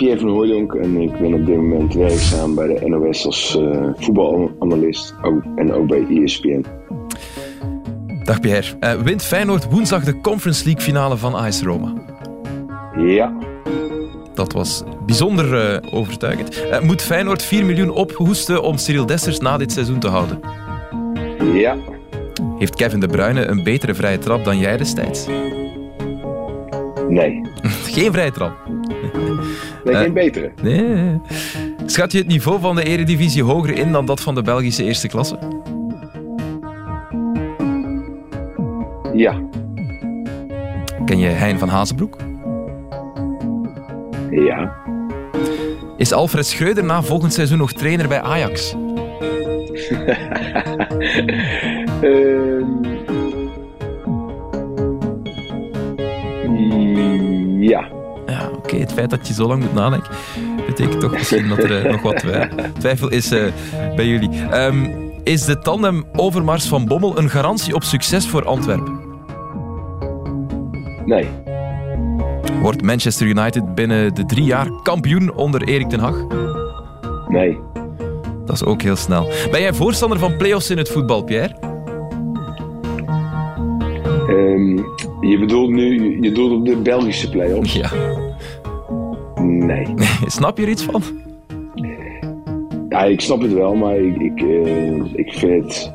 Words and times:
Pierre 0.00 0.20
van 0.20 0.28
Hooydonk 0.28 0.74
en 0.74 0.96
ik 0.96 1.18
ben 1.18 1.34
op 1.34 1.46
dit 1.46 1.56
moment 1.56 1.94
werkzaam 1.94 2.54
bij 2.54 2.66
de 2.66 2.88
NOS 2.88 3.26
als 3.26 3.56
uh, 3.60 3.88
voetbalanalist 3.96 5.14
en 5.56 5.72
ook 5.72 5.86
bij 5.86 6.06
ESPN. 6.08 6.64
Dag 8.24 8.40
Pierre. 8.40 8.66
Uh, 8.80 8.92
wint 8.92 9.22
Feyenoord 9.22 9.70
woensdag 9.70 10.04
de 10.04 10.20
Conference 10.20 10.64
League 10.64 10.82
finale 10.82 11.16
van 11.16 11.34
AS 11.34 11.62
Roma? 11.62 11.92
Ja. 12.96 13.38
Dat 14.34 14.52
was 14.52 14.82
bijzonder 15.06 15.72
uh, 15.82 15.98
overtuigend. 15.98 16.64
moet 16.82 17.02
Feyenoord 17.02 17.42
4 17.42 17.64
miljoen 17.64 17.90
ophoesten 17.90 18.62
om 18.62 18.76
Cyril 18.76 19.06
Dessers 19.06 19.38
na 19.38 19.56
dit 19.56 19.72
seizoen 19.72 19.98
te 19.98 20.08
houden? 20.08 20.40
Ja. 21.54 21.76
Heeft 22.58 22.74
Kevin 22.74 23.00
De 23.00 23.06
Bruyne 23.06 23.46
een 23.46 23.62
betere 23.62 23.94
vrije 23.94 24.18
trap 24.18 24.44
dan 24.44 24.58
jij 24.58 24.76
destijds? 24.76 25.26
Nee. 27.08 27.40
Geen 27.94 28.12
vrije 28.12 28.30
trap? 28.30 28.52
Nee, 29.84 29.94
geen 29.94 30.12
betere. 30.12 30.52
Nee. 30.62 31.20
Schat 31.86 32.12
je 32.12 32.18
het 32.18 32.26
niveau 32.26 32.60
van 32.60 32.76
de 32.76 32.82
eredivisie 32.82 33.42
hoger 33.42 33.78
in 33.78 33.92
dan 33.92 34.06
dat 34.06 34.20
van 34.20 34.34
de 34.34 34.42
Belgische 34.42 34.84
eerste 34.84 35.08
klasse? 35.08 35.38
Ja. 39.14 39.40
Ken 41.04 41.18
je 41.18 41.26
Hein 41.26 41.58
van 41.58 41.68
Hazenbroek? 41.68 42.16
Ja. 44.30 44.76
Is 45.96 46.12
Alfred 46.12 46.46
Schreuder 46.46 46.84
na 46.84 47.02
volgend 47.02 47.32
seizoen 47.32 47.58
nog 47.58 47.72
trainer 47.72 48.08
bij 48.08 48.20
Ajax? 48.20 48.74
uh, 52.02 52.64
ja. 57.70 57.99
Okay. 58.70 58.82
Het 58.82 58.92
feit 58.92 59.10
dat 59.10 59.28
je 59.28 59.34
zo 59.34 59.46
lang 59.46 59.62
moet 59.62 59.74
nadenken, 59.74 60.10
betekent 60.66 61.00
toch 61.00 61.12
misschien 61.12 61.48
dat 61.48 61.58
er 61.58 61.84
uh, 61.84 61.90
nog 61.90 62.02
wat 62.02 62.24
twijfel 62.78 63.08
is 63.08 63.32
uh, 63.32 63.44
bij 63.96 64.06
jullie. 64.06 64.30
Um, 64.52 65.10
is 65.24 65.44
de 65.44 65.58
tandem 65.58 66.04
Overmars 66.12 66.68
van 66.68 66.86
Bommel 66.86 67.18
een 67.18 67.30
garantie 67.30 67.74
op 67.74 67.82
succes 67.82 68.26
voor 68.26 68.44
Antwerpen? 68.44 68.98
Nee. 71.04 71.26
Wordt 72.62 72.82
Manchester 72.82 73.26
United 73.26 73.74
binnen 73.74 74.14
de 74.14 74.24
drie 74.26 74.44
jaar 74.44 74.70
kampioen 74.82 75.34
onder 75.34 75.62
Erik 75.62 75.88
ten 75.88 76.00
Hag? 76.00 76.26
Nee. 77.28 77.58
Dat 78.44 78.54
is 78.54 78.64
ook 78.64 78.82
heel 78.82 78.96
snel. 78.96 79.28
Ben 79.50 79.60
jij 79.60 79.74
voorstander 79.74 80.18
van 80.18 80.36
play-offs 80.36 80.70
in 80.70 80.78
het 80.78 80.88
voetbal, 80.88 81.22
Pierre? 81.22 81.54
Um, 84.28 84.76
je 85.20 85.38
bedoelt 85.38 85.70
nu 85.70 86.18
je 86.22 86.32
doelt 86.32 86.52
op 86.52 86.66
de 86.66 86.76
Belgische 86.76 87.30
play-offs? 87.30 87.72
Ja. 87.72 87.90
Nee. 89.70 89.86
Snap 90.26 90.58
je 90.58 90.62
er 90.62 90.68
iets 90.68 90.84
van? 90.84 91.02
Ja, 92.88 93.04
ik 93.04 93.20
snap 93.20 93.40
het 93.40 93.52
wel, 93.52 93.74
maar 93.74 93.96
ik, 93.96 94.16
ik, 94.16 94.42
uh, 94.42 95.14
ik 95.14 95.32
vind 95.32 95.64
het 95.64 95.92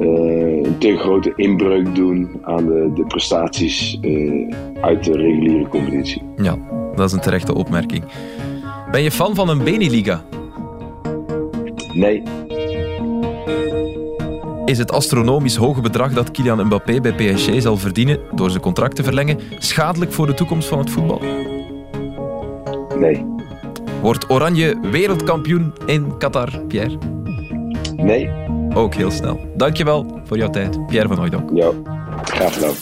uh, 0.00 0.64
een 0.64 0.78
te 0.78 0.96
grote 0.96 1.32
inbreuk 1.36 1.94
doen 1.94 2.40
aan 2.42 2.66
de, 2.66 2.90
de 2.94 3.04
prestaties 3.06 3.98
uh, 4.02 4.54
uit 4.80 5.04
de 5.04 5.12
reguliere 5.12 5.68
competitie. 5.68 6.22
Ja, 6.36 6.58
dat 6.94 7.06
is 7.06 7.12
een 7.12 7.20
terechte 7.20 7.54
opmerking. 7.54 8.04
Ben 8.90 9.02
je 9.02 9.10
fan 9.10 9.34
van 9.34 9.48
een 9.48 9.64
Beneliga? 9.64 10.24
Nee. 11.92 12.22
Is 14.64 14.78
het 14.78 14.92
astronomisch 14.92 15.56
hoge 15.56 15.80
bedrag 15.80 16.12
dat 16.12 16.30
Kylian 16.30 16.66
Mbappé 16.66 17.00
bij 17.00 17.12
PSG 17.12 17.62
zal 17.62 17.76
verdienen 17.76 18.20
door 18.34 18.50
zijn 18.50 18.62
contract 18.62 18.96
te 18.96 19.02
verlengen 19.02 19.38
schadelijk 19.58 20.12
voor 20.12 20.26
de 20.26 20.34
toekomst 20.34 20.68
van 20.68 20.78
het 20.78 20.90
voetbal? 20.90 21.20
Nee. 22.98 23.24
Wordt 24.00 24.30
Oranje 24.30 24.78
wereldkampioen 24.90 25.72
in 25.86 26.18
Qatar, 26.18 26.50
Pierre? 26.68 26.98
Nee. 27.96 28.30
Ook 28.74 28.94
heel 28.94 29.10
snel. 29.10 29.40
Dankjewel 29.56 30.20
voor 30.24 30.36
jouw 30.36 30.50
tijd, 30.50 30.86
Pierre 30.86 31.08
van 31.08 31.18
Hooydonk. 31.18 31.50
Ja, 31.54 31.70
graag 32.24 32.54
gedaan. 32.54 32.74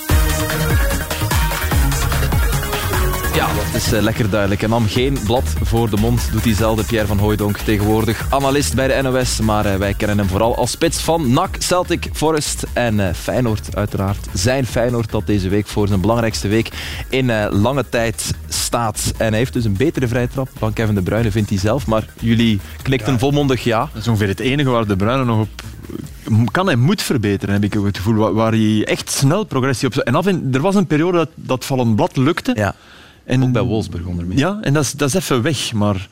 Ja, 3.35 3.55
dat 3.55 3.75
is 3.75 3.93
uh, 3.93 4.01
lekker 4.01 4.31
duidelijk. 4.31 4.61
Hij 4.61 4.71
nam 4.71 4.87
geen 4.87 5.19
blad 5.25 5.55
voor 5.63 5.91
de 5.91 5.97
mond, 5.97 6.29
doet 6.33 6.43
diezelfde 6.43 6.85
Pierre 6.85 7.07
van 7.07 7.19
Hooijdonk. 7.19 7.59
Tegenwoordig 7.59 8.27
analist 8.31 8.75
bij 8.75 8.89
de 8.89 9.03
NOS, 9.03 9.41
maar 9.41 9.67
uh, 9.67 9.75
wij 9.75 9.95
kennen 9.95 10.19
hem 10.19 10.29
vooral 10.29 10.57
als 10.57 10.71
spits 10.71 11.01
van 11.01 11.33
NAC, 11.33 11.57
Celtic, 11.59 12.09
Forest 12.13 12.65
en 12.73 12.99
uh, 12.99 13.09
Feyenoord 13.15 13.77
uiteraard. 13.77 14.27
Zijn 14.33 14.67
Feyenoord 14.67 15.11
dat 15.11 15.27
deze 15.27 15.49
week 15.49 15.67
voor 15.67 15.89
zijn 15.89 16.01
belangrijkste 16.01 16.49
week 16.49 16.69
in 17.09 17.49
lange 17.49 17.89
tijd 17.89 18.35
staat. 18.49 19.13
En 19.17 19.29
hij 19.29 19.39
heeft 19.39 19.53
dus 19.53 19.65
een 19.65 19.77
betere 19.77 20.09
vrije 20.09 20.29
trap 20.29 20.49
dan 20.59 20.73
Kevin 20.73 20.95
De 20.95 21.03
Bruyne, 21.03 21.31
vindt 21.31 21.51
hij 21.51 21.59
zelf. 21.59 21.87
Maar 21.87 22.05
jullie 22.21 22.61
knikten 22.83 23.13
ja, 23.13 23.19
volmondig 23.19 23.65
ja. 23.65 23.89
Dat 23.93 24.03
is 24.03 24.09
ongeveer 24.09 24.29
het 24.29 24.41
enige 24.41 24.71
waar 24.71 24.87
De 24.87 24.97
Bruyne 24.97 25.25
nog 25.25 25.41
op 25.41 25.63
kan 26.51 26.71
en 26.71 26.79
moet 26.79 27.03
verbeteren, 27.03 27.55
heb 27.55 27.65
ik 27.65 27.73
het 27.73 27.97
gevoel. 27.97 28.15
Waar, 28.15 28.33
waar 28.33 28.53
hij 28.53 28.85
echt 28.85 29.11
snel 29.11 29.45
progressie 29.45 29.89
op... 29.89 29.95
En 29.95 30.15
af 30.15 30.27
en, 30.27 30.49
er 30.53 30.61
was 30.61 30.75
een 30.75 30.87
periode 30.87 31.19
dat, 31.19 31.29
dat 31.35 31.65
van 31.65 31.95
blad 31.95 32.17
lukte. 32.17 32.53
Ja. 32.55 32.75
En, 33.25 33.43
ook 33.43 33.53
bij 33.53 33.63
Wolfsburg 33.63 34.05
onder 34.05 34.27
meer. 34.27 34.39
Ja, 34.39 34.59
en 34.61 34.73
dat 34.73 34.83
is, 34.83 34.93
dat 34.93 35.09
is 35.09 35.15
even 35.15 35.43
weg. 35.43 35.73
Maar, 35.73 36.09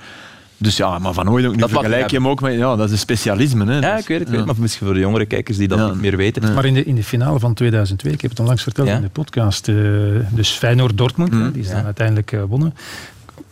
dus 0.56 0.76
ja, 0.76 0.98
maar 0.98 1.12
Van 1.12 1.26
Hooydonk, 1.26 1.56
nu 1.56 1.68
vergelijk 1.68 2.10
je 2.10 2.16
hem 2.16 2.28
ook 2.28 2.40
met... 2.40 2.54
Ja, 2.54 2.76
dat 2.76 2.86
is 2.86 2.92
een 2.92 2.98
specialisme. 2.98 3.64
Hè. 3.72 3.78
Ja, 3.78 3.98
ik 3.98 4.06
weet 4.06 4.18
het. 4.18 4.28
Ik 4.28 4.34
weet, 4.34 4.44
maar 4.44 4.54
misschien 4.58 4.86
voor 4.86 4.94
de 4.94 5.00
jongere 5.00 5.26
kijkers 5.26 5.56
die 5.56 5.68
dat 5.68 5.78
ja. 5.78 5.86
niet 5.86 6.00
meer 6.00 6.16
weten. 6.16 6.54
Maar 6.54 6.64
in 6.64 6.74
de, 6.74 6.84
in 6.84 6.94
de 6.94 7.04
finale 7.04 7.38
van 7.38 7.54
2002, 7.54 8.12
ik 8.12 8.20
heb 8.20 8.30
het 8.30 8.40
onlangs 8.40 8.62
verteld 8.62 8.88
in 8.88 9.00
de 9.00 9.08
podcast, 9.08 9.68
uh, 9.68 10.20
dus 10.30 10.50
Feyenoord-Dortmund, 10.50 11.32
mm. 11.32 11.52
die 11.52 11.62
is 11.62 11.70
dan 11.70 11.84
uiteindelijk 11.84 12.32
uh, 12.32 12.42
wonnen, 12.48 12.74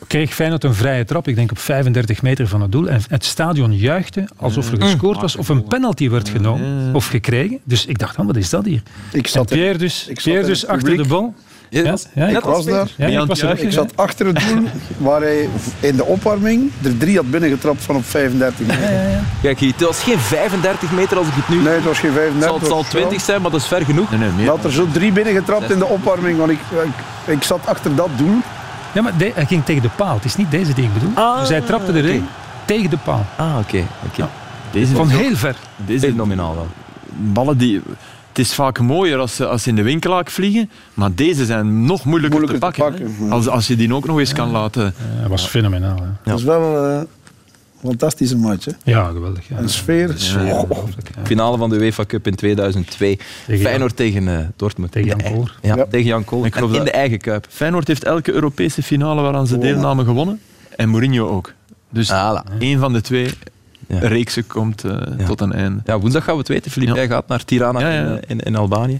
kreeg 0.07 0.35
Feyenoord 0.35 0.65
een 0.65 0.75
vrije 0.75 1.05
trap, 1.05 1.29
ik 1.29 1.35
denk 1.35 1.51
op 1.51 1.59
35 1.59 2.23
meter 2.23 2.49
van 2.49 2.63
het 2.63 2.73
doel. 2.73 2.89
En 2.89 3.01
het 3.09 3.25
stadion 3.25 3.77
juichte 3.77 4.29
alsof 4.37 4.73
er 4.73 4.83
gescoord 4.83 5.21
was 5.21 5.37
of 5.37 5.49
een 5.49 5.65
penalty 5.65 6.09
werd 6.09 6.29
genomen 6.29 6.95
of 6.95 7.07
gekregen. 7.07 7.59
Dus 7.65 7.87
ik 7.87 7.99
dacht, 7.99 8.19
oh, 8.19 8.27
wat 8.27 8.37
is 8.37 8.51
dat 8.51 8.65
hier? 8.65 8.83
Ik 9.13 9.27
zat 9.27 9.47
Pierre 9.47 9.79
dus, 9.79 10.07
ik 10.09 10.23
Pierre 10.23 10.47
dus 10.47 10.67
achter 10.67 10.97
de 10.97 11.07
bal. 11.07 11.35
Ja, 11.71 11.97
ja, 12.15 12.27
ik 12.27 12.41
was 12.41 12.65
daar. 12.65 12.89
Ja, 12.97 13.07
ik, 13.07 13.27
was 13.27 13.43
ik 13.43 13.73
zat 13.73 13.97
achter 13.97 14.27
het 14.27 14.41
doel 14.49 14.65
waar 14.99 15.21
hij 15.21 15.49
in 15.81 15.97
de 15.97 16.05
opwarming 16.05 16.71
er 16.83 16.99
drie 16.99 17.17
had 17.17 17.31
binnengetrapt 17.31 17.83
van 17.83 17.97
op 17.97 18.05
35 18.05 18.67
meter. 18.67 18.83
Ja, 18.83 18.91
ja, 18.91 19.09
ja. 19.09 19.21
Kijk, 19.43 19.61
het 19.61 19.81
was 19.81 20.03
geen 20.03 20.19
35 20.19 20.93
meter 20.93 21.19
als 21.19 21.27
ik 21.27 21.33
het 21.35 21.49
nu... 21.49 21.57
Nee, 21.57 21.75
het 21.75 21.85
was 21.85 21.99
geen 21.99 22.13
35. 22.13 22.61
Het 22.61 22.69
zal, 22.69 22.85
20 22.89 23.21
zijn, 23.21 23.43
maar 23.43 23.51
dat 23.51 23.61
is 23.61 23.67
ver 23.67 23.85
genoeg. 23.85 24.11
Nee, 24.11 24.31
nee, 24.37 24.49
had 24.49 24.65
er 24.65 24.73
zo 24.73 24.87
drie 24.93 25.13
binnengetrapt 25.13 25.71
in 25.71 25.79
de 25.79 25.87
opwarming, 25.87 26.39
want 26.39 26.51
ik, 26.51 26.59
ik, 26.85 27.35
ik 27.35 27.43
zat 27.43 27.67
achter 27.67 27.95
dat 27.95 28.09
doel. 28.17 28.37
Ja, 28.93 29.03
maar 29.03 29.17
de, 29.17 29.33
hij 29.35 29.47
ging 29.47 29.65
tegen 29.65 29.83
de 29.83 29.91
paal. 29.97 30.15
Het 30.15 30.25
is 30.25 30.37
niet 30.37 30.51
deze 30.51 30.75
die 30.75 30.85
ik 30.85 30.93
bedoel. 30.93 31.11
Ah, 31.15 31.41
dus 31.41 31.49
hij 31.49 31.61
trapte 31.61 31.93
erin 31.93 32.17
okay. 32.17 32.29
tegen 32.65 32.91
de 32.91 32.99
paal. 32.99 33.27
Ah, 33.37 33.47
oké. 33.47 33.59
Okay, 33.59 33.87
okay. 34.07 34.17
ja. 34.17 34.29
Deze 34.71 34.95
Van 34.95 35.09
heel 35.09 35.37
ver. 35.37 35.57
Deze 35.77 36.07
is 36.07 36.15
nominaal 36.15 36.55
wel. 36.55 36.69
Ballen 37.17 37.59
die... 37.59 37.83
Het 38.39 38.47
is 38.47 38.55
vaak 38.55 38.81
mooier 38.81 39.19
als 39.19 39.37
ze, 39.37 39.47
als 39.47 39.63
ze 39.63 39.69
in 39.69 39.77
de 39.77 39.83
winkelaak 39.83 40.31
vliegen, 40.31 40.71
maar 40.95 41.15
deze 41.15 41.45
zijn 41.45 41.85
nog 41.85 42.05
moeilijker, 42.05 42.39
moeilijker 42.39 42.71
te 42.71 42.79
pakken. 42.79 43.05
Te 43.05 43.11
pakken. 43.11 43.33
Als, 43.33 43.49
als 43.49 43.67
je 43.67 43.77
die 43.77 43.95
ook 43.95 44.07
nog 44.07 44.19
eens 44.19 44.33
kan 44.33 44.51
laten... 44.51 44.83
Ja, 44.85 45.21
dat 45.21 45.31
was 45.31 45.47
fenomenaal. 45.47 45.97
Hè. 45.97 46.31
Dat 46.31 46.39
is 46.39 46.45
wel... 46.45 46.91
Uh, 46.91 47.01
fantastische 47.81 48.37
match. 48.37 48.65
Hè? 48.65 48.73
Ja, 48.85 49.05
geweldig. 49.05 49.49
Ja. 49.49 49.59
Een 49.59 49.69
sfeer. 49.69 50.13
sfeer 50.15 50.45
ja, 50.45 50.65
Finale 51.23 51.57
van 51.57 51.71
de 51.71 51.77
UEFA 51.77 52.05
Cup 52.05 52.27
in 52.27 52.35
2002. 52.35 53.19
Tegen 53.47 53.65
Feyenoord 53.65 53.97
tegen 53.97 54.23
uh, 54.23 54.39
Dortmund. 54.57 54.93
Tegen 54.93 55.09
Jan 55.09 55.33
Kool. 55.33 55.49
Ja, 55.63 55.77
ja, 55.77 55.87
tegen 55.91 56.07
Jan 56.07 56.25
Kool. 56.25 56.45
in 56.45 56.85
de 56.85 56.91
eigen 56.91 57.19
Cup. 57.19 57.47
Feyenoord 57.49 57.89
heeft 57.89 58.05
elke 58.05 58.33
Europese 58.33 58.83
finale 58.83 59.23
waaraan 59.23 59.47
ze 59.47 59.59
deelnamen 59.59 60.05
gewonnen. 60.05 60.41
En 60.77 60.89
Mourinho 60.89 61.29
ook. 61.29 61.53
Dus 61.91 62.13
voilà. 62.13 62.59
één 62.59 62.79
van 62.79 62.93
de 62.93 63.01
twee 63.01 63.31
reekse 63.89 64.43
komt 64.43 64.85
tot 65.27 65.41
een 65.41 65.53
einde. 65.53 65.81
Ja, 65.85 65.99
woensdag 65.99 66.25
gaan 66.25 66.33
we 66.33 66.39
het 66.39 66.49
weten. 66.49 66.71
Filip, 66.71 66.95
jij 66.95 67.09
gaat 67.09 67.29
naar 67.29 67.45
Tirana 67.45 67.89
in, 67.89 68.21
in, 68.27 68.41
in, 68.41 68.57
Albanië. 68.57 68.99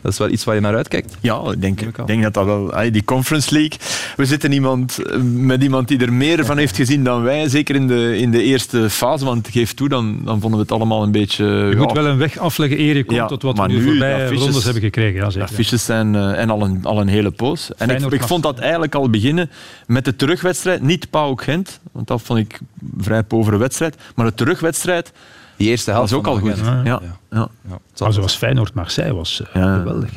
Dat 0.00 0.12
is 0.12 0.18
wel 0.18 0.28
iets 0.28 0.44
waar 0.44 0.54
je 0.54 0.60
naar 0.60 0.76
uitkijkt. 0.76 1.16
Ja, 1.20 1.40
ik 1.50 1.60
denk, 1.60 1.80
ik 1.80 2.06
denk 2.06 2.22
dat 2.22 2.34
dat 2.34 2.44
wel... 2.44 2.72
Die 2.90 3.04
Conference 3.04 3.54
League, 3.54 3.78
we 4.16 4.24
zitten 4.24 4.52
iemand, 4.52 4.98
met 5.22 5.62
iemand 5.62 5.88
die 5.88 5.98
er 5.98 6.12
meer 6.12 6.44
van 6.44 6.58
heeft 6.58 6.76
gezien 6.76 7.04
dan 7.04 7.22
wij, 7.22 7.48
zeker 7.48 7.74
in 7.74 7.86
de, 7.86 8.18
in 8.18 8.30
de 8.30 8.42
eerste 8.42 8.90
fase, 8.90 9.24
want 9.24 9.48
geef 9.48 9.74
toe, 9.74 9.88
dan, 9.88 10.20
dan 10.24 10.40
vonden 10.40 10.58
we 10.58 10.64
het 10.64 10.72
allemaal 10.72 11.02
een 11.02 11.12
beetje... 11.12 11.44
Je 11.44 11.76
moet 11.76 11.92
wel 11.92 12.06
een 12.06 12.18
weg 12.18 12.38
afleggen 12.38 12.80
eer 12.80 12.96
je 12.96 13.04
komt 13.04 13.28
tot 13.28 13.42
wat 13.42 13.56
we 13.56 13.66
nu, 13.66 13.74
nu 13.74 13.84
voorbij 13.84 14.28
rondes 14.28 14.64
hebben 14.64 14.82
gekregen. 14.82 15.20
Ja, 15.20 15.30
zeker. 15.30 15.78
zijn 15.78 16.14
en 16.14 16.50
al 16.50 16.62
een, 16.62 16.80
al 16.82 17.00
een 17.00 17.08
hele 17.08 17.30
poos. 17.30 17.70
En 17.76 17.90
ik, 17.90 18.12
ik, 18.12 18.22
vond 18.22 18.42
dat 18.42 18.58
eigenlijk 18.58 18.94
al 18.94 19.10
beginnen 19.10 19.50
met 19.86 20.04
de 20.04 20.16
terugwedstrijd. 20.16 20.82
Niet 20.82 21.10
Pau 21.10 21.38
Gent, 21.42 21.80
want 21.92 22.06
dat 22.06 22.22
vond 22.22 22.38
ik 22.38 22.60
een 22.80 23.02
vrij 23.02 23.22
povere 23.22 23.56
wedstrijd. 23.56 23.96
Maar 24.14 24.26
de 24.30 24.36
terugwedstrijd. 24.44 25.12
Die 25.56 25.68
eerste 25.68 25.90
helft 25.90 26.10
was 26.10 26.18
ook 26.18 26.26
al 26.26 26.38
goed. 26.38 26.58
Ja. 26.64 26.80
Ja. 26.84 27.00
Ja. 27.30 27.48
Ja. 27.68 28.12
zoals 28.12 28.36
Feyenoord-Marseille 28.36 29.14
was 29.14 29.42
uh, 29.56 29.76
geweldig. 29.76 30.10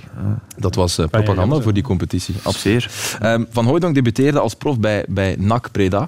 Dat 0.58 0.76
was 0.76 1.00
uh, 1.00 1.06
propaganda 1.08 1.62
voor 1.62 1.74
die 1.74 1.84
competitie. 1.84 2.36
Absoluut. 2.44 3.18
Um, 3.24 3.48
Van 3.50 3.66
Hooydonk 3.66 3.96
debuteerde 3.96 4.40
als 4.40 4.54
prof 4.54 4.80
bij, 4.80 5.06
bij 5.08 5.36
NAC 5.40 5.72
Preda. 5.72 6.08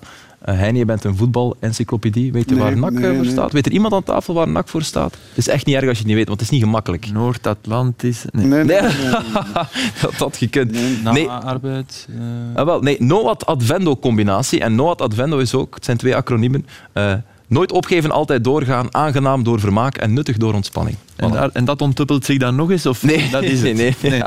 Uh, 0.49 0.55
Heine, 0.55 0.77
je 0.77 0.85
bent 0.85 1.03
een 1.03 1.15
voetbalencyclopedie. 1.15 2.31
Weet 2.31 2.49
je 2.49 2.55
waar 2.55 2.77
NAC 2.77 2.91
nee, 2.91 3.15
voor 3.15 3.25
staat? 3.25 3.51
Weet 3.51 3.65
er 3.65 3.71
iemand 3.71 3.93
aan 3.93 4.03
tafel 4.03 4.33
waar 4.33 4.47
NAC 4.47 4.67
voor 4.67 4.83
staat? 4.83 5.13
Het 5.13 5.37
is 5.37 5.47
echt 5.47 5.65
niet 5.65 5.75
erg 5.75 5.87
als 5.87 5.97
je 5.97 6.03
het 6.03 6.07
niet 6.07 6.15
weet, 6.15 6.27
want 6.27 6.39
het 6.39 6.49
is 6.49 6.55
niet 6.55 6.63
gemakkelijk. 6.63 7.11
Noord-Atlantisch. 7.11 8.25
Nee, 8.31 8.45
nee, 8.45 8.63
nee. 8.63 8.81
dat 10.01 10.13
had 10.17 10.37
gekund. 10.37 10.71
Nee, 11.03 11.29
arbeid. 11.29 12.07
Uh... 12.09 12.17
Ah, 12.53 12.65
wel, 12.65 12.81
nee, 12.81 13.03
NOAD 13.03 13.45
Advendo 13.45 13.97
combinatie. 13.97 14.59
En 14.59 14.75
NOAD 14.75 15.01
Advendo 15.01 15.37
is 15.37 15.53
ook, 15.53 15.75
het 15.75 15.85
zijn 15.85 15.97
twee 15.97 16.15
acroniemen. 16.15 16.65
Uh, 16.93 17.13
nooit 17.47 17.71
opgeven, 17.71 18.11
altijd 18.11 18.43
doorgaan. 18.43 18.93
Aangenaam 18.93 19.43
door 19.43 19.59
vermaak 19.59 19.97
en 19.97 20.13
nuttig 20.13 20.37
door 20.37 20.53
ontspanning. 20.53 20.97
En, 21.15 21.31
daar, 21.31 21.49
en, 21.53 21.65
dat 21.65 21.81
onttuppelt 21.81 22.25
zich 22.25 22.37
dan 22.37 22.55
nog 22.55 22.71
eens? 22.71 22.85
Of 22.85 23.03
nee, 23.03 23.29
dat 23.29 23.43
is 23.43 23.61
het? 23.61 23.73
nee. 23.75 23.95
nee, 24.01 24.11
nee. 24.11 24.23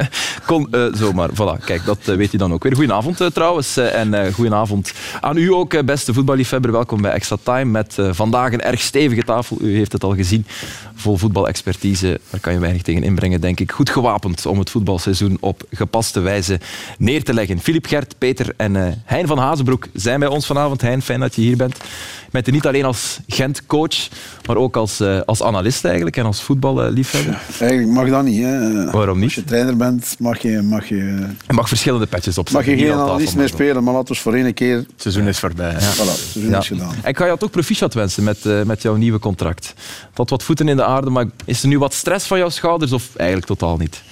Kom, 0.46 0.66
uh, 0.70 0.86
zomaar. 0.94 1.30
Voilà, 1.30 1.64
kijk, 1.64 1.84
dat 1.84 1.98
uh, 2.08 2.16
weet 2.16 2.32
je 2.32 2.38
dan 2.38 2.52
ook 2.52 2.62
weer. 2.62 2.74
Goedenavond 2.74 3.20
uh, 3.20 3.26
trouwens. 3.26 3.76
en 3.76 4.32
goedenavond 4.32 4.92
aan 5.20 5.36
u 5.36 5.52
ook, 5.52 5.84
beste 5.84 6.12
voetballiefhebber. 6.12 6.72
Welkom 6.72 7.02
bij 7.02 7.12
Extra 7.12 7.36
Time 7.42 7.64
met 7.64 7.96
vandaag 8.10 8.52
een 8.52 8.62
erg 8.62 8.80
stevige 8.80 9.22
tafel. 9.22 9.56
U 9.60 9.76
heeft 9.76 9.92
het 9.92 10.04
al 10.04 10.14
gezien. 10.14 10.46
Vol 10.94 11.16
voetbalexpertise. 11.16 12.20
Daar 12.30 12.40
kan 12.40 12.52
je 12.52 12.58
weinig 12.58 12.82
tegen 12.82 13.02
inbrengen, 13.02 13.40
denk 13.40 13.60
ik. 13.60 13.72
Goed 13.72 13.90
gewapend 13.90 14.46
om 14.46 14.58
het 14.58 14.70
voetbalseizoen 14.70 15.36
op 15.40 15.62
gepaste 15.70 16.20
wijze 16.20 16.60
neer 16.98 17.24
te 17.24 17.34
leggen. 17.34 17.60
Filip 17.60 17.86
Gert, 17.86 18.18
Peter 18.18 18.54
en 18.56 19.02
Hein 19.04 19.26
van 19.26 19.38
Hazenbroek 19.38 19.86
zijn 19.92 20.20
bij 20.20 20.28
ons 20.28 20.46
vanavond. 20.46 20.80
Hein, 20.80 21.02
fijn 21.02 21.20
dat 21.20 21.34
je 21.34 21.40
hier 21.40 21.56
bent. 21.56 21.76
Met 22.30 22.50
niet 22.50 22.66
alleen 22.66 22.84
als 22.84 23.20
Gent-coach, 23.26 24.08
maar 24.46 24.56
ook 24.56 24.76
als, 24.76 25.02
als 25.26 25.42
analist 25.42 25.84
eigenlijk 25.84 26.16
en 26.16 26.24
als 26.24 26.42
voetballiefhebber? 26.42 27.40
Eigenlijk 27.60 27.92
mag 27.92 28.08
dat 28.08 28.24
niet. 28.24 28.42
Hè. 28.42 28.90
Waarom 28.90 29.16
niet? 29.16 29.24
Als 29.24 29.34
je 29.34 29.44
trainer 29.44 29.76
bent, 29.76 30.16
mag 30.18 30.38
je... 30.38 30.62
Mag 30.62 30.88
je, 30.88 30.96
je 31.46 31.52
mag 31.52 31.68
verschillende 31.68 32.06
petjes 32.06 32.38
opzetten. 32.38 32.66
Mag 32.70 32.78
je 32.78 32.84
geen 32.84 32.94
analist 32.94 33.36
meer 33.36 33.48
spelen, 33.48 33.84
maar 33.84 33.94
laten 33.94 34.14
we 34.14 34.20
voor 34.20 34.34
één 34.34 34.54
keer... 34.54 34.76
Het 34.76 34.86
seizoen 34.96 35.28
is 35.28 35.38
voorbij. 35.38 35.72
Ja. 35.72 35.78
Voilà, 35.78 35.96
het 35.96 36.28
seizoen 36.32 36.56
is 36.56 36.66
gedaan. 36.66 36.94
Ik 37.04 37.16
ga 37.16 37.24
jou 37.24 37.38
toch 37.38 37.50
proficiat 37.50 37.94
wensen 37.94 38.24
met, 38.24 38.44
uh, 38.44 38.62
met 38.62 38.82
jouw 38.82 38.94
nieuwe 38.94 39.18
contract. 39.18 39.74
Dat 40.14 40.30
wat 40.30 40.42
voeten 40.42 40.68
in 40.68 40.76
de 40.76 40.84
aarde, 40.84 41.10
maar 41.10 41.26
is 41.44 41.62
er 41.62 41.68
nu 41.68 41.78
wat 41.78 41.94
stress 41.94 42.26
van 42.26 42.38
jouw 42.38 42.48
schouders 42.48 42.92
of 42.92 43.16
eigenlijk 43.16 43.48
totaal 43.48 43.76
niet? 43.76 44.02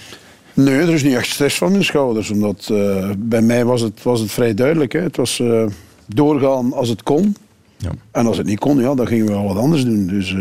Nee, 0.54 0.78
er 0.78 0.88
is 0.88 1.02
niet 1.02 1.14
echt 1.14 1.28
stress 1.28 1.58
van 1.58 1.70
mijn 1.70 1.84
schouders. 1.84 2.30
Omdat, 2.30 2.68
uh, 2.72 3.10
bij 3.18 3.42
mij 3.42 3.64
was 3.64 3.80
het, 3.80 4.02
was 4.02 4.20
het 4.20 4.30
vrij 4.30 4.54
duidelijk. 4.54 4.92
Hè. 4.92 5.00
Het 5.00 5.16
was 5.16 5.38
uh, 5.38 5.64
doorgaan 6.06 6.72
als 6.72 6.88
het 6.88 7.02
kon. 7.02 7.36
Ja. 7.80 7.90
En 8.10 8.26
als 8.26 8.36
het 8.36 8.46
niet 8.46 8.58
kon, 8.58 8.80
ja, 8.80 8.94
dan 8.94 9.06
gingen 9.06 9.26
we 9.26 9.32
wel 9.32 9.46
wat 9.46 9.56
anders 9.56 9.84
doen. 9.84 10.06
Dus... 10.06 10.36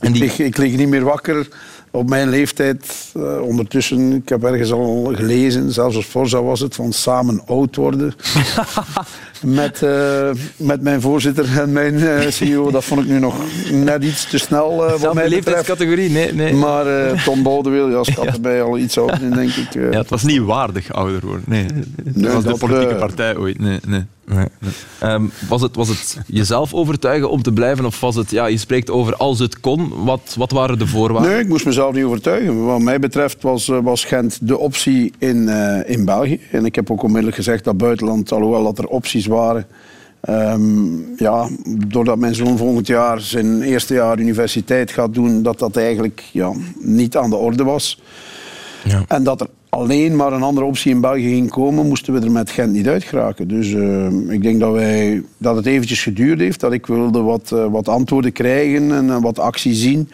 En 0.00 0.12
die... 0.12 0.24
ik, 0.24 0.38
ik 0.38 0.56
lig 0.56 0.76
niet 0.76 0.88
meer 0.88 1.04
wakker 1.04 1.48
op 1.94 2.08
mijn 2.08 2.28
leeftijd. 2.28 3.12
Uh, 3.16 3.40
ondertussen, 3.40 4.12
ik 4.12 4.28
heb 4.28 4.44
ergens 4.44 4.72
al 4.72 5.12
gelezen, 5.14 5.72
zelfs 5.72 5.96
als 5.96 6.04
Forza 6.04 6.42
was 6.42 6.60
het, 6.60 6.74
van 6.74 6.92
samen 6.92 7.42
oud 7.46 7.76
worden. 7.76 8.14
met, 9.40 9.82
uh, 9.82 10.30
met 10.56 10.82
mijn 10.82 11.00
voorzitter 11.00 11.58
en 11.60 11.72
mijn 11.72 12.32
CEO. 12.32 12.70
Dat 12.70 12.84
vond 12.84 13.00
ik 13.00 13.06
nu 13.06 13.18
nog 13.18 13.34
net 13.72 14.04
iets 14.04 14.28
te 14.30 14.38
snel. 14.38 14.86
Uh, 14.86 14.96
wat 14.96 15.14
mijn 15.14 15.28
leeftijdscategorie, 15.28 16.10
nee. 16.10 16.32
nee. 16.32 16.54
Maar 16.54 17.22
Tom 17.24 17.42
Boudewil, 17.42 17.90
ja, 17.90 18.02
schat 18.02 18.26
erbij 18.34 18.62
al 18.62 18.78
iets 18.78 18.98
ouder 18.98 19.22
in, 19.22 19.30
denk 19.30 19.50
ik. 19.50 19.72
ja, 19.72 19.98
het 19.98 20.10
was 20.10 20.22
niet 20.22 20.40
waardig 20.40 20.92
ouder 20.92 21.26
worden. 21.26 21.44
Nee, 21.46 21.66
dat 22.04 22.32
was 22.32 22.44
de 22.44 22.66
politieke 22.66 22.94
partij 22.94 23.36
ooit. 23.36 23.58
Nee, 23.58 23.78
nee. 23.86 24.04
Nee. 24.26 24.46
Um, 25.02 25.30
was, 25.48 25.60
het, 25.60 25.76
was 25.76 25.88
het 25.88 26.18
jezelf 26.26 26.74
overtuigen 26.74 27.30
om 27.30 27.42
te 27.42 27.52
blijven? 27.52 27.84
Of 27.84 28.00
was 28.00 28.14
het, 28.14 28.30
ja, 28.30 28.46
je 28.46 28.58
spreekt 28.58 28.90
over 28.90 29.16
als 29.16 29.38
het 29.38 29.60
kon. 29.60 30.04
Wat, 30.04 30.34
wat 30.38 30.50
waren 30.50 30.78
de 30.78 30.86
voorwaarden? 30.86 31.30
Nee, 31.30 31.40
ik 31.40 31.48
moest 31.48 31.66
mezelf 31.66 31.94
niet 31.94 32.04
overtuigen. 32.04 32.64
Wat 32.64 32.80
mij 32.80 32.98
betreft 32.98 33.42
was, 33.42 33.66
was 33.66 34.04
Gent 34.04 34.38
de 34.48 34.58
optie 34.58 35.12
in, 35.18 35.36
uh, 35.36 35.90
in 35.90 36.04
België. 36.04 36.40
En 36.50 36.64
ik 36.64 36.74
heb 36.74 36.90
ook 36.90 37.02
onmiddellijk 37.02 37.36
gezegd 37.36 37.64
dat 37.64 37.76
buitenland, 37.76 38.32
alhoewel 38.32 38.64
dat 38.64 38.78
er 38.78 38.86
opties 38.86 39.26
waren. 39.26 39.66
Um, 40.28 41.14
ja, 41.16 41.48
doordat 41.88 42.18
mijn 42.18 42.34
zoon 42.34 42.56
volgend 42.56 42.86
jaar 42.86 43.20
zijn 43.20 43.62
eerste 43.62 43.94
jaar 43.94 44.18
universiteit 44.18 44.90
gaat 44.90 45.14
doen, 45.14 45.42
dat 45.42 45.58
dat 45.58 45.76
eigenlijk 45.76 46.24
ja, 46.32 46.52
niet 46.78 47.16
aan 47.16 47.30
de 47.30 47.36
orde 47.36 47.64
was. 47.64 48.00
Ja. 48.84 49.04
En 49.08 49.22
dat 49.22 49.40
er 49.40 49.48
alleen 49.74 50.16
maar 50.16 50.32
een 50.32 50.42
andere 50.42 50.66
optie 50.66 50.90
in 50.90 51.00
België 51.00 51.28
ging 51.28 51.50
komen, 51.50 51.86
moesten 51.86 52.14
we 52.14 52.20
er 52.20 52.30
met 52.30 52.50
Gent 52.50 52.72
niet 52.72 52.88
uit 52.88 53.04
geraken. 53.04 53.48
Dus 53.48 53.70
uh, 53.70 54.06
ik 54.28 54.42
denk 54.42 54.60
dat, 54.60 54.72
wij, 54.72 55.22
dat 55.38 55.56
het 55.56 55.66
eventjes 55.66 56.02
geduurd 56.02 56.40
heeft, 56.40 56.60
dat 56.60 56.72
ik 56.72 56.86
wilde 56.86 57.20
wat, 57.20 57.50
uh, 57.54 57.66
wat 57.66 57.88
antwoorden 57.88 58.32
krijgen 58.32 58.92
en 58.92 59.04
uh, 59.04 59.22
wat 59.22 59.38
actie 59.38 59.74
zien. 59.74 60.10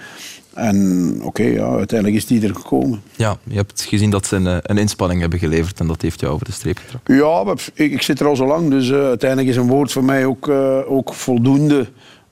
En 0.54 1.12
oké, 1.16 1.26
okay, 1.26 1.52
ja, 1.52 1.68
uiteindelijk 1.68 2.18
is 2.18 2.26
die 2.26 2.42
er 2.42 2.54
gekomen. 2.54 3.02
Ja, 3.16 3.36
je 3.44 3.56
hebt 3.56 3.82
gezien 3.82 4.10
dat 4.10 4.26
ze 4.26 4.36
een, 4.36 4.60
een 4.62 4.78
inspanning 4.78 5.20
hebben 5.20 5.38
geleverd 5.38 5.80
en 5.80 5.86
dat 5.86 6.02
heeft 6.02 6.20
jou 6.20 6.32
over 6.32 6.46
de 6.46 6.52
streep 6.52 6.78
getrokken. 6.78 7.14
Ja, 7.14 7.54
ik, 7.74 7.92
ik 7.92 8.02
zit 8.02 8.20
er 8.20 8.26
al 8.26 8.36
zo 8.36 8.46
lang, 8.46 8.70
dus 8.70 8.92
uiteindelijk 8.92 9.50
is 9.50 9.56
een 9.56 9.68
woord 9.68 9.92
voor 9.92 10.04
mij 10.04 10.24
ook, 10.24 10.48
ook 10.88 11.14
voldoende 11.14 11.86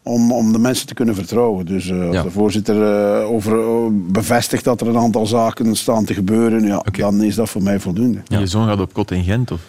om, 0.08 0.32
om 0.32 0.52
de 0.52 0.58
mensen 0.58 0.87
te 0.87 0.94
kunnen 0.94 1.14
vertrouwen. 1.14 1.66
Dus 1.66 1.88
uh, 1.88 2.08
als 2.08 2.22
de 2.22 2.31
voorzitter 2.31 2.76
uh, 2.76 3.31
over, 3.31 3.58
uh, 3.58 3.87
bevestigt 3.93 4.64
dat 4.64 4.81
er 4.81 4.88
een 4.88 4.96
aantal 4.96 5.26
zaken 5.26 5.76
staan 5.76 6.05
te 6.05 6.14
gebeuren, 6.14 6.66
ja, 6.66 6.76
okay. 6.76 7.00
dan 7.00 7.22
is 7.22 7.34
dat 7.34 7.49
voor 7.49 7.62
mij 7.62 7.81
voldoende. 7.81 8.19
Ja. 8.25 8.38
Je 8.38 8.46
zoon 8.46 8.66
gaat 8.66 8.81
op 8.81 8.93
kot 8.93 9.10
in 9.10 9.25
Gent? 9.25 9.50
Of? 9.50 9.60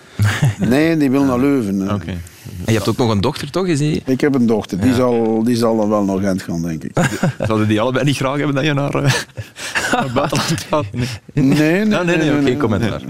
nee, 0.69 0.97
die 0.97 1.11
wil 1.11 1.23
naar 1.23 1.39
Leuven. 1.39 1.93
Okay. 1.93 2.17
En 2.65 2.73
je 2.73 2.77
hebt 2.77 2.87
ook 2.89 2.97
nog 2.97 3.09
een 3.09 3.21
dochter, 3.21 3.51
toch? 3.51 3.67
Is 3.67 3.79
die... 3.79 4.01
Ik 4.05 4.21
heb 4.21 4.35
een 4.35 4.45
dochter. 4.45 4.79
Die, 4.79 4.93
zal, 4.93 5.43
die 5.43 5.55
zal 5.55 5.77
dan 5.77 5.89
wel 5.89 6.03
naar 6.03 6.19
Gent 6.19 6.41
gaan, 6.41 6.61
denk 6.61 6.83
ik. 6.83 6.91
Zouden 7.47 7.67
die 7.67 7.81
allebei 7.81 8.05
niet 8.05 8.15
graag 8.15 8.37
hebben 8.37 8.55
dat 8.55 8.63
je 8.63 8.73
naar, 8.73 8.91
naar 9.91 10.03
het 10.03 10.13
buitenland 10.13 10.65
gaat? 10.69 10.85
Nee, 10.91 11.07
nee, 11.33 11.45
nee. 11.45 11.85
Nee, 11.85 12.03
nee, 12.03 12.17
nee, 12.17 12.41
nee 12.41 12.57
commentaar. 12.57 13.01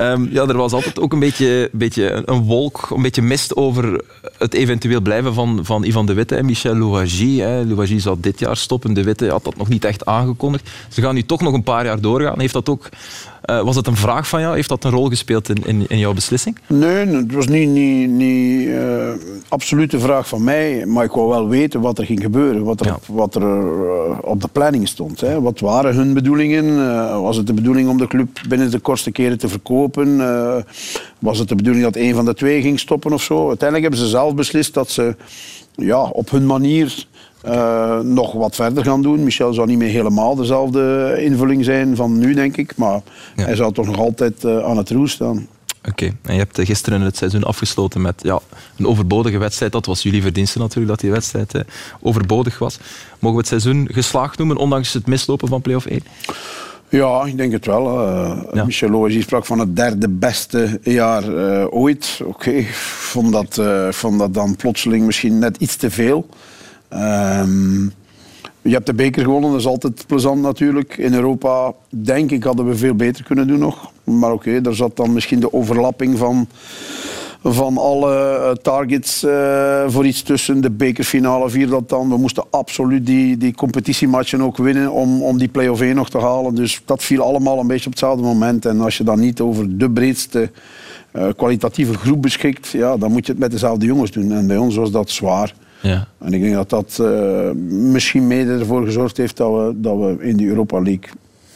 Um, 0.00 0.28
ja, 0.30 0.46
er 0.46 0.56
was 0.56 0.72
altijd 0.72 1.00
ook 1.00 1.12
een 1.12 1.18
beetje, 1.18 1.68
beetje 1.72 2.22
een 2.24 2.42
wolk, 2.42 2.90
een 2.90 3.02
beetje 3.02 3.22
mist 3.22 3.56
over 3.56 4.04
het 4.38 4.54
eventueel 4.54 5.00
blijven 5.00 5.34
van, 5.34 5.60
van 5.62 5.84
Ivan 5.84 6.06
de 6.06 6.14
Witte 6.14 6.36
en 6.36 6.44
Michel 6.44 6.76
Louagie. 6.76 7.64
Louagie 7.64 8.00
zou 8.00 8.16
dit 8.20 8.38
jaar 8.38 8.56
stoppen. 8.56 8.94
De 8.94 9.04
Witte 9.04 9.30
had 9.30 9.44
dat 9.44 9.56
nog 9.56 9.68
niet 9.68 9.84
echt 9.84 10.04
aangekondigd. 10.04 10.70
Ze 10.88 11.00
gaan 11.00 11.14
nu 11.14 11.22
toch 11.22 11.40
nog 11.40 11.52
een 11.52 11.62
paar 11.62 11.84
jaar 11.84 12.00
doorgaan. 12.00 12.40
Heeft 12.40 12.52
dat 12.52 12.68
ook 12.68 12.88
uh, 13.46 13.62
was 13.62 13.76
het 13.76 13.86
een 13.86 13.96
vraag 13.96 14.28
van 14.28 14.40
jou? 14.40 14.54
Heeft 14.54 14.68
dat 14.68 14.84
een 14.84 14.90
rol 14.90 15.08
gespeeld 15.08 15.48
in, 15.48 15.66
in, 15.66 15.84
in 15.88 15.98
jouw 15.98 16.12
beslissing? 16.12 16.58
Nee, 16.66 17.06
het 17.06 17.32
was 17.32 17.46
niet, 17.46 17.68
niet, 17.68 18.10
niet 18.10 18.66
uh, 18.66 19.10
absoluut 19.48 19.92
een 19.92 20.00
vraag 20.00 20.28
van 20.28 20.44
mij. 20.44 20.86
Maar 20.86 21.04
ik 21.04 21.10
wou 21.10 21.28
wel 21.28 21.48
weten 21.48 21.80
wat 21.80 21.98
er 21.98 22.04
ging 22.04 22.20
gebeuren. 22.20 22.64
Wat 22.64 22.80
er, 22.80 22.86
ja. 22.86 22.98
wat 23.06 23.34
er 23.34 23.42
uh, 23.42 24.18
op 24.20 24.40
de 24.40 24.48
planning 24.52 24.88
stond. 24.88 25.20
Hè. 25.20 25.40
Wat 25.40 25.60
waren 25.60 25.94
hun 25.94 26.14
bedoelingen? 26.14 27.20
was 27.22 27.36
het 27.36 27.46
de 27.46 27.54
bedoeling 27.54 27.88
om 27.88 27.98
de 27.98 28.06
club 28.06 28.40
binnen 28.48 28.70
de 28.70 28.78
kortste 28.78 29.10
keren 29.10 29.38
te 29.38 29.48
verkopen? 29.48 30.16
was 31.18 31.38
het 31.38 31.48
de 31.48 31.54
bedoeling 31.54 31.84
dat 31.84 31.96
een 31.96 32.14
van 32.14 32.24
de 32.24 32.34
twee 32.34 32.62
ging 32.62 32.80
stoppen 32.80 33.12
of 33.12 33.22
zo? 33.22 33.48
Uiteindelijk 33.48 33.88
hebben 33.88 34.06
ze 34.06 34.16
zelf 34.16 34.34
beslist 34.34 34.74
dat 34.74 34.90
ze 34.90 35.16
ja, 35.74 36.02
op 36.02 36.30
hun 36.30 36.46
manier 36.46 37.06
uh, 37.46 38.00
nog 38.00 38.32
wat 38.32 38.54
verder 38.54 38.84
gaan 38.84 39.02
doen. 39.02 39.24
Michel 39.24 39.54
zou 39.54 39.66
niet 39.66 39.78
meer 39.78 39.90
helemaal 39.90 40.34
dezelfde 40.34 41.16
invulling 41.18 41.64
zijn 41.64 41.96
van 41.96 42.18
nu, 42.18 42.34
denk 42.34 42.56
ik. 42.56 42.76
Maar 42.76 43.00
ja. 43.36 43.44
hij 43.44 43.56
zal 43.56 43.72
toch 43.72 43.86
nog 43.86 43.98
altijd 43.98 44.44
uh, 44.44 44.64
aan 44.64 44.76
het 44.76 44.90
roer 44.90 45.08
staan. 45.08 45.46
Oké, 45.78 45.90
okay. 45.90 46.16
en 46.22 46.32
je 46.32 46.38
hebt 46.38 46.60
gisteren 46.60 47.00
het 47.00 47.16
seizoen 47.16 47.42
afgesloten 47.42 48.00
met 48.00 48.20
ja, 48.22 48.38
een 48.78 48.86
overbodige 48.86 49.38
wedstrijd. 49.38 49.72
Dat 49.72 49.86
was 49.86 50.02
jullie 50.02 50.22
verdienste 50.22 50.58
natuurlijk, 50.58 50.88
dat 50.88 51.00
die 51.00 51.10
wedstrijd 51.10 51.54
eh, 51.54 51.60
overbodig 52.00 52.58
was. 52.58 52.78
Mogen 53.18 53.38
we 53.38 53.48
het 53.48 53.62
seizoen 53.62 53.88
geslaagd 53.92 54.38
noemen, 54.38 54.56
ondanks 54.56 54.92
het 54.92 55.06
mislopen 55.06 55.48
van 55.48 55.62
play-off 55.62 55.86
1? 55.86 56.02
Ja, 56.88 57.24
ik 57.24 57.36
denk 57.36 57.52
het 57.52 57.66
wel. 57.66 58.08
Uh, 58.08 58.42
ja. 58.52 58.64
Michel 58.64 59.08
sprak 59.10 59.46
van 59.46 59.58
het 59.58 59.76
derde 59.76 60.08
beste 60.08 60.80
jaar 60.82 61.24
ooit. 61.68 62.20
Oké, 62.20 62.30
okay. 62.30 62.54
ik 62.54 62.74
vond, 62.74 63.32
dat, 63.32 63.60
vond 63.94 64.18
dat 64.18 64.34
dan 64.34 64.56
plotseling 64.56 65.06
misschien 65.06 65.38
net 65.38 65.56
iets 65.56 65.76
te 65.76 65.90
veel. 65.90 66.28
Um, 66.94 67.92
je 68.62 68.72
hebt 68.72 68.86
de 68.86 68.94
beker 68.94 69.22
gewonnen, 69.22 69.50
dat 69.50 69.60
is 69.60 69.66
altijd 69.66 70.04
plezant 70.06 70.42
natuurlijk. 70.42 70.96
In 70.96 71.14
Europa, 71.14 71.72
denk 71.88 72.30
ik, 72.30 72.44
hadden 72.44 72.66
we 72.66 72.76
veel 72.76 72.94
beter 72.94 73.24
kunnen 73.24 73.46
doen 73.46 73.58
nog. 73.58 73.90
Maar 74.04 74.32
oké, 74.32 74.60
daar 74.60 74.74
zat 74.74 74.96
dan 74.96 75.12
misschien 75.12 75.40
de 75.40 75.52
overlapping 75.52 76.18
van 76.18 76.48
van 77.44 77.78
alle 77.78 78.14
eh, 78.14 78.50
targets 78.50 79.24
uh, 79.24 79.84
voor 79.86 80.06
iets 80.06 80.22
tussen 80.22 80.60
de 80.60 80.70
bekerfinale 80.70 81.50
vier 81.50 81.68
dat 81.68 81.88
dan. 81.88 82.08
We 82.08 82.16
moesten 82.16 82.44
absoluut 82.50 83.06
die, 83.06 83.36
die 83.36 83.54
competitiematchen 83.54 84.42
ook 84.42 84.56
winnen 84.56 84.92
om, 84.92 85.22
om 85.22 85.38
die 85.38 85.48
play-off 85.48 85.80
1 85.80 85.94
nog 85.94 86.10
te 86.10 86.18
halen. 86.18 86.54
Dus 86.54 86.82
dat 86.84 87.02
viel 87.02 87.22
allemaal 87.22 87.58
een 87.58 87.66
beetje 87.66 87.86
op 87.86 87.90
hetzelfde 87.90 88.22
moment. 88.22 88.66
En 88.66 88.80
als 88.80 88.96
je 88.96 89.04
dan 89.04 89.20
niet 89.20 89.40
over 89.40 89.78
de 89.78 89.90
breedste 89.90 90.50
uh, 91.12 91.28
kwalitatieve 91.36 91.94
groep 91.94 92.22
beschikt, 92.22 92.68
ja, 92.68 92.96
dan 92.96 93.12
moet 93.12 93.26
je 93.26 93.32
het 93.32 93.40
met 93.40 93.50
dezelfde 93.50 93.86
jongens 93.86 94.10
doen. 94.10 94.32
En 94.32 94.46
bij 94.46 94.56
ons 94.56 94.76
was 94.76 94.90
dat 94.90 95.10
zwaar. 95.10 95.54
Ja. 95.82 96.06
En 96.18 96.32
ik 96.32 96.40
denk 96.40 96.54
dat 96.54 96.70
dat 96.70 96.98
uh, 97.00 97.50
misschien 97.70 98.26
mede 98.26 98.58
ervoor 98.58 98.84
gezorgd 98.84 99.16
heeft 99.16 99.36
dat 99.36 99.50
we, 99.50 99.80
dat 99.80 99.96
we 99.98 100.16
in 100.20 100.36
die 100.36 100.48
Europa 100.48 100.82
League 100.82 101.08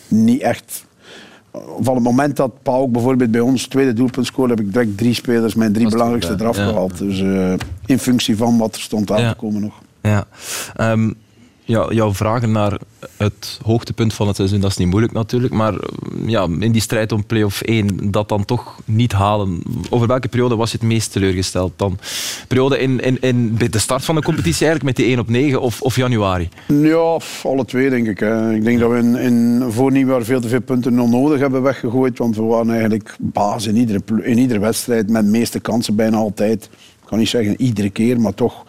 niet 0.08 0.40
echt 0.40 0.84
van 1.80 1.94
het 1.94 2.04
moment 2.04 2.36
dat 2.36 2.62
Pauk 2.62 2.92
bijvoorbeeld 2.92 3.30
bij 3.30 3.40
ons 3.40 3.66
tweede 3.66 3.92
doelpunt 3.92 4.26
scoorde, 4.26 4.54
heb 4.54 4.64
ik 4.64 4.72
direct 4.72 4.98
drie 4.98 5.14
spelers, 5.14 5.54
mijn 5.54 5.72
drie 5.72 5.88
belangrijkste 5.88 6.36
eraf 6.38 6.56
gehaald. 6.56 6.98
Dus 6.98 7.20
uh, 7.20 7.52
in 7.86 7.98
functie 7.98 8.36
van 8.36 8.58
wat 8.58 8.74
er 8.74 8.80
stond 8.80 9.10
aan 9.10 9.28
te 9.28 9.36
komen 9.36 9.60
nog. 9.60 9.74
Ja. 10.02 10.26
Um, 10.92 11.14
ja, 11.66 11.86
jouw 11.90 12.14
vragen 12.14 12.52
naar 12.52 12.78
het 13.16 13.58
hoogtepunt 13.62 14.14
van 14.14 14.26
het 14.26 14.36
seizoen, 14.36 14.60
dat 14.60 14.70
is 14.70 14.76
niet 14.76 14.88
moeilijk 14.88 15.12
natuurlijk. 15.12 15.52
Maar 15.52 15.74
ja, 16.26 16.48
in 16.60 16.72
die 16.72 16.80
strijd 16.80 17.12
om 17.12 17.26
play-off 17.26 17.62
1, 17.62 18.10
dat 18.10 18.28
dan 18.28 18.44
toch 18.44 18.78
niet 18.84 19.12
halen. 19.12 19.62
Over 19.90 20.06
welke 20.06 20.28
periode 20.28 20.56
was 20.56 20.70
je 20.70 20.76
het 20.80 20.86
meest 20.86 21.12
teleurgesteld 21.12 21.72
dan? 21.76 21.98
Periode 22.48 22.78
in, 22.78 23.00
in, 23.00 23.20
in 23.20 23.56
de 23.70 23.78
start 23.78 24.04
van 24.04 24.14
de 24.14 24.22
competitie 24.22 24.66
eigenlijk, 24.66 24.96
met 24.96 25.06
die 25.06 25.16
1 25.16 25.18
op 25.18 25.28
9 25.28 25.60
of, 25.60 25.82
of 25.82 25.96
januari? 25.96 26.48
Ja, 26.66 27.18
alle 27.42 27.64
twee 27.64 27.90
denk 27.90 28.06
ik. 28.06 28.18
Hè. 28.18 28.54
Ik 28.54 28.64
denk 28.64 28.80
dat 28.80 28.90
we 28.90 28.98
in, 28.98 29.16
in 29.16 29.64
voor 29.68 30.24
veel 30.24 30.40
te 30.40 30.48
veel 30.48 30.60
punten 30.60 31.00
onnodig 31.00 31.40
hebben 31.40 31.62
weggegooid. 31.62 32.18
Want 32.18 32.36
we 32.36 32.42
waren 32.42 32.70
eigenlijk 32.70 33.16
baas 33.18 33.66
in 33.66 33.76
iedere, 33.76 34.02
in 34.22 34.38
iedere 34.38 34.60
wedstrijd 34.60 35.10
met 35.10 35.24
de 35.24 35.30
meeste 35.30 35.60
kansen 35.60 35.96
bijna 35.96 36.16
altijd. 36.16 36.64
Ik 37.02 37.12
kan 37.12 37.18
niet 37.18 37.28
zeggen 37.28 37.62
iedere 37.62 37.90
keer, 37.90 38.20
maar 38.20 38.34
toch 38.34 38.65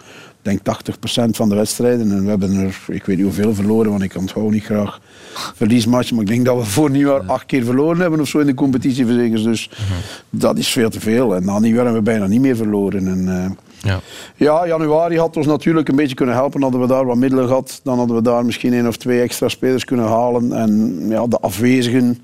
denk 0.48 0.60
80% 0.60 1.30
van 1.30 1.50
de 1.50 1.56
wedstrijden. 1.56 2.12
En 2.12 2.24
we 2.24 2.30
hebben 2.30 2.54
er, 2.54 2.80
ik 2.88 3.06
weet 3.06 3.16
niet 3.16 3.26
hoeveel 3.26 3.54
verloren, 3.54 3.92
want 3.92 4.04
ik 4.04 4.16
onthoud 4.16 4.52
niet 4.52 4.64
graag 4.64 5.00
verliesmatchen. 5.56 6.16
Maar 6.16 6.24
ik 6.24 6.30
denk 6.30 6.46
dat 6.46 6.58
we 6.58 6.66
voor 6.66 6.90
nieuwjaar 6.90 7.22
acht 7.22 7.46
keer 7.46 7.64
verloren 7.64 8.02
hebben 8.02 8.20
of 8.20 8.28
zo 8.28 8.40
in 8.40 8.46
de 8.46 8.54
competitieverzekers. 8.54 9.44
Dus 9.44 9.70
dat 10.30 10.58
is 10.58 10.68
veel 10.68 10.90
te 10.90 11.00
veel. 11.00 11.36
En 11.36 11.46
na 11.46 11.60
nieuwjaar 11.60 11.84
hebben 11.84 12.04
we 12.04 12.10
bijna 12.10 12.28
niet 12.28 12.42
meer 12.42 12.56
verloren. 12.56 13.08
En, 13.08 13.22
uh, 13.28 13.46
ja. 13.82 14.00
ja, 14.36 14.68
januari 14.68 15.18
had 15.18 15.38
ons 15.38 15.46
natuurlijk 15.46 15.90
een 15.90 15.96
beetje 15.96 16.16
kunnen 16.16 16.36
helpen. 16.36 16.62
Hadden 16.62 16.82
we 16.82 16.88
daar 16.88 17.06
wat 17.06 17.18
middelen 17.18 17.48
gehad, 17.48 17.80
dan 17.84 17.98
hadden 17.98 18.16
we 18.16 18.22
daar 18.22 18.46
misschien 18.46 18.74
één 18.74 18.88
of 18.88 18.98
twee 18.98 19.22
extra 19.22 19.48
spelers 19.48 19.86
kunnen 19.86 20.08
halen. 20.08 20.54
En 20.54 21.04
ja, 21.10 21.28
de 21.28 21.40
afwezigen 21.40 22.22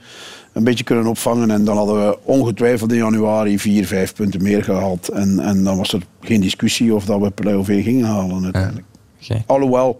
een 0.54 0.64
beetje 0.64 0.84
kunnen 0.84 1.06
opvangen. 1.06 1.52
En 1.52 1.66
dan 1.66 1.78
hadden 1.78 2.08
we 2.08 2.18
ongetwijfeld 2.24 2.92
in 2.92 2.98
januari 2.98 3.60
vier, 3.60 3.88
vijf 3.88 4.14
punten 4.14 4.44
meer 4.44 4.64
gehaald. 4.64 5.10
En, 5.10 5.40
en 5.40 5.64
dan 5.64 5.78
was 5.78 5.94
er 5.94 6.02
geen 6.22 6.42
discussie 6.42 6.94
of 6.94 7.06
dat 7.06 7.20
we 7.20 7.32
play-off 7.32 7.68
gingen 7.68 8.06
halen 8.06 8.44
uiteindelijk. 8.44 8.86
Ja. 9.18 9.38
Alhoewel 9.46 10.00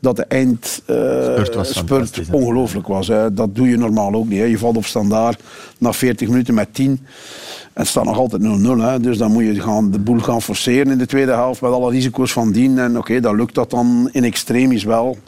dat 0.00 0.16
de 0.16 0.24
eindspurt 0.24 2.18
uh, 2.18 2.34
ongelooflijk 2.34 2.86
was. 2.86 3.08
Hè. 3.08 3.34
Dat 3.34 3.54
doe 3.54 3.68
je 3.68 3.76
normaal 3.76 4.14
ook 4.14 4.28
niet. 4.28 4.38
Hè. 4.38 4.44
Je 4.44 4.58
valt 4.58 4.76
op 4.76 4.84
standaard 4.84 5.42
na 5.78 5.92
40 5.92 6.28
minuten 6.28 6.54
met 6.54 6.74
10. 6.74 6.90
En 6.90 6.98
het 7.72 7.86
staat 7.86 8.04
nog 8.04 8.18
altijd 8.18 8.42
0-0. 8.42 8.46
Dus 9.00 9.18
dan 9.18 9.32
moet 9.32 9.44
je 9.44 9.60
gaan, 9.60 9.90
de 9.90 9.98
boel 9.98 10.18
gaan 10.18 10.42
forceren 10.42 10.92
in 10.92 10.98
de 10.98 11.06
tweede 11.06 11.32
helft 11.32 11.60
met 11.60 11.70
alle 11.70 11.90
risico's 11.90 12.32
van 12.32 12.52
dien. 12.52 12.78
En 12.78 12.98
oké, 12.98 13.20
dan 13.20 13.36
lukt 13.36 13.54
dat 13.54 13.70
dan 13.70 14.08
in 14.12 14.24
extremis 14.24 14.84
wel. 14.84 15.18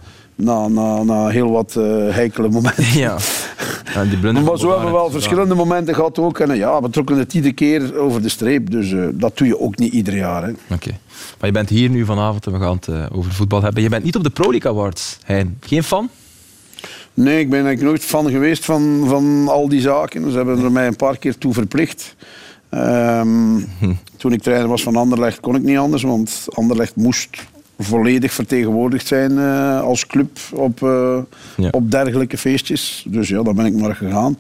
Na, 0.40 0.68
na, 0.68 1.02
na 1.02 1.28
heel 1.28 1.50
wat 1.50 1.74
uh, 1.78 1.84
heikele 2.14 2.48
momenten. 2.48 2.84
Ja. 2.98 3.16
Ja, 3.94 4.04
die 4.04 4.32
maar 4.42 4.58
zo 4.58 4.68
hebben 4.68 4.86
we 4.86 4.92
wel 4.92 5.10
verschillende 5.10 5.54
momenten 5.54 5.94
gehad 5.94 6.18
ook. 6.18 6.38
En 6.38 6.56
ja, 6.56 6.82
we 6.82 6.90
trokken 6.90 7.18
het 7.18 7.34
iedere 7.34 7.54
keer 7.54 7.98
over 7.98 8.22
de 8.22 8.28
streep. 8.28 8.70
Dus 8.70 8.90
uh, 8.90 9.08
dat 9.12 9.38
doe 9.38 9.46
je 9.46 9.60
ook 9.60 9.78
niet 9.78 9.92
ieder 9.92 10.16
jaar. 10.16 10.50
Oké. 10.70 10.90
Maar 11.38 11.48
je 11.48 11.52
bent 11.52 11.68
hier 11.68 11.90
nu 11.90 12.04
vanavond 12.04 12.46
en 12.46 12.52
we 12.52 12.58
gaan 12.58 12.76
het 12.76 12.86
uh, 12.86 13.06
over 13.12 13.32
voetbal 13.32 13.62
hebben. 13.62 13.82
Je 13.82 13.88
bent 13.88 14.04
niet 14.04 14.16
op 14.16 14.24
de 14.24 14.30
Pro 14.30 14.50
League 14.50 14.70
Awards, 14.70 15.18
Hein. 15.24 15.56
Geen 15.60 15.82
fan? 15.82 16.08
Nee, 17.14 17.40
ik 17.40 17.50
ben 17.50 17.64
eigenlijk 17.64 17.88
nooit 17.88 18.04
fan 18.04 18.30
geweest 18.30 18.64
van, 18.64 19.04
van 19.06 19.48
al 19.48 19.68
die 19.68 19.80
zaken. 19.80 20.30
Ze 20.30 20.36
hebben 20.36 20.64
er 20.64 20.72
mij 20.72 20.86
een 20.86 20.96
paar 20.96 21.18
keer 21.18 21.38
toe 21.38 21.52
verplicht. 21.52 22.16
Um, 22.70 23.68
hm. 23.78 23.92
Toen 24.16 24.32
ik 24.32 24.42
trainer 24.42 24.68
was 24.68 24.82
van 24.82 24.96
Anderlecht 24.96 25.40
kon 25.40 25.54
ik 25.54 25.62
niet 25.62 25.78
anders, 25.78 26.02
want 26.02 26.46
Anderlecht 26.48 26.96
moest 26.96 27.28
volledig 27.82 28.32
vertegenwoordigd 28.32 29.06
zijn 29.06 29.32
uh, 29.32 29.80
als 29.80 30.06
club 30.06 30.38
op, 30.52 30.78
ja. 31.56 31.68
op 31.70 31.90
dergelijke 31.90 32.38
feestjes. 32.38 33.04
Dus 33.08 33.28
ja, 33.28 33.42
daar 33.42 33.54
ben 33.54 33.66
ik 33.66 33.74
maar 33.74 33.94
gegaan. 33.94 34.36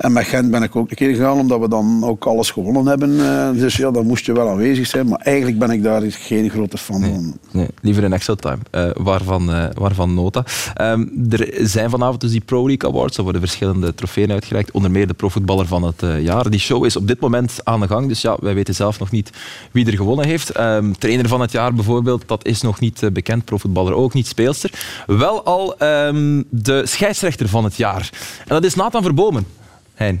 En 0.00 0.12
met 0.12 0.26
Gent 0.26 0.50
ben 0.50 0.62
ik 0.62 0.76
ook 0.76 0.90
een 0.90 0.96
keer 0.96 1.14
gegaan, 1.14 1.38
omdat 1.38 1.60
we 1.60 1.68
dan 1.68 2.04
ook 2.04 2.26
alles 2.26 2.50
gewonnen 2.50 2.86
hebben. 2.86 3.10
Uh, 3.10 3.50
dus 3.50 3.76
ja, 3.76 3.90
dan 3.90 4.06
moest 4.06 4.26
je 4.26 4.32
wel 4.32 4.48
aanwezig 4.48 4.86
zijn. 4.86 5.08
Maar 5.08 5.18
eigenlijk 5.18 5.58
ben 5.58 5.70
ik 5.70 5.82
daar 5.82 6.02
geen 6.08 6.50
grote 6.50 6.78
fan 6.78 7.00
nee, 7.00 7.12
van. 7.12 7.38
Nee, 7.50 7.66
liever 7.80 8.04
een 8.04 8.12
extra 8.12 8.34
time. 8.34 8.58
Uh, 8.72 8.90
waarvan, 8.94 9.50
uh, 9.50 9.64
waarvan 9.74 10.14
nota. 10.14 10.44
Um, 10.80 11.26
er 11.30 11.48
zijn 11.58 11.90
vanavond 11.90 12.20
dus 12.20 12.30
die 12.30 12.40
Pro 12.40 12.66
League 12.66 12.90
Awards. 12.90 13.16
Er 13.16 13.22
worden 13.22 13.40
verschillende 13.40 13.94
trofeeën 13.94 14.32
uitgereikt. 14.32 14.70
Onder 14.70 14.90
meer 14.90 15.06
de 15.06 15.14
profvoetballer 15.14 15.66
van 15.66 15.82
het 15.82 16.02
jaar. 16.20 16.50
Die 16.50 16.60
show 16.60 16.84
is 16.84 16.96
op 16.96 17.06
dit 17.06 17.20
moment 17.20 17.60
aan 17.64 17.80
de 17.80 17.86
gang. 17.86 18.08
Dus 18.08 18.20
ja, 18.20 18.36
wij 18.40 18.54
weten 18.54 18.74
zelf 18.74 18.98
nog 18.98 19.10
niet 19.10 19.30
wie 19.72 19.86
er 19.86 19.96
gewonnen 19.96 20.26
heeft. 20.26 20.58
Um, 20.58 20.98
trainer 20.98 21.28
van 21.28 21.40
het 21.40 21.52
jaar 21.52 21.74
bijvoorbeeld, 21.74 22.22
dat 22.26 22.46
is 22.46 22.60
nog 22.60 22.80
niet 22.80 23.08
bekend. 23.12 23.44
Profvoetballer 23.44 23.94
ook 23.94 24.14
niet, 24.14 24.26
speelster. 24.26 24.70
Wel 25.06 25.44
al 25.44 25.74
um, 25.82 26.44
de 26.50 26.86
scheidsrechter 26.86 27.48
van 27.48 27.64
het 27.64 27.76
jaar. 27.76 28.10
En 28.40 28.54
dat 28.54 28.64
is 28.64 28.74
Nathan 28.74 29.02
Verbomen. 29.02 29.58
Hein. 30.00 30.18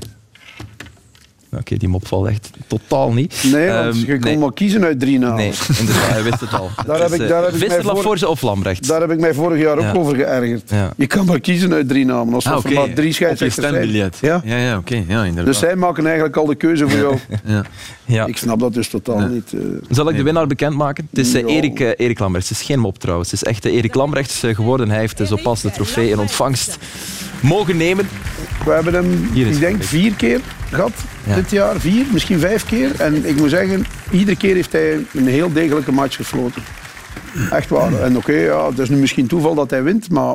Oké, 1.58 1.76
die 1.76 1.88
mop 1.88 2.06
valt 2.06 2.26
echt 2.26 2.50
totaal 2.66 3.12
niet. 3.12 3.44
Nee, 3.52 3.68
want 3.68 3.94
um, 3.94 4.04
je 4.06 4.12
kon 4.12 4.20
nee. 4.20 4.38
maar 4.38 4.52
kiezen 4.52 4.84
uit 4.84 5.00
drie 5.00 5.18
namen. 5.18 5.36
Nee, 5.36 5.52
inderdaad, 5.78 6.08
hij 6.08 6.22
wist 6.22 6.40
het 6.40 6.54
al. 6.54 6.70
daar 6.86 7.00
heb 7.00 7.12
ik, 7.12 7.28
daar 7.28 7.42
heb 7.44 7.54
ik 7.54 7.82
Laforge 7.82 8.28
of 8.28 8.42
Lambrecht? 8.42 8.88
Daar 8.88 9.00
heb 9.00 9.10
ik 9.10 9.20
mij 9.20 9.34
vorig 9.34 9.60
jaar 9.60 9.80
ja. 9.80 9.88
ook 9.88 9.96
over 9.96 10.14
geërgerd. 10.16 10.70
Ja. 10.70 10.92
Je 10.96 11.06
kan 11.06 11.26
maar 11.26 11.40
kiezen 11.40 11.72
uit 11.72 11.88
drie 11.88 12.04
namen, 12.04 12.34
als 12.34 12.46
ah, 12.46 12.56
okay. 12.56 12.72
maar 12.72 12.92
drie 12.92 13.12
scheidsrechters 13.12 13.68
zijn. 13.68 13.90
Ja, 13.90 14.10
ja, 14.20 14.56
ja 14.56 14.76
oké. 14.76 14.92
Okay. 14.92 15.04
Ja, 15.08 15.24
inderdaad. 15.24 15.46
Dus 15.46 15.58
zij 15.58 15.76
maken 15.76 16.04
eigenlijk 16.04 16.36
al 16.36 16.46
de 16.46 16.54
keuze 16.54 16.88
voor 16.88 16.98
jou. 16.98 17.18
ja. 17.44 17.64
Ja. 18.04 18.26
Ik 18.26 18.36
snap 18.36 18.60
dat 18.60 18.74
dus 18.74 18.88
totaal 18.88 19.18
niet. 19.18 19.52
Uh, 19.52 19.60
Zal 19.90 20.08
ik 20.08 20.16
de 20.16 20.22
winnaar 20.22 20.46
bekendmaken? 20.46 21.08
Het 21.10 21.18
is 21.18 21.34
uh, 21.34 21.54
Erik, 21.56 21.80
uh, 21.80 21.88
Erik 21.96 22.18
Lambrecht. 22.18 22.48
Het 22.48 22.58
is 22.58 22.64
geen 22.66 22.78
mop 22.78 22.98
trouwens. 22.98 23.30
Het 23.30 23.42
is 23.42 23.48
echt 23.48 23.64
Erik 23.64 23.94
Lambrecht 23.94 24.32
geworden. 24.32 24.90
Hij 24.90 24.98
heeft 24.98 25.20
zo 25.26 25.36
pas 25.42 25.60
de 25.60 25.70
trofee 25.70 26.10
in 26.10 26.18
ontvangst 26.18 26.78
mogen 27.40 27.76
nemen. 27.76 28.08
We 28.64 28.70
hebben 28.70 28.94
hem, 28.94 29.30
ik 29.34 29.60
denk, 29.60 29.82
vier 29.82 30.14
keer 30.14 30.40
gehad 30.70 30.92
ja. 31.26 31.34
dit 31.34 31.50
jaar. 31.50 31.80
Vier, 31.80 32.06
misschien 32.12 32.38
vijf 32.38 32.66
keer. 32.66 33.00
En 33.00 33.28
ik 33.28 33.36
moet 33.36 33.50
zeggen, 33.50 33.86
iedere 34.10 34.36
keer 34.36 34.54
heeft 34.54 34.72
hij 34.72 35.06
een 35.12 35.26
heel 35.26 35.52
degelijke 35.52 35.92
match 35.92 36.16
gefloten. 36.16 36.62
Echt 37.50 37.68
waar. 37.68 37.92
En 37.92 38.16
oké, 38.16 38.30
okay, 38.30 38.44
ja, 38.44 38.68
het 38.68 38.78
is 38.78 38.88
nu 38.88 38.96
misschien 38.96 39.26
toeval 39.26 39.54
dat 39.54 39.70
hij 39.70 39.82
wint, 39.82 40.10
maar 40.10 40.34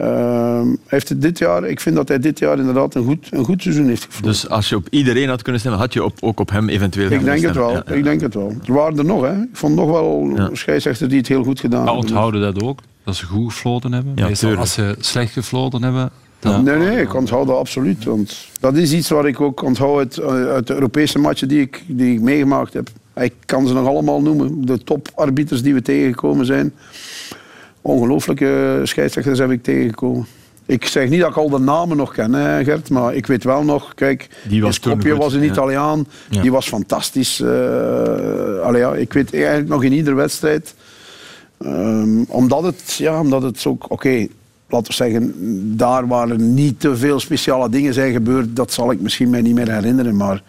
uh, 0.00 0.60
heeft 0.86 1.08
het 1.08 1.22
dit 1.22 1.38
jaar, 1.38 1.64
ik 1.64 1.80
vind 1.80 1.96
dat 1.96 2.08
hij 2.08 2.18
dit 2.18 2.38
jaar 2.38 2.58
inderdaad 2.58 2.94
een 2.94 3.04
goed, 3.04 3.28
een 3.30 3.44
goed 3.44 3.62
seizoen 3.62 3.88
heeft 3.88 4.04
gefloten. 4.04 4.30
Dus 4.30 4.48
als 4.48 4.68
je 4.68 4.76
op 4.76 4.86
iedereen 4.90 5.28
had 5.28 5.42
kunnen 5.42 5.60
stemmen, 5.60 5.80
had 5.80 5.92
je 5.92 6.04
op, 6.04 6.16
ook 6.20 6.40
op 6.40 6.50
hem 6.50 6.68
eventueel 6.68 7.10
ik 7.10 7.24
denk 7.24 7.40
het 7.40 7.54
wel. 7.54 7.70
Ja, 7.70 7.82
ja. 7.86 7.94
Ik 7.94 8.04
denk 8.04 8.20
het 8.20 8.34
wel. 8.34 8.54
Er 8.66 8.72
waren 8.72 8.98
er 8.98 9.04
nog, 9.04 9.22
hè. 9.22 9.32
Ik 9.32 9.48
vond 9.52 9.74
nog 9.74 9.90
wel 9.90 10.32
ja. 10.36 10.48
scheidsrechters 10.52 11.08
die 11.08 11.18
het 11.18 11.28
heel 11.28 11.44
goed 11.44 11.60
gedaan 11.60 11.84
hebben. 11.84 12.02
Onthouden 12.02 12.40
dat 12.40 12.62
ook? 12.62 12.80
Dat 13.04 13.16
ze 13.16 13.26
goed 13.26 13.52
gefloten 13.52 13.92
hebben? 13.92 14.12
Ja, 14.14 14.26
Meestal 14.26 14.56
als 14.56 14.72
ze 14.72 14.96
slecht 14.98 15.32
gefloten 15.32 15.82
hebben, 15.82 16.10
dan... 16.38 16.64
Nee, 16.64 16.76
nee, 16.76 17.00
ik 17.00 17.14
onthoud 17.14 17.46
dat 17.46 17.56
absoluut. 17.56 18.04
Want 18.04 18.48
dat 18.60 18.76
is 18.76 18.92
iets 18.92 19.08
wat 19.08 19.24
ik 19.24 19.40
ook 19.40 19.62
onthoud 19.62 20.20
uit, 20.20 20.20
uit 20.48 20.66
de 20.66 20.74
Europese 20.74 21.18
matchen 21.18 21.48
die 21.48 21.60
ik, 21.60 21.84
die 21.86 22.14
ik 22.14 22.20
meegemaakt 22.20 22.72
heb. 22.72 22.88
Ik 23.14 23.34
kan 23.46 23.66
ze 23.66 23.74
nog 23.74 23.86
allemaal 23.86 24.22
noemen. 24.22 24.66
De 24.66 24.84
toparbiters 24.84 25.62
die 25.62 25.74
we 25.74 25.82
tegengekomen 25.82 26.46
zijn. 26.46 26.72
Ongelooflijke 27.80 28.80
scheidsrechters 28.82 29.38
heb 29.38 29.50
ik 29.50 29.62
tegengekomen. 29.62 30.26
Ik 30.66 30.86
zeg 30.86 31.08
niet 31.08 31.20
dat 31.20 31.30
ik 31.30 31.36
al 31.36 31.50
de 31.50 31.58
namen 31.58 31.96
nog 31.96 32.12
ken, 32.12 32.32
hè, 32.32 32.64
Gert, 32.64 32.90
maar 32.90 33.14
ik 33.14 33.26
weet 33.26 33.44
wel 33.44 33.64
nog, 33.64 33.94
kijk, 33.94 34.28
die 34.48 34.62
was 34.62 34.74
Skopje 34.74 35.16
was 35.16 35.32
een 35.32 35.44
Italiaan, 35.44 36.06
ja. 36.30 36.42
die 36.42 36.52
was 36.52 36.68
fantastisch. 36.68 37.40
Uh, 37.40 37.48
allee, 38.60 38.80
ja, 38.80 38.94
ik 38.94 39.12
weet 39.12 39.34
eigenlijk 39.34 39.68
nog 39.68 39.84
in 39.84 39.92
iedere 39.92 40.16
wedstrijd. 40.16 40.74
Um, 41.64 42.24
omdat, 42.28 42.62
het, 42.62 42.94
ja, 42.98 43.20
omdat 43.20 43.42
het 43.42 43.66
ook, 43.66 43.84
oké, 43.84 43.92
okay, 43.92 44.28
laten 44.68 44.86
we 44.86 44.92
zeggen, 44.92 45.32
daar 45.76 46.06
waar 46.06 46.28
er 46.28 46.38
niet 46.38 46.80
te 46.80 46.96
veel 46.96 47.20
speciale 47.20 47.68
dingen 47.68 47.94
zijn 47.94 48.12
gebeurd, 48.12 48.56
dat 48.56 48.72
zal 48.72 48.90
ik 48.90 49.00
misschien 49.00 49.30
mij 49.30 49.42
niet 49.42 49.54
meer 49.54 49.72
herinneren, 49.72 50.16
maar, 50.16 50.42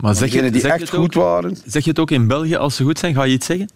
maar 0.00 0.14
zeg 0.14 0.32
je, 0.32 0.50
die 0.50 0.60
zeg 0.60 0.72
echt 0.72 0.90
goed 0.90 1.14
waren... 1.14 1.56
Zeg 1.66 1.84
je 1.84 1.90
het 1.90 1.98
ook 1.98 2.10
in 2.10 2.26
België, 2.26 2.56
als 2.56 2.76
ze 2.76 2.84
goed 2.84 2.98
zijn, 2.98 3.14
ga 3.14 3.24
je 3.24 3.32
iets 3.32 3.46
zeggen? 3.46 3.68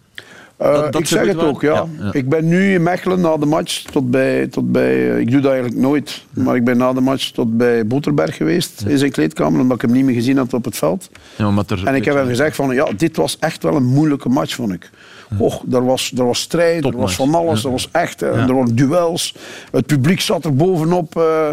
Uh, 0.61 0.73
dat, 0.73 0.91
dat 0.91 1.01
ik 1.01 1.07
zeg 1.07 1.27
het 1.27 1.37
ook, 1.37 1.61
ja. 1.61 1.73
Ja, 1.73 1.87
ja. 1.99 2.13
Ik 2.13 2.29
ben 2.29 2.47
nu 2.47 2.73
in 2.73 2.83
Mechelen 2.83 3.21
na 3.21 3.37
de 3.37 3.45
match 3.45 3.81
tot 3.81 4.11
bij, 4.11 4.47
tot 4.47 4.71
bij 4.71 5.21
ik 5.21 5.31
doe 5.31 5.41
dat 5.41 5.51
eigenlijk 5.51 5.81
nooit, 5.81 6.25
maar 6.33 6.55
ik 6.55 6.63
ben 6.63 6.77
na 6.77 6.93
de 6.93 7.01
match 7.01 7.31
tot 7.31 7.57
bij 7.57 7.87
Boterberg 7.87 8.35
geweest 8.35 8.83
in 8.87 8.97
zijn 8.97 9.11
kleedkamer, 9.11 9.61
omdat 9.61 9.75
ik 9.75 9.81
hem 9.81 9.91
niet 9.91 10.05
meer 10.05 10.15
gezien 10.15 10.37
had 10.37 10.53
op 10.53 10.65
het 10.65 10.77
veld. 10.77 11.09
Er, 11.37 11.85
en 11.85 11.95
ik 11.95 12.05
heb 12.05 12.15
hem 12.15 12.27
gezegd 12.27 12.55
van, 12.55 12.75
ja, 12.75 12.87
dit 12.97 13.17
was 13.17 13.37
echt 13.39 13.63
wel 13.63 13.75
een 13.75 13.85
moeilijke 13.85 14.29
match, 14.29 14.53
vond 14.55 14.73
ik. 14.73 14.89
Och, 15.37 15.63
er 15.71 15.85
was, 15.85 16.11
er 16.17 16.25
was 16.25 16.39
strijd, 16.39 16.85
er 16.85 16.97
was 16.97 17.15
van 17.15 17.35
alles, 17.35 17.63
er 17.63 17.71
was 17.71 17.89
echt, 17.91 18.21
er 18.21 18.53
waren 18.53 18.75
duels. 18.75 19.35
Het 19.71 19.85
publiek 19.85 20.21
zat 20.21 20.45
er 20.45 20.55
bovenop. 20.55 21.15
Uh, 21.17 21.49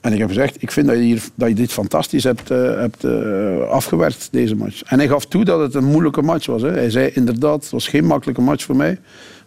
En 0.00 0.12
ik 0.12 0.18
heb 0.18 0.28
gezegd, 0.28 0.62
ik 0.62 0.70
vind 0.70 0.86
dat 0.86 0.96
je, 0.96 1.02
hier, 1.02 1.22
dat 1.34 1.48
je 1.48 1.54
dit 1.54 1.72
fantastisch 1.72 2.24
hebt, 2.24 2.50
uh, 2.50 2.74
hebt 2.76 3.04
uh, 3.04 3.60
afgewerkt, 3.68 4.28
deze 4.30 4.54
match. 4.54 4.82
En 4.82 4.98
hij 4.98 5.08
gaf 5.08 5.26
toe 5.26 5.44
dat 5.44 5.60
het 5.60 5.74
een 5.74 5.84
moeilijke 5.84 6.22
match 6.22 6.46
was. 6.46 6.62
Hè. 6.62 6.70
Hij 6.70 6.90
zei 6.90 7.10
inderdaad, 7.14 7.62
het 7.62 7.70
was 7.70 7.88
geen 7.88 8.04
makkelijke 8.04 8.40
match 8.40 8.64
voor 8.64 8.76
mij. 8.76 8.98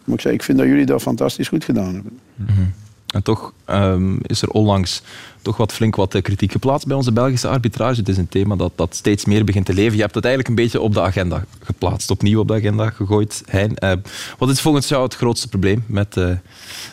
Maar 0.04 0.14
ik 0.14 0.20
zei, 0.20 0.34
ik 0.34 0.42
vind 0.42 0.58
dat 0.58 0.66
jullie 0.66 0.86
dat 0.86 1.02
fantastisch 1.02 1.48
goed 1.48 1.64
gedaan 1.64 1.94
hebben. 1.94 2.18
Mm 2.34 2.46
-hmm. 2.46 2.72
En 3.14 3.22
toch 3.22 3.52
um, 3.66 4.18
is 4.22 4.42
er 4.42 4.48
onlangs 4.48 5.02
toch 5.42 5.56
wat 5.56 5.72
flink 5.72 5.96
wat 5.96 6.20
kritiek 6.22 6.52
geplaatst 6.52 6.86
bij 6.86 6.96
onze 6.96 7.12
Belgische 7.12 7.48
arbitrage. 7.48 7.98
Het 7.98 8.08
is 8.08 8.16
een 8.16 8.28
thema 8.28 8.56
dat, 8.56 8.72
dat 8.74 8.94
steeds 8.94 9.24
meer 9.24 9.44
begint 9.44 9.66
te 9.66 9.74
leven. 9.74 9.94
Je 9.94 10.02
hebt 10.02 10.14
het 10.14 10.24
eigenlijk 10.24 10.56
een 10.56 10.64
beetje 10.64 10.80
op 10.80 10.94
de 10.94 11.00
agenda 11.00 11.44
geplaatst, 11.62 12.10
opnieuw 12.10 12.40
op 12.40 12.48
de 12.48 12.54
agenda 12.54 12.90
gegooid. 12.90 13.42
Hein, 13.46 13.76
uh, 13.84 13.92
wat 14.38 14.48
is 14.48 14.60
volgens 14.60 14.88
jou 14.88 15.02
het 15.02 15.14
grootste 15.14 15.48
probleem 15.48 15.84
met 15.86 16.16
uh, 16.16 16.30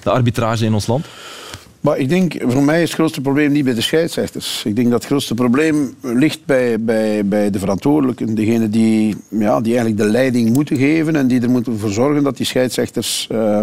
de 0.03 0.09
arbitrage 0.09 0.65
in 0.65 0.73
ons 0.73 0.87
land? 0.87 1.05
Maar 1.81 1.97
ik 1.97 2.09
denk, 2.09 2.35
voor 2.47 2.63
mij 2.63 2.81
is 2.81 2.87
het 2.87 2.97
grootste 2.97 3.21
probleem 3.21 3.51
niet 3.51 3.63
bij 3.63 3.73
de 3.73 3.81
scheidsrechters. 3.81 4.63
Ik 4.65 4.75
denk 4.75 4.89
dat 4.89 4.99
het 4.99 5.09
grootste 5.09 5.33
probleem 5.33 5.95
ligt 6.01 6.45
bij, 6.45 6.79
bij, 6.79 7.25
bij 7.25 7.49
de 7.49 7.59
verantwoordelijken. 7.59 8.35
Degene 8.35 8.69
die, 8.69 9.15
ja, 9.29 9.61
die 9.61 9.75
eigenlijk 9.75 9.97
de 9.97 10.09
leiding 10.09 10.53
moeten 10.53 10.77
geven 10.77 11.15
en 11.15 11.27
die 11.27 11.41
er 11.41 11.49
moeten 11.49 11.79
voor 11.79 11.89
zorgen 11.89 12.23
dat 12.23 12.37
die 12.37 12.45
scheidsrechters, 12.45 13.27
uh, 13.31 13.59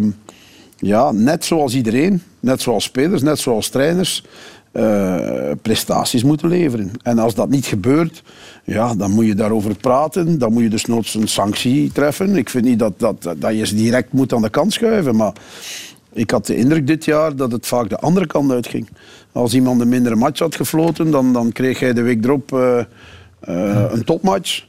ja, 0.81 1.13
net 1.13 1.45
zoals 1.45 1.75
iedereen, 1.75 2.23
net 2.41 2.63
zoals 2.63 2.85
spelers, 2.85 3.23
net 3.23 3.39
zoals 3.39 3.69
trainers, 3.69 4.25
uh, 4.73 5.51
prestaties 5.63 6.23
moeten 6.23 6.49
leveren. 6.49 6.91
En 7.03 7.19
als 7.19 7.35
dat 7.35 7.49
niet 7.49 7.67
gebeurt, 7.67 8.23
ja, 8.65 8.95
dan 8.95 9.11
moet 9.11 9.27
je 9.27 9.35
daarover 9.35 9.77
praten. 9.77 10.39
Dan 10.39 10.53
moet 10.53 10.63
je 10.63 10.69
dus 10.69 10.85
nooit 10.85 11.15
een 11.15 11.29
sanctie 11.29 11.93
treffen. 11.93 12.37
Ik 12.37 12.51
vind 12.51 12.65
niet 12.65 12.79
dat, 12.79 12.93
dat, 12.97 13.35
dat 13.37 13.57
je 13.57 13.67
ze 13.67 13.75
direct 13.75 14.13
moet 14.13 14.33
aan 14.33 14.43
de 14.43 14.51
kant 14.51 14.73
schuiven, 14.73 15.17
maar 15.17 15.33
ik 16.13 16.31
had 16.31 16.47
de 16.47 16.57
indruk 16.57 16.87
dit 16.87 17.05
jaar 17.05 17.37
dat 17.37 17.53
het 17.53 17.67
vaak 17.67 17.89
de 17.89 17.99
andere 17.99 18.27
kant 18.27 18.51
uitging. 18.53 18.89
Als 19.33 19.55
iemand 19.55 19.81
een 19.81 19.89
mindere 19.89 20.17
match 20.17 20.39
had 20.39 20.55
gefloten, 20.55 21.11
dan, 21.11 21.33
dan 21.33 21.53
kreeg 21.53 21.81
hij 21.81 21.93
de 21.93 22.03
week 22.03 22.25
erop 22.25 22.53
uh, 22.53 22.79
uh, 23.49 23.85
een 23.91 24.05
topmatch. 24.05 24.67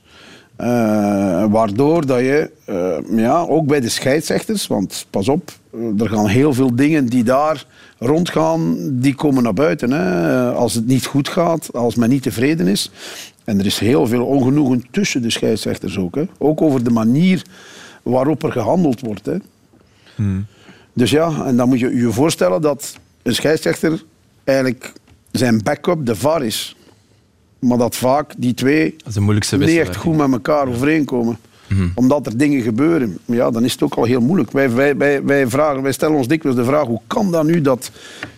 Uh, 0.61 1.45
waardoor 1.49 2.05
dat 2.05 2.19
je, 2.19 2.51
ja, 3.15 3.41
ook 3.41 3.65
bij 3.65 3.79
de 3.79 3.89
scheidsrechters, 3.89 4.67
want 4.67 5.05
pas 5.09 5.27
op, 5.29 5.51
er 5.97 6.09
gaan 6.09 6.27
heel 6.27 6.53
veel 6.53 6.75
dingen 6.75 7.05
die 7.05 7.23
daar 7.23 7.65
rondgaan, 7.97 8.77
die 8.91 9.15
komen 9.15 9.43
naar 9.43 9.53
buiten. 9.53 9.91
Hè. 9.91 10.51
Als 10.51 10.73
het 10.73 10.87
niet 10.87 11.05
goed 11.05 11.29
gaat, 11.29 11.73
als 11.73 11.95
men 11.95 12.09
niet 12.09 12.23
tevreden 12.23 12.67
is. 12.67 12.91
En 13.43 13.59
er 13.59 13.65
is 13.65 13.79
heel 13.79 14.07
veel 14.07 14.25
ongenoegen 14.25 14.85
tussen 14.91 15.21
de 15.21 15.29
scheidsrechters 15.29 15.97
ook. 15.97 16.15
Hè. 16.15 16.23
Ook 16.37 16.61
over 16.61 16.83
de 16.83 16.89
manier 16.89 17.45
waarop 18.03 18.43
er 18.43 18.51
gehandeld 18.51 19.01
wordt. 19.01 19.25
Hè. 19.25 19.37
Hmm. 20.15 20.45
Dus 20.93 21.11
ja, 21.11 21.45
en 21.45 21.57
dan 21.57 21.69
moet 21.69 21.79
je 21.79 21.95
je 21.95 22.11
voorstellen 22.11 22.61
dat 22.61 22.97
een 23.23 23.35
scheidsrechter 23.35 24.03
eigenlijk 24.43 24.93
zijn 25.31 25.63
backup 25.63 26.05
de 26.05 26.15
VAR 26.15 26.43
is. 26.45 26.75
Maar 27.59 27.77
dat 27.77 27.95
vaak 27.95 28.33
die 28.37 28.53
twee 28.53 28.95
niet 29.57 29.77
echt 29.77 29.95
goed 29.95 30.17
met 30.17 30.31
elkaar 30.31 30.67
overeenkomen. 30.67 31.37
Mm 31.67 31.91
Omdat 31.95 32.25
er 32.25 32.37
dingen 32.37 32.61
gebeuren. 32.61 33.17
Ja, 33.25 33.51
dan 33.51 33.63
is 33.63 33.71
het 33.71 33.83
ook 33.83 33.95
al 33.95 34.03
heel 34.03 34.21
moeilijk. 34.21 34.51
Wij, 34.51 34.71
wij, 34.71 34.97
wij, 34.97 35.23
wij, 35.23 35.47
vragen, 35.47 35.81
wij 35.81 35.91
stellen 35.91 36.17
ons 36.17 36.27
dikwijls 36.27 36.57
de 36.57 36.63
vraag, 36.63 36.85
hoe 36.85 37.01
kan 37.07 37.31
dat 37.31 37.45
nu 37.45 37.61
dat, 37.61 37.91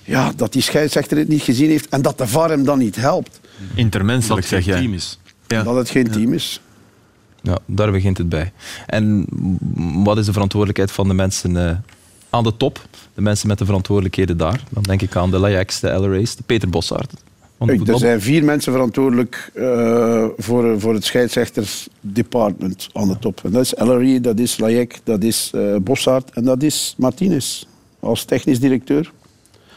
ja, 0.04 0.32
dat 0.36 0.54
die 0.54 0.62
scheidsrechter 0.62 1.18
het 1.18 1.28
niet 1.28 1.42
gezien 1.42 1.70
heeft 1.70 1.90
en 1.90 2.02
dat 2.02 2.18
de 2.18 2.28
VAR 2.28 2.50
hem 2.50 2.64
dan 2.64 2.80
niet 2.80 2.96
helpt? 2.96 3.40
Intermenselijk 3.74 4.48
zeg 4.48 4.66
jij. 4.66 4.80
Team 4.80 4.94
is. 4.94 5.20
Ja. 5.48 5.64
Dat 5.64 5.76
het 5.76 5.90
geen 5.90 6.12
team 6.12 6.34
is. 6.34 6.62
Ja, 7.42 7.58
daar 7.66 7.92
begint 7.92 8.18
het 8.18 8.30
bij. 8.30 8.52
En 8.86 9.26
wat 10.04 10.18
is 10.18 10.26
de 10.26 10.32
verantwoordelijkheid 10.32 10.92
van 10.92 11.08
de 11.08 11.14
mensen 11.14 11.52
uh, 11.56 11.72
aan 12.30 12.44
de 12.44 12.58
top, 12.58 12.88
de 13.14 13.22
mensen 13.22 13.48
met 13.48 13.58
de 13.58 13.66
verantwoordelijkheden 13.66 14.38
daar. 14.38 14.64
Dan 14.70 14.84
denk 14.84 15.02
ik 15.02 15.16
aan 15.16 15.32
de 15.32 15.40
Lajax, 15.40 15.80
de 15.80 15.88
LRA's, 15.88 16.36
de 16.36 16.44
Peter 16.46 16.70
Bossaert. 16.70 17.14
Er 17.68 17.98
zijn 17.98 18.22
vier 18.22 18.44
mensen 18.44 18.72
verantwoordelijk 18.72 19.52
uh, 19.56 20.26
voor, 20.38 20.80
voor 20.80 20.94
het 20.94 21.06
scheidsrechtersdepartment 21.06 22.90
aan 22.94 23.08
de 23.08 23.20
top. 23.20 23.42
En 23.44 23.52
dat 23.52 23.62
is 23.62 23.74
LRA, 23.78 24.20
dat 24.20 24.40
is 24.40 24.58
Lajek, 24.58 25.00
dat 25.04 25.24
is 25.24 25.52
uh, 25.56 25.76
Bossaert 25.76 26.30
en 26.30 26.44
dat 26.44 26.64
is 26.64 26.96
Martinez 26.98 27.64
als 28.00 28.24
technisch 28.24 28.60
directeur. 28.60 29.12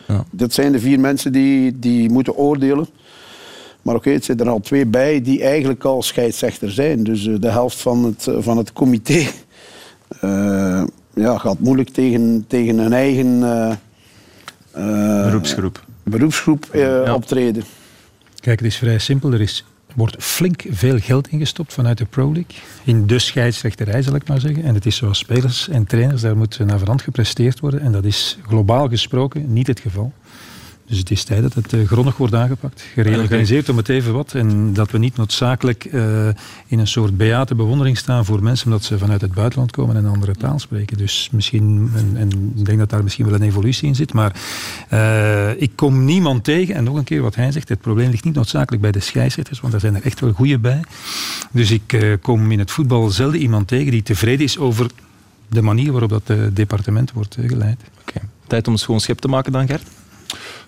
Ja. 0.09 0.25
Dat 0.31 0.53
zijn 0.53 0.73
de 0.73 0.81
vier 0.81 1.01
mensen 1.01 1.33
die, 1.33 1.79
die 1.79 2.11
moeten 2.11 2.37
oordelen. 2.37 2.87
Maar 3.83 3.95
oké, 3.95 4.05
okay, 4.05 4.13
het 4.13 4.25
zitten 4.25 4.47
er 4.47 4.53
al 4.53 4.61
twee 4.61 4.87
bij 4.87 5.23
die 5.23 5.43
eigenlijk 5.43 5.85
al 5.85 6.03
scheidsrechter 6.03 6.71
zijn. 6.71 7.05
Dus 7.05 7.25
uh, 7.27 7.41
de 7.41 7.51
helft 7.51 7.81
van 7.81 8.05
het, 8.05 8.29
van 8.39 8.57
het 8.57 8.73
comité 8.73 9.27
ja, 11.15 11.39
gaat 11.39 11.59
moeilijk 11.59 11.89
tegen, 11.89 12.45
tegen 12.49 12.79
hun 12.79 12.93
eigen 12.93 13.39
uh, 14.77 15.25
beroepsgroep, 15.25 15.85
beroepsgroep 16.05 16.69
uh, 16.73 16.81
ja. 16.81 17.15
optreden. 17.15 17.65
Kijk, 18.41 18.59
het 18.59 18.69
is 18.69 18.77
vrij 18.77 18.99
simpel. 18.99 19.33
Er 19.33 19.41
is, 19.41 19.65
wordt 19.95 20.17
flink 20.19 20.65
veel 20.71 20.99
geld 20.99 21.29
ingestopt 21.29 21.73
vanuit 21.73 21.99
de 21.99 22.05
Pro 22.05 22.33
League. 22.33 22.57
In 22.85 23.07
de 23.07 23.19
scheidsrechterij, 23.19 24.03
zal 24.03 24.15
ik 24.15 24.29
maar 24.29 24.41
zeggen. 24.41 24.65
En 24.65 24.75
het 24.75 24.87
is 24.87 24.97
zoals 24.97 25.19
spelers 25.19 25.69
en 25.69 25.87
trainers, 25.87 26.21
daar 26.21 26.37
moet 26.37 26.59
naar 26.59 26.79
verand 26.79 27.03
gepresteerd 27.03 27.61
worden. 27.61 27.81
En 27.81 27.93
dat 27.93 28.05
is 28.05 28.39
globaal 28.47 28.89
gesproken 28.89 29.53
niet 29.53 29.67
het 29.67 29.81
geval. 29.81 30.13
Dus 30.87 30.99
het 30.99 31.11
is 31.11 31.25
tijd 31.25 31.43
dat 31.43 31.55
het 31.55 31.73
uh, 31.73 31.87
grondig 31.87 32.17
wordt 32.17 32.35
aangepakt. 32.35 32.85
Gereorganiseerd 32.95 33.69
om 33.69 33.77
het 33.77 33.89
even 33.89 34.13
wat. 34.13 34.35
En 34.35 34.73
dat 34.73 34.91
we 34.91 34.99
niet 34.99 35.17
noodzakelijk 35.17 35.85
uh, 35.85 36.27
in 36.67 36.79
een 36.79 36.87
soort 36.87 37.17
beate 37.17 37.55
bewondering 37.55 37.99
staan 37.99 38.25
voor 38.25 38.43
mensen 38.43 38.67
omdat 38.67 38.85
ze 38.85 38.99
vanuit 38.99 39.21
het 39.21 39.33
buitenland 39.33 39.71
komen 39.71 39.97
en 39.97 40.05
een 40.05 40.13
andere 40.13 40.35
taal 40.35 40.59
spreken. 40.59 40.97
Dus 40.97 41.29
misschien, 41.33 41.91
en, 41.95 42.13
en 42.17 42.53
ik 42.57 42.65
denk 42.65 42.79
dat 42.79 42.91
daar 42.91 43.03
misschien 43.03 43.25
wel 43.25 43.35
een 43.35 43.43
evolutie 43.43 43.89
in 43.89 43.95
zit. 43.95 44.13
Maar 44.13 44.37
uh, 44.93 45.61
ik 45.61 45.71
kom 45.75 46.05
niemand 46.05 46.45
tegen. 46.45 46.75
En 46.75 46.85
nog 46.85 46.97
een 46.97 47.05
keer 47.05 47.23
wat 47.23 47.35
hij 47.35 47.53
zegt, 47.53 47.69
het 47.69 47.81
probleem 47.81 48.11
ligt 48.11 48.25
niet 48.25 48.35
noodzakelijk 48.35 48.83
bij 48.83 48.93
de 48.93 49.01
scheidsrechters, 49.01 49.61
want 49.61 49.73
daar 49.73 49.81
zijn 49.81 49.95
er 49.95 50.05
echt 50.05 50.21
wel 50.21 50.33
goede 50.33 50.59
bij. 50.59 50.81
Dus 51.51 51.71
ik 51.71 52.19
kom 52.23 52.53
in 52.53 52.59
het 52.59 52.71
voetbal 52.71 53.11
zelden 53.11 53.41
iemand 53.41 53.69
tegen 53.69 53.91
die 53.91 54.03
tevreden 54.03 54.45
is 54.45 54.59
over 54.59 54.87
de 55.49 55.63
manier 55.63 55.93
waarop 55.93 56.11
dat 56.11 56.33
departement 56.53 57.13
wordt 57.13 57.37
geleid. 57.47 57.81
Tijd 58.47 58.67
om 58.67 58.73
een 58.73 58.79
schoon 58.79 59.01
schip 59.01 59.19
te 59.19 59.29
maken 59.29 59.53
dan, 59.53 59.67
Gert? 59.67 59.83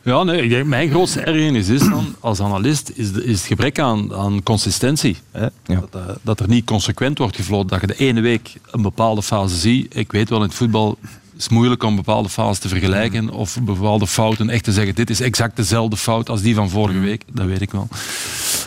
Ja, 0.02 0.22
nee, 0.22 0.42
ik 0.42 0.50
denk, 0.50 0.66
mijn 0.66 0.90
grootste 0.90 1.20
ergernis 1.20 1.68
is 1.68 1.80
dan, 1.80 2.14
als 2.20 2.40
analist 2.40 2.92
is, 2.94 3.12
de, 3.12 3.24
is 3.24 3.38
het 3.38 3.46
gebrek 3.46 3.78
aan, 3.78 4.14
aan 4.14 4.42
consistentie. 4.42 5.16
Hè? 5.30 5.42
Ja. 5.42 5.50
Dat, 5.66 5.94
uh, 5.96 6.02
dat, 6.22 6.40
er 6.40 6.48
niet 6.48 6.64
consequent 6.64 7.18
wordt 7.18 7.36
gefloten. 7.36 7.68
Dat 7.68 7.80
je 7.80 7.86
de 7.86 7.96
ene 7.96 8.20
week 8.20 8.52
een 8.70 8.82
bepaalde 8.82 9.22
fase 9.22 9.56
ziet. 9.56 9.96
Ik 9.96 10.12
weet 10.12 10.28
wel, 10.28 10.38
in 10.38 10.44
het 10.44 10.54
voetbal 10.54 10.98
het 11.36 11.44
is 11.44 11.50
moeilijk 11.50 11.82
om 11.82 11.96
bepaalde 11.96 12.28
fases 12.28 12.58
te 12.58 12.68
vergelijken 12.68 13.30
of 13.30 13.58
bepaalde 13.62 14.06
fouten 14.06 14.48
echt 14.48 14.64
te 14.64 14.72
zeggen. 14.72 14.94
Dit 14.94 15.10
is 15.10 15.20
exact 15.20 15.56
dezelfde 15.56 15.96
fout 15.96 16.28
als 16.28 16.40
die 16.40 16.54
van 16.54 16.70
vorige 16.70 16.98
week. 16.98 17.22
Dat 17.32 17.46
weet 17.46 17.60
ik 17.60 17.70
wel. 17.70 17.88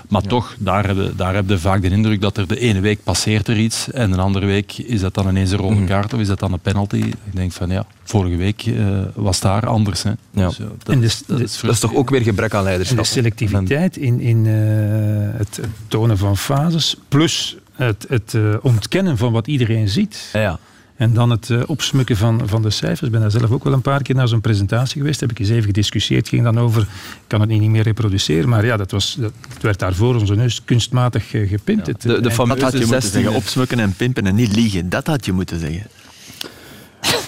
Maar 0.10 0.24
ja. 0.24 0.30
toch, 0.30 0.56
daar 0.60 0.88
heb, 0.88 0.96
je, 0.96 1.14
daar 1.16 1.36
heb 1.36 1.50
je 1.50 1.58
vaak 1.58 1.82
de 1.82 1.90
indruk 1.90 2.22
dat 2.22 2.38
er 2.38 2.48
de 2.48 2.60
ene 2.60 2.80
week 2.80 3.04
passeert 3.04 3.48
er 3.48 3.58
iets 3.58 3.92
en 3.92 4.12
de 4.12 4.18
andere 4.18 4.46
week 4.46 4.78
is 4.78 5.00
dat 5.02 5.14
dan 5.14 5.28
ineens 5.30 5.52
een 5.52 5.58
rode 5.58 5.84
kaart 5.84 6.14
of 6.14 6.20
is 6.20 6.28
dat 6.28 6.40
dan 6.40 6.54
een 6.54 6.60
penalty. 6.60 6.98
Ik 6.98 7.16
denk 7.34 7.52
van 7.52 7.70
ja, 7.70 7.86
vorige 8.04 8.36
week 8.36 8.66
uh, 8.66 9.02
was 9.14 9.40
daar 9.40 9.68
anders. 9.68 10.04
Hè. 10.04 10.10
Ja. 10.10 10.48
Dus, 10.48 10.60
uh, 10.60 10.68
dat, 10.78 10.96
en 10.96 11.02
dus, 11.02 11.24
dat, 11.26 11.40
is 11.40 11.60
dat, 11.62 11.72
is 11.72 11.80
toch 11.80 11.96
ook 11.96 12.10
weer 12.10 12.22
gebrek 12.22 12.54
aan 12.54 12.64
leiderschap. 12.64 12.98
En 12.98 13.04
de 13.04 13.10
selectiviteit 13.10 13.98
in, 13.98 14.20
in 14.20 14.46
uh, 14.46 15.38
het 15.38 15.60
tonen 15.88 16.18
van 16.18 16.38
fases 16.38 16.96
plus 17.08 17.58
het, 17.74 18.06
het 18.10 18.36
ontkennen 18.62 19.18
van 19.18 19.32
wat 19.32 19.48
iedereen 19.48 19.90
ziet. 19.90 20.30
Ja. 20.34 20.60
En 21.00 21.14
dan 21.14 21.30
het 21.30 21.50
uh, 21.50 21.62
opsmukken 21.66 22.18
van, 22.18 22.42
van 22.46 22.62
de 22.62 22.70
cijfers. 22.70 23.02
Ik 23.02 23.12
ben 23.12 23.22
daar 23.22 23.32
zelf 23.32 23.52
ook 23.52 23.64
wel 23.64 23.74
een 23.74 23.82
paar 23.82 24.02
keer 24.02 24.16
naar 24.16 24.28
zo'n 24.28 24.42
presentatie 24.42 25.02
geweest. 25.02 25.20
Heb 25.20 25.32
ik 25.32 25.40
eens 25.40 25.50
even 25.50 25.64
gediscussieerd. 25.64 26.22
Het 26.22 26.30
ging 26.30 26.44
dan 26.44 26.60
over, 26.60 26.82
ik 26.82 26.88
kan 27.28 27.40
het 27.40 27.50
niet 27.50 27.70
meer 27.70 27.84
reproduceren. 27.84 28.50
Maar 28.50 28.66
ja, 28.66 28.78
dat 28.78 28.92
was, 28.92 29.18
dat, 29.20 29.32
het 29.54 29.62
werd 29.62 29.80
daar 29.80 29.94
voor 29.94 30.16
onze 30.16 30.36
neus 30.36 30.64
kunstmatig 30.64 31.34
uh, 31.34 31.50
gepimpt. 31.50 31.88
Ja. 31.88 31.94
De, 32.00 32.22
de 32.22 32.32
fameuze 32.32 32.64
had 32.64 32.72
je 32.72 32.86
moeten 32.86 33.02
zeggen, 33.02 33.34
opsmukken 33.34 33.80
en 33.80 33.94
pimpen 33.94 34.26
en 34.26 34.36
niet 34.36 34.56
liegen. 34.56 34.90
Dat 34.90 35.08
had 35.08 35.26
je 35.26 35.32
moeten 35.32 35.60
zeggen. 35.60 35.88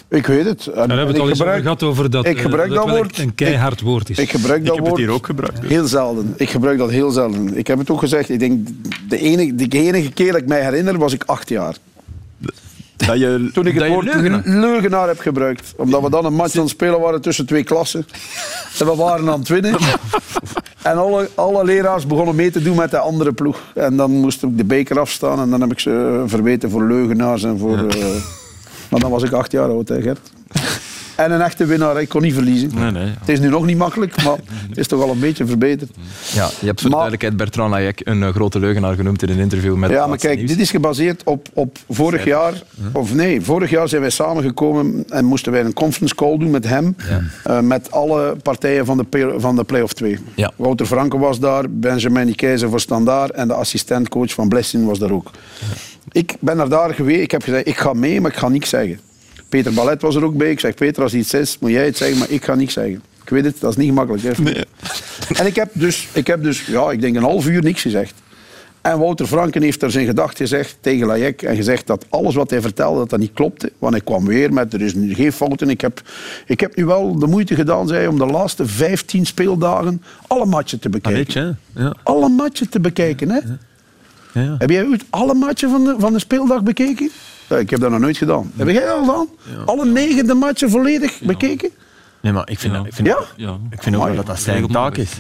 Ik 0.10 0.26
weet 0.26 0.46
het. 0.46 0.64
Daar 0.66 0.76
hebben 0.76 1.06
we 1.06 1.12
het 1.12 1.22
al 1.22 1.30
eens 1.30 1.38
gebruik, 1.38 1.62
gehad 1.62 1.84
over 1.84 2.10
dat, 2.10 2.26
ik 2.26 2.42
gebruik 2.42 2.70
dat, 2.70 2.86
dat 2.86 2.96
woord, 2.96 3.18
een 3.18 3.36
keihard 3.36 3.82
woord 3.82 4.10
is. 4.10 4.18
Ik, 4.18 4.30
gebruik 4.30 4.66
dat 4.66 4.68
ik 4.68 4.74
heb 4.74 4.88
woord 4.88 5.00
het 5.00 5.08
hier 5.08 5.16
ook 5.16 5.26
gebruikt. 5.26 5.60
Heel 5.66 5.88
zelden. 5.88 6.34
Ik 6.38 6.50
gebruik 6.50 6.78
dat 6.78 6.90
heel 6.90 7.12
zelden. 7.12 7.58
Ik 7.58 7.68
heb 7.68 7.78
het 7.78 7.90
ook 7.90 8.00
gezegd. 8.00 8.30
Ik 8.30 8.40
denk, 8.40 8.68
de 9.10 9.18
enige, 9.18 9.56
de 9.56 9.68
enige 9.68 10.12
keer 10.12 10.32
dat 10.32 10.42
ik 10.42 10.48
mij 10.48 10.62
herinner, 10.62 10.98
was 10.98 11.14
ik 11.14 11.24
acht 11.24 11.50
jaar. 11.50 11.76
Dat 13.12 13.20
je, 13.20 13.50
Toen 13.54 13.68
ik 13.68 13.74
het 13.74 13.88
woord 13.88 14.06
leugenaar. 14.06 14.42
leugenaar. 14.46 15.08
heb 15.08 15.20
gebruikt. 15.20 15.74
Omdat 15.76 16.02
we 16.02 16.10
dan 16.10 16.26
een 16.26 16.34
match 16.34 16.56
aan 16.56 16.62
het 16.62 16.70
spelen 16.70 17.00
waren 17.00 17.22
tussen 17.22 17.46
twee 17.46 17.64
klassen. 17.64 18.06
En 18.80 18.86
we 18.86 18.96
waren 18.96 19.30
aan 19.30 19.40
het 19.40 19.48
winnen. 19.48 19.76
En 20.82 20.98
alle, 20.98 21.30
alle 21.36 21.64
leraars 21.64 22.08
begonnen 22.08 22.36
mee 22.36 22.52
te 22.52 22.62
doen 22.62 22.76
met 22.76 22.92
de 22.92 22.98
andere 22.98 23.32
ploeg. 23.34 23.60
En 23.76 23.96
dan 23.96 24.12
moest 24.12 24.44
ik 24.44 24.58
de 24.58 24.64
beker 24.64 25.00
afstaan. 25.00 25.40
En 25.40 25.50
dan 25.50 25.62
heb 25.62 25.72
ik 25.72 25.80
ze 25.80 26.24
verweten 26.26 26.70
voor 26.70 26.84
leugenaars 26.88 27.44
en 27.44 27.58
voor... 27.58 27.78
Ja. 27.78 27.84
Uh, 27.98 28.06
maar 28.90 29.00
dan 29.00 29.12
was 29.12 29.24
ik 29.24 29.32
acht 29.32 29.52
jaar 29.52 29.70
oud, 29.70 29.88
hè, 29.88 30.02
Gert. 30.02 30.32
En 31.24 31.32
een 31.32 31.42
echte 31.42 31.66
winnaar, 31.66 32.02
ik 32.02 32.10
kon 32.10 32.22
niet 32.22 32.34
verliezen. 32.34 32.72
Nee, 32.76 32.92
nee. 32.92 33.14
Het 33.20 33.30
is 33.30 33.40
nu 33.40 33.48
nog 33.50 33.66
niet 33.66 33.78
makkelijk, 33.78 34.24
maar 34.24 34.38
het 34.70 34.78
is 34.78 34.88
toch 34.88 35.02
al 35.02 35.10
een 35.12 35.20
beetje 35.20 35.46
verbeterd. 35.46 35.92
Ja, 36.34 36.50
je 36.60 36.66
hebt 36.66 36.82
voor 36.82 36.90
de 36.90 36.96
Maar- 36.96 37.06
duidelijkheid 37.06 37.38
Bertrand 37.38 37.72
Layek 37.72 38.02
een 38.04 38.24
eh, 38.24 38.30
grote 38.30 38.60
leugenaar 38.60 38.96
genoemd 38.96 39.24
in 39.24 39.30
een 39.30 39.38
interview 39.40 39.76
met 39.76 39.90
Ja, 39.90 40.08
maar 40.08 40.18
kijk, 40.18 40.38
Nieuws. 40.38 40.50
dit 40.50 40.60
is 40.60 40.72
gebaseerd 40.72 41.22
op, 41.24 41.48
op 41.54 41.78
vorig 41.90 42.26
jaar. 42.26 42.54
Of 42.94 43.14
nee, 43.14 43.42
vorig 43.42 43.70
jaar 43.70 43.88
zijn 43.90 44.02
wij 44.02 44.10
samengekomen 44.10 45.04
en 45.10 45.26
moesten 45.26 45.52
wij 45.52 45.62
een 45.64 45.74
conference 45.74 46.16
call 46.16 46.38
doen 46.38 46.50
met 46.52 46.68
hem. 46.68 46.96
eh, 47.44 47.60
met 47.60 47.92
alle 47.92 48.36
partijen 48.44 48.86
van 48.86 48.98
de, 49.10 49.34
van 49.38 49.56
de 49.56 49.64
play-off 49.64 49.94
2. 49.94 50.18
Ja. 50.36 50.52
Wouter 50.56 50.86
Franke 50.86 51.18
was 51.18 51.40
daar, 51.40 51.66
Benjamin 51.70 52.36
Keizer 52.36 52.70
voor 52.70 52.80
Standaard 52.80 53.32
en 53.32 53.48
de 53.48 53.54
assistentcoach 53.54 54.34
van 54.34 54.50
Blessing 54.50 54.86
was 54.86 55.00
daar 55.00 55.12
ook. 55.12 55.32
Ik 56.12 56.36
ben 56.40 56.58
naar 56.58 56.70
daar 56.70 56.94
geweest, 56.94 57.22
ik 57.22 57.32
heb 57.32 57.44
gezegd, 57.44 57.68
ik 57.68 57.78
ga 57.78 57.94
mee, 57.94 58.22
maar 58.22 58.32
ik 58.32 58.38
ga 58.38 58.48
niks 58.50 58.70
zeggen. 58.70 59.00
Peter 59.52 59.74
Ballet 59.74 60.02
was 60.02 60.16
er 60.16 60.24
ook 60.24 60.38
bij. 60.38 60.52
Ik 60.52 60.60
zeg, 60.60 60.74
Peter, 60.74 61.04
als 61.04 61.14
iets 61.14 61.34
is, 61.34 61.58
moet 61.60 61.72
jij 61.72 61.86
het 61.86 61.98
zeggen, 61.98 62.18
maar 62.18 62.30
ik 62.30 62.44
ga 62.44 62.56
niks 62.56 62.74
zeggen. 62.74 63.02
Ik 63.24 63.30
weet 63.30 63.46
het, 63.46 63.60
dat 63.60 63.72
is 63.72 63.78
niet 63.78 63.88
gemakkelijk. 63.88 64.24
Hè? 64.24 64.62
En 65.34 65.46
ik 65.46 65.56
heb, 65.56 65.70
dus, 65.74 66.08
ik 66.14 66.28
heb 66.28 66.44
dus, 66.44 66.66
ja, 66.66 66.92
ik 66.92 67.02
denk 67.02 67.16
een 67.16 67.24
half 67.24 67.48
uur 67.48 67.64
niks 67.64 67.82
gezegd. 67.82 68.14
En 68.82 69.00
Wouter 69.00 69.26
Franken 69.28 69.62
heeft 69.62 69.82
er 69.82 69.92
zijn 69.92 70.06
gedacht 70.06 70.38
gezegd 70.38 70.78
tegen 70.82 71.08
Layek 71.08 71.42
en 71.42 71.56
gezegd 71.56 71.88
dat 71.88 72.06
alles 72.10 72.36
wat 72.36 72.50
hij 72.50 72.62
vertelde, 72.62 73.00
dat 73.00 73.10
dat 73.10 73.20
niet 73.20 73.34
klopte. 73.34 73.72
Want 73.78 73.94
hij 73.94 74.02
kwam 74.02 74.26
weer 74.26 74.54
met, 74.54 74.74
er 74.74 74.82
is 74.82 74.94
nu 74.94 75.14
geen 75.14 75.32
fouten. 75.32 75.70
Ik 75.70 75.82
heb, 75.82 76.02
ik 76.46 76.60
heb 76.60 76.76
nu 76.76 76.86
wel 76.86 77.20
de 77.20 77.28
moeite 77.28 77.56
gedaan, 77.56 77.88
zei 77.88 78.00
hij, 78.00 78.08
om 78.08 78.18
de 78.18 78.26
laatste 78.26 78.66
15 78.66 79.26
speeldagen 79.26 80.04
alle 80.28 80.46
matchen 80.46 80.80
te 80.80 80.90
bekijken. 80.90 81.60
ja. 81.76 81.96
Alle 82.04 82.30
matchen 82.30 82.70
te 82.70 82.80
bekijken, 82.80 83.30
hè? 83.30 83.38
Ja, 83.38 83.58
ja. 84.34 84.56
Heb 84.58 84.70
jij 84.70 84.86
ooit 84.88 85.04
alle 85.10 85.34
matchen 85.34 85.70
van 85.70 85.84
de, 85.84 85.96
van 85.98 86.14
de 86.14 86.20
speeldag 86.20 86.64
bekeken? 86.64 87.10
Ja, 87.50 87.58
ik 87.58 87.70
heb 87.70 87.80
dat 87.80 87.90
nog 87.92 88.00
nooit 88.00 88.18
gedaan. 88.18 88.52
Heb 88.56 88.68
jij 88.70 88.86
dat 88.86 88.90
al 88.90 89.00
gedaan? 89.06 89.28
Alle 89.66 89.86
negende 89.86 90.34
matchen 90.34 90.70
volledig 90.70 91.20
bekeken? 91.22 91.70
Nee, 92.22 92.32
maar 92.34 92.50
ik 92.50 92.60
vind, 92.60 92.74
Ja. 92.74 92.78
dat- 92.80 92.88
ik 92.88 92.94
vind, 92.94 93.08
Ja? 93.08 93.18
Ja. 93.36 93.58
ik 93.70 93.84
vind 93.84 93.96
ook 93.96 94.04
wel 94.06 94.16
dat 94.16 94.26
dat 94.26 94.40
zijn 94.40 94.68
taak 94.68 94.98
is. 94.98 95.12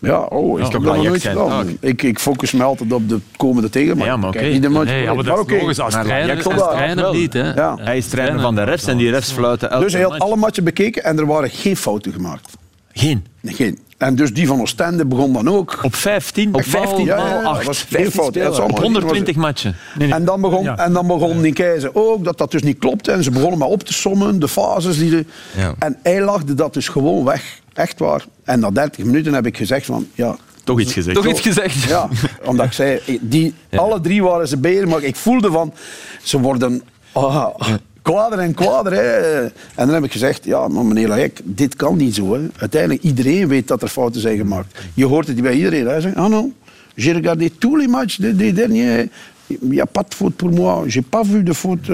Ja, 0.00 0.20
oh, 0.20 0.60
ik 0.60 0.72
heb 0.72 0.82
dat 0.82 1.02
nooit 1.02 1.22
gedaan. 1.22 1.76
Ik, 1.80 2.02
ik 2.02 2.18
focus 2.18 2.52
me 2.52 2.62
altijd 2.62 2.92
op 2.92 3.08
de 3.08 3.18
komende 3.36 3.70
tegenmatch. 3.70 4.08
Ja, 4.10 4.16
maar 4.16 4.28
oké. 4.28 4.38
match 4.68 4.84
Nee, 4.90 5.02
ja, 5.02 5.14
maar 5.14 5.24
dat 5.24 5.50
is. 5.50 5.80
Als 5.80 5.92
trainer, 5.94 7.04
als 7.04 7.16
niet. 7.16 7.32
Hè. 7.32 7.54
Ja. 7.54 7.76
Hij 7.80 7.96
is 7.96 8.06
trainer 8.08 8.40
van 8.40 8.54
de 8.54 8.62
refs 8.62 8.86
en 8.86 8.96
die 8.96 9.10
refs 9.10 9.32
fluiten 9.32 9.70
elke 9.70 9.84
Dus 9.84 9.92
hij 9.92 10.02
had 10.02 10.10
match. 10.10 10.24
alle 10.24 10.36
matchen 10.36 10.64
bekeken 10.64 11.04
en 11.04 11.18
er 11.18 11.26
waren 11.26 11.50
geen 11.50 11.76
fouten 11.76 12.12
gemaakt. 12.12 12.56
Geen. 12.92 13.26
Nee, 13.40 13.54
Geen. 13.54 13.78
En 14.02 14.14
dus 14.14 14.32
die 14.32 14.46
van 14.46 14.60
Oostende 14.60 15.04
begon 15.06 15.32
dan 15.32 15.48
ook. 15.48 15.78
Op 15.82 15.94
15, 15.94 16.54
op 16.54 16.62
15 16.64 17.04
ja, 17.04 17.16
ja, 17.16 17.22
maal 17.22 17.28
ja, 17.28 17.42
dat 17.42 17.52
8. 17.52 17.64
was 17.64 17.84
Op 18.28 18.36
allemaal- 18.36 18.80
120 18.80 19.36
matchen. 19.36 19.76
Nee, 19.98 20.08
nee. 20.08 20.16
En 20.16 20.24
dan 20.24 20.40
begon, 20.40 20.62
Ja. 20.64 20.78
en 20.78 20.92
dan 20.92 21.06
begon 21.06 21.42
die 21.42 21.52
keizer 21.52 21.90
ook 21.92 22.24
dat 22.24 22.38
dat 22.38 22.50
dus 22.50 22.62
niet 22.62 22.78
klopte. 22.78 23.12
En 23.12 23.22
ze 23.22 23.30
begonnen 23.30 23.58
maar 23.58 23.68
op 23.68 23.82
te 23.82 23.92
sommen, 23.92 24.38
de 24.38 24.48
fases. 24.48 24.98
Die 24.98 25.10
de, 25.10 25.24
Ja. 25.56 25.74
En 25.78 25.98
hij 26.02 26.22
lachte 26.22 26.54
dat 26.54 26.74
dus 26.74 26.88
gewoon 26.88 27.24
weg. 27.24 27.60
Echt 27.72 27.98
waar. 27.98 28.24
En 28.44 28.60
na 28.60 28.70
30 28.70 29.04
minuten 29.04 29.34
heb 29.34 29.46
ik 29.46 29.56
gezegd 29.56 29.86
van... 29.86 30.06
Ja, 30.14 30.36
Toch 30.64 30.80
iets 30.80 30.92
gezegd. 30.92 31.16
Toch 31.16 31.26
iets 31.26 31.40
gezegd? 31.40 31.82
Ja, 31.82 32.08
omdat 32.44 32.66
ik 32.66 32.72
zei, 32.72 33.00
die, 33.20 33.54
alle 33.76 34.00
drie 34.00 34.22
waren 34.22 34.48
ze 34.48 34.58
beter, 34.58 34.88
maar 34.88 35.02
ik 35.02 35.16
voelde 35.16 35.50
van, 35.50 35.72
ze 36.22 36.40
worden 36.40 36.82
ah, 37.12 37.46
kwader 38.02 38.38
en 38.38 38.54
kwader. 38.54 38.92
Hè. 38.92 39.42
En 39.44 39.50
dan 39.74 39.88
heb 39.94 40.04
ik 40.04 40.12
gezegd, 40.12 40.44
ja, 40.44 40.68
maar 40.68 40.84
meneer 40.84 41.08
Lajek, 41.08 41.40
dit 41.44 41.76
kan 41.76 41.96
niet 41.96 42.14
zo. 42.14 42.34
Hè. 42.34 42.40
Uiteindelijk, 42.56 43.02
iedereen 43.02 43.48
weet 43.48 43.68
dat 43.68 43.82
er 43.82 43.88
fouten 43.88 44.20
zijn 44.20 44.36
gemaakt. 44.36 44.78
Je 44.94 45.04
hoort 45.06 45.26
het 45.26 45.42
bij 45.42 45.54
iedereen. 45.54 45.86
Hij 45.86 46.00
zegt, 46.00 46.16
ah 46.16 46.30
non, 46.30 46.54
j'ai 46.94 47.12
regardé 47.12 47.48
tous 47.58 47.78
les 47.78 47.86
matchs 47.88 48.16
des, 48.16 48.36
des 48.36 48.54
derniers. 48.54 49.08
Il 49.46 49.58
n'y 49.60 49.80
a 49.80 49.84
pas 49.84 50.04
de 50.08 50.16
faute 50.16 50.34
pour 50.36 50.50
moi. 50.52 50.88
J'ai 50.88 51.02
pas 51.02 51.26
vu 51.28 51.42
de 51.42 51.54
faute. 51.54 51.92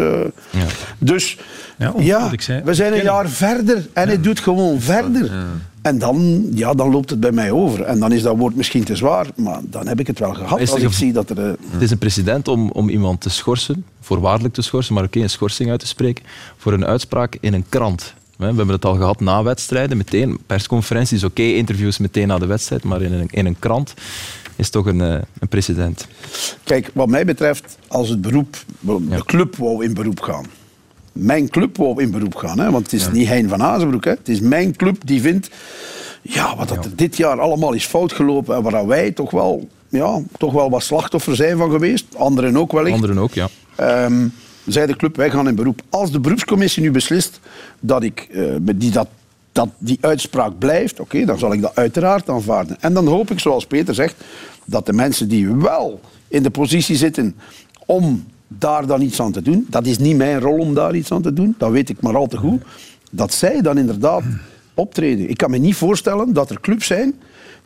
euh. 0.55 0.61
Dus 0.99 1.39
Ja, 1.77 1.91
om- 1.91 2.03
ja, 2.03 2.21
wat 2.23 2.33
ik 2.33 2.41
zei, 2.43 2.63
we 2.65 2.75
zijn 2.75 2.93
een 2.93 3.03
jaar 3.03 3.29
verder 3.29 3.87
en 3.93 4.09
hij 4.09 4.21
doet 4.21 4.41
gewoon 4.41 4.81
verder. 4.81 5.31
En 5.89 5.99
dan, 5.99 6.47
ja, 6.55 6.75
dan 6.75 6.91
loopt 6.91 7.11
het 7.11 7.21
bij 7.21 7.33
mij 7.33 7.51
over. 7.51 7.83
En 7.83 7.99
dan 7.99 8.13
is 8.13 8.23
dat 8.23 8.37
woord 8.37 8.57
misschien 8.57 8.85
te 8.85 8.97
zwaar, 8.97 9.27
maar 9.37 9.61
dan 9.65 9.87
heb 9.87 10.01
ik 10.01 10.07
het 10.07 10.19
wel 10.19 10.35
gehad. 10.35 10.61
Als 10.71 10.81
ik 10.81 10.93
zie 10.93 11.13
dat 11.13 11.31
er... 11.31 11.39
eh, 11.45 11.53
Het 11.71 11.83
is 11.83 11.91
een 11.91 11.99
president 11.99 12.49
om, 12.49 12.71
om 12.71 12.89
iemand 12.89 13.21
te 13.21 13.31
schorsen, 13.31 13.85
voorwaardelijk 14.01 14.55
te 14.55 14.63
schorsen, 14.63 14.95
maar 14.95 15.05
ook 15.05 15.15
een 15.15 15.31
schorsing 15.31 15.71
uit 15.71 15.81
te 15.81 15.87
spreken, 15.87 16.25
voor 16.57 16.73
een 16.73 16.85
uitspraak 16.87 17.37
in 17.41 17.55
een 17.55 17.65
krant. 17.69 18.15
We 18.37 18.45
hebben 18.45 18.69
het 18.69 18.85
al 18.85 18.95
gehad 18.97 19.21
na 19.21 19.43
wedstrijden, 19.43 19.97
meteen. 19.97 20.39
Persconferenties, 20.47 21.25
oké, 21.25 21.43
interviews 21.43 21.99
meteen 21.99 22.27
na 22.29 22.39
de 22.39 22.47
wedstrijd, 22.47 22.85
maar 22.85 23.03
in 23.03 23.13
een, 23.13 23.29
in 23.31 23.47
een 23.47 23.59
krant 23.59 23.95
is 24.57 24.71
toch 24.71 24.87
een, 24.87 25.01
eh, 25.01 25.19
een 25.39 25.49
president. 25.49 26.07
Kijk, 26.65 26.91
wat 26.95 27.09
mij 27.09 27.25
betreft, 27.25 27.79
als 27.89 28.09
het 28.09 28.21
beroep, 28.21 28.57
de 28.81 29.23
club 29.25 29.57
wou 29.57 29.85
in 29.85 29.95
beroep 29.95 30.21
gaan. 30.21 30.45
Mijn 31.19 31.49
club 31.49 31.77
wou 31.77 32.03
in 32.03 32.11
beroep 32.11 32.35
gaan, 32.35 32.59
hè, 32.59 32.71
want 32.71 32.83
het 32.83 32.93
is 32.93 33.11
niet 33.11 33.29
Hein 33.29 33.49
van 33.49 33.63
Azenbroek. 33.63 34.05
Hè. 34.05 34.11
Het 34.11 34.29
is 34.29 34.41
mijn 34.41 34.77
club 34.77 34.97
die 35.05 35.21
vindt, 35.21 35.51
ja, 36.23 36.57
wat 36.57 36.69
dat 36.69 36.85
er 36.85 36.97
dit 36.97 37.17
jaar 37.17 37.41
allemaal 37.41 37.73
is 37.73 37.87
fout 37.87 38.13
gelopen 38.13 38.57
en 38.57 38.63
waar 38.63 38.87
wij 38.87 39.11
toch 39.11 39.31
wel, 39.31 39.69
ja, 39.89 40.21
toch 40.39 40.53
wel 40.53 40.71
wat 40.71 40.83
slachtoffer 40.83 41.37
zijn 41.37 41.57
van 41.57 41.71
geweest. 41.71 42.05
Anderen 42.17 42.57
ook 42.57 42.73
wellicht. 42.73 42.95
Anderen 42.95 43.19
ook, 43.19 43.33
ja. 43.33 43.49
Zei 44.67 44.87
de 44.87 44.97
club, 44.97 45.17
wij 45.17 45.31
gaan 45.31 45.49
in 45.49 45.55
beroep. 45.55 45.81
Als 45.89 46.13
de 46.13 46.21
beroepscommissie 46.21 46.83
nu 46.83 46.91
beslist 46.91 47.41
dat, 47.81 48.03
ik, 48.03 48.29
eh, 48.33 48.45
die, 48.75 48.91
dat, 48.91 49.09
dat 49.53 49.69
die 49.79 49.99
uitspraak 50.01 50.59
blijft, 50.59 51.01
oké, 51.01 51.25
dan 51.25 51.39
zal 51.39 51.53
ik 51.53 51.61
dat 51.61 51.75
uiteraard 51.75 52.29
aanvaarden. 52.29 52.77
En 52.81 52.95
dan 52.95 53.07
hoop 53.07 53.31
ik, 53.31 53.41
zoals 53.41 53.67
Peter 53.67 53.95
zegt, 53.95 54.15
dat 54.65 54.87
de 54.87 54.93
mensen 54.93 55.29
die 55.29 55.55
wel 55.55 56.01
in 56.29 56.43
de 56.43 56.51
positie 56.51 56.97
zitten 56.97 57.37
om 57.87 58.27
daar 58.49 58.87
dan 58.87 59.01
iets 59.03 59.21
aan 59.21 59.33
te 59.33 59.43
doen, 59.43 59.67
dat 59.71 59.87
is 59.87 59.99
niet 59.99 60.17
mijn 60.17 60.41
rol 60.41 60.59
om 60.59 60.75
daar 60.75 60.95
iets 60.95 61.13
aan 61.13 61.23
te 61.23 61.33
doen, 61.33 61.55
dat 61.59 61.71
weet 61.71 61.89
ik 61.89 62.01
maar 62.01 62.17
al 62.17 62.27
te 62.27 62.37
goed, 62.37 62.63
dat 63.11 63.33
zij 63.33 63.61
dan 63.61 63.79
inderdaad 63.79 64.23
optreden. 64.75 65.31
Ik 65.31 65.37
kan 65.37 65.51
me 65.51 65.59
niet 65.59 65.75
voorstellen 65.77 66.33
dat 66.33 66.51
er 66.51 66.61
clubs 66.61 66.87
zijn 66.87 67.15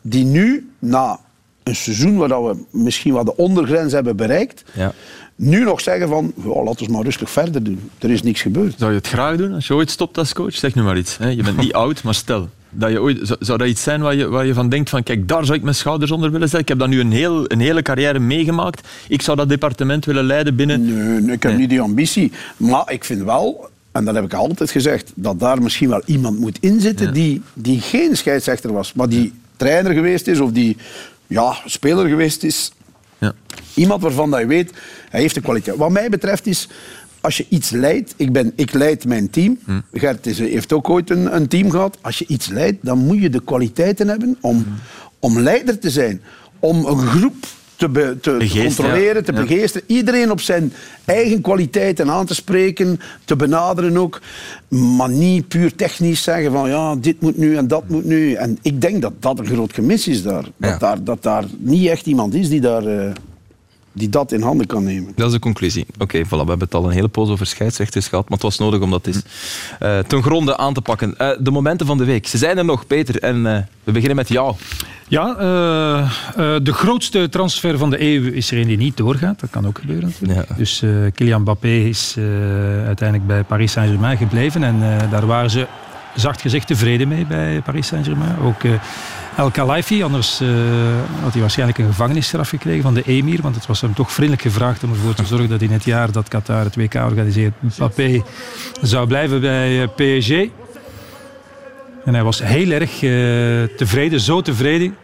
die 0.01 0.25
nu, 0.25 0.69
na 0.79 1.19
een 1.63 1.75
seizoen 1.75 2.17
waar 2.17 2.27
dat 2.27 2.43
we 2.43 2.63
misschien 2.83 3.13
wel 3.13 3.23
de 3.23 3.35
ondergrens 3.37 3.93
hebben 3.93 4.15
bereikt, 4.15 4.63
Ja. 4.73 4.93
nu 5.35 5.63
nog 5.63 5.81
zeggen 5.81 6.07
van, 6.07 6.33
ja, 6.43 6.63
laten 6.63 6.85
we 6.85 6.91
maar 6.91 7.03
rustig 7.03 7.29
verder 7.29 7.63
doen. 7.63 7.89
Er 7.99 8.11
is 8.11 8.23
niks 8.23 8.41
gebeurd. 8.41 8.75
Zou 8.77 8.91
je 8.91 8.97
het 8.97 9.07
graag 9.07 9.37
doen 9.37 9.53
als 9.53 9.67
je 9.67 9.73
ooit 9.73 9.89
stopt 9.91 10.17
als 10.17 10.33
coach? 10.33 10.55
Zeg 10.55 10.75
nu 10.75 10.81
maar 10.81 10.97
iets. 10.97 11.17
Hè. 11.17 11.27
Je 11.29 11.43
bent 11.43 11.57
niet 11.57 11.73
oud, 11.83 12.03
maar 12.03 12.13
stel. 12.13 12.49
Dat 12.73 12.91
je 12.91 13.01
ooit, 13.01 13.19
zou, 13.21 13.39
zou 13.39 13.57
dat 13.57 13.67
iets 13.67 13.83
zijn 13.83 14.01
waar 14.01 14.15
je, 14.15 14.29
waar 14.29 14.45
je 14.45 14.53
van 14.53 14.69
denkt 14.69 14.89
van 14.89 15.03
kijk, 15.03 15.27
daar 15.27 15.45
zou 15.45 15.57
ik 15.57 15.63
mijn 15.63 15.75
schouders 15.75 16.11
onder 16.11 16.31
willen 16.31 16.49
zetten. 16.49 16.59
Ik 16.59 16.67
heb 16.67 16.79
dat 16.79 16.87
nu 16.87 16.99
een, 16.99 17.11
heel, 17.11 17.51
een 17.51 17.59
hele 17.59 17.81
carrière 17.81 18.19
meegemaakt. 18.19 18.87
Ik 19.07 19.21
zou 19.21 19.37
dat 19.37 19.49
departement 19.49 20.05
willen 20.05 20.23
leiden 20.23 20.55
binnen... 20.55 20.85
Nee, 20.85 21.21
nee, 21.21 21.35
ik 21.35 21.43
heb 21.43 21.57
niet 21.57 21.69
die 21.69 21.81
ambitie. 21.81 22.31
Maar 22.57 22.91
ik 22.91 23.03
vind 23.03 23.23
wel, 23.23 23.69
en 23.91 24.05
dat 24.05 24.15
heb 24.15 24.23
ik 24.23 24.33
altijd 24.33 24.71
gezegd, 24.71 25.11
dat 25.15 25.39
daar 25.39 25.61
misschien 25.61 25.89
wel 25.89 26.01
iemand 26.05 26.39
moet 26.39 26.57
inzitten 26.59 27.13
die, 27.13 27.41
die 27.53 27.81
geen 27.81 28.17
scheidsrechter 28.17 28.73
was, 28.73 28.93
maar 28.93 29.09
die 29.09 29.33
trainer 29.57 29.93
geweest 29.93 30.27
is 30.27 30.39
of 30.39 30.51
die 30.51 30.77
ja, 31.27 31.55
speler 31.65 32.07
geweest 32.07 32.43
is. 32.43 32.71
Ja. 33.17 33.33
Iemand 33.73 34.01
waarvan 34.01 34.31
dat 34.31 34.39
je 34.39 34.45
weet, 34.45 34.71
hij 35.09 35.21
heeft 35.21 35.35
de 35.35 35.41
kwaliteit. 35.41 35.77
Wat 35.77 35.91
mij 35.91 36.09
betreft 36.09 36.47
is, 36.47 36.67
als 37.23 37.37
je 37.37 37.45
iets 37.49 37.69
leidt, 37.69 38.13
ik, 38.17 38.31
ben, 38.31 38.51
ik 38.55 38.73
leid 38.73 39.05
mijn 39.05 39.29
team. 39.29 39.57
Hm. 39.65 39.79
Gert 39.93 40.27
is, 40.27 40.39
heeft 40.39 40.73
ook 40.73 40.89
ooit 40.89 41.09
een, 41.09 41.35
een 41.35 41.47
team 41.47 41.69
gehad. 41.69 41.97
Als 42.01 42.17
je 42.19 42.25
iets 42.27 42.47
leidt, 42.47 42.85
dan 42.85 42.97
moet 42.97 43.21
je 43.21 43.29
de 43.29 43.41
kwaliteiten 43.43 44.07
hebben 44.07 44.37
om, 44.41 44.57
Hm. 44.57 44.69
om 45.19 45.39
leider 45.39 45.79
te 45.79 45.89
zijn. 45.89 46.21
Om 46.59 46.85
een 46.85 46.97
groep 47.07 47.35
te, 47.75 47.89
be- 47.89 48.17
te, 48.21 48.49
controleren, 48.63 49.23
te 49.25 49.33
ja. 49.33 49.41
begeesteren. 49.41 49.87
Iedereen 49.91 50.31
op 50.31 50.41
zijn 50.41 50.73
eigen 51.05 51.41
kwaliteiten 51.41 52.09
aan 52.09 52.25
te 52.25 52.33
spreken, 52.35 52.99
te 53.25 53.35
benaderen 53.35 53.97
ook. 53.97 54.21
Maar 54.67 55.09
niet 55.09 55.47
puur 55.47 55.75
technisch 55.75 56.23
zeggen 56.23 56.51
van 56.51 56.69
ja, 56.69 56.95
dit 56.95 57.21
moet 57.21 57.37
nu 57.37 57.55
en 57.57 57.67
dat 57.67 57.89
moet 57.89 58.05
nu. 58.05 58.33
En 58.33 58.57
ik 58.61 58.81
denk 58.81 59.01
dat 59.01 59.13
dat 59.19 59.39
een 59.39 59.45
groot 59.45 59.73
gemis 59.73 60.07
is 60.07 60.23
daar. 60.23 60.43
Dat, 60.57 60.69
Ja. 60.69 60.77
daar, 60.77 61.03
dat 61.03 61.23
daar 61.23 61.45
niet 61.57 61.87
echt 61.87 62.05
iemand 62.05 62.33
is 62.33 62.49
die, 62.49 62.61
daar, 62.61 62.85
eh, 62.85 63.11
die 63.93 64.09
dat 64.09 64.31
in 64.31 64.41
handen 64.41 64.67
kan 64.67 64.83
nemen. 64.83 65.11
Dat 65.15 65.27
is 65.27 65.33
de 65.33 65.39
conclusie. 65.39 65.85
Oké, 65.99 66.25
voilà, 66.25 66.29
we 66.29 66.35
hebben 66.37 66.59
het 66.59 66.73
al 66.73 66.85
een 66.85 66.91
hele 66.91 67.07
poos 67.07 67.29
over 67.29 67.45
scheidsrechters 67.45 68.07
gehad, 68.07 68.29
maar 68.29 68.37
het 68.37 68.47
was 68.47 68.57
nodig 68.57 68.81
om 68.81 68.91
dat 68.91 69.07
eens 69.07 69.21
eh, 69.79 69.99
ten 69.99 70.23
gronde 70.23 70.57
aan 70.57 70.73
te 70.73 70.81
pakken. 70.81 71.17
Eh, 71.17 71.29
de 71.39 71.51
momenten 71.51 71.85
van 71.85 71.97
de 71.97 72.03
week, 72.05 72.27
ze 72.27 72.37
zijn 72.37 72.57
er 72.57 72.65
nog, 72.65 72.87
Peter, 72.87 73.19
en 73.19 73.45
eh, 73.45 73.61
we 73.83 73.91
beginnen 73.91 74.15
met 74.15 74.27
jou. 74.29 74.55
Ja, 75.07 75.35
eh, 75.39 75.99
eh, 75.99 76.63
de 76.63 76.73
grootste 76.73 77.29
transfer 77.29 77.77
van 77.77 77.89
de 77.89 78.01
eeuw 78.01 78.31
is 78.31 78.51
er 78.51 78.57
een 78.59 78.67
die 78.67 78.77
niet 78.77 78.97
doorgaat. 78.97 79.39
Dat 79.39 79.49
kan 79.49 79.67
ook 79.67 79.79
gebeuren 79.79 80.09
natuurlijk. 80.09 80.49
Ja. 80.49 80.55
Dus 80.55 80.81
eh, 80.81 80.89
Kylian 81.13 81.41
Mbappé 81.41 81.67
is 81.67 82.15
eh, 82.17 82.23
uiteindelijk 82.85 83.27
bij 83.27 83.43
Paris 83.43 83.71
Saint-Germain 83.71 84.17
gebleven. 84.17 84.63
En 84.63 84.75
eh, 84.81 85.11
daar 85.11 85.25
waren 85.25 85.49
ze, 85.49 85.67
zacht 86.15 86.41
gezegd, 86.41 86.67
tevreden 86.67 87.07
mee 87.07 87.25
bij 87.25 87.61
Paris 87.65 87.87
Saint-Germain. 87.87 88.37
Ook 88.39 88.63
eh, 88.63 88.71
El 89.37 89.51
Khalifi, 89.51 90.03
anders 90.03 90.41
eh, 90.41 90.47
had 91.21 91.31
hij 91.31 91.41
waarschijnlijk 91.41 91.77
een 91.77 91.85
gevangenisstraf 91.85 92.49
gekregen 92.49 92.81
van 92.81 92.93
de 92.93 93.03
emir. 93.03 93.41
Want 93.41 93.55
het 93.55 93.65
was 93.65 93.81
hem 93.81 93.93
toch 93.93 94.11
vriendelijk 94.11 94.41
gevraagd 94.41 94.83
om 94.83 94.89
ervoor 94.89 95.13
te 95.13 95.25
zorgen 95.25 95.49
dat 95.49 95.61
in 95.61 95.71
het 95.71 95.83
jaar 95.83 96.11
dat 96.11 96.27
Qatar 96.27 96.63
het 96.63 96.75
WK 96.75 96.93
organiseert, 96.93 97.53
Mbappé 97.59 98.21
zou 98.81 99.07
blijven 99.07 99.41
bij 99.41 99.81
eh, 99.81 99.87
PSG. 99.87 100.31
En 102.05 102.13
hij 102.13 102.23
was 102.23 102.43
heel 102.43 102.71
erg 102.71 103.03
eh, 103.03 103.77
tevreden, 103.77 104.19
zo 104.19 104.41
tevreden, 104.41 104.95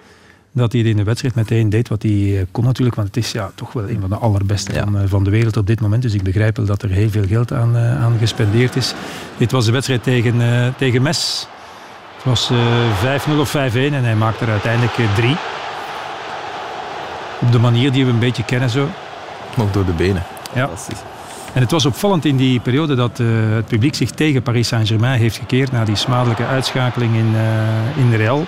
dat 0.52 0.72
hij 0.72 0.82
in 0.82 0.98
de 0.98 1.04
wedstrijd 1.04 1.36
meteen 1.36 1.70
deed 1.70 1.88
wat 1.88 2.04
hij 2.04 2.46
kon 2.52 2.64
natuurlijk. 2.64 2.96
Want 2.96 3.08
het 3.08 3.18
is 3.18 3.32
ja, 3.32 3.52
toch 3.56 3.74
wel 3.74 3.90
een 3.90 4.00
van 4.00 4.10
de 4.10 4.16
allerbeste 4.16 4.74
van, 4.74 5.08
van 5.08 5.24
de 5.24 5.30
wereld 5.30 5.58
op 5.58 5.68
dit 5.68 5.82
moment. 5.82 6.02
Dus 6.02 6.14
ik 6.14 6.24
begrijp 6.24 6.58
wel 6.58 6.66
dat 6.66 6.82
er 6.82 6.90
heel 6.90 7.10
veel 7.10 7.26
geld 7.28 7.54
aan, 7.54 7.78
aan 7.78 8.18
gespendeerd 8.20 8.76
is. 8.76 8.94
Dit 9.38 9.52
was 9.52 9.66
de 9.66 9.72
wedstrijd 9.72 10.04
tegen, 10.04 10.36
tegen 10.78 11.02
Mes. 11.02 11.48
Het 12.24 12.28
was 12.28 12.52
5-0 13.36 13.40
of 13.40 13.50
5-1 13.50 13.54
en 13.74 14.04
hij 14.04 14.16
maakte 14.16 14.46
er 14.46 14.52
uiteindelijk 14.52 14.94
drie. 15.16 15.36
Op 17.40 17.52
de 17.52 17.60
manier 17.60 17.92
die 17.92 18.06
we 18.06 18.12
een 18.12 18.20
beetje 18.20 18.44
kennen 18.44 18.70
zo. 18.70 18.88
Nog 19.56 19.72
door 19.72 19.86
de 19.86 19.92
benen. 19.92 20.24
Ja. 20.54 20.70
En 21.54 21.62
het 21.62 21.72
was 21.72 21.86
opvallend 21.86 22.26
in 22.26 22.38
die 22.38 22.60
periode 22.60 22.96
dat 22.96 23.20
uh, 23.20 23.28
het 23.56 23.66
publiek 23.66 23.96
zich 23.96 24.12
tegen 24.12 24.42
Paris 24.42 24.68
Saint-Germain 24.68 25.20
heeft 25.20 25.38
gekeerd 25.38 25.72
na 25.72 25.86
die 25.86 25.96
smadelijke 25.96 26.46
uitschakeling 26.46 27.16
in, 27.16 27.32
uh, 27.34 28.04
in 28.04 28.16
Real 28.16 28.46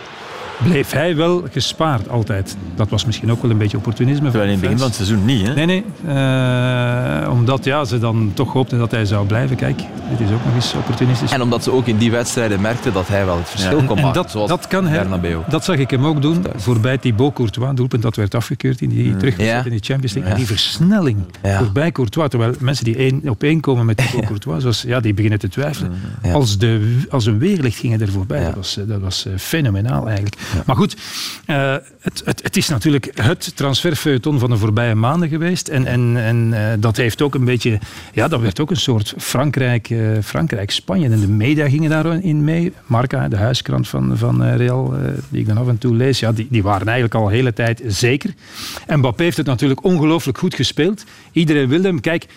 bleef 0.64 0.92
hij 0.92 1.16
wel 1.16 1.44
gespaard 1.52 2.10
altijd. 2.10 2.58
Dat 2.76 2.90
was 2.90 3.06
misschien 3.06 3.32
ook 3.32 3.42
wel 3.42 3.52
een 3.52 3.58
beetje 3.58 3.78
opportunisme. 3.78 4.30
Terwijl 4.30 4.46
in 4.46 4.52
het 4.52 4.62
begin 4.62 4.78
van 4.78 4.88
het 4.88 4.96
seizoen 4.96 5.26
niet, 5.26 5.48
hè? 5.48 5.54
Nee, 5.54 5.66
nee. 5.66 5.84
Uh, 6.08 7.30
omdat 7.32 7.66
ja, 7.66 7.86
ze 7.86 8.00
dan 8.00 8.32
toch 8.34 8.54
hoopten 8.54 8.78
dat 8.78 8.92
hij 8.92 9.06
zou 9.06 9.26
blijven. 9.26 9.56
Kijk, 9.56 9.78
dit 10.10 10.20
is 10.20 10.34
ook 10.34 10.46
nog 10.46 10.56
eens 10.56 10.74
opportunistisch. 10.74 11.32
En 11.32 11.42
omdat 11.42 11.64
ze 11.64 11.72
ook 11.72 11.88
in 11.88 11.98
die 11.98 12.12
wedstrijden 12.12 12.62
merkten 12.62 12.94
dat 12.94 13.08
hij 13.08 13.26
wel 13.26 13.38
het 13.38 13.50
verschil 13.50 13.80
ja. 13.80 13.86
kon 13.86 13.98
en, 13.98 14.04
maken. 14.04 14.22
En 14.22 14.28
dat, 14.34 14.48
dat 14.48 14.68
kan 14.68 14.88
hij, 14.88 15.08
dat 15.50 15.64
zag 15.64 15.76
ik 15.76 15.90
hem 15.90 16.06
ook 16.06 16.22
doen 16.22 16.46
voorbij 16.56 16.98
Thibaut 16.98 17.34
Courtois. 17.34 17.76
Doelpunt 17.76 18.02
dat 18.02 18.16
werd 18.16 18.36
afgekeurd 18.36 18.82
in 18.82 18.90
die 18.90 19.12
mm. 19.12 19.18
teruggezet 19.18 19.66
in 19.66 19.72
de 19.72 19.80
Champions 19.82 20.14
League. 20.14 20.32
En 20.32 20.38
die 20.38 20.48
versnelling 20.48 21.18
voorbij 21.42 21.92
Courtois. 21.92 22.30
Terwijl 22.30 22.54
mensen 22.60 22.86
die 22.86 22.96
één 22.96 23.30
op 23.30 23.44
één 23.44 23.60
komen 23.60 23.86
met 23.86 23.98
Thibaut 23.98 24.26
Courtois, 24.32 24.62
zoals, 24.62 24.82
ja, 24.82 25.00
die 25.00 25.14
beginnen 25.14 25.40
te 25.40 25.50
twijfelen. 25.50 25.92
Als, 26.34 26.58
de, 26.58 27.02
als 27.10 27.26
een 27.26 27.38
weerlicht 27.38 27.78
gingen 27.78 28.02
er 28.02 28.12
voorbij. 28.12 28.44
Dat 28.44 28.56
was, 28.56 28.78
dat 28.88 29.00
was 29.00 29.26
uh, 29.28 29.34
fenomenaal 29.38 30.06
eigenlijk. 30.06 30.36
Maar 30.66 30.76
goed, 30.76 30.98
uh, 31.48 31.76
het, 32.00 32.22
het, 32.26 32.44
het, 32.44 32.58
is 32.58 32.70
natuurlijk 32.70 33.12
het 33.22 33.56
transferfeuilleton 33.56 34.40
van 34.40 34.50
de 34.50 34.58
voorbije 34.58 34.96
maanden 34.96 35.30
geweest. 35.30 35.68
En, 35.68 35.86
en, 35.86 36.18
en 36.18 36.52
uh, 36.52 36.68
dat 36.80 36.98
heeft 36.98 37.22
ook 37.22 37.36
een 37.36 37.46
beetje... 37.46 37.80
Ja, 38.14 38.28
dat 38.28 38.42
werd 38.42 38.60
ook 38.60 38.70
een 38.70 38.76
soort 38.76 39.14
Frankrijk, 39.18 39.90
Frankrijk-Spanje. 40.24 41.10
En 41.10 41.20
de 41.20 41.28
media 41.28 41.70
gingen 41.70 41.90
daarin 41.90 42.44
mee. 42.44 42.74
Marca, 42.86 43.28
de 43.28 43.38
huiskrant 43.38 43.88
van, 43.88 44.18
van 44.18 44.44
Real, 44.44 44.94
die 45.30 45.40
ik 45.40 45.48
dan 45.48 45.58
af 45.58 45.68
en 45.68 45.78
toe 45.78 45.96
lees, 45.96 46.20
ja, 46.20 46.32
die, 46.32 46.48
die 46.50 46.64
waren 46.64 46.88
eigenlijk 46.88 47.16
al 47.16 47.26
de 47.26 47.36
hele 47.36 47.54
tijd 47.54 47.82
zeker. 47.88 48.34
En 48.88 49.00
Mbappé 49.00 49.24
heeft 49.24 49.38
het 49.38 49.46
natuurlijk 49.46 49.84
ongelooflijk 49.84 50.38
goed 50.38 50.56
gespeeld. 50.56 51.04
Iedereen 51.32 51.68
wilde 51.68 51.88
hem. 51.88 52.00
Kijk, 52.00 52.28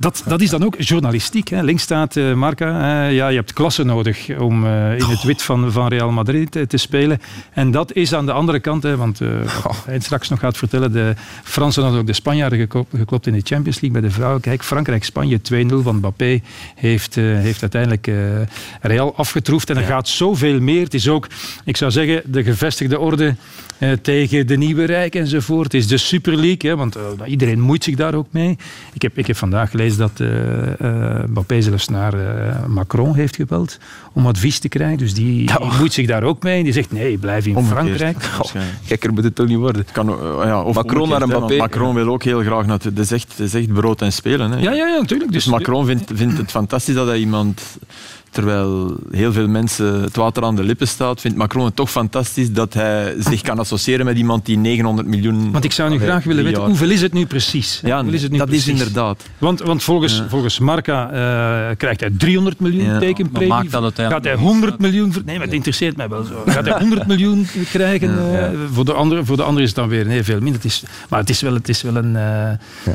dat, 0.00 0.22
dat 0.26 0.40
is 0.40 0.50
dan 0.50 0.64
ook 0.64 0.74
journalistiek. 0.78 1.48
Hè. 1.48 1.62
Links 1.62 1.82
staat 1.82 2.16
uh, 2.16 2.34
Marca. 2.34 2.66
Uh, 2.66 3.14
ja, 3.14 3.28
je 3.28 3.36
hebt 3.36 3.52
klasse 3.52 3.84
nodig 3.84 4.38
om 4.38 4.64
uh, 4.64 4.98
in 4.98 5.04
het 5.04 5.22
wit 5.22 5.42
van, 5.42 5.72
van 5.72 5.88
Real 5.88 6.10
Madrid 6.10 6.68
te 6.68 6.76
spelen. 6.76 7.20
En 7.52 7.70
dat 7.70 7.92
is 7.92 8.14
aan 8.14 8.26
de 8.26 8.32
andere 8.32 8.60
kant, 8.60 8.82
hè, 8.82 8.96
want 8.96 9.20
oh. 9.20 9.84
hij 9.86 10.00
straks 10.00 10.28
nog 10.28 10.38
gaat 10.38 10.56
vertellen, 10.56 10.92
de 10.92 11.14
Fransen 11.42 11.82
hadden 11.82 12.00
ook 12.00 12.06
de 12.06 12.12
Spanjaarden 12.12 12.58
geklopt, 12.58 12.96
geklopt 12.96 13.26
in 13.26 13.32
de 13.32 13.40
Champions 13.44 13.80
League 13.80 14.00
bij 14.00 14.08
de 14.08 14.14
vrouwen. 14.14 14.40
Kijk, 14.40 14.64
Frankrijk-Spanje 14.64 15.40
2-0 15.40 15.42
van 15.82 15.96
Mbappé 15.96 16.40
heeft, 16.74 17.14
heeft 17.14 17.60
uiteindelijk 17.60 18.10
Real 18.80 19.16
afgetroefd. 19.16 19.70
En 19.70 19.76
er 19.76 19.82
ja. 19.82 19.88
gaat 19.88 20.08
zoveel 20.08 20.60
meer. 20.60 20.82
Het 20.82 20.94
is 20.94 21.08
ook, 21.08 21.26
ik 21.64 21.76
zou 21.76 21.90
zeggen, 21.90 22.22
de 22.24 22.42
gevestigde 22.42 22.98
orde 22.98 23.34
tegen 24.02 24.46
de 24.46 24.56
nieuwe 24.56 24.84
Rijk 24.84 25.14
enzovoort. 25.14 25.72
Het 25.72 25.74
is 25.74 25.86
de 25.86 25.96
Super 25.96 26.36
League, 26.36 26.70
hè, 26.70 26.76
want 26.76 26.98
iedereen 27.26 27.60
moeit 27.60 27.84
zich 27.84 27.96
daar 27.96 28.14
ook 28.14 28.26
mee. 28.30 28.56
Ik 28.92 29.02
heb, 29.02 29.18
ik 29.18 29.26
heb 29.26 29.36
vandaag 29.36 29.70
gelezen 29.70 29.98
dat 29.98 30.20
uh, 30.20 30.28
uh, 30.82 31.24
Mbappé 31.26 31.60
zelfs 31.60 31.88
naar 31.88 32.14
uh, 32.14 32.66
Macron 32.66 33.14
heeft 33.14 33.36
gebeld 33.36 33.78
om 34.12 34.26
advies 34.26 34.58
te 34.58 34.68
krijgen. 34.68 34.98
Dus 34.98 35.14
die, 35.14 35.48
ja. 35.48 35.58
moet 35.80 35.92
zich 35.92 36.06
daar 36.06 36.22
ook 36.22 36.42
mee. 36.42 36.62
Die 36.62 36.72
zegt 36.72 36.92
nee, 36.92 37.18
blijf 37.18 37.46
in 37.46 37.56
Omgekeerd. 37.56 37.96
Frankrijk. 37.96 38.16
Oh, 38.42 38.62
gekker 38.84 39.12
moet 39.12 39.24
het 39.24 39.34
toch 39.34 39.46
niet 39.46 39.58
worden. 39.58 39.86
Kan, 39.92 40.06
ja, 40.44 40.62
of 40.62 40.74
Macron 40.74 41.08
naar 41.08 41.26
Mbappé. 41.26 41.56
Macron 41.56 41.94
wil 41.94 42.08
ook 42.08 42.22
heel 42.22 42.40
graag 42.40 42.66
naar 42.66 42.78
het 42.82 42.98
is 42.98 43.10
echt, 43.10 43.28
het 43.28 43.38
is 43.38 43.54
echt 43.54 43.72
brood 43.72 44.02
en 44.02 44.12
spelen. 44.12 44.50
Hè. 44.50 44.58
Ja, 44.58 44.72
ja, 44.72 44.86
ja, 44.86 44.98
natuurlijk. 45.00 45.32
Dus, 45.32 45.44
dus 45.44 45.52
Macron 45.52 45.86
vindt, 45.86 46.10
vindt 46.14 46.38
het 46.38 46.50
fantastisch 46.50 46.94
dat 46.94 47.06
hij 47.06 47.18
iemand 47.18 47.78
Terwijl 48.30 48.96
heel 49.10 49.32
veel 49.32 49.48
mensen 49.48 50.02
het 50.02 50.16
water 50.16 50.42
aan 50.42 50.56
de 50.56 50.64
lippen 50.64 50.88
staat, 50.88 51.20
vindt 51.20 51.36
Macron 51.36 51.64
het 51.64 51.76
toch 51.76 51.90
fantastisch 51.90 52.52
dat 52.52 52.74
hij 52.74 53.14
zich 53.18 53.40
kan 53.40 53.58
associëren 53.58 54.04
met 54.04 54.16
iemand 54.16 54.46
die 54.46 54.58
900 54.58 55.08
miljoen... 55.08 55.52
Want 55.52 55.64
ik 55.64 55.72
zou 55.72 55.90
nu 55.90 55.98
graag 55.98 56.24
willen 56.24 56.44
weten, 56.44 56.62
hoeveel 56.62 56.90
is 56.90 57.02
het 57.02 57.12
nu 57.12 57.26
precies? 57.26 57.80
Ja, 57.84 58.04
is 58.10 58.22
het 58.22 58.32
nu 58.32 58.38
dat 58.38 58.46
precies? 58.46 58.66
is 58.66 58.72
inderdaad. 58.78 59.24
Want, 59.38 59.60
want 59.60 59.82
volgens, 59.82 60.16
ja. 60.16 60.28
volgens 60.28 60.58
Marca 60.58 61.04
uh, 61.06 61.76
krijgt 61.76 62.00
hij 62.00 62.10
300 62.18 62.60
miljoen 62.60 62.84
ja. 62.84 62.98
tekenpremie. 62.98 63.70
Gaat 63.94 64.24
hij 64.24 64.34
100 64.34 64.78
miljoen... 64.78 65.14
Nee, 65.24 65.36
maar 65.36 65.44
het 65.44 65.54
interesseert 65.54 65.96
mij 65.96 66.08
wel 66.08 66.24
zo. 66.24 66.42
Gaat 66.50 66.66
hij 66.66 66.78
100 66.78 67.06
miljoen 67.06 67.46
krijgen? 67.70 68.32
Ja, 68.32 68.50
uh, 68.50 68.58
voor, 68.72 68.84
de 68.84 68.92
andere, 68.92 69.24
voor 69.24 69.36
de 69.36 69.42
andere 69.42 69.62
is 69.62 69.68
het 69.68 69.78
dan 69.78 69.88
weer 69.88 70.06
nee, 70.06 70.22
veel 70.22 70.40
minder. 70.40 70.54
Het 70.54 70.64
is, 70.64 70.82
maar 71.08 71.20
het 71.20 71.30
is 71.30 71.40
wel, 71.40 71.54
het 71.54 71.68
is 71.68 71.82
wel 71.82 71.96
een... 71.96 72.14
Uh, 72.14 72.50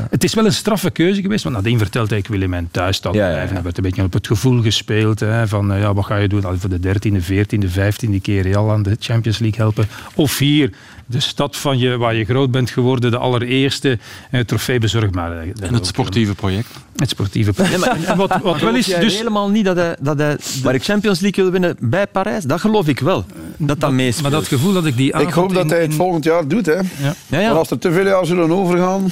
het 0.10 0.24
is 0.24 0.34
wel 0.34 0.46
een 0.46 0.54
straffe 0.54 0.90
keuze 0.90 1.22
geweest, 1.22 1.44
want 1.44 1.56
nadien 1.56 1.78
vertelt 1.78 2.10
hij, 2.10 2.20
ik 2.20 2.28
wil 2.28 2.42
in 2.42 2.50
mijn 2.50 2.68
thuisstad 2.72 3.12
blijven. 3.12 3.54
Hij 3.54 3.64
werd 3.64 3.78
een 3.78 3.84
beetje 3.84 4.04
op 4.04 4.14
het 4.14 4.28
gevoel 4.28 4.62
gespeeld. 4.62 5.22
Hè, 5.26 5.48
van 5.48 5.80
ja, 5.80 5.94
wat 5.94 6.06
ga 6.06 6.16
je 6.16 6.28
doen? 6.28 6.46
Al 6.46 6.58
voor 6.58 6.70
de 6.70 6.80
dertiende, 6.80 7.22
veertiende, 7.22 7.70
vijftiende 7.70 8.20
keer 8.20 8.42
Real 8.42 8.72
aan 8.72 8.84
de 8.84 8.96
Champions 9.00 9.40
League 9.40 9.60
helpen. 9.60 9.88
Of 10.16 10.38
hier, 10.38 10.70
de 11.06 11.20
stad 11.20 11.56
van 11.58 11.78
je, 11.78 11.98
waar 11.98 12.16
je 12.16 12.26
groot 12.26 12.52
bent 12.52 12.70
geworden, 12.70 13.12
de 13.12 13.18
allereerste 13.18 14.00
eh, 14.32 14.40
trofee 14.42 14.80
bezorgd. 14.80 15.14
Maar, 15.14 15.38
en 15.38 15.74
het 15.74 15.86
sportieve 15.86 16.36
project. 16.36 16.68
Het 16.96 17.10
sportieve 17.10 17.54
project. 17.54 17.78
Nee, 17.78 17.90
maar, 17.90 18.04
en 18.04 18.18
wat, 18.18 18.42
wat 18.42 18.62
wel 18.70 18.76
is, 18.76 18.86
dus 18.86 19.18
helemaal 19.18 19.50
niet 19.50 19.66
dat 19.66 19.76
hij, 19.76 19.96
dat 20.00 20.18
hij 20.18 20.38
de 20.62 20.80
Champions 20.80 21.20
League 21.20 21.44
wil 21.44 21.52
winnen 21.52 21.76
bij 21.80 22.08
Parijs. 22.08 22.44
Dat 22.44 22.60
geloof 22.60 22.88
ik 22.88 23.00
wel. 23.00 23.26
Dat 23.58 23.80
dat 23.80 23.92
meespeelt. 23.92 24.22
Maar 24.22 24.40
dat 24.40 24.48
gevoel 24.48 24.74
dat 24.74 24.86
ik 24.86 24.98
die 24.98 25.18
Ik 25.18 25.30
hoop 25.30 25.54
dat 25.54 25.70
hij 25.70 25.82
het 25.82 25.94
volgend 25.94 26.24
jaar 26.24 26.48
doet. 26.48 26.66
Hè. 26.66 26.74
Ja. 26.74 26.84
Ja, 27.28 27.40
ja. 27.40 27.48
Maar 27.48 27.58
als 27.58 27.72
er 27.72 27.80
te 27.80 27.92
veel 27.92 28.06
jaar 28.06 28.26
zullen 28.26 28.52
overgaan... 28.52 29.12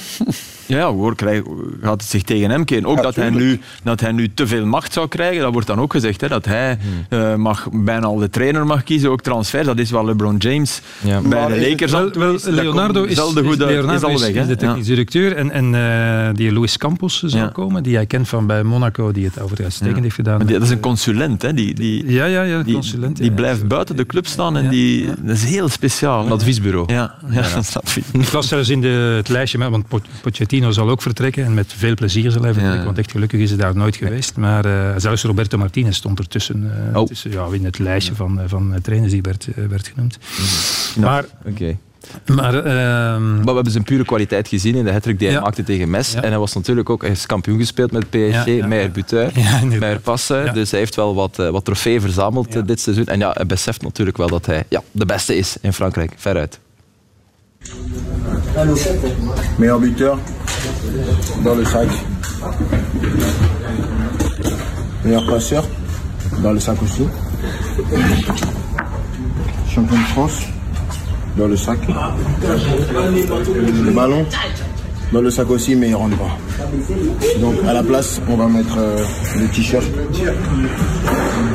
Ja, 0.66 0.76
ja 0.78 0.92
hoor, 0.92 1.14
krijg, 1.14 1.42
gaat 1.82 2.00
het 2.00 2.10
zich 2.10 2.22
tegen 2.22 2.50
hem 2.50 2.64
keren. 2.64 2.86
Ook 2.86 3.02
dat, 3.02 3.16
hij 3.16 3.30
nu, 3.30 3.60
dat 3.82 4.00
hij 4.00 4.12
nu 4.12 4.34
te 4.34 4.46
veel 4.46 4.66
macht 4.66 4.92
zou 4.92 5.08
krijgen, 5.08 5.42
dat 5.42 5.52
wordt 5.52 5.66
dan 5.66 5.80
ook 5.80 5.92
gezegd. 5.92 6.20
Hè, 6.20 6.28
dat 6.28 6.44
hij 6.44 6.78
hmm. 6.80 7.18
uh, 7.18 7.34
mag, 7.34 7.68
bijna 7.72 8.06
al 8.06 8.16
de 8.16 8.30
trainer 8.30 8.66
mag 8.66 8.82
kiezen, 8.82 9.10
ook 9.10 9.20
transfer. 9.20 9.64
Dat 9.64 9.78
is 9.78 9.90
wel 9.90 10.04
LeBron 10.04 10.36
James 10.36 10.80
ja. 11.00 11.20
bij 11.20 11.40
maar 11.40 11.48
de 11.48 11.68
Lakers. 11.68 11.92
Wel, 11.92 12.10
wel, 12.10 12.38
Leonardo 12.42 13.02
is, 13.04 13.10
is, 13.10 13.18
goed, 13.18 13.56
Leonardo 13.56 13.92
is 13.92 14.02
al 14.02 14.20
weg. 14.20 14.34
Is, 14.34 14.46
de 14.46 14.56
technisch 14.56 14.86
directeur. 14.86 15.36
En, 15.36 15.50
en 15.50 15.74
uh, 15.74 16.34
die 16.34 16.52
Luis 16.52 16.76
Campos 16.76 17.22
zou 17.22 17.48
komen, 17.48 17.82
die 17.82 17.94
hij 17.94 18.06
kent 18.06 18.28
van 18.28 18.46
bij 18.46 18.62
Monaco, 18.62 19.12
die 19.12 19.24
het 19.24 19.40
overigens 19.40 19.62
uitstekend 19.62 20.02
heeft 20.02 20.14
gedaan. 20.14 20.36
Maar 20.36 20.46
die, 20.46 20.58
dat 20.58 20.64
is 20.64 20.70
een 20.70 20.80
consulent, 20.80 21.42
hè? 21.42 21.54
Die, 21.54 21.74
die, 21.74 22.12
ja, 22.12 22.24
ja, 22.24 22.42
ja, 22.42 22.62
die, 22.62 22.74
consulent. 22.74 23.16
Die, 23.16 23.32
blijft 23.32 23.68
buiten 23.68 23.96
de 23.96 24.06
club 24.06 24.26
staan 24.26 24.56
en 24.56 24.68
die, 24.68 25.06
dat 25.20 25.36
is 25.36 25.44
heel 25.44 25.68
speciaal. 25.68 26.26
Een 26.26 26.32
adviesbureau. 26.32 26.92
Ja, 26.92 27.14
ja, 27.30 27.42
dat 27.54 27.82
is 27.84 27.96
Ik 28.12 28.32
las 28.32 28.48
zelfs 28.48 28.68
in 28.68 28.80
de, 28.80 29.14
het 29.16 29.28
lijstje, 29.28 29.58
want 29.58 29.86
Pochettino 30.22 30.53
zal 30.62 30.90
ook 30.90 31.02
vertrekken 31.02 31.44
en 31.44 31.54
met 31.54 31.72
veel 31.76 31.94
plezier 31.94 32.30
zal 32.30 32.42
hij 32.42 32.52
vertrekken, 32.52 32.84
want 32.84 32.98
echt 32.98 33.10
gelukkig 33.10 33.40
is 33.40 33.48
hij 33.48 33.58
daar 33.58 33.76
nooit 33.76 33.96
geweest. 33.96 34.36
Maar 34.36 34.66
uh, 34.66 34.90
zelfs 34.96 35.22
Roberto 35.22 35.58
Martinez 35.58 35.96
stond 35.96 36.18
ertussen, 36.18 36.72
uh, 36.92 37.00
oh. 37.00 37.06
tussen, 37.06 37.30
ja, 37.30 37.46
in 37.52 37.64
het 37.64 37.78
lijstje 37.78 38.14
van, 38.14 38.40
van 38.46 38.74
trainers 38.82 39.12
die 39.12 39.22
werd, 39.22 39.48
werd 39.68 39.88
genoemd. 39.88 40.18
Mm. 40.96 41.02
Maar... 41.02 41.24
Okay. 41.46 41.78
Maar, 42.26 42.54
uh, 42.54 42.64
maar, 43.18 43.44
we 43.44 43.52
hebben 43.52 43.72
zijn 43.72 43.84
pure 43.84 44.04
kwaliteit 44.04 44.48
gezien 44.48 44.74
in 44.74 44.84
de 44.84 44.92
hattrick 44.92 45.18
die 45.18 45.28
hij 45.28 45.36
ja. 45.36 45.42
maakte 45.42 45.62
tegen 45.62 45.90
Mes. 45.90 46.12
Ja. 46.12 46.22
En 46.22 46.28
hij 46.28 46.38
was 46.38 46.52
natuurlijk 46.52 46.90
ook 46.90 47.02
hij 47.02 47.10
is 47.10 47.26
kampioen 47.26 47.58
gespeeld 47.58 47.92
met 47.92 48.10
PSG, 48.10 48.44
ja, 48.44 48.66
Meijer 48.66 48.90
Buteur, 48.90 49.32
Meijer 49.78 50.00
Passen. 50.00 50.54
Dus 50.54 50.70
hij 50.70 50.80
heeft 50.80 50.94
wel 50.94 51.14
wat, 51.14 51.36
wat 51.36 51.64
trofeeën 51.64 52.00
verzameld 52.00 52.66
dit 52.66 52.80
seizoen. 52.80 53.06
En 53.06 53.18
ja, 53.18 53.30
hij 53.34 53.46
beseft 53.46 53.82
natuurlijk 53.82 54.16
wel 54.16 54.28
dat 54.28 54.46
hij 54.46 54.64
ja, 54.68 54.82
de 54.90 55.06
beste 55.06 55.36
is 55.36 55.56
in 55.60 55.72
Frankrijk, 55.72 56.12
veruit. 56.16 56.58
Meilleur 59.58 59.78
buteur 59.78 60.18
dans 61.42 61.54
le 61.54 61.64
sac. 61.64 61.88
Meilleur 65.04 65.26
passeur 65.26 65.64
dans 66.42 66.52
le 66.52 66.60
sac 66.60 66.82
aussi. 66.82 67.06
Champion 69.68 69.96
de 69.96 70.04
France 70.12 70.42
dans 71.36 71.46
le 71.46 71.56
sac. 71.56 71.78
Le 72.42 73.90
ballon 73.90 74.24
dans 75.12 75.20
le 75.20 75.30
sac 75.30 75.50
aussi, 75.50 75.76
mais 75.76 75.88
il 75.90 75.94
rentre 75.94 76.16
pas. 76.16 76.36
Donc 77.40 77.54
à 77.66 77.72
la 77.72 77.82
place, 77.82 78.20
on 78.28 78.36
va 78.36 78.46
mettre 78.48 78.76
euh, 78.78 79.04
le 79.38 79.46
t-shirt. 79.48 79.84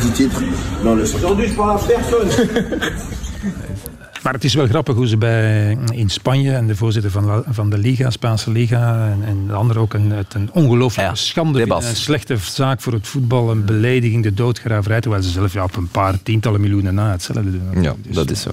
10 0.01 0.11
titres 0.11 0.41
dans 0.83 0.95
le 0.95 1.05
sac. 1.05 1.17
Aujourd'hui, 1.17 1.47
je 1.47 1.55
parle 1.55 1.77
à 1.77 1.81
personne. 1.81 2.29
Maar 4.23 4.33
het 4.33 4.43
is 4.43 4.53
wel 4.53 4.67
grappig 4.67 4.95
hoe 4.95 5.07
ze 5.07 5.17
bij, 5.17 5.77
in 5.91 6.09
Spanje 6.09 6.51
en 6.51 6.67
de 6.67 6.75
voorzitter 6.75 7.11
van, 7.11 7.43
van 7.49 7.69
de 7.69 7.77
Liga, 7.77 8.09
Spaanse 8.09 8.51
Liga, 8.51 9.07
en, 9.07 9.27
en 9.27 9.47
de 9.47 9.53
andere 9.53 9.79
ook 9.79 9.93
een, 9.93 10.11
het 10.11 10.33
een 10.33 10.49
ongelooflijke 10.53 11.11
ja, 11.11 11.17
schande 11.17 11.59
vinden, 11.59 11.77
Een 11.77 11.95
slechte 11.95 12.37
zaak 12.37 12.81
voor 12.81 12.93
het 12.93 13.07
voetbal, 13.07 13.51
een 13.51 13.65
belediging, 13.65 14.23
de 14.23 14.33
doodgraverij, 14.33 15.01
terwijl 15.01 15.23
ze 15.23 15.29
zelf 15.29 15.53
ja, 15.53 15.63
op 15.63 15.75
een 15.75 15.87
paar 15.87 16.23
tientallen 16.23 16.61
miljoenen 16.61 16.93
na 16.93 17.11
hetzelfde 17.11 17.51
doen. 17.51 17.83
Ja, 17.83 17.95
dus, 18.01 18.15
dat 18.15 18.31
is 18.31 18.41
zo. 18.41 18.49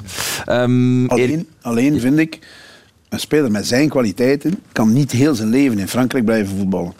Um, 0.48 1.08
alleen, 1.08 1.48
alleen 1.60 2.00
vind 2.00 2.18
ik, 2.18 2.38
een 3.08 3.20
speler 3.20 3.50
met 3.50 3.66
zijn 3.66 3.88
kwaliteiten 3.88 4.58
kan 4.72 4.92
niet 4.92 5.12
heel 5.12 5.34
zijn 5.34 5.48
leven 5.48 5.78
in 5.78 5.88
Frankrijk 5.88 6.24
blijven 6.24 6.56
voetballen. 6.56 6.92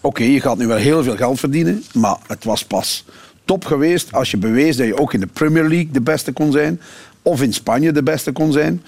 Oké, 0.00 0.06
okay, 0.06 0.30
je 0.30 0.40
gaat 0.40 0.58
nu 0.58 0.66
wel 0.66 0.76
heel 0.76 1.02
veel 1.02 1.16
geld 1.16 1.40
verdienen, 1.40 1.82
maar 1.92 2.16
het 2.26 2.44
was 2.44 2.64
pas 2.64 3.04
top 3.44 3.64
geweest 3.64 4.12
als 4.12 4.30
je 4.30 4.36
bewees 4.36 4.76
dat 4.76 4.86
je 4.86 4.98
ook 4.98 5.14
in 5.14 5.20
de 5.20 5.26
Premier 5.26 5.68
League 5.68 5.88
de 5.90 6.00
beste 6.00 6.32
kon 6.32 6.52
zijn. 6.52 6.80
Of 7.22 7.42
in 7.42 7.52
Spanje 7.52 7.92
de 7.92 8.02
beste 8.02 8.32
kon 8.32 8.52
zijn. 8.52 8.82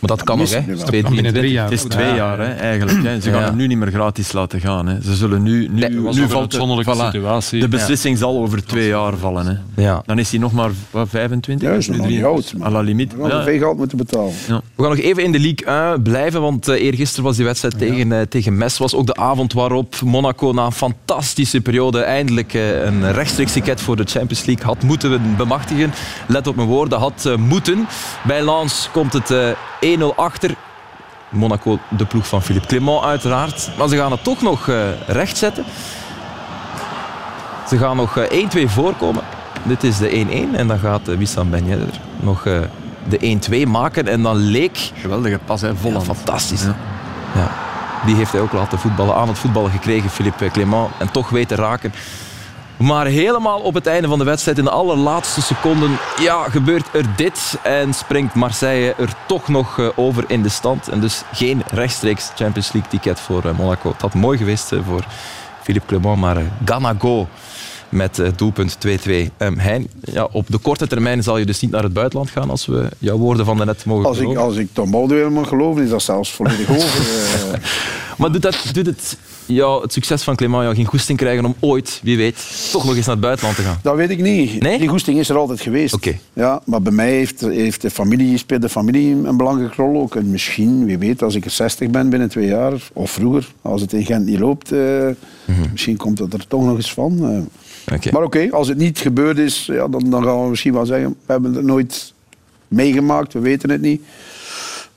Maar 0.00 0.08
dat 0.16 0.22
kan 0.22 0.38
nog, 0.38 0.50
hè? 0.50 0.62
Kan 1.02 1.14
binnen 1.14 1.32
drie 1.32 1.52
jaar. 1.52 1.64
Het 1.64 1.72
is 1.72 1.82
twee 1.82 2.14
jaar 2.14 2.38
hè, 2.38 2.52
eigenlijk. 2.54 3.02
Hè. 3.02 3.20
Ze 3.20 3.30
gaan 3.30 3.40
Ja. 3.40 3.46
hem 3.46 3.56
nu 3.56 3.66
niet 3.66 3.78
meer 3.78 3.90
gratis 3.90 4.32
laten 4.32 4.60
gaan. 4.60 4.86
Hè. 4.86 5.02
Ze 5.02 5.14
zullen 5.14 5.42
nu, 5.42 5.68
nu, 5.68 5.80
Nee, 5.80 5.90
nu 5.90 6.06
ook 6.06 6.30
valt 6.30 6.56
voilà. 6.56 7.10
situatie. 7.12 7.60
De 7.60 7.68
beslissing 7.68 8.18
zal 8.18 8.38
over 8.38 8.64
twee 8.64 8.88
jaar 8.88 9.16
vallen. 9.16 9.46
Hè. 9.46 9.82
Ja. 9.82 10.02
Dan 10.06 10.18
is 10.18 10.30
hij 10.30 10.38
nog 10.40 10.52
maar 10.52 10.70
wat, 10.90 11.08
25. 11.10 11.68
Ja, 11.68 11.74
is 11.74 11.86
nog 11.88 11.96
nu 11.96 12.02
niet 12.02 12.12
drie- 12.12 12.24
oud, 12.24 12.52
maar- 12.56 12.68
À 12.68 12.72
la 12.72 12.80
limite. 12.80 13.16
We 13.16 13.28
gaan 13.28 13.38
Ja. 13.38 13.44
veel 13.44 13.58
geld 13.58 13.76
moeten 13.76 13.96
betalen. 13.98 14.32
We 14.46 14.52
gaan 14.82 14.88
nog 14.90 14.98
even 14.98 15.22
in 15.22 15.32
de 15.32 15.38
Ligue 15.38 15.66
1 15.66 16.02
blijven, 16.02 16.40
want 16.40 16.68
uh, 16.68 16.74
eergisteren 16.82 17.24
was 17.24 17.36
die 17.36 17.44
wedstrijd 17.44 17.78
tegen, 17.78 18.12
eh, 18.12 18.20
tegen 18.28 18.56
Mes. 18.56 18.78
was 18.78 18.94
ook 18.94 19.06
de 19.06 19.14
avond 19.16 19.52
waarop 19.52 19.94
Monaco 20.04 20.52
na 20.52 20.64
een 20.64 20.72
fantastische 20.72 21.60
periode 21.60 22.00
eindelijk 22.00 22.54
eh, 22.54 22.84
een 22.84 23.12
rechtstreeks 23.12 23.52
ticket 23.52 23.80
voor 23.80 23.96
de 23.96 24.04
Champions 24.06 24.44
League 24.44 24.64
had 24.64 24.82
moeten 24.82 25.34
bemachtigen. 25.36 25.92
Let 26.28 26.46
op 26.46 26.56
mijn 26.56 26.68
woorden, 26.68 26.98
had 26.98 27.30
moeten. 27.38 27.86
Bij 28.26 28.44
Lens 28.44 28.88
komt 28.92 29.12
het 29.12 29.30
eh, 29.30 29.48
1-0 29.98 30.02
achter. 30.16 30.54
Monaco, 31.28 31.78
de 31.88 32.04
ploeg 32.04 32.26
van 32.26 32.42
Philippe 32.42 32.68
Clement 32.68 33.02
uiteraard. 33.04 33.70
Maar 33.78 33.88
ze 33.88 33.96
gaan 33.96 34.10
het 34.10 34.24
toch 34.24 34.42
nog 34.42 34.68
eh, 34.68 34.76
rechtzetten. 35.06 35.64
Ze 37.70 37.78
gaan 37.78 37.96
nog 37.96 38.16
eh, 38.16 38.66
1-2 38.66 38.70
voorkomen. 38.70 39.22
Dit 39.62 39.84
is 39.84 39.98
de 39.98 40.26
1-1 40.52 40.56
en 40.56 40.66
dan 40.66 40.78
gaat 40.78 41.08
eh, 41.08 41.16
Wissam 41.16 41.50
Ben 41.50 41.66
Yedder 41.66 42.00
nog 42.16 42.46
eh, 42.46 42.58
de 43.08 43.38
1-2 43.64 43.68
maken. 43.68 44.08
En 44.08 44.22
dan 44.22 44.36
leek 44.36 44.90
Geweldige 44.94 45.38
pas, 45.44 45.60
hè. 45.60 45.76
vol 45.76 45.92
ja, 45.92 46.00
fantastisch. 46.00 46.62
Ja. 47.34 47.50
Die 48.06 48.14
heeft 48.14 48.32
hij 48.32 48.40
ook 48.40 48.52
laten 48.52 48.78
voetballen, 48.78 49.14
aan 49.14 49.28
het 49.28 49.38
voetballen 49.38 49.70
gekregen, 49.70 50.10
Philippe 50.10 50.50
Clement. 50.50 50.88
En 50.98 51.10
toch 51.10 51.28
weten 51.28 51.56
raken. 51.56 51.92
Maar 52.80 53.06
helemaal 53.06 53.60
op 53.60 53.74
het 53.74 53.86
einde 53.86 54.08
van 54.08 54.18
de 54.18 54.24
wedstrijd, 54.24 54.58
in 54.58 54.64
de 54.64 54.70
allerlaatste 54.70 55.42
seconden, 55.42 55.98
ja, 56.20 56.42
gebeurt 56.42 56.86
er 56.92 57.06
dit. 57.16 57.58
En 57.62 57.94
springt 57.94 58.34
Marseille 58.34 58.94
er 58.94 59.14
toch 59.26 59.48
nog 59.48 59.78
eh, 59.78 59.88
over 59.96 60.24
in 60.26 60.42
de 60.42 60.48
stand. 60.48 60.88
En 60.88 61.00
dus 61.00 61.22
geen 61.32 61.62
rechtstreeks 61.66 62.30
Champions 62.34 62.72
League 62.72 62.90
ticket 62.90 63.20
voor 63.20 63.44
eh, 63.44 63.58
Monaco. 63.58 63.90
Het 63.92 64.00
had 64.00 64.14
mooi 64.14 64.38
geweest 64.38 64.72
eh, 64.72 64.78
voor 64.86 65.04
Philippe 65.62 65.86
Clement, 65.86 66.20
maar 66.20 66.36
uh, 66.36 66.46
Ganago 66.64 67.28
met 67.88 68.22
doelpunt 68.36 68.76
2-2. 68.86 68.88
Um, 69.38 69.58
Hein, 69.58 69.90
ja, 70.00 70.28
op 70.32 70.46
de 70.48 70.58
korte 70.58 70.86
termijn 70.86 71.22
zal 71.22 71.38
je 71.38 71.46
dus 71.46 71.60
niet 71.60 71.70
naar 71.70 71.82
het 71.82 71.92
buitenland 71.92 72.30
gaan 72.30 72.50
als 72.50 72.66
we 72.66 72.88
jouw 72.98 73.16
woorden 73.16 73.44
van 73.44 73.56
daarnet 73.56 73.84
mogen 73.84 74.06
Als 74.06 74.18
ik, 74.18 74.36
als 74.36 74.56
ik 74.56 74.68
Tom 74.72 74.90
Balduin 74.90 75.32
mag 75.32 75.48
geloven, 75.48 75.82
is 75.82 75.90
dat 75.90 76.02
zelfs 76.02 76.32
volledig 76.32 76.70
over. 76.70 77.60
Maar 78.20 78.32
doet, 78.32 78.42
dat, 78.42 78.56
doet 78.72 78.86
het, 78.86 79.16
ja, 79.50 79.80
het 79.80 79.92
succes 79.92 80.22
van 80.22 80.36
Clément 80.36 80.62
jou 80.62 80.74
geen 80.74 80.84
goesting 80.84 81.18
krijgen 81.18 81.44
om 81.44 81.54
ooit, 81.60 82.00
wie 82.02 82.16
weet, 82.16 82.70
toch 82.72 82.84
nog 82.84 82.96
eens 82.96 83.06
naar 83.06 83.14
het 83.14 83.24
buitenland 83.24 83.56
te 83.56 83.62
gaan? 83.62 83.78
Dat 83.82 83.96
weet 83.96 84.10
ik 84.10 84.20
niet. 84.20 84.62
Nee? 84.62 84.78
Die 84.78 84.88
goesting 84.88 85.18
is 85.18 85.28
er 85.28 85.36
altijd 85.36 85.60
geweest. 85.60 85.94
Oké. 85.94 86.18
Ja, 86.32 86.62
maar 86.64 86.82
bij 86.82 86.92
mij 86.92 87.10
heeft, 87.10 87.40
heeft 87.40 87.82
de 87.82 87.90
familie, 87.90 88.38
speelt 88.38 88.62
de 88.62 88.68
familie 88.68 89.26
een 89.26 89.36
belangrijke 89.36 89.82
rol 89.82 90.00
ook. 90.00 90.16
En 90.16 90.30
misschien, 90.30 90.84
wie 90.84 90.98
weet, 90.98 91.22
als 91.22 91.34
ik 91.34 91.44
er 91.44 91.50
60 91.50 91.90
ben 91.90 92.10
binnen 92.10 92.28
twee 92.28 92.46
jaar, 92.46 92.72
of 92.92 93.10
vroeger, 93.10 93.52
als 93.62 93.80
het 93.80 93.92
in 93.92 94.04
Gent 94.04 94.26
niet 94.26 94.38
loopt, 94.38 94.72
eh, 94.72 95.08
misschien 95.72 95.96
komt 95.96 96.18
het 96.18 96.32
er 96.32 96.46
toch 96.46 96.64
nog 96.64 96.76
eens 96.76 96.92
van. 96.92 97.18
eh. 97.24 97.38
Maar 98.12 98.22
oké, 98.22 98.48
als 98.50 98.68
het 98.68 98.78
niet 98.78 98.98
gebeurd 98.98 99.38
is, 99.38 99.66
ja, 99.66 99.88
dan, 99.88 100.10
dan 100.10 100.24
gaan 100.24 100.42
we 100.42 100.48
misschien 100.48 100.72
wel 100.72 100.86
zeggen, 100.86 101.08
we 101.26 101.32
hebben 101.32 101.54
het 101.54 101.64
nooit 101.64 102.12
meegemaakt, 102.68 103.32
we 103.32 103.38
weten 103.38 103.70
het 103.70 103.80
niet. 103.80 104.02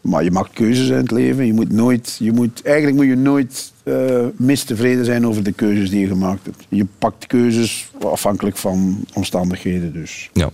Maar 0.01 0.23
je 0.23 0.31
maakt 0.31 0.53
keuzes 0.53 0.87
in 0.87 0.95
het 0.95 1.11
leven. 1.11 1.45
Je 1.45 1.53
moet 1.53 1.71
nooit, 1.71 2.15
je 2.19 2.31
moet, 2.31 2.61
eigenlijk 2.63 2.95
moet 2.97 3.05
je 3.05 3.15
nooit 3.15 3.72
eh, 3.83 4.25
mistevreden 4.35 5.05
zijn 5.05 5.27
over 5.27 5.43
de 5.43 5.51
keuzes 5.51 5.89
die 5.89 5.99
je 5.99 6.07
gemaakt 6.07 6.45
hebt. 6.45 6.65
Je 6.69 6.85
pakt 6.97 7.27
keuzes 7.27 7.89
afhankelijk 8.01 8.57
van 8.57 9.05
omstandigheden. 9.13 9.93
Dus. 9.93 10.29
Ja. 10.33 10.49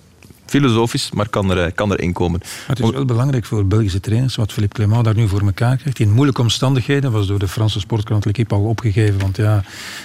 Filosofisch, 0.46 1.12
maar 1.12 1.30
kan 1.30 1.52
er, 1.52 1.72
kan 1.72 1.92
er 1.92 2.02
inkomen. 2.02 2.40
Maar 2.40 2.78
het 2.78 2.80
is 2.80 2.92
wel 2.92 3.06
belangrijk 3.06 3.46
voor 3.46 3.66
Belgische 3.66 4.00
trainers, 4.00 4.36
wat 4.36 4.52
Philippe 4.52 4.76
Clement 4.76 5.04
daar 5.04 5.16
nu 5.16 5.28
voor 5.28 5.42
elkaar 5.42 5.78
krijgt. 5.78 6.00
In 6.00 6.12
moeilijke 6.12 6.42
omstandigheden, 6.42 7.12
was 7.12 7.28
door 7.28 7.40
de 7.40 7.48
Franse 7.48 7.80
sportkrant 7.80 8.26
L'Equipe 8.26 8.56
al 8.56 8.64
opgegeven, 8.64 9.20
want 9.20 9.38
ja, 9.38 9.64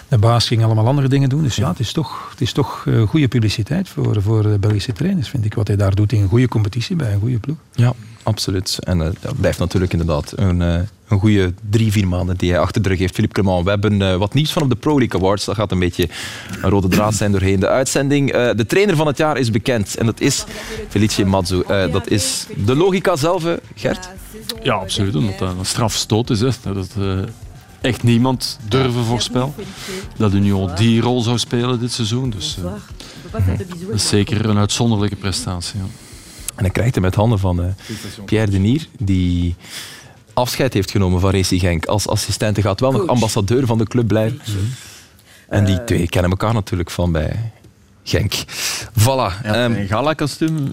de 0.08 0.18
baas 0.18 0.46
ging 0.46 0.64
allemaal 0.64 0.86
andere 0.86 1.08
dingen 1.08 1.28
doen. 1.28 1.42
Dus 1.42 1.56
ja, 1.56 1.68
het 1.68 1.78
is 1.78 1.92
toch, 1.92 2.28
het 2.30 2.40
is 2.40 2.52
toch 2.52 2.84
uh, 2.88 3.02
goede 3.02 3.28
publiciteit 3.28 3.88
voor, 3.88 4.22
voor 4.22 4.42
de 4.42 4.58
Belgische 4.58 4.92
trainers, 4.92 5.28
vind 5.28 5.44
ik, 5.44 5.54
wat 5.54 5.66
hij 5.66 5.76
daar 5.76 5.94
doet 5.94 6.12
in 6.12 6.22
een 6.22 6.28
goede 6.28 6.48
competitie 6.48 6.96
bij 6.96 7.12
een 7.12 7.20
goede 7.20 7.38
ploeg. 7.38 7.56
Ja, 7.72 7.92
absoluut. 8.24 8.78
En 8.80 8.98
uh, 8.98 9.08
dat 9.20 9.40
blijft 9.40 9.58
natuurlijk 9.58 9.92
inderdaad 9.92 10.32
een, 10.36 10.60
uh, 10.60 10.74
een 11.08 11.18
goede 11.18 11.54
drie, 11.70 11.92
vier 11.92 12.08
maanden 12.08 12.36
die 12.36 12.50
hij 12.50 12.60
achter 12.60 12.82
de 12.82 12.88
rug 12.88 12.98
heeft. 12.98 13.14
Philippe 13.14 13.40
Clement, 13.40 13.64
we 13.64 13.70
hebben 13.70 14.00
uh, 14.00 14.16
wat 14.16 14.34
nieuws 14.34 14.52
van 14.52 14.62
op 14.62 14.68
de 14.68 14.76
Pro 14.76 14.98
League 14.98 15.20
Awards. 15.20 15.44
Dat 15.44 15.54
gaat 15.54 15.72
een 15.72 15.78
beetje 15.78 16.08
een 16.62 16.70
rode 16.70 16.88
draad 16.88 17.14
zijn 17.14 17.32
doorheen 17.32 17.60
de 17.60 17.68
uitzending. 17.68 18.32
de 18.32 18.66
trainer 18.66 18.96
van 18.96 19.06
het 19.06 19.18
jaar 19.18 19.36
is 19.36 19.50
bekend 19.50 19.96
en 19.96 20.06
dat 20.06 20.20
is 20.20 20.44
Felice 20.88 21.24
Mazzu. 21.24 21.62
dat 21.66 22.08
is 22.08 22.46
de 22.56 22.76
logica 22.76 23.16
zelf, 23.16 23.44
Gert? 23.74 24.08
Ja, 24.62 24.74
absoluut. 24.74 25.14
Omdat 25.14 25.38
dat 25.38 25.54
een 25.58 25.66
strafstoot 25.66 26.30
is. 26.30 26.40
Hè. 26.40 26.48
Dat 26.62 26.96
echt 27.80 28.02
niemand 28.02 28.58
durven 28.68 29.04
voorspel. 29.04 29.54
Dat 30.16 30.32
Union 30.32 30.70
die 30.74 31.00
rol 31.00 31.22
zou 31.22 31.38
spelen 31.38 31.80
dit 31.80 31.92
seizoen. 31.92 32.30
Dus 32.30 32.58
dat 33.30 33.42
is 33.92 34.08
zeker 34.08 34.48
een 34.48 34.58
uitzonderlijke 34.58 35.16
prestatie. 35.16 35.80
Ja. 35.80 36.03
En 36.54 36.64
hij 36.64 36.70
krijgt 36.70 36.94
hem 36.94 37.02
met 37.02 37.14
handen 37.14 37.38
van 37.38 37.60
uh, 37.60 37.66
Pierre 38.24 38.50
Denier, 38.50 38.86
die 38.98 39.54
afscheid 40.32 40.74
heeft 40.74 40.90
genomen 40.90 41.20
van 41.20 41.30
Racing 41.30 41.60
Genk 41.60 41.86
als 41.86 42.08
assistent. 42.08 42.56
Hij 42.56 42.64
gaat 42.64 42.80
wel 42.80 42.92
nog 42.92 43.06
ambassadeur 43.06 43.66
van 43.66 43.78
de 43.78 43.84
club 43.84 44.06
blijven. 44.06 44.40
Mm 44.46 44.54
-hmm. 44.54 44.72
En 45.48 45.64
die 45.64 45.84
twee 45.84 46.08
kennen 46.08 46.30
elkaar 46.30 46.54
natuurlijk 46.54 46.90
van 46.90 47.12
bij 47.12 47.52
Genk. 48.02 48.32
Voilà. 48.98 49.42
Ja, 49.42 49.64
um, 49.64 49.74
een 49.76 49.86
gala-kostuum 49.86 50.72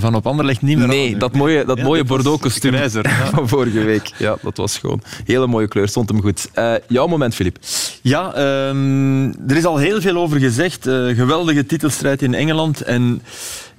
van 0.00 0.14
op 0.14 0.26
Anderlecht 0.26 0.62
niet 0.62 0.78
meer 0.78 0.86
Nee, 0.86 1.12
aan, 1.12 1.18
dat 1.18 1.32
mooie, 1.32 1.64
dat 1.64 1.76
ja, 1.78 1.84
mooie 1.84 2.04
Bordeaux-kostuum 2.04 2.74
ja. 2.74 2.88
van 3.34 3.48
vorige 3.48 3.82
week. 3.84 4.12
Ja, 4.18 4.36
dat 4.42 4.56
was 4.56 4.78
gewoon 4.78 5.02
hele 5.24 5.46
mooie 5.46 5.68
kleur, 5.68 5.88
stond 5.88 6.08
hem 6.08 6.20
goed. 6.20 6.48
Uh, 6.58 6.74
jouw 6.88 7.06
moment, 7.06 7.34
Filip. 7.34 7.58
Ja, 8.02 8.38
um, 8.68 9.48
er 9.48 9.56
is 9.56 9.64
al 9.64 9.76
heel 9.76 10.00
veel 10.00 10.16
over 10.16 10.38
gezegd. 10.38 10.86
Uh, 10.86 11.16
geweldige 11.16 11.66
titelstrijd 11.66 12.22
in 12.22 12.34
Engeland. 12.34 12.80
En 12.80 13.22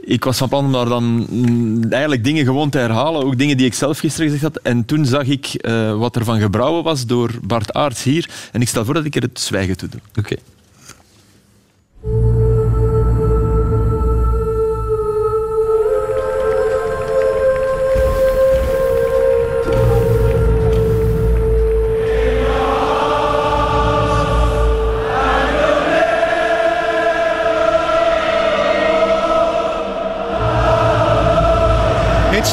ik 0.08 0.24
was 0.24 0.38
van 0.38 0.50
plan 0.50 0.66
om 0.66 0.72
daar 0.72 0.86
dan 0.86 1.28
mm, 1.30 1.92
eigenlijk 1.92 2.24
dingen 2.24 2.46
gewoon 2.46 2.70
te 2.70 2.78
herhalen. 2.78 3.24
Ook 3.24 3.38
dingen 3.38 3.58
die 3.58 3.66
ik 3.66 3.74
zelf 3.74 4.00
gisteren 4.00 4.26
gezegd 4.26 4.54
had. 4.54 4.64
En 4.64 4.86
toen 4.86 5.06
zag 5.06 5.24
ik 5.24 5.56
uh, 5.62 5.98
wat 5.98 6.16
er 6.16 6.24
van 6.24 6.40
gebrouwen 6.40 6.84
was 6.84 7.06
door 7.06 7.32
Bart 7.42 7.74
Aerts 7.74 8.04
hier. 8.04 8.30
En 8.52 8.62
ik 8.62 8.68
stel 8.68 8.86
voor 8.86 8.94
dat 8.94 9.06
ik 9.06 9.16
er 9.16 9.22
het 9.22 9.40
zwijgen 9.40 9.78
toe 9.78 9.90
doe. 9.90 10.00
Oké. 10.18 10.36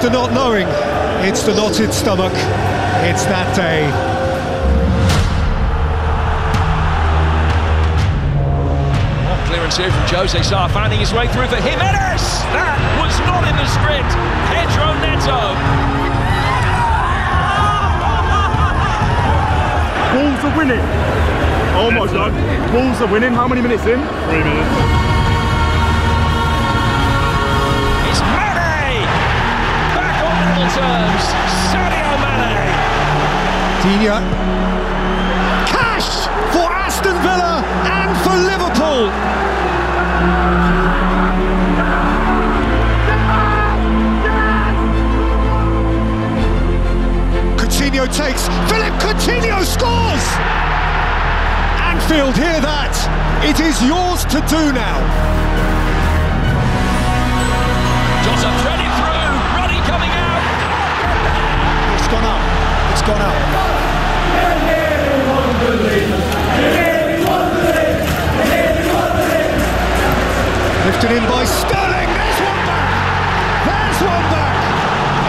The 0.05 0.11
not 0.11 0.33
knowing, 0.33 0.67
it's 1.25 1.45
the 1.45 1.55
knotted 1.55 1.91
stomach, 1.91 2.33
it's 3.09 3.25
that 3.25 3.49
day. 3.57 3.89
What 9.25 9.41
clearance 9.49 9.79
here 9.79 9.91
from 9.91 10.05
Jose 10.13 10.39
Sarr 10.41 10.71
finding 10.71 11.01
his 11.01 11.15
way 11.15 11.27
through 11.29 11.49
for 11.49 11.57
Jimenez! 11.57 12.21
That 12.53 12.77
was 13.01 13.17
not 13.25 13.49
in 13.49 13.57
the 13.57 13.65
script. 13.73 14.13
Pedro 14.53 14.93
Neto. 15.01 15.41
Wolves 20.13 20.45
are 20.45 20.55
winning. 20.59 20.85
Oh 21.81 21.91
my 21.91 22.07
god. 22.13 22.33
Wolves 22.75 23.01
are 23.01 23.11
winning. 23.11 23.33
How 23.33 23.49
many 23.49 23.63
minutes 23.63 23.87
in? 23.87 24.05
Three 24.29 24.45
minutes. 24.45 25.04
Terms. 30.73 31.25
Sadio 31.69 32.11
Mane. 32.23 32.65
Dina. 33.83 34.17
Cash 35.69 36.27
for 36.53 36.69
Aston 36.73 37.17
Villa 37.23 37.63
and 37.85 38.11
for 38.25 38.37
Liverpool. 38.51 39.11
Coutinho 47.59 48.07
takes. 48.07 48.49
Philip 48.71 48.95
Coutinho 49.01 49.65
scores. 49.65 50.25
Anfield, 51.91 52.37
hear 52.37 52.61
that. 52.61 52.95
It 53.45 53.61
is 53.61 53.83
yours 53.83 54.25
to 54.27 54.41
do 54.49 54.73
now. 54.73 55.44
gone 62.15 62.31
up. 62.31 62.43
It's 62.93 63.03
gone 63.03 63.21
up. 63.21 63.35
Lifted 70.87 71.11
in 71.11 71.25
by 71.27 71.45
Sterling. 71.45 72.11
There's 72.15 72.41
one 72.47 72.63
back. 72.71 72.91
There's 73.67 74.01
one 74.07 74.27
back. 74.31 74.55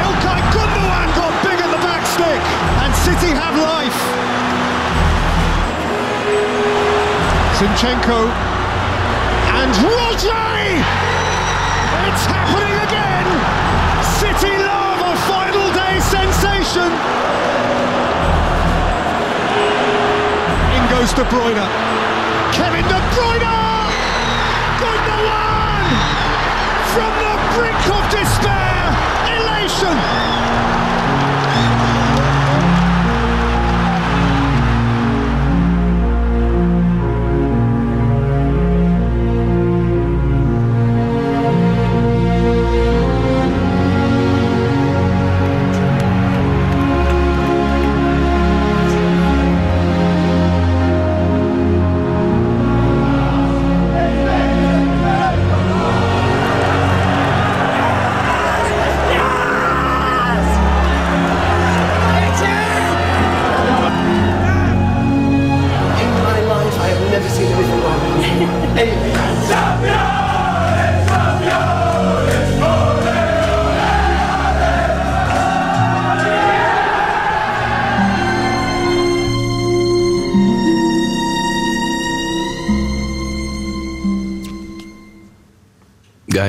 Ilkay 0.05 0.41
Gundogan 0.53 1.09
got 1.17 1.33
big 1.41 1.59
at 1.65 1.71
the 1.73 1.81
back 1.81 2.05
stick, 2.05 2.43
and 2.83 2.93
City 3.01 3.33
have 3.33 3.55
life. 3.57 3.99
Zinchenko 7.57 8.29
and 9.57 9.73
Rodri. 9.81 10.83
It's 12.07 12.25
happening. 12.27 12.64
Sensation! 16.75 16.91
In 20.75 20.83
goes 20.89 21.13
De 21.13 21.23
Bruyne. 21.25 21.65
Kevin 22.51 22.83
De 22.83 22.99
Bruyne! 23.15 23.57
Good 24.79 25.01
the 25.09 25.19
one! 25.23 25.89
From 26.93 27.11
the 27.23 27.35
brink 27.55 27.83
of 27.95 28.03
despair! 28.11 28.91
Elation! 29.37 30.34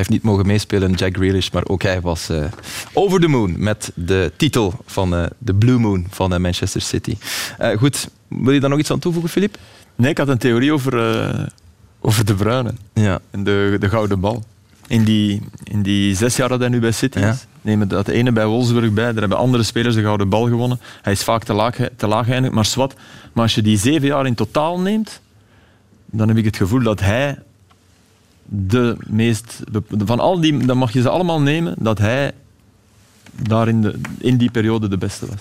Heeft 0.07 0.23
niet 0.23 0.31
mogen 0.31 0.47
meespelen, 0.47 0.91
Jack 0.93 1.15
Grealish, 1.15 1.49
maar 1.49 1.65
ook 1.65 1.81
hij 1.81 2.01
was 2.01 2.29
eh, 2.29 2.43
over 2.93 3.19
the 3.19 3.27
moon 3.27 3.53
met 3.57 3.91
de 3.95 4.31
titel 4.35 4.73
van 4.85 5.15
eh, 5.15 5.25
de 5.37 5.53
Blue 5.53 5.77
Moon 5.79 6.05
van 6.09 6.33
eh, 6.33 6.39
Manchester 6.39 6.81
City. 6.81 7.17
Goed, 7.77 8.09
wil 8.27 8.53
je 8.53 8.59
daar 8.59 8.69
nog 8.69 8.79
iets 8.79 8.91
aan 8.91 8.99
toevoegen, 8.99 9.31
Filip? 9.31 9.57
Nee, 9.95 10.09
ik 10.11 10.17
had 10.17 10.27
een 10.27 10.37
theorie 10.37 10.73
over, 10.73 10.93
over 12.01 12.25
de 12.25 12.33
Bruyne 12.33 12.73
Ja. 12.93 13.19
en 13.31 13.43
de, 13.43 13.77
de 13.79 13.89
gouden 13.89 14.19
bal. 14.19 14.43
In 14.87 15.03
die, 15.03 15.41
in 15.63 15.81
die 15.81 16.15
zes 16.15 16.35
jaar 16.35 16.49
dat 16.49 16.59
hij 16.59 16.69
nu 16.69 16.79
bij 16.79 16.91
City 16.91 17.19
Ja. 17.19 17.29
is, 17.29 17.45
nemen 17.61 17.87
dat 17.87 18.07
ene 18.07 18.31
bij 18.31 18.45
Wolfsburg 18.45 18.91
bij. 18.93 19.05
Daar 19.11 19.19
hebben 19.19 19.37
andere 19.37 19.63
spelers 19.63 19.95
de 19.95 20.01
gouden 20.01 20.29
bal 20.29 20.47
gewonnen. 20.47 20.79
Hij 21.01 21.13
is 21.13 21.23
vaak 21.23 21.43
te 21.43 21.53
laag, 21.53 21.77
te 21.95 22.07
laag 22.07 22.25
geëindigd, 22.25 22.53
maar 22.53 22.65
zwart. 22.65 22.93
Maar 23.33 23.43
als 23.43 23.55
je 23.55 23.61
die 23.61 23.77
zeven 23.77 24.07
jaar 24.07 24.25
in 24.25 24.35
totaal 24.35 24.79
neemt, 24.79 25.21
dan 26.05 26.27
heb 26.27 26.37
ik 26.37 26.45
het 26.45 26.57
gevoel 26.57 26.81
dat 26.83 26.99
hij 26.99 27.37
de 28.47 28.97
meest... 29.07 29.63
Van 29.89 30.19
al 30.19 30.39
die, 30.39 30.65
dan 30.65 30.77
mag 30.77 30.93
je 30.93 31.01
ze 31.01 31.09
allemaal 31.09 31.41
nemen, 31.41 31.75
dat 31.79 31.97
hij 31.97 32.31
daar 33.47 33.67
in, 33.67 33.81
de, 33.81 33.99
in 34.17 34.37
die 34.37 34.51
periode 34.51 34.87
de 34.87 34.97
beste 34.97 35.25
was. 35.25 35.39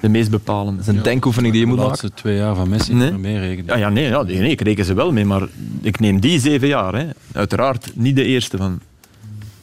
De 0.00 0.08
meest 0.08 0.30
bepalende. 0.30 0.76
Dat 0.76 0.88
is 0.88 0.96
een 0.96 1.02
denkoefening 1.02 1.52
die 1.52 1.62
je 1.62 1.68
moet 1.68 1.76
de 1.76 1.82
maken. 1.84 2.00
laatste 2.02 2.22
twee 2.22 2.36
jaar 2.36 2.54
van 2.54 2.68
Messi 2.68 2.94
Nee. 2.94 3.10
nee. 3.10 3.18
mee 3.18 3.38
rekenen. 3.38 3.66
Ja, 3.66 3.76
ja, 3.76 3.88
nee, 3.88 4.08
ja, 4.08 4.22
nee, 4.22 4.50
ik 4.50 4.60
reken 4.60 4.84
ze 4.84 4.94
wel 4.94 5.12
mee, 5.12 5.24
maar 5.24 5.48
ik 5.80 6.00
neem 6.00 6.20
die 6.20 6.40
zeven 6.40 6.68
jaar. 6.68 6.94
Hè. 6.94 7.06
Uiteraard 7.32 7.92
niet 7.94 8.16
de 8.16 8.24
eerste 8.24 8.56
van. 8.56 8.80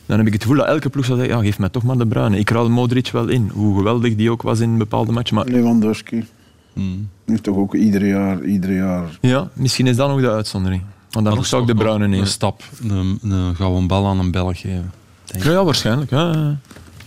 Dan 0.05 0.17
heb 0.17 0.27
ik 0.27 0.33
het 0.33 0.41
gevoel 0.41 0.57
dat 0.57 0.67
elke 0.67 0.89
ploeg 0.89 1.05
zal 1.05 1.15
zeggen, 1.15 1.35
ja, 1.35 1.41
geef 1.41 1.59
mij 1.59 1.69
toch 1.69 1.83
maar 1.83 1.97
de 1.97 2.07
bruine. 2.07 2.37
Ik 2.39 2.49
ruil 2.49 2.69
Modric 2.69 3.09
wel 3.09 3.27
in, 3.27 3.49
hoe 3.53 3.77
geweldig 3.77 4.15
die 4.15 4.31
ook 4.31 4.41
was 4.41 4.59
in 4.59 4.77
bepaalde 4.77 5.11
matchen. 5.11 5.35
Maar 5.35 5.45
Lewandowski. 5.45 6.25
Hmm. 6.73 7.09
Heeft 7.25 7.43
toch 7.43 7.55
ook 7.57 7.75
ieder 7.75 8.05
jaar, 8.05 8.43
ieder 8.43 8.75
jaar... 8.75 9.17
ja, 9.21 9.49
misschien 9.53 9.87
is 9.87 9.95
dat 9.95 10.09
nog 10.09 10.21
de 10.21 10.29
uitzondering. 10.29 10.81
Want 11.11 11.25
dan 11.25 11.45
zou 11.45 11.61
ik 11.61 11.67
de 11.67 11.75
bruine 11.75 12.07
nemen. 12.07 12.25
Een 12.25 12.31
stap, 12.31 12.63
een, 12.89 13.19
een 13.21 13.55
gouden 13.55 13.87
bal 13.87 14.07
aan 14.07 14.19
een 14.19 14.31
Belg 14.31 14.59
geven. 14.59 14.91
denk 15.25 15.43
ik. 15.43 15.49
Ja, 15.49 15.51
ja, 15.51 15.63
waarschijnlijk. 15.63 16.09
Ja, 16.09 16.31
ja. 16.31 16.57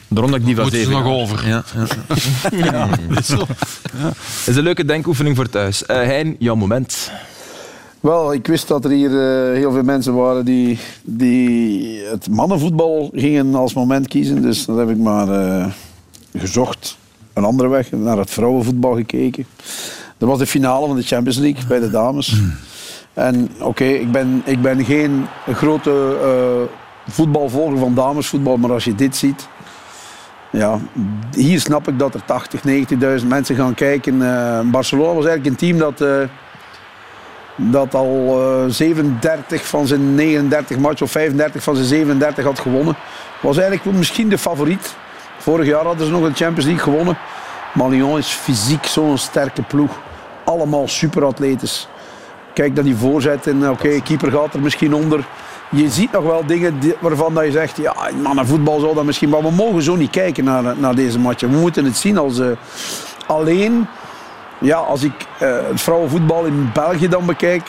Daarom 0.09 0.31
dat 0.33 0.41
ik 0.41 0.47
die 0.47 0.57
van 0.57 0.71
zeven 0.71 0.93
nog 0.93 1.07
over. 1.07 1.49
Ja, 1.49 1.65
ja. 2.51 2.89
Dat 4.45 4.47
is 4.47 4.57
een 4.57 4.63
leuke 4.63 4.85
denkoefening 4.85 5.37
voor 5.37 5.49
thuis. 5.49 5.87
Eh 5.87 5.97
hein, 5.97 6.37
jouw 6.39 6.55
moment. 6.55 7.11
Wel, 8.01 8.33
ik 8.33 8.47
wist 8.47 8.69
dat 8.69 8.85
er 8.85 8.91
hier 8.91 9.11
eh, 9.11 9.57
heel 9.57 9.73
veel 9.73 9.83
mensen 9.83 10.15
waren 10.15 10.45
die, 10.45 10.79
die 11.03 12.01
het 12.01 12.29
mannenvoetbal 12.31 13.11
gingen 13.15 13.55
als 13.55 13.75
moment 13.75 14.09
kiezen. 14.09 14.43
Dus 14.43 14.65
dat 14.65 14.77
heb 14.77 14.91
ik 14.91 14.99
maar 14.99 15.29
eh, 15.29 15.67
gezocht. 16.37 16.97
Een 17.33 17.45
andere 17.45 17.69
weg, 17.69 17.93
naar 17.93 18.19
het 18.19 18.31
vrouwenvoetbal 18.31 18.95
gekeken. 18.95 19.47
Dat 20.19 20.29
was 20.29 20.39
de 20.39 20.47
finale 20.47 20.87
van 20.87 20.97
de 20.97 21.03
Champions 21.03 21.39
League 21.39 21.67
bij 21.67 21.81
de 21.81 21.91
dames. 21.91 22.41
En 23.15 23.51
oké, 23.61 23.85
ik, 23.85 24.13
ben, 24.13 24.43
ik 24.45 24.63
ben 24.63 24.85
geen 24.85 25.27
grote 25.53 26.17
eh, 26.23 27.13
voetbalvolger 27.13 27.79
van 27.79 27.95
damesvoetbal, 27.95 28.57
maar 28.57 28.73
als 28.73 28.85
je 28.85 28.95
dit 28.95 29.17
ziet... 29.17 29.49
Ja, 30.51 30.79
hier 31.33 31.61
snap 31.61 31.89
ik 31.89 31.99
dat 31.99 32.15
er 32.15 32.25
80, 32.25 32.61
90.000 33.21 33.27
mensen 33.27 33.57
gaan 33.57 33.75
kijken. 33.75 34.23
Eh, 34.23 34.61
Barcelona 34.61 35.15
was 35.15 35.27
eigenlijk 35.27 35.47
een 35.47 35.69
team 35.69 35.79
dat... 35.79 36.01
eh, 36.01 36.29
dat 37.57 37.95
al 37.95 38.41
eh, 38.41 38.71
37 38.71 39.67
van 39.67 39.87
zijn 39.87 40.15
39 40.15 40.79
matchen 40.79 41.07
of 41.07 41.13
35 41.13 41.63
van 41.63 41.75
zijn 41.75 41.87
37 41.87 42.45
had 42.45 42.59
gewonnen. 42.59 42.97
Was 43.41 43.59
eigenlijk 43.59 43.97
misschien 43.97 44.29
de 44.29 44.39
favoriet. 44.39 44.95
Vorig 45.39 45.67
jaar 45.67 45.85
hadden 45.85 46.07
ze 46.07 46.13
nog 46.13 46.23
een 46.23 46.35
Champions 46.35 46.65
League 46.65 46.83
gewonnen. 46.83 47.19
Maar 47.75 47.89
Lyon 47.89 48.19
is 48.19 48.29
fysiek 48.29 48.87
zo'n 48.87 49.19
sterke 49.19 49.63
ploeg. 49.63 49.91
Allemaal 50.45 50.89
superatletes. 50.89 51.89
Kijk 52.55 52.75
naar 52.75 52.85
die 52.85 52.97
voorzet 52.97 53.47
en 53.47 53.71
oké, 53.71 54.01
keeper 54.01 54.31
gaat 54.31 54.55
er 54.55 54.61
misschien 54.61 54.95
onder. 54.95 55.25
Je 55.71 55.91
ziet 55.91 56.13
nog 56.13 56.25
wel 56.25 56.47
dingen 56.47 56.75
waarvan 57.01 57.35
dat 57.35 57.45
je 57.45 57.51
zegt, 57.51 57.77
ja, 57.77 57.95
mannen 58.23 58.47
voetbal 58.47 58.81
zou 58.81 58.95
dat 58.95 59.05
misschien, 59.05 59.29
maar 59.29 59.43
we 59.43 59.51
mogen 59.51 59.83
zo 59.83 59.97
niet 59.97 60.11
kijken 60.11 60.45
naar, 60.45 60.79
naar 60.79 60.95
deze 60.95 61.19
matchen. 61.19 61.51
We 61.51 61.59
moeten 61.59 61.85
het 61.85 61.97
zien 61.97 62.19
als 62.19 62.39
eh, 62.39 62.47
alleen 63.27 63.87
ja, 64.59 64.77
als 64.77 65.03
ik 65.03 65.13
eh, 65.39 65.57
het 65.69 65.81
vrouwenvoetbal 65.81 66.45
in 66.45 66.71
België 66.73 67.09
dan 67.09 67.27
bekijk, 67.27 67.63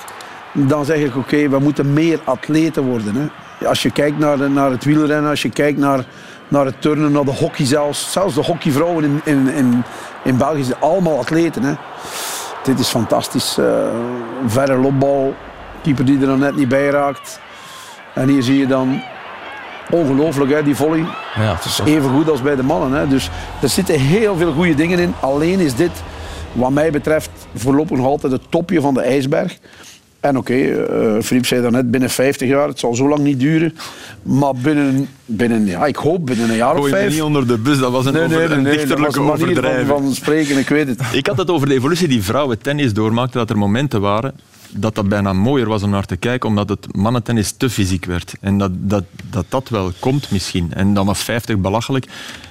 dan 0.52 0.86
zeg 0.86 0.98
ik 0.98 1.16
oké, 1.16 1.50
we 1.50 1.60
moeten 1.60 1.94
meer 1.94 2.20
atleten 2.24 2.84
worden. 2.84 3.16
Hè. 3.16 3.68
Als 3.68 3.84
je 3.84 3.92
kijkt 3.92 4.20
naar, 4.20 4.52
naar 4.52 4.72
het 4.72 4.84
wielrennen, 4.84 5.30
als 5.30 5.42
je 5.42 5.50
kijkt 5.50 5.80
naar, 5.80 6.06
naar 6.48 6.66
het 6.66 6.82
turnen, 6.82 7.12
naar 7.12 7.24
de 7.24 7.32
hockey 7.32 7.66
zelfs. 7.66 8.12
Zelfs 8.12 8.36
de 8.36 8.42
hockeyvrouwen 8.42 9.04
in, 9.04 9.22
in, 9.24 9.48
in, 9.48 9.84
in 10.24 10.38
België 10.38 10.64
zijn 10.64 10.80
allemaal 10.80 11.20
atleten. 11.20 11.64
Hè. 11.64 11.74
Dit 12.66 12.80
is 12.80 12.88
fantastisch. 12.88 13.58
een 13.58 14.50
verre 14.50 14.78
lopbal, 14.78 15.34
keeper 15.82 16.06
die 16.06 16.20
er 16.20 16.26
dan 16.26 16.40
net 16.40 16.56
niet 16.56 16.70
bij 16.70 16.90
raakt. 16.90 17.40
En 18.14 18.28
hier 18.30 18.44
zie 18.44 18.58
je 18.58 18.68
dan 18.68 19.02
ongelooflijk 19.92 20.52
hè, 20.52 20.64
die 20.64 20.76
volley. 20.76 21.06
Ja, 21.36 21.56
Het 21.56 21.66
is 21.66 21.80
even 21.86 22.10
goed 22.10 22.30
als 22.30 22.42
bij 22.42 22.56
de 22.56 22.64
mannen. 22.64 23.00
Hè. 23.00 23.08
Dus 23.08 23.30
er 23.62 23.70
zitten 23.70 24.00
heel 24.00 24.36
veel 24.36 24.54
goede 24.54 24.76
dingen 24.76 25.00
in. 25.00 25.14
Alleen 25.20 25.60
is 25.60 25.76
dit, 25.76 25.92
wat 26.52 26.72
mij 26.72 26.92
betreft, 26.92 27.30
voorlopig 27.56 27.98
nog 27.98 28.06
altijd 28.06 28.32
het 28.32 28.52
topje 28.52 28.82
van 28.82 28.94
de 28.94 29.02
ijsberg. 29.02 29.58
En 30.28 30.38
oké, 30.38 30.54
eh 30.54 31.22
Philippe 31.22 31.48
zei 31.48 31.62
daarnet, 31.62 31.92
binnen 31.92 32.10
50 32.10 32.48
jaar, 32.48 32.68
het 32.68 32.80
zal 32.80 32.96
zo 32.96 33.08
lang 33.08 33.22
niet 33.22 33.40
duren. 33.40 33.76
Maar 34.22 34.54
binnen, 34.56 35.08
binnen 35.26 35.66
ja, 35.66 35.86
ik 35.86 35.96
hoop 35.96 36.26
binnen 36.26 36.50
een 36.50 36.56
jaar 36.56 36.72
of 36.74 36.78
Gooi 36.78 36.92
me 36.92 36.98
vijf. 36.98 37.12
niet 37.12 37.22
onder 37.22 37.48
de 37.48 37.58
bus, 37.58 37.78
dat 37.78 37.92
was 37.92 38.06
een, 38.06 38.14
Nee, 38.14 38.24
over, 38.24 38.38
nee, 38.38 38.48
nee, 38.48 38.58
een 38.58 38.64
nee, 38.64 38.72
dat 38.86 38.88
was 38.88 38.88
dichterlijke 38.88 39.44
overdrijving. 39.44 39.88
van, 39.88 40.04
van 40.04 40.14
spreken, 40.14 40.58
ik 40.58 40.70
weet 40.70 40.88
het. 40.88 41.02
Ik 41.12 41.28
had 41.28 41.38
het 41.38 41.50
over 41.50 41.68
de 41.68 41.74
evolutie 41.74 42.08
die 42.08 42.24
vrouwen 42.24 42.60
tennis 42.62 42.94
doormaakten, 42.94 43.40
dat 43.40 43.50
er 43.50 43.58
momenten 43.58 44.02
waren 44.02 44.34
dat 44.70 44.96
dat 44.96 45.10
bijna 45.10 45.34
mooier 45.34 45.68
was 45.68 45.84
om 45.84 45.90
naar 45.90 46.06
te 46.06 46.16
kijken, 46.16 46.50
omdat 46.50 46.70
het 46.70 46.96
mannentennis 46.96 47.52
te 47.52 47.70
fysiek 47.70 48.06
werd. 48.06 48.34
En 48.42 48.58
dat 48.58 48.72
dat, 48.76 49.04
dat, 49.30 49.46
dat 49.50 49.70
wel 49.70 49.92
komt 50.00 50.32
misschien. 50.32 50.74
En 50.74 50.94
dan 50.94 51.06
was 51.06 51.24
50 51.24 51.58
belachelijk. 51.58 52.06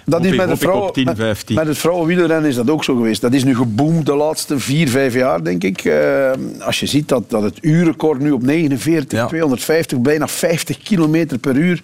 Dat 0.04 0.14
Hoop 0.14 0.24
is 0.24 0.30
ik- 0.32 0.36
met, 0.38 0.48
de 0.48 0.56
vrouwen, 0.56 0.88
op 0.88 0.94
10, 0.94 1.04
met, 1.04 1.16
15. 1.16 1.54
met 1.56 1.66
het 1.66 1.78
vrouwenwielrennen 1.78 2.48
is 2.50 2.54
dat 2.56 2.70
ook 2.70 2.84
zo 2.84 2.96
geweest. 2.96 3.20
Dat 3.20 3.32
is 3.32 3.44
nu 3.44 3.56
geboomd 3.56 4.06
de 4.06 4.14
laatste 4.14 4.58
vier, 4.58 4.88
vijf 4.88 5.14
jaar, 5.14 5.44
denk 5.44 5.64
ik. 5.64 5.84
Eh, 5.84 6.30
als 6.60 6.80
je 6.80 6.86
ziet 6.86 7.08
dat, 7.08 7.30
dat 7.30 7.42
het 7.42 7.58
uurrecord 7.60 8.20
nu 8.20 8.30
op 8.30 8.42
49, 8.42 9.18
Ja. 9.18 9.26
250, 9.26 9.98
bijna 9.98 10.28
50 10.28 10.78
kilometer 10.78 11.38
per 11.38 11.56
uur... 11.56 11.82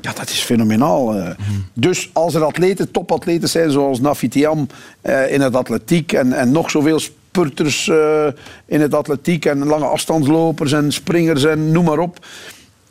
Ja, 0.00 0.12
dat 0.12 0.28
is 0.30 0.38
fenomenaal. 0.40 1.14
eh. 1.14 1.30
Dus 1.72 2.10
als 2.12 2.34
er 2.34 2.44
atleten, 2.44 2.90
topatleten 2.90 3.48
zijn, 3.48 3.70
zoals 3.70 4.00
Nafitiam 4.00 4.66
eh 5.00 5.32
in 5.32 5.40
het 5.40 5.56
atletiek... 5.56 6.12
En, 6.12 6.32
en 6.32 6.50
nog 6.52 6.70
zoveel 6.70 7.00
eh, 7.38 8.26
in 8.66 8.80
het 8.80 8.94
atletiek... 8.94 9.44
en 9.44 9.66
lange 9.66 9.84
afstandslopers 9.84 10.72
en 10.72 10.92
springers 10.92 11.44
en 11.44 11.72
noem 11.72 11.84
maar 11.84 11.98
op... 11.98 12.26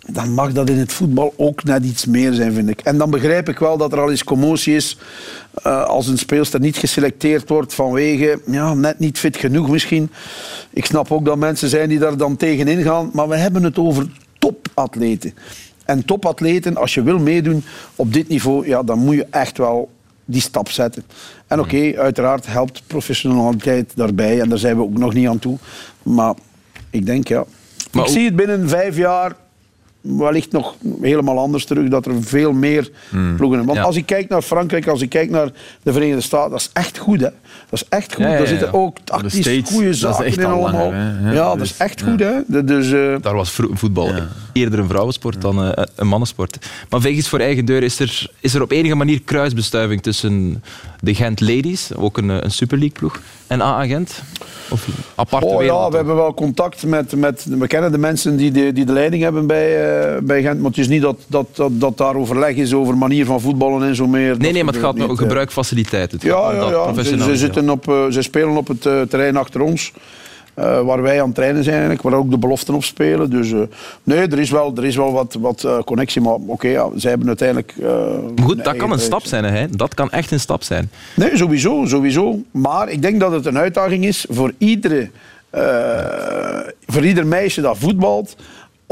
dan 0.07 0.33
mag 0.33 0.51
dat 0.51 0.69
in 0.69 0.77
het 0.77 0.93
voetbal 0.93 1.33
ook 1.37 1.63
net 1.63 1.85
iets 1.85 2.05
meer 2.05 2.33
zijn, 2.33 2.53
vind 2.53 2.69
ik. 2.69 2.81
En 2.81 2.97
dan 2.97 3.09
begrijp 3.09 3.49
ik 3.49 3.59
wel 3.59 3.77
dat 3.77 3.91
er 3.91 3.99
al 3.99 4.09
eens 4.09 4.23
commotie 4.23 4.75
is 4.75 4.97
uh, 5.65 5.85
als 5.85 6.07
een 6.07 6.17
speelster 6.17 6.59
niet 6.59 6.77
geselecteerd 6.77 7.49
wordt 7.49 7.73
vanwege 7.73 8.41
ja, 8.45 8.73
net 8.73 8.99
niet 8.99 9.19
fit 9.19 9.37
genoeg 9.37 9.69
misschien. 9.69 10.11
Ik 10.69 10.85
snap 10.85 11.11
ook 11.11 11.25
dat 11.25 11.37
mensen 11.37 11.69
zijn 11.69 11.89
die 11.89 11.99
daar 11.99 12.17
dan 12.17 12.35
tegenin 12.35 12.83
gaan, 12.83 13.09
maar 13.13 13.27
we 13.27 13.35
hebben 13.35 13.63
het 13.63 13.77
over 13.77 14.07
topatleten. 14.39 15.33
En 15.85 16.05
topatleten, 16.05 16.77
als 16.77 16.93
je 16.93 17.03
wil 17.03 17.19
meedoen 17.19 17.63
op 17.95 18.13
dit 18.13 18.27
niveau, 18.27 18.67
ja, 18.67 18.83
dan 18.83 18.99
moet 18.99 19.15
je 19.15 19.27
echt 19.29 19.57
wel 19.57 19.89
die 20.25 20.41
stap 20.41 20.69
zetten. 20.69 21.03
En 21.53 21.59
oké, 21.59 21.93
uiteraard 21.97 22.47
helpt 22.47 22.83
professionaliteit 22.87 23.91
daarbij 23.95 24.41
en 24.41 24.49
daar 24.49 24.57
zijn 24.57 24.75
we 24.75 24.81
ook 24.81 24.97
nog 24.97 25.13
niet 25.13 25.27
aan 25.27 25.39
toe. 25.39 25.57
Maar 26.03 26.33
ik 26.89 27.05
denk 27.05 27.27
ja. 27.27 27.45
Maar 27.91 28.05
ik 28.05 28.11
zie 28.11 28.25
het 28.25 28.35
binnen 28.35 28.69
vijf 28.69 28.97
jaar 28.97 29.35
wellicht 30.03 30.51
nog 30.51 30.75
helemaal 31.01 31.39
anders 31.39 31.65
terug. 31.65 31.89
Dat 31.89 32.05
er 32.05 32.23
veel 32.23 32.51
meer 32.51 32.89
hmm. 33.09 33.35
ploegen... 33.35 33.65
Want 33.65 33.79
als 33.79 33.95
ik 33.95 34.05
kijk 34.05 34.29
naar 34.29 34.41
Frankrijk, 34.41 34.87
als 34.87 35.01
ik 35.01 35.09
kijk 35.09 35.29
naar 35.29 35.51
de 35.83 35.93
Verenigde 35.93 36.21
Staten, 36.21 36.51
dat 36.51 36.59
is 36.59 36.69
echt 36.73 36.97
goed. 36.97 37.21
Hè? 37.21 37.29
Dat 37.69 37.81
is 37.81 37.85
echt 37.89 38.13
goed. 38.13 38.23
Daar 38.23 38.47
zitten 38.47 38.73
ook 38.73 38.97
tactisch 39.03 39.61
goede 39.65 39.93
zaken 39.93 40.25
in 40.25 40.45
allemaal. 40.45 40.93
ja, 41.33 41.55
dat 41.55 41.61
is 41.61 41.77
echt 41.77 42.01
goed. 42.01 42.19
Hè? 42.19 42.63
Dus, 42.65 42.91
uh... 42.91 43.15
Daar 43.21 43.35
was 43.35 43.59
voetbal 43.73 44.11
eerder 44.53 44.79
een 44.79 44.87
vrouwensport 44.87 45.41
dan 45.41 45.65
uh, 45.65 45.71
een 45.95 46.07
mannensport. 46.07 46.57
Maar 46.89 47.01
vegens 47.01 47.27
voor 47.27 47.39
eigen 47.39 47.65
deur 47.65 47.83
is 47.83 47.99
er, 47.99 48.27
is 48.39 48.53
er 48.53 48.61
op 48.61 48.71
enige 48.71 48.95
manier 48.95 49.21
kruisbestuiving 49.21 50.01
tussen 50.01 50.63
de 50.99 51.15
Gent 51.15 51.41
Ladies, 51.41 51.95
ook 51.95 52.17
een, 52.17 52.29
een 52.29 52.51
Super 52.51 52.77
League 52.77 52.97
ploeg, 52.97 53.21
en 53.47 53.61
A-agent? 53.61 54.21
Of 54.69 54.87
aparte 55.15 55.45
oh, 55.45 55.57
wereld? 55.57 55.83
Ja, 55.83 55.89
we 55.89 55.95
hebben 55.95 56.15
wel 56.15 56.33
contact 56.33 56.85
met, 56.85 57.15
met... 57.15 57.45
We 57.49 57.67
kennen 57.67 57.91
de 57.91 57.97
mensen 57.97 58.35
die 58.35 58.51
de, 58.51 58.73
die 58.73 58.85
de 58.85 58.93
leiding 58.93 59.23
hebben 59.23 59.47
bij, 59.47 59.92
uh, 59.92 59.92
bij 60.23 60.41
Gent, 60.41 60.59
maar 60.59 60.69
het 60.69 60.79
is 60.79 60.87
niet 60.87 61.01
dat, 61.01 61.17
dat, 61.27 61.47
dat, 61.53 61.71
dat, 61.73 61.97
daar 61.97 62.15
overleg 62.15 62.55
is 62.55 62.73
over 62.73 62.97
manier 62.97 63.25
van 63.25 63.41
voetballen 63.41 63.87
en 63.87 63.95
zo 63.95 64.07
meer. 64.07 64.37
Nee, 64.37 64.51
nee, 64.51 64.63
maar 64.63 64.73
het 64.73 64.83
gaat 64.83 65.01
om 65.01 65.17
gebruikfaciliteiten. 65.17 66.19
Ja, 66.21 66.51
ja, 66.51 66.69
ja. 66.69 67.03
Ze, 67.03 67.17
ze, 67.23 67.37
zitten 67.37 67.69
op, 67.69 67.87
uh, 67.87 68.05
ze 68.09 68.21
spelen 68.21 68.57
op 68.57 68.67
het 68.67 68.81
terrein 68.81 69.37
achter 69.37 69.61
ons. 69.61 69.91
Uh, 70.59 70.81
waar 70.81 71.01
wij 71.01 71.19
aan 71.19 71.25
het 71.25 71.35
trainen 71.35 71.63
zijn, 71.63 71.75
eigenlijk, 71.75 72.03
waar 72.03 72.13
ook 72.13 72.31
de 72.31 72.37
beloften 72.37 72.73
op 72.73 72.83
spelen. 72.83 73.29
Dus 73.29 73.49
uh, 73.49 73.61
nee, 74.03 74.27
er 74.27 74.39
is 74.39 74.49
wel, 74.49 74.73
er 74.75 74.85
is 74.85 74.95
wel 74.95 75.11
wat, 75.11 75.37
wat 75.39 75.63
uh, 75.63 75.79
connectie. 75.79 76.21
Maar 76.21 76.33
oké, 76.33 76.51
okay, 76.51 76.71
ja, 76.71 76.89
zij 76.95 77.09
hebben 77.09 77.27
uiteindelijk. 77.27 77.73
goed, 78.43 78.63
dat 78.63 78.75
kan 78.75 78.91
een 78.91 78.99
stap 78.99 79.25
zijn, 79.25 79.43
hè? 79.43 79.69
Dat 79.69 79.93
kan 79.93 80.11
echt 80.11 80.31
een 80.31 80.39
stap 80.39 80.63
zijn. 80.63 80.91
Nee, 81.15 81.37
sowieso, 81.37 81.85
sowieso. 81.85 82.39
Maar 82.51 82.89
ik 82.89 83.01
denk 83.01 83.19
dat 83.19 83.31
het 83.31 83.45
een 83.45 83.57
uitdaging 83.57 84.05
is 84.05 84.25
voor 84.29 84.53
iedere. 84.57 85.09
voor 86.87 87.05
ieder 87.05 87.27
meisje 87.27 87.61
dat 87.61 87.77
voetbalt 87.77 88.35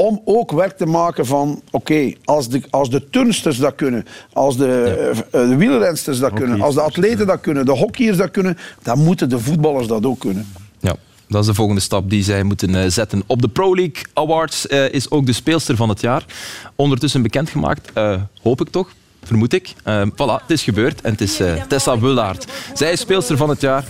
om 0.02 0.20
ook 0.24 0.52
werk 0.52 0.76
te 0.76 0.86
maken 0.86 1.26
van, 1.26 1.62
oké, 1.70 2.12
als, 2.24 2.48
de, 2.48 2.62
als 2.70 2.90
de 2.90 3.10
turnsters 3.10 3.58
dat 3.58 3.74
kunnen, 3.74 4.04
als 4.32 4.56
de, 4.56 5.22
ja. 5.32 5.46
de 5.46 5.56
wielrensters 5.56 6.18
dat 6.18 6.32
kunnen, 6.32 6.60
als 6.60 6.74
de 6.74 6.80
atleten 6.80 7.26
dat 7.26 7.40
kunnen, 7.40 7.64
de 7.64 7.72
hockeyers 7.72 8.16
dat 8.16 8.30
kunnen, 8.30 8.58
dan 8.82 8.98
moeten 8.98 9.28
de 9.28 9.38
voetballers 9.38 9.86
dat 9.86 10.06
ook 10.06 10.18
kunnen. 10.18 10.52
Ja. 10.80 10.94
Dat 11.28 11.40
is 11.40 11.46
de 11.46 11.54
volgende 11.54 11.80
stap 11.80 12.10
die 12.10 12.22
zij 12.22 12.42
moeten 12.42 12.74
eh, 12.74 12.88
zetten. 12.88 13.22
Op 13.26 13.42
de 13.42 13.48
Pro 13.48 13.74
League 13.74 14.02
Awards 14.12 14.66
uh, 14.66 14.92
is 14.92 15.10
ook 15.10 15.26
de 15.26 15.32
speelster 15.32 15.76
van 15.76 15.88
het 15.88 16.00
jaar 16.00 16.24
ondertussen 16.76 17.22
bekendgemaakt. 17.22 17.90
Uh, 17.94 18.20
hoop 18.42 18.60
ik 18.60 18.68
toch 18.68 18.88
vermoed 19.22 19.52
ik. 19.52 19.74
Uh, 19.84 20.02
voilà, 20.02 20.40
het 20.40 20.50
is 20.50 20.62
gebeurd 20.62 21.00
en 21.00 21.10
het 21.10 21.20
is 21.20 21.40
uh, 21.40 21.62
Tessa 21.62 21.98
Wullaert. 21.98 22.46
Zij 22.74 22.92
is 22.92 23.00
speelster 23.00 23.36
van 23.36 23.48
het 23.48 23.60
jaar. 23.60 23.84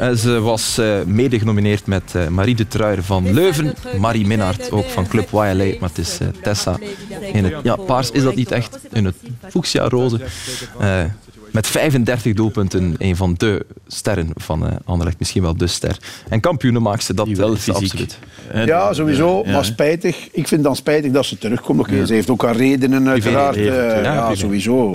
Uh, 0.00 0.10
ze 0.10 0.40
was 0.40 0.80
mede 1.06 1.38
genomineerd 1.38 1.86
met 1.86 2.14
Marie 2.28 2.54
de 2.54 2.68
Truijer 2.68 3.02
van 3.02 3.32
Leuven, 3.32 3.74
Marie 3.98 4.26
Minnaert 4.26 4.70
ook 4.70 4.88
van 4.88 5.06
Club 5.08 5.28
YLA, 5.32 5.78
maar 5.80 5.88
het 5.88 5.98
is 5.98 6.18
Tessa 6.42 6.78
in 7.32 7.44
het 7.44 7.54
ja, 7.62 7.76
paars 7.76 8.10
is 8.10 8.22
dat 8.22 8.34
niet 8.34 8.50
echt, 8.50 8.78
in 8.92 9.04
het 9.04 9.16
fuchsia 9.48 9.88
roze. 9.88 10.20
Met 11.54 11.66
35 11.66 12.32
doelpunten, 12.32 12.94
een 12.98 13.16
van 13.16 13.34
de 13.36 13.66
sterren 13.86 14.28
van 14.34 14.64
uh, 14.64 14.70
Anderlecht, 14.84 15.18
misschien 15.18 15.42
wel 15.42 15.56
de 15.56 15.66
ster. 15.66 15.96
En 16.28 16.40
kampioenen 16.40 16.82
maakt 16.82 17.04
ze 17.04 17.14
dat 17.14 17.28
wel 17.28 17.56
fysiek. 17.56 17.74
absoluut. 17.74 18.18
Ja, 18.64 18.92
sowieso, 18.92 19.44
maar 19.44 19.64
spijtig. 19.64 20.28
Ik 20.32 20.48
vind 20.48 20.62
dan 20.62 20.76
spijtig 20.76 21.12
dat 21.12 21.24
ze 21.24 21.38
terugkomt. 21.38 21.80
Okay, 21.80 22.06
Ze 22.06 22.12
heeft 22.12 22.30
ook 22.30 22.42
haar 22.42 22.56
redenen 22.56 23.08
uiteraard. 23.08 23.56
Uh, 23.56 24.02
ja, 24.02 24.34
sowieso. 24.34 24.94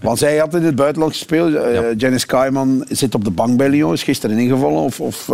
Want 0.00 0.18
zij 0.18 0.36
had 0.36 0.54
in 0.54 0.62
het 0.62 0.74
buitenland 0.74 1.12
gespeeld. 1.12 1.52
Uh, 1.52 1.78
Janice 1.96 2.26
Kaiman 2.26 2.84
zit 2.88 3.14
op 3.14 3.24
de 3.24 3.30
bank 3.30 3.56
bij 3.56 3.68
Lyon, 3.68 3.92
is 3.92 4.02
gisteren 4.02 4.38
ingevallen 4.38 4.82
of, 4.82 5.00
of 5.00 5.28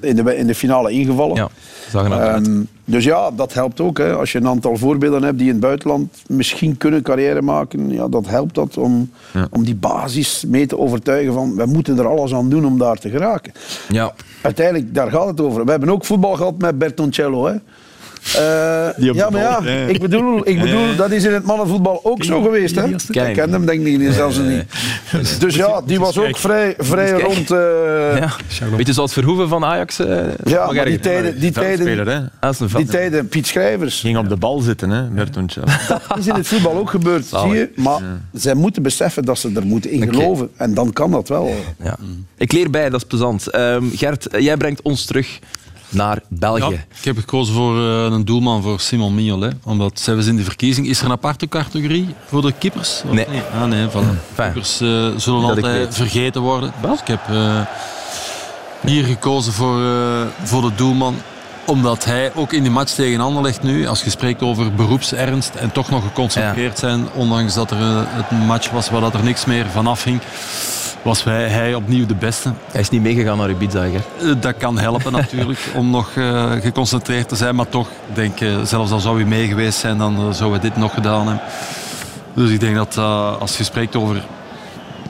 in, 0.00 0.16
de, 0.16 0.36
in 0.36 0.46
de 0.46 0.54
finale 0.54 0.90
ingevallen. 0.90 1.50
Um, 1.94 2.68
dus 2.84 3.04
ja, 3.04 3.30
dat 3.30 3.52
helpt 3.52 3.80
ook. 3.80 3.98
Hè. 3.98 4.14
Als 4.14 4.32
je 4.32 4.38
een 4.38 4.46
aantal 4.46 4.76
voorbeelden 4.76 5.22
hebt 5.22 5.38
die 5.38 5.46
in 5.46 5.52
het 5.52 5.62
buitenland 5.62 6.22
misschien 6.26 6.76
kunnen 6.76 7.02
carrière 7.02 7.42
maken, 7.42 7.90
ja, 7.90 8.08
dat 8.08 8.26
helpt 8.26 8.54
dat 8.54 8.76
om, 8.76 9.10
om 9.50 9.64
die 9.64 9.74
basis 9.74 10.44
mee 10.46 10.66
te 10.66 10.78
overtuigen 10.78 11.32
van 11.32 11.54
we 11.54 11.66
moeten 11.66 11.98
er 11.98 12.08
alles 12.08 12.34
aan 12.34 12.48
doen 12.48 12.66
om 12.66 12.78
daar 12.78 12.96
te 12.96 13.10
geraken. 13.10 13.52
Ja. 13.88 14.12
Uiteindelijk, 14.42 14.94
daar 14.94 15.10
gaat 15.10 15.26
het 15.26 15.40
over. 15.40 15.64
We 15.64 15.70
hebben 15.70 15.90
ook 15.90 16.04
voetbal 16.04 16.34
gehad 16.34 16.58
met 16.58 16.78
Bertoncello. 16.78 17.46
Hè. 17.46 17.54
Uh, 18.34 18.88
ja, 19.14 19.30
maar 19.30 19.40
ja, 19.40 19.60
ik 19.86 20.00
bedoel, 20.00 20.48
ik 20.48 20.60
bedoel 20.60 20.96
dat 20.96 21.10
is 21.10 21.24
in 21.24 21.32
het 21.32 21.44
mannenvoetbal 21.44 22.00
ook 22.02 22.24
zo 22.24 22.42
geweest. 22.42 22.74
Hè? 22.74 22.84
Ik 22.88 23.34
ken 23.34 23.52
hem 23.52 23.66
denk 23.66 23.86
ik 23.86 24.12
zelfs 24.12 24.38
niet. 24.38 24.64
Dus 25.38 25.54
ja, 25.54 25.80
die 25.86 25.98
was 25.98 26.18
ook 26.18 26.36
vrij, 26.36 26.74
vrij 26.78 27.10
rond... 27.10 27.50
Uh, 27.50 27.58
ja. 28.18 28.32
Beetje 28.76 28.92
zoals 28.92 29.12
Verhoeven 29.12 29.48
van 29.48 29.64
Ajax. 29.64 30.00
Uh, 30.00 30.24
ja, 30.44 30.72
maar 30.72 30.84
die 30.84 30.98
tijden, 30.98 31.40
die 31.40 31.50
tijden, 31.52 31.86
die 32.76 32.86
tijden, 32.86 33.28
Piet 33.28 33.46
Schrijvers. 33.46 34.00
Ging 34.00 34.18
op 34.18 34.28
de 34.28 34.36
bal 34.36 34.60
zitten, 34.60 34.90
hè, 34.90 35.02
Bertoncello. 35.02 35.66
Dat 36.08 36.18
is 36.18 36.26
in 36.26 36.34
het 36.34 36.46
voetbal 36.46 36.76
ook 36.76 36.90
gebeurd, 36.90 37.26
zie 37.26 37.48
je. 37.48 37.70
Maar 37.74 38.00
zij 38.32 38.54
moeten 38.54 38.82
beseffen 38.82 39.24
dat 39.24 39.38
ze 39.38 39.50
er 39.54 39.66
moeten 39.66 39.90
in 39.90 40.14
geloven. 40.14 40.50
En 40.56 40.74
dan 40.74 40.92
kan 40.92 41.10
dat 41.10 41.28
wel. 41.28 41.54
Ja. 41.82 41.96
Ik 42.36 42.52
leer 42.52 42.70
bij, 42.70 42.90
dat 42.90 43.00
is 43.00 43.06
plezant. 43.06 43.54
Um, 43.54 43.90
Gert, 43.94 44.28
jij 44.38 44.56
brengt 44.56 44.82
ons 44.82 45.04
terug 45.04 45.38
naar 45.88 46.18
België. 46.28 46.84
ik 46.98 47.04
heb 47.04 47.18
gekozen 47.18 47.54
voor 47.54 47.78
uh, 47.78 48.04
een 48.04 48.24
doelman 48.24 48.62
voor 48.62 48.80
Simon 48.80 49.14
Mignolet. 49.14 49.54
Omdat 49.64 50.00
zij 50.00 50.14
was 50.14 50.26
in 50.26 50.36
de 50.36 50.44
verkiezing. 50.44 50.86
Is 50.86 50.98
er 50.98 51.04
een 51.04 51.10
aparte 51.10 51.48
categorie 51.48 52.14
voor 52.26 52.42
de 52.42 52.52
kippers? 52.58 53.02
Nee. 53.10 53.26
Ah 53.60 53.64
nee, 53.64 53.88
van 53.88 54.02
hmm. 54.02 54.18
Kippers 54.34 54.80
uh, 54.80 55.08
zullen 55.16 55.44
altijd 55.44 55.94
vergeten 55.94 56.40
worden. 56.40 56.72
Dus 56.82 57.00
ik 57.00 57.06
heb 57.06 57.20
uh, 57.30 57.60
hier 58.80 59.04
gekozen 59.04 59.52
voor, 59.52 59.80
voor 60.42 60.62
de 60.62 60.74
doelman 60.74 61.14
omdat 61.66 62.04
hij 62.04 62.32
ook 62.34 62.52
in 62.52 62.62
die 62.62 62.72
match 62.72 62.92
tegen 62.92 63.20
Anderlecht 63.20 63.62
nu, 63.62 63.86
als 63.86 64.02
je 64.02 64.10
spreekt 64.10 64.42
over 64.42 64.72
beroepsernst 64.72 65.54
en 65.54 65.72
toch 65.72 65.90
nog 65.90 66.02
geconcentreerd 66.02 66.78
zijn, 66.78 67.06
ondanks 67.14 67.54
dat 67.54 67.70
er 67.70 67.80
een 68.30 68.46
match 68.46 68.70
was 68.70 68.90
waar 68.90 69.00
dat 69.00 69.14
er 69.14 69.22
niks 69.22 69.44
meer 69.44 69.66
vanaf 69.66 70.04
hing, 70.04 70.20
was 71.06 71.24
hij, 71.24 71.48
hij 71.48 71.74
opnieuw 71.74 72.06
de 72.06 72.14
beste. 72.14 72.52
Hij 72.72 72.80
is 72.80 72.90
niet 72.90 73.02
meegegaan 73.02 73.38
naar 73.38 73.50
Ibiza, 73.50 73.80
hè? 73.80 74.28
Eh, 74.30 74.34
dat 74.40 74.56
kan 74.56 74.78
helpen 74.78 75.12
natuurlijk, 75.22 75.58
om 75.74 75.90
nog 75.90 76.14
uh, 76.14 76.52
geconcentreerd 76.52 77.28
te 77.28 77.36
zijn. 77.36 77.54
Maar 77.54 77.68
toch, 77.68 77.88
denk, 78.14 78.40
uh, 78.40 78.62
zelfs 78.62 78.90
al 78.90 78.98
zou 78.98 79.16
hij 79.16 79.24
mee 79.24 79.48
geweest 79.48 79.78
zijn, 79.78 79.98
dan 79.98 80.34
zouden 80.34 80.60
we 80.60 80.68
dit 80.68 80.76
nog 80.76 80.94
gedaan 80.94 81.26
hebben. 81.26 81.44
Dus 82.34 82.50
ik 82.50 82.60
denk 82.60 82.74
dat 82.74 82.98
als 83.40 83.56
je 83.56 83.64
spreekt 83.64 83.96
over 83.96 84.24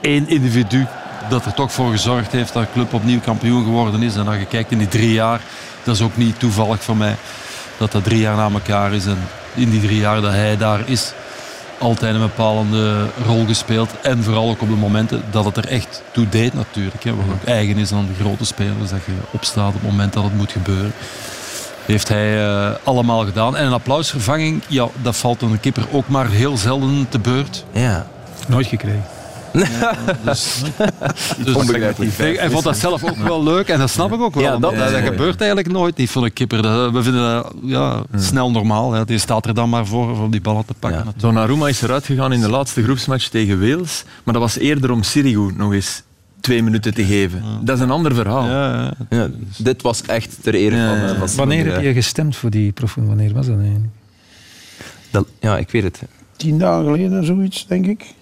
één 0.01 0.29
individu 0.29 0.85
dat 1.29 1.45
er 1.45 1.53
toch 1.53 1.71
voor 1.71 1.91
gezorgd 1.91 2.31
heeft 2.31 2.53
dat 2.53 2.63
de 2.63 2.71
club 2.73 2.93
opnieuw 2.93 3.19
kampioen 3.19 3.63
geworden 3.63 4.01
is. 4.01 4.15
En 4.15 4.27
als 4.27 4.37
je 4.37 4.45
kijkt 4.45 4.71
in 4.71 4.77
die 4.77 4.87
drie 4.87 5.13
jaar, 5.13 5.41
dat 5.83 5.95
is 5.95 6.01
ook 6.01 6.17
niet 6.17 6.39
toevallig 6.39 6.83
voor 6.83 6.97
mij 6.97 7.15
dat 7.77 7.91
dat 7.91 8.03
drie 8.03 8.19
jaar 8.19 8.35
na 8.35 8.49
elkaar 8.53 8.93
is. 8.93 9.05
En 9.05 9.17
in 9.53 9.69
die 9.69 9.81
drie 9.81 9.99
jaar 9.99 10.21
dat 10.21 10.31
hij 10.31 10.57
daar 10.57 10.79
is, 10.85 11.13
altijd 11.79 12.15
een 12.15 12.21
bepalende 12.21 13.05
rol 13.25 13.45
gespeeld. 13.45 13.89
En 14.01 14.23
vooral 14.23 14.49
ook 14.49 14.61
op 14.61 14.69
de 14.69 14.75
momenten 14.75 15.23
dat 15.31 15.45
het 15.45 15.57
er 15.57 15.67
echt 15.67 16.01
toe 16.11 16.29
deed 16.29 16.53
natuurlijk. 16.53 17.03
Hè, 17.03 17.15
wat 17.15 17.25
ook 17.33 17.43
eigen 17.43 17.77
is 17.77 17.91
aan 17.91 18.07
de 18.07 18.23
grote 18.23 18.45
spelers. 18.45 18.89
Dat 18.89 19.05
je 19.05 19.13
opstaat 19.31 19.67
op 19.67 19.73
het 19.73 19.91
moment 19.91 20.13
dat 20.13 20.23
het 20.23 20.35
moet 20.35 20.51
gebeuren. 20.51 20.93
Heeft 21.85 22.07
hij 22.07 22.45
uh, 22.45 22.71
allemaal 22.83 23.25
gedaan. 23.25 23.55
En 23.57 23.65
een 23.65 23.73
applausvervanging, 23.73 24.61
ja, 24.67 24.87
dat 25.01 25.17
valt 25.17 25.41
een 25.41 25.59
kipper 25.59 25.85
ook 25.91 26.07
maar 26.07 26.29
heel 26.29 26.57
zelden 26.57 27.05
te 27.09 27.19
beurt. 27.19 27.65
Ja. 27.71 28.07
Nooit 28.47 28.67
gekregen. 28.67 29.16
Dus, 29.51 30.63
dus 31.45 32.17
Hij 32.17 32.49
vond 32.49 32.63
dat 32.63 32.77
zelf 32.77 33.03
ook 33.03 33.17
wel 33.17 33.43
leuk 33.43 33.67
en 33.67 33.79
dat 33.79 33.89
snap 33.89 34.13
ik 34.13 34.21
ook 34.21 34.33
wel. 34.33 34.43
Ja, 34.43 34.57
dat, 34.57 34.75
dat, 34.75 34.91
gebeurt 34.91 35.39
eigenlijk 35.39 35.71
nooit 35.71 35.97
niet 35.97 36.09
voor 36.09 36.23
een 36.23 36.33
kipper. 36.33 36.61
Dat, 36.61 36.91
we 36.91 37.03
vinden 37.03 37.21
dat 37.21 37.53
ja, 37.63 38.03
snel 38.15 38.51
normaal. 38.51 38.91
Hè. 38.91 39.05
Die 39.05 39.17
staat 39.17 39.45
er 39.45 39.53
dan 39.53 39.69
maar 39.69 39.85
voor 39.85 40.21
om 40.21 40.31
die 40.31 40.41
ballen 40.41 40.65
te 40.65 40.73
pakken. 40.79 41.03
Ja. 41.05 41.13
Donnarumma 41.17 41.67
is 41.67 41.81
eruit 41.81 42.05
gegaan 42.05 42.33
in 42.33 42.41
de 42.41 42.49
laatste 42.49 42.83
groepsmatch 42.83 43.27
tegen 43.27 43.59
Wales. 43.59 44.03
Maar 44.23 44.33
dat 44.33 44.43
was 44.43 44.57
eerder 44.57 44.91
om 44.91 45.03
Sirigu 45.03 45.53
nog 45.55 45.73
eens 45.73 46.03
twee 46.39 46.63
minuten 46.63 46.93
te 46.93 47.05
geven. 47.05 47.43
Dat 47.61 47.77
is 47.77 47.83
een 47.83 47.91
ander 47.91 48.15
verhaal. 48.15 48.45
Ja, 48.45 48.93
ja. 49.09 49.29
dit 49.57 49.81
was 49.81 50.01
echt 50.01 50.37
ter 50.41 50.53
ere 50.53 51.15
van... 51.17 51.27
Uh, 51.27 51.35
Wanneer 51.35 51.73
heb 51.73 51.81
je 51.81 51.93
gestemd 51.93 52.35
voor 52.35 52.49
die 52.49 52.71
proefing? 52.71 53.07
Wanneer 53.07 53.33
was 53.33 53.45
dat 53.45 53.57
eigenlijk? 53.57 53.93
ja, 55.39 55.57
ik 55.57 55.69
weet 55.71 55.83
het. 55.83 56.01
Tien 56.35 56.57
dagen 56.57 56.85
geleden, 56.85 57.25
zoiets, 57.25 57.67
denk 57.67 57.85
ik. 57.85 58.15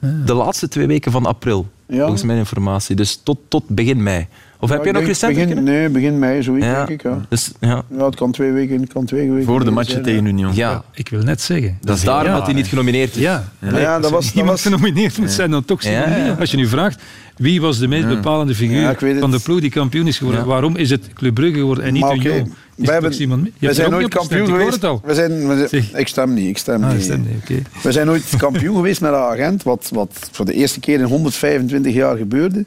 De 0.00 0.34
laatste 0.34 0.68
twee 0.68 0.86
weken 0.86 1.12
van 1.12 1.26
april, 1.26 1.66
volgens 1.88 2.22
mijn 2.22 2.38
informatie. 2.38 2.96
Dus 2.96 3.20
tot, 3.22 3.38
tot 3.48 3.68
begin 3.68 4.02
mei 4.02 4.28
Of 4.62 4.70
heb 4.70 4.78
Ja, 4.84 4.86
je 4.86 4.92
nog 4.92 5.04
recent 5.04 5.34
begin? 5.34 5.62
Nee, 5.62 5.88
begin 5.88 6.18
mei, 6.18 6.42
zoiets 6.42 6.66
Ja. 6.66 6.74
denk 6.84 6.88
ik. 6.88 7.02
Ja. 7.02 7.24
Dus, 7.28 7.52
ja. 7.60 7.82
ja, 7.96 8.04
het 8.04 8.14
kan 8.14 8.32
twee 8.32 8.50
weken, 8.52 8.86
kan 8.86 9.04
twee 9.04 9.30
weken. 9.30 9.44
Voor 9.46 9.64
de 9.64 9.84
zijn, 9.84 10.02
tegen 10.02 10.22
ja. 10.22 10.28
Union. 10.28 10.54
ja, 10.54 10.82
Ik 10.94 11.08
wil 11.08 11.22
net 11.22 11.40
zeggen. 11.40 11.78
dat 11.80 11.96
is 11.96 12.04
daarom 12.04 12.26
Ja, 12.26 12.36
dat 12.36 12.44
hij 12.46 12.54
niet 12.54 12.66
genomineerd 12.66 13.14
is. 13.16 13.22
Ja, 13.22 13.44
Ja, 13.58 13.78
ja, 13.78 14.00
dat 14.00 14.10
was, 14.10 14.24
dat 14.26 14.34
iemand 14.34 14.62
was, 14.62 14.62
genomineerd 14.62 15.18
moet 15.18 15.30
zijn, 15.30 15.50
dan 15.50 15.64
toch 15.64 15.82
Ja, 15.82 16.02
Simon 16.04 16.24
ja. 16.24 16.36
Als 16.40 16.50
je 16.50 16.56
nu 16.56 16.66
vraagt, 16.66 17.02
wie 17.36 17.60
was 17.60 17.78
de 17.78 17.88
meest 17.88 18.08
bepalende 18.08 18.54
figuur 18.54 18.96
van 19.20 19.30
de 19.30 19.40
ploeg 19.40 19.60
die 19.60 19.70
kampioen 19.70 20.06
is 20.06 20.18
geworden? 20.18 20.42
Ja. 20.42 20.48
Waarom 20.48 20.76
is 20.76 20.90
het 20.90 21.08
Club 21.14 21.34
Brugge 21.34 21.58
geworden 21.58 21.84
en 21.84 21.92
niet 21.92 22.02
Union? 22.02 22.22
wij 22.22 22.44
het 22.76 22.86
hebben- 22.86 23.50
we 23.58 23.74
zijn 23.74 23.90
nooit 23.90 24.08
kampioen 24.08 24.46
geweest. 24.46 24.80
We 24.80 25.14
zijn, 25.14 25.48
we 25.48 25.82
ik 25.94 26.08
stem 26.08 26.34
niet, 26.34 26.48
ik 26.48 26.58
stem 26.58 26.84
Ah, 26.84 26.92
niet. 26.92 27.02
stem 27.02 27.20
niet, 27.20 27.42
oké. 27.42 27.62
We 27.82 27.92
zijn 27.92 28.10
ooit 28.10 28.34
kampioen 28.38 28.74
geweest 28.76 29.00
met 29.00 29.12
een 29.12 29.18
agent, 29.18 29.62
wat, 29.62 29.88
wat 29.92 30.28
voor 30.30 30.44
de 30.44 30.52
eerste 30.52 30.80
keer 30.80 30.98
in 30.98 31.04
125 31.04 31.94
jaar 31.94 32.16
gebeurde. 32.16 32.64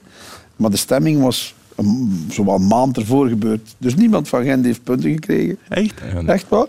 Maar 0.55 0.69
de 0.69 0.77
stemming 0.77 1.21
was 1.21 1.53
een, 1.75 2.25
zowel 2.29 2.55
een 2.55 2.67
maand 2.67 2.97
ervoor 2.97 3.27
gebeurd. 3.27 3.75
Dus 3.77 3.95
niemand 3.95 4.27
van 4.27 4.43
Gent 4.43 4.65
heeft 4.65 4.83
punten 4.83 5.11
gekregen. 5.11 5.57
Echt? 5.69 5.93
Echt 6.25 6.49
waar? 6.49 6.67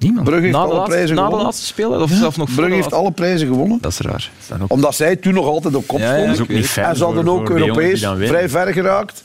Niemand. 0.00 0.24
Brugge 0.24 0.42
heeft 0.44 0.56
Na 0.56 0.62
de, 0.62 0.66
alle 0.68 0.74
laatste, 0.76 0.94
prijzen 0.94 1.16
na 1.16 1.22
de 1.22 1.26
gewonnen. 1.28 1.46
laatste? 1.54 1.88
Of 2.02 2.10
zelf 2.10 2.36
nog 2.36 2.46
Brugge 2.54 2.62
heeft 2.70 2.80
laatste? 2.82 2.94
alle 3.00 3.10
prijzen 3.12 3.46
gewonnen. 3.48 3.78
Dat 3.80 3.92
is 3.92 3.98
raar. 3.98 4.30
Omdat 4.66 4.94
zij 4.94 5.16
toen 5.16 5.34
nog 5.34 5.46
altijd 5.46 5.74
op 5.74 5.86
kop 5.86 5.98
Ja, 5.98 6.04
ja, 6.04 6.10
stonden. 6.10 6.26
dat 6.36 6.36
is 6.36 6.42
ook 6.50 6.56
niet 6.56 6.66
fijn 6.66 6.86
en 6.86 6.96
ze 6.96 7.04
hadden 7.04 7.28
ook 7.28 7.50
Europees 7.50 8.00
vrij 8.18 8.48
ver 8.48 8.72
geraakt. 8.72 9.24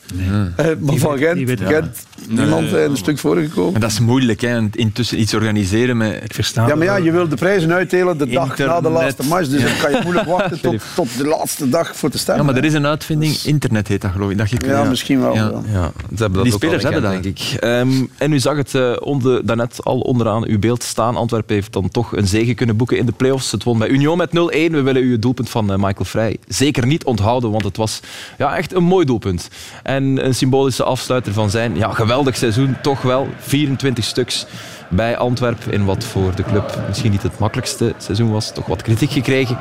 Eh, 0.56 0.66
maar 0.80 0.96
van 0.96 1.18
weet- 1.18 1.60
Gent, 1.60 1.60
Gent 1.62 2.06
niemand 2.30 2.74
eh, 2.74 2.84
een 2.84 2.98
stuk 2.98 3.18
voorgekomen. 3.20 3.72
Maar 3.72 3.82
dat 3.82 3.90
is 3.92 4.00
moeilijk, 4.00 4.42
hè. 4.42 4.60
intussen 4.72 5.20
iets 5.20 5.34
organiseren 5.34 5.98
met... 5.98 6.24
Ik 6.24 6.34
versta 6.34 6.68
Ja, 6.68 6.76
maar 6.76 6.86
ja, 6.86 6.96
het 6.96 7.04
je 7.04 7.12
wil 7.12 7.28
de 7.28 7.36
prijzen 7.36 7.72
uitdelen 7.74 8.18
de 8.18 8.28
dag 8.28 8.58
na 8.58 8.82
de 8.82 8.90
laatste 8.90 9.24
match. 9.28 9.48
Dus 9.50 9.62
dan 9.62 9.72
kan 9.82 9.92
je 9.92 10.00
moeilijk 10.04 10.28
wachten 10.38 10.62
tot, 10.62 10.76
tot 10.96 11.18
de 11.18 11.26
laatste 11.28 11.70
dag 11.70 11.96
voor 11.96 12.10
te 12.10 12.16
Ja, 12.18 12.22
stemmen. 12.24 12.46
maar 12.46 12.56
er 12.56 12.64
is 12.66 12.74
een 12.74 12.86
uitvinding, 12.86 13.36
internet 13.44 13.88
heet 13.88 14.02
dat 14.02 14.12
geloof 14.12 14.32
ik. 14.32 14.38
Dat 14.38 14.50
je, 14.50 14.58
Ja, 14.66 14.84
misschien 14.84 15.22
wel. 15.22 15.34
Ja. 15.36 15.42
ja. 15.44 15.62
Ja, 15.72 15.92
ze 16.16 16.22
hebben 16.24 16.34
dat 16.34 16.44
Die 16.44 16.54
ook 16.54 16.60
spelers 16.60 16.84
hebben 16.84 17.02
gekend, 17.04 17.24
denk 17.24 17.38
ik. 17.38 17.60
Ehm, 17.62 17.90
en 18.18 18.32
u 18.32 18.40
zag 18.40 18.58
het 18.58 18.76
eh, 18.76 18.92
onder, 19.00 19.46
daarnet 19.46 19.84
al 19.84 20.00
onderaan 20.00 20.46
uw 20.48 20.60
staan. 20.74 21.16
Antwerpen 21.16 21.55
heeft 21.55 21.74
dan 21.74 21.89
toch 21.89 22.16
een 22.16 22.28
zege 22.28 22.53
kunnen 22.53 22.78
boeken 22.78 22.97
in 22.97 23.05
de 23.05 23.11
play-offs. 23.11 23.51
Het 23.51 23.63
won 23.63 23.78
bij 23.78 23.88
Union 23.88 24.18
met 24.18 24.30
0-1. 24.30 24.32
We 24.32 24.82
willen 24.82 25.03
u 25.03 25.11
het 25.11 25.22
doelpunt 25.22 25.49
van 25.49 25.72
eh, 25.72 25.78
Michael 25.78 26.05
Vrij 26.05 26.38
zeker 26.47 26.86
niet 26.86 27.03
onthouden, 27.03 27.51
want 27.51 27.63
het 27.63 27.78
was 27.78 27.99
ja, 28.38 28.57
echt 28.57 28.74
een 28.74 28.84
mooi 28.84 29.05
doelpunt. 29.05 29.49
En 29.84 30.26
een 30.26 30.36
symbolische 30.36 30.84
afsluiter 30.84 31.34
van 31.34 31.49
zijn 31.49 31.76
ja, 31.76 31.93
geweldig 31.93 32.38
seizoen, 32.38 32.78
toch 32.82 33.01
wel 33.01 33.28
24 33.39 34.03
stuks 34.03 34.45
bij 34.89 35.18
Antwerpen 35.18 35.72
in 35.72 35.86
wat 35.86 36.03
voor 36.03 36.36
de 36.36 36.43
club 36.43 36.80
misschien 36.88 37.11
niet 37.11 37.24
het 37.24 37.39
makkelijkste 37.39 37.93
seizoen 37.97 38.32
was. 38.32 38.53
Toch 38.53 38.66
wat 38.66 38.82
kritiek 38.82 39.11
gekregen, 39.11 39.57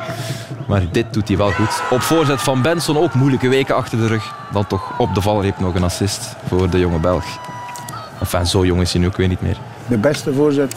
maar 0.69 0.83
dit 0.93 1.13
doet 1.13 1.29
hij 1.29 1.37
wel 1.37 1.51
goed. 1.51 1.83
Op 1.91 2.01
voorzet 2.01 2.41
van 2.41 2.63
Benson 2.63 2.99
ook 2.99 3.15
moeilijke 3.15 3.49
weken 3.49 3.75
achter 3.75 3.99
de 3.99 4.07
rug. 4.07 4.35
Dan 4.53 4.67
toch 4.67 4.99
op 4.99 5.15
de 5.15 5.21
valreep 5.21 5.59
nog 5.59 5.75
een 5.75 5.85
assist 5.85 6.37
voor 6.49 6.71
de 6.71 6.79
jonge 6.79 6.99
Belg. 6.99 7.25
Enfin, 8.21 8.47
zo 8.47 8.65
jong 8.65 8.81
is 8.81 8.93
hij 8.93 9.01
nu 9.01 9.07
ook 9.07 9.17
weer 9.17 9.29
niet 9.29 9.41
meer. 9.41 9.57
De 9.89 9.97
beste 9.97 10.33
voorzet. 10.33 10.75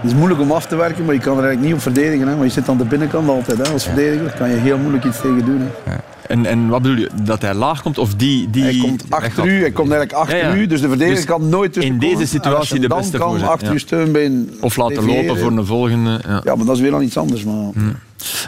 Het 0.00 0.10
is 0.10 0.14
moeilijk 0.14 0.40
om 0.40 0.52
af 0.52 0.66
te 0.66 0.76
werken, 0.76 1.04
maar 1.04 1.14
je 1.14 1.20
kan 1.20 1.38
er 1.38 1.44
eigenlijk 1.44 1.66
niet 1.66 1.74
op 1.74 1.94
verdedigen. 1.94 2.28
Hè? 2.28 2.36
Maar 2.36 2.44
je 2.44 2.50
zit 2.50 2.68
aan 2.68 2.76
de 2.76 2.84
binnenkant 2.84 3.28
altijd. 3.28 3.66
Hè? 3.66 3.72
Als 3.72 3.84
verdediger 3.84 4.24
Daar 4.24 4.36
kan 4.36 4.50
je 4.50 4.56
heel 4.56 4.78
moeilijk 4.78 5.04
iets 5.04 5.20
tegen 5.20 5.44
doen. 5.44 5.60
Hè? 5.84 5.94
En, 6.28 6.46
en 6.46 6.68
wat 6.68 6.82
bedoel 6.82 6.96
je? 6.96 7.10
Dat 7.22 7.42
hij 7.42 7.54
laag 7.54 7.82
komt? 7.82 7.98
Of 7.98 8.14
die... 8.14 8.50
die 8.50 8.62
Hij 8.62 8.78
komt 8.78 9.04
achter 9.08 9.46
u, 9.46 9.60
hij 9.60 9.70
komt 9.70 9.90
eigenlijk 9.90 10.20
achter 10.20 10.38
Ja, 10.38 10.48
ja. 10.48 10.54
u. 10.54 10.66
Dus 10.66 10.80
de 10.80 10.88
verdediger 10.88 11.16
Dus 11.16 11.34
kan 11.34 11.48
nooit 11.48 11.72
tussen 11.72 11.92
in 11.92 11.98
deze 11.98 12.26
situatie 12.26 12.80
de 12.80 12.88
beste 12.88 13.18
kan 13.18 13.28
voorzet, 13.28 13.48
achter 13.48 13.66
ja. 13.66 13.72
je 13.72 13.78
steunbeen 13.78 14.56
Of 14.60 14.76
laten 14.76 14.96
deviëren. 14.96 15.26
lopen 15.26 15.40
voor 15.40 15.50
een 15.50 15.66
volgende... 15.66 16.20
Ja. 16.26 16.40
Ja, 16.44 16.54
maar 16.56 16.66
dat 16.66 16.76
is 16.76 16.82
weer 16.82 16.94
al 16.94 17.02
iets 17.02 17.16
anders. 17.16 17.44
Maar... 17.44 17.70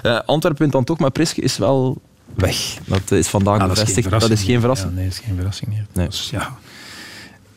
Eh, 0.03 0.21
Antwerpen 0.27 0.61
wint 0.61 0.73
dan 0.73 0.85
toch, 0.85 0.99
maar 0.99 1.11
Priske 1.11 1.41
is 1.41 1.59
wel 1.59 2.01
weg. 2.35 2.57
Dat 2.85 3.11
is 3.11 3.29
vandaag 3.29 3.59
dat 3.59 3.71
is 3.71 3.77
geen 3.77 3.85
bevestigd. 3.85 4.11
Dat 4.11 4.21
verrassing 4.21 4.39
is 4.41 4.45
geen 4.45 4.61
verrassing. 4.61 4.91
Ja, 4.91 4.97
nee, 4.97 5.05
dat 5.05 5.15
is 5.19 5.25
geen 5.27 5.37
verrassing 5.37 5.71
meer. 5.71 5.87
Nee. 5.93 6.07
Dus, 6.07 6.29
ja, 6.31 6.57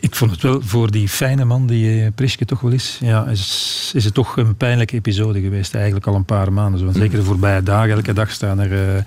ik 0.01 0.15
vond 0.15 0.31
het 0.31 0.41
wel 0.41 0.61
voor 0.61 0.91
die 0.91 1.09
fijne 1.09 1.45
man 1.45 1.67
die 1.67 2.01
eh, 2.03 2.07
Priske 2.15 2.45
toch 2.45 2.59
wel 2.59 2.71
is, 2.71 2.97
ja, 3.01 3.25
is, 3.25 3.91
is 3.95 4.05
het 4.05 4.13
toch 4.13 4.37
een 4.37 4.55
pijnlijke 4.55 4.95
episode 4.95 5.41
geweest. 5.41 5.75
Eigenlijk 5.75 6.07
al 6.07 6.15
een 6.15 6.25
paar 6.25 6.53
maanden. 6.53 6.79
zo. 6.79 6.85
Want 6.85 6.97
zeker 6.97 7.17
de 7.17 7.23
voorbije 7.23 7.63
dagen, 7.63 7.91
elke 7.91 8.13
dag 8.13 8.31
staan 8.31 8.59
er 8.59 8.95
eh, 8.95 9.03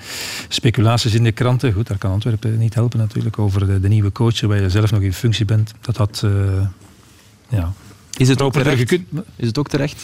speculaties 0.48 1.14
in 1.14 1.24
de 1.24 1.32
kranten. 1.32 1.72
Goed, 1.72 1.86
daar 1.86 1.98
kan 1.98 2.10
Antwerpen 2.10 2.58
niet 2.58 2.74
helpen 2.74 2.98
natuurlijk. 2.98 3.38
Over 3.38 3.66
de, 3.66 3.80
de 3.80 3.88
nieuwe 3.88 4.12
coach, 4.12 4.40
waar 4.40 4.60
je 4.60 4.70
zelf 4.70 4.90
nog 4.90 5.00
in 5.00 5.12
functie 5.12 5.44
bent. 5.44 5.72
Dat 5.80 5.96
dat... 5.96 6.22
eh, 6.24 6.30
ja, 7.48 7.72
Is 8.16 8.28
het 8.28 8.42
ook 8.42 8.52
terecht? 8.52 8.92
Is 9.36 9.46
het 9.46 9.58
ook 9.58 9.68
terecht? 9.68 10.02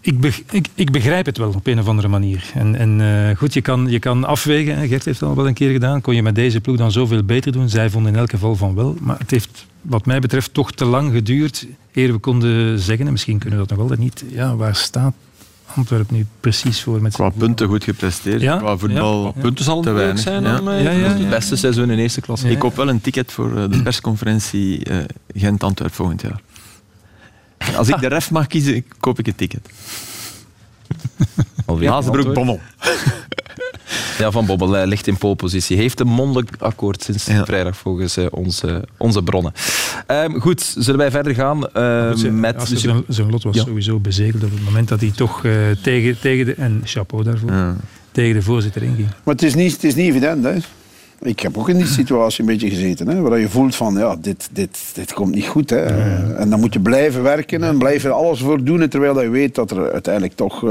Ik, 0.00 0.20
beg- 0.20 0.42
ik, 0.50 0.66
ik 0.74 0.90
begrijp 0.90 1.26
het 1.26 1.38
wel 1.38 1.48
op 1.56 1.66
een 1.66 1.78
of 1.78 1.88
andere 1.88 2.08
manier. 2.08 2.44
En, 2.54 2.74
en 2.74 3.00
eh, 3.30 3.36
goed, 3.36 3.54
je 3.54 3.60
kan, 3.60 3.86
je 3.88 3.98
kan 3.98 4.24
afwegen. 4.24 4.78
hè. 4.78 4.86
Gert 4.88 5.04
heeft 5.04 5.20
het 5.20 5.28
al 5.28 5.34
wel 5.36 5.46
een 5.46 5.54
keer 5.54 5.70
gedaan. 5.72 6.00
Kon 6.00 6.14
je 6.14 6.22
met 6.22 6.34
deze 6.34 6.60
ploeg 6.60 6.76
dan 6.76 6.92
zoveel 6.92 7.22
beter 7.24 7.52
doen? 7.52 7.68
Zij 7.68 7.90
vonden 7.90 8.12
in 8.12 8.18
elk 8.18 8.30
geval 8.30 8.56
van 8.56 8.74
wel. 8.74 8.96
Maar 9.00 9.18
het 9.18 9.30
heeft, 9.30 9.66
wat 9.82 10.06
mij 10.06 10.20
betreft, 10.20 10.54
toch 10.54 10.72
te 10.72 10.84
lang 10.84 11.12
geduurd. 11.12 11.66
Eer 11.92 12.12
we 12.12 12.18
konden 12.18 12.78
zeggen, 12.80 13.06
en 13.06 13.12
misschien 13.12 13.38
kunnen 13.38 13.58
we 13.60 13.66
dat 13.66 13.76
nog 13.76 13.82
altijd 13.88 14.00
niet. 14.04 14.24
Ja, 14.32 14.56
waar 14.56 14.74
staat 14.76 15.14
Antwerpen 15.74 16.14
nu 16.16 16.26
precies 16.40 16.82
voor? 16.82 17.02
Met 17.02 17.12
Qua 17.12 17.26
zijn- 17.28 17.38
punten 17.38 17.68
goed 17.68 17.84
gepresteerd. 17.84 18.40
Ja, 18.40 18.56
Qua 18.56 18.76
voetbal 18.76 19.32
ja. 19.34 19.40
Punten 19.40 19.64
zal 19.64 19.82
te 19.82 19.90
weinig. 19.92 20.18
zijn 20.18 20.42
Ja. 20.42 20.56
dan, 20.56 20.70
eh, 20.70 20.82
Ja, 20.82 20.90
ja, 20.90 21.08
Het 21.08 21.30
beste 21.30 21.56
seizoen 21.56 21.90
in 21.90 21.98
eerste 21.98 22.20
klasse. 22.20 22.46
Ja. 22.46 22.52
Ik 22.52 22.58
koop 22.58 22.76
wel 22.76 22.88
een 22.88 23.00
ticket 23.00 23.32
voor 23.32 23.56
eh, 23.56 23.70
de 23.70 23.82
persconferentie 23.88 24.84
eh, 24.84 24.96
Gent-Antwerp 25.34 25.94
volgend 25.94 26.22
jaar. 26.22 26.40
Als 27.76 27.88
ik 27.88 28.00
de 28.00 28.06
ref 28.08 28.30
mag 28.30 28.46
kiezen, 28.46 28.84
koop 29.00 29.18
ik 29.18 29.26
een 29.26 29.34
ticket. 29.34 29.68
Antwoord. 31.66 32.32
Bommel. 32.32 32.60
Ja, 34.18 34.30
Van 34.30 34.46
Bobbel 34.46 34.86
ligt 34.86 35.06
in 35.06 35.16
polepositie. 35.18 35.76
Heeft 35.76 36.00
een 36.00 36.06
mondeling 36.06 36.50
akkoord 36.58 37.02
sinds 37.02 37.26
Ja. 37.26 37.44
vrijdag 37.44 37.76
volgens 37.76 38.16
eh, 38.16 38.26
onze, 38.30 38.84
onze 38.96 39.22
bronnen. 39.22 39.52
Ehm, 40.06 40.38
goed, 40.38 40.74
zullen 40.78 41.00
wij 41.00 41.10
verder 41.10 41.34
gaan 41.34 41.56
Goed, 41.56 42.20
zijn- 42.20 42.40
met... 42.40 42.68
dus- 42.68 42.80
zijn, 42.80 43.02
zijn 43.08 43.30
lot 43.30 43.42
was 43.42 43.54
Ja. 43.56 43.62
sowieso 43.64 43.98
bezegeld 43.98 44.44
op 44.44 44.50
het 44.50 44.64
moment 44.64 44.88
dat 44.88 45.00
hij 45.00 45.10
toch 45.16 45.44
eh, 45.44 45.52
tegen, 45.82 46.20
tegen 46.20 46.44
de... 46.46 46.54
En 46.54 46.80
chapeau 46.84 47.24
daarvoor. 47.24 47.50
Ja. 47.52 47.76
Tegen 48.12 48.34
de 48.34 48.42
voorzitter 48.42 48.82
inging. 48.82 49.08
Maar 49.24 49.34
het 49.34 49.42
is 49.42 49.54
niet, 49.54 49.72
het 49.72 49.84
is 49.84 49.94
niet 49.94 50.08
evident. 50.08 50.44
Hè? 50.44 50.56
Ik 51.22 51.40
heb 51.40 51.58
ook 51.58 51.68
in 51.68 51.76
die 51.76 51.86
situatie 51.86 52.40
een 52.40 52.46
beetje 52.46 52.68
gezeten. 52.70 53.08
Hè? 53.08 53.20
Waar 53.20 53.38
je 53.38 53.48
voelt 53.48 53.74
van, 53.76 53.94
ja, 53.94 54.16
dit, 54.20 54.48
dit, 54.52 54.78
dit 54.94 55.12
komt 55.12 55.34
niet 55.34 55.46
goed. 55.46 55.70
Hè? 55.70 55.84
En 56.36 56.50
dan 56.50 56.60
moet 56.60 56.72
je 56.72 56.80
blijven 56.80 57.22
werken 57.22 57.62
en 57.62 57.78
blijven 57.78 58.14
alles 58.14 58.40
voor 58.40 58.64
doen. 58.64 58.88
Terwijl 58.88 59.22
je 59.22 59.28
weet 59.28 59.54
dat 59.54 59.70
er 59.70 59.92
uiteindelijk 59.92 60.34
toch... 60.36 60.64
eh, 60.64 60.70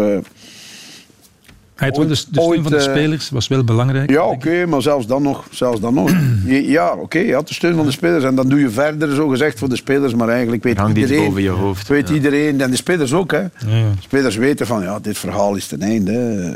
Hij 1.76 1.88
had 1.88 1.98
wel 1.98 2.06
de, 2.06 2.08
de 2.08 2.16
steun 2.16 2.44
Ooit, 2.44 2.62
van 2.62 2.72
de 2.72 2.78
eh, 2.78 2.84
spelers, 2.84 3.30
was 3.30 3.48
wel 3.48 3.64
belangrijk. 3.64 4.10
Ja, 4.10 4.24
oké, 4.26 4.66
maar 4.66 4.82
zelfs 4.82 5.08
dan 5.08 5.22
nog. 5.24 5.48
Zelfs 5.52 5.80
dan 5.80 5.94
nog. 5.94 6.12
Je- 6.46 6.68
ja, 6.70 6.94
oké, 6.94 7.20
je 7.20 7.34
had 7.34 7.48
de 7.48 7.54
steun 7.54 7.76
van 7.76 7.86
de 7.86 7.92
spelers. 7.92 8.24
En 8.24 8.36
dan 8.36 8.50
doe 8.50 8.60
je 8.60 8.70
verder, 8.70 9.16
zo 9.16 9.28
gezegd, 9.28 9.60
voor 9.60 9.70
de 9.70 9.76
spelers. 9.76 10.14
Maar 10.16 10.30
eigenlijk 10.30 10.64
weet 10.64 10.80
iedereen... 10.88 11.26
boven 11.26 11.42
je 11.42 11.50
hoofd. 11.50 11.88
Weet 11.88 12.08
Ja. 12.10 12.14
iedereen, 12.16 12.62
en 12.62 12.70
de 12.72 12.78
spelers 12.78 13.14
ook. 13.14 13.32
Hè. 13.32 13.40
Ja, 13.40 13.48
ja. 13.68 13.90
De 13.96 14.02
spelers 14.02 14.36
weten 14.36 14.68
van, 14.68 14.82
ja, 14.84 15.00
dit 15.00 15.18
verhaal 15.18 15.56
is 15.56 15.68
ten 15.68 15.82
einde. 15.82 16.56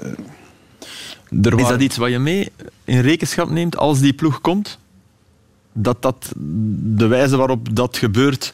Er 1.42 1.60
Is 1.60 1.68
dat 1.68 1.82
iets 1.82 1.98
wat 1.98 2.10
je 2.10 2.20
mee 2.20 2.52
in 2.84 3.00
rekenschap 3.00 3.50
neemt 3.50 3.78
als 3.78 4.00
die 4.00 4.14
ploeg 4.14 4.42
komt? 4.42 4.80
Dat 5.74 6.02
dat 6.02 6.32
de 6.96 7.08
wijze 7.08 7.38
waarop 7.38 7.76
dat 7.76 7.98
gebeurt 7.98 8.54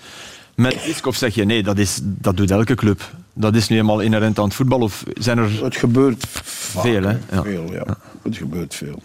met? 0.55 1.01
Of 1.05 1.15
zeg 1.15 1.35
je 1.35 1.45
nee, 1.45 1.63
dat, 1.63 1.77
is, 1.77 1.99
dat 2.03 2.37
doet 2.37 2.51
elke 2.51 2.75
club. 2.75 3.11
Dat 3.33 3.55
is 3.55 3.67
nu 3.67 3.77
eenmaal 3.77 3.99
inherent 3.99 4.39
aan 4.39 4.45
het 4.45 4.53
voetbal? 4.53 4.79
Of 4.79 5.03
zijn 5.13 5.37
er... 5.37 5.63
Het 5.63 5.75
gebeurt 5.75 6.25
vaak, 6.27 6.83
Veel, 6.83 7.03
hè? 7.03 7.17
Ja. 7.31 7.43
Veel, 7.43 7.73
ja. 7.73 7.97
Het 8.23 8.37
gebeurt 8.37 8.75
veel. 8.75 9.01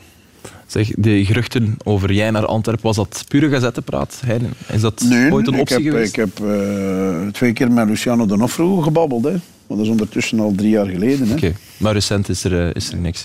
Zeg, 0.67 0.91
de 0.97 1.25
geruchten 1.25 1.77
over 1.85 2.13
jij 2.13 2.31
naar 2.31 2.47
Antwerpen, 2.47 2.85
was 2.85 2.97
dat 2.97 3.25
pure 3.29 3.49
gazettenpraat? 3.49 4.21
Is 4.73 4.81
dat 4.81 5.05
Nee, 5.09 5.33
ooit 5.33 5.47
een 5.47 5.55
ik 5.55 5.61
optie 5.61 5.77
heb, 5.77 5.85
geweest? 5.85 6.17
ik 6.17 6.17
heb 6.17 6.41
eh, 6.41 7.27
twee 7.33 7.53
keer 7.53 7.73
met 7.73 7.89
Luciano 7.89 8.27
Donofrio 8.27 8.81
gebabbeld. 8.81 9.25
Hè. 9.25 9.35
Maar 9.67 9.77
dat 9.77 9.87
is 9.87 9.93
ondertussen 9.93 10.41
al 10.41 10.53
drie 10.57 10.71
jaar 10.71 10.87
geleden. 10.87 11.29
Hè. 11.29 11.35
Oké, 11.35 11.53
maar 11.77 11.93
recent 11.93 12.29
is 12.29 12.45
er, 12.45 12.69
eh, 12.69 12.75
is 12.75 12.91
er 12.91 12.97
niks. 12.99 13.25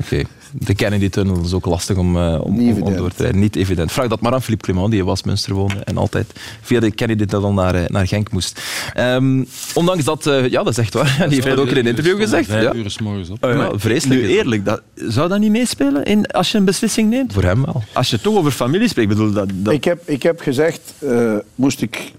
Oké. 0.00 0.22
De 0.52 0.74
Kennedy-tunnel 0.74 1.40
is 1.44 1.52
ook 1.52 1.66
lastig 1.66 1.96
om, 1.96 2.16
eh, 2.16 2.40
om, 2.42 2.96
door 2.96 3.10
te 3.14 3.22
rijden. 3.22 3.40
Niet 3.40 3.56
evident. 3.56 3.92
Vraag 3.92 4.08
dat 4.08 4.20
maar 4.20 4.32
aan 4.32 4.42
Philippe 4.42 4.64
Clement, 4.64 4.90
die 4.90 5.00
in 5.00 5.06
Westminster 5.06 5.54
woonde 5.54 5.74
en 5.84 5.96
altijd 5.96 6.32
via 6.60 6.80
de 6.80 6.90
Kennedy-tunnel 6.90 7.52
naar, 7.52 7.74
eh, 7.74 7.88
naar 7.88 8.06
Genk 8.06 8.30
moest. 8.30 8.60
Ehm, 8.94 9.44
ondanks 9.74 10.04
dat, 10.04 10.26
eh, 10.26 10.48
ja, 10.48 10.62
dat 10.62 10.72
is 10.72 10.78
echt 10.78 10.94
waar. 10.94 11.16
Die 11.28 11.42
heeft 11.42 11.46
dat 11.46 11.58
ook 11.58 11.68
in 11.68 11.76
een 11.76 11.86
interview 11.86 12.18
gezegd. 12.20 12.48
Vijf 12.48 12.62
Ja. 12.62 12.74
uur 12.74 12.90
s 12.90 12.98
morgens 12.98 13.30
op. 13.30 13.38
Ja, 13.40 13.70
vreselijk. 13.74 14.20
Nu 14.20 14.28
is 14.28 14.36
eerlijk, 14.36 14.64
dat, 14.64 14.82
zou 14.94 15.28
dat 15.28 15.38
niet 15.38 15.50
meespelen 15.50 16.04
in, 16.04 16.26
als 16.26 16.52
je 16.52 16.58
een 16.58 16.64
beslissing 16.64 17.10
neemt? 17.10 17.32
Voor 17.32 17.42
hem 17.42 17.64
wel. 17.64 17.82
Als 17.92 18.10
je 18.10 18.20
toch 18.20 18.36
over 18.36 18.50
familie 18.50 18.88
spreekt, 18.88 19.08
bedoel 19.08 19.32
dat... 19.32 19.50
dat 19.54 19.72
Ik, 19.72 19.84
heb, 19.84 20.08
ik 20.08 20.22
heb 20.22 20.40
gezegd, 20.40 20.80
eh, 20.98 21.34
moest 21.54 21.82
ik 21.82 22.12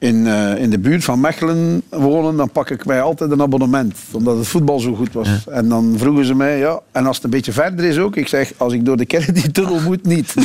in, 0.00 0.26
eh, 0.26 0.56
in 0.56 0.70
de 0.70 0.78
buurt 0.78 1.04
van 1.04 1.20
Mechelen 1.20 1.82
wonen, 1.88 2.36
dan 2.36 2.50
pak 2.50 2.70
ik 2.70 2.86
mij 2.86 3.02
altijd 3.02 3.30
een 3.30 3.42
abonnement. 3.42 3.96
Omdat 4.10 4.36
het 4.36 4.46
voetbal 4.46 4.78
zo 4.78 4.94
goed 4.94 5.12
was. 5.12 5.28
En 5.48 5.68
dan 5.68 5.94
vroegen 5.98 6.24
ze 6.24 6.34
mij, 6.34 6.58
ja, 6.58 6.80
en 6.92 7.06
als 7.06 7.16
het 7.16 7.24
een 7.24 7.30
beetje 7.30 7.52
verder 7.52 7.84
is 7.84 7.98
ook. 7.98 8.16
Ik 8.16 8.28
zeg, 8.28 8.52
als 8.56 8.72
ik 8.72 8.84
door 8.84 8.96
de 8.96 9.04
Kennedy-tunnel 9.04 9.80
moet, 9.80 10.06
niet. 10.06 10.34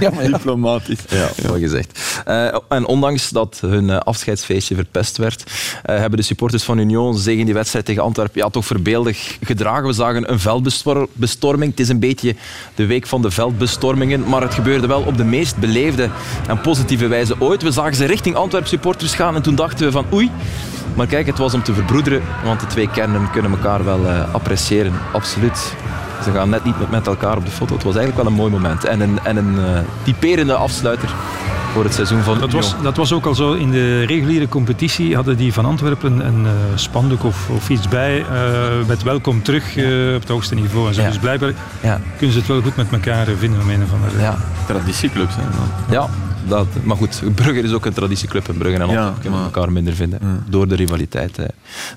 ja, 0.00 0.10
maar 0.10 0.22
ja. 0.22 0.28
Diplomatisch. 0.30 0.98
Ja, 1.08 1.28
mooi 1.48 1.60
gezegd. 1.60 2.22
Uh, 2.28 2.54
en 2.68 2.86
ondanks 2.86 3.30
dat 3.30 3.58
hun 3.66 3.84
uh, 3.84 3.96
afscheidsfeestje 3.96 4.74
verpest 4.74 5.16
werd, 5.16 5.44
uh, 5.46 5.98
hebben 5.98 6.18
de 6.18 6.24
supporters 6.24 6.62
van 6.62 6.78
Union 6.78 7.18
zich 7.18 7.36
in 7.36 7.44
die 7.44 7.54
wedstrijd 7.54 7.84
tegen 7.84 8.02
Antwerpen 8.02 8.40
ja, 8.40 8.48
toch 8.48 8.66
verbeeldig 8.66 9.38
gedragen. 9.40 9.86
We 9.86 9.92
zagen 9.92 10.32
een 10.32 10.40
veldbestorming. 10.40 11.70
Het 11.70 11.80
is 11.80 11.88
een 11.88 11.98
beetje 11.98 12.34
de 12.74 12.86
week 12.86 13.06
van 13.06 13.22
de 13.22 13.30
veldbestormingen, 13.30 14.28
maar 14.28 14.42
het 14.42 14.54
gebeurde 14.54 14.86
wel 14.86 15.02
op 15.02 15.16
de 15.16 15.24
meest 15.24 15.56
beleefde 15.56 16.10
en 16.48 16.60
positieve 16.60 17.06
wijze 17.06 17.34
ooit. 17.50 17.62
We 17.62 17.70
zagen 17.70 17.94
ze 17.94 18.04
richting 18.04 18.36
Antwerp 18.36 18.66
supporters 18.66 19.14
gaan 19.14 19.34
en 19.34 19.42
toen 19.42 19.54
dachten 19.54 19.86
we 19.86 19.92
van 19.92 20.04
oei. 20.12 20.30
Maar 20.94 21.06
kijk, 21.06 21.26
het 21.26 21.38
was 21.38 21.54
om 21.54 21.62
te 21.62 21.74
verbroederen, 21.74 22.22
want 22.44 22.60
de 22.60 22.66
twee 22.66 22.90
kernen 22.90 23.30
kunnen 23.30 23.50
elkaar 23.50 23.84
wel 23.84 24.00
uh, 24.00 24.34
appreciëren. 24.34 24.92
Absoluut. 25.12 25.74
Ze 26.24 26.30
gaan 26.32 26.48
net 26.48 26.64
niet 26.64 26.90
met 26.90 27.06
elkaar 27.06 27.36
op 27.36 27.44
de 27.44 27.50
foto. 27.50 27.74
Het 27.74 27.82
was 27.82 27.96
eigenlijk 27.96 28.24
wel 28.24 28.32
een 28.32 28.38
mooi 28.38 28.52
moment. 28.52 28.84
En 28.84 29.00
een, 29.00 29.18
en 29.22 29.36
een 29.36 29.54
uh, 29.54 29.78
typerende 30.02 30.54
afsluiter 30.54 31.08
voor 31.72 31.84
het 31.84 31.94
seizoen 31.94 32.22
van 32.22 32.38
dat 32.38 32.52
was, 32.52 32.74
dat 32.82 32.96
was 32.96 33.12
ook 33.12 33.26
al 33.26 33.34
zo 33.34 33.52
in 33.52 33.70
de 33.70 34.04
reguliere 34.04 34.48
competitie. 34.48 35.14
Hadden 35.14 35.36
die 35.36 35.52
van 35.52 35.64
Antwerpen 35.64 36.26
een 36.26 36.42
uh, 36.44 36.50
spandoek 36.74 37.24
of, 37.24 37.48
of 37.48 37.68
iets 37.68 37.88
bij 37.88 38.18
uh, 38.18 38.26
met 38.86 39.02
welkom 39.02 39.42
terug 39.42 39.76
uh, 39.76 40.14
op 40.14 40.20
het 40.20 40.28
hoogste 40.28 40.54
niveau. 40.54 40.88
En 40.88 40.94
zo. 40.94 41.00
Ja. 41.00 41.08
Dus 41.08 41.18
blijkbaar 41.18 41.52
ja. 41.80 42.00
kunnen 42.16 42.32
ze 42.32 42.38
het 42.38 42.48
wel 42.48 42.62
goed 42.62 42.76
met 42.76 42.86
elkaar 42.92 43.26
vinden 43.38 43.60
om 43.60 43.70
een 43.70 43.82
of 43.82 43.92
andere 43.92 44.20
ja. 44.20 44.36
traditieclubs. 44.66 45.34
Hè, 45.36 45.42
ja, 45.94 46.08
dat, 46.48 46.66
maar 46.82 46.96
goed, 46.96 47.20
Brugge 47.34 47.60
is 47.60 47.72
ook 47.72 47.84
een 47.84 47.92
traditieclub 47.92 48.48
en 48.48 48.58
Brugge 48.58 48.74
en 48.74 48.82
Antwerpen 48.82 49.12
ja, 49.14 49.20
kunnen 49.20 49.42
elkaar 49.42 49.72
minder 49.72 49.94
vinden. 49.94 50.18
Ja. 50.22 50.42
Door 50.48 50.68
de 50.68 50.74
rivaliteit. 50.74 51.36
Hè. 51.36 51.44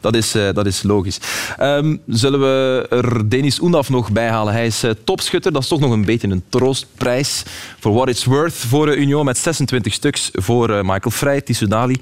Dat, 0.01 0.15
is, 0.15 0.35
uh, 0.35 0.53
dat 0.53 0.65
is 0.65 0.83
logisch. 0.83 1.19
Um, 1.61 2.01
zullen 2.07 2.39
we 2.39 2.85
er 2.89 3.29
Denis 3.29 3.61
Oendaf 3.61 3.89
nog 3.89 4.11
bij 4.11 4.29
halen? 4.29 4.53
Hij 4.53 4.65
is 4.65 4.83
uh, 4.83 4.91
topschutter. 5.03 5.51
Dat 5.51 5.61
is 5.61 5.67
toch 5.67 5.79
nog 5.79 5.91
een 5.91 6.05
beetje 6.05 6.27
een 6.27 6.43
troostprijs. 6.49 7.43
Voor 7.79 7.93
what 7.93 8.09
it's 8.09 8.25
worth 8.25 8.53
voor 8.53 8.87
uh, 8.87 8.99
Union 8.99 9.25
met 9.25 9.37
26 9.37 9.93
stuks 9.93 10.29
voor 10.33 10.69
Michael 10.69 11.11
Vrij, 11.11 11.41
Tissoudali. 11.41 11.99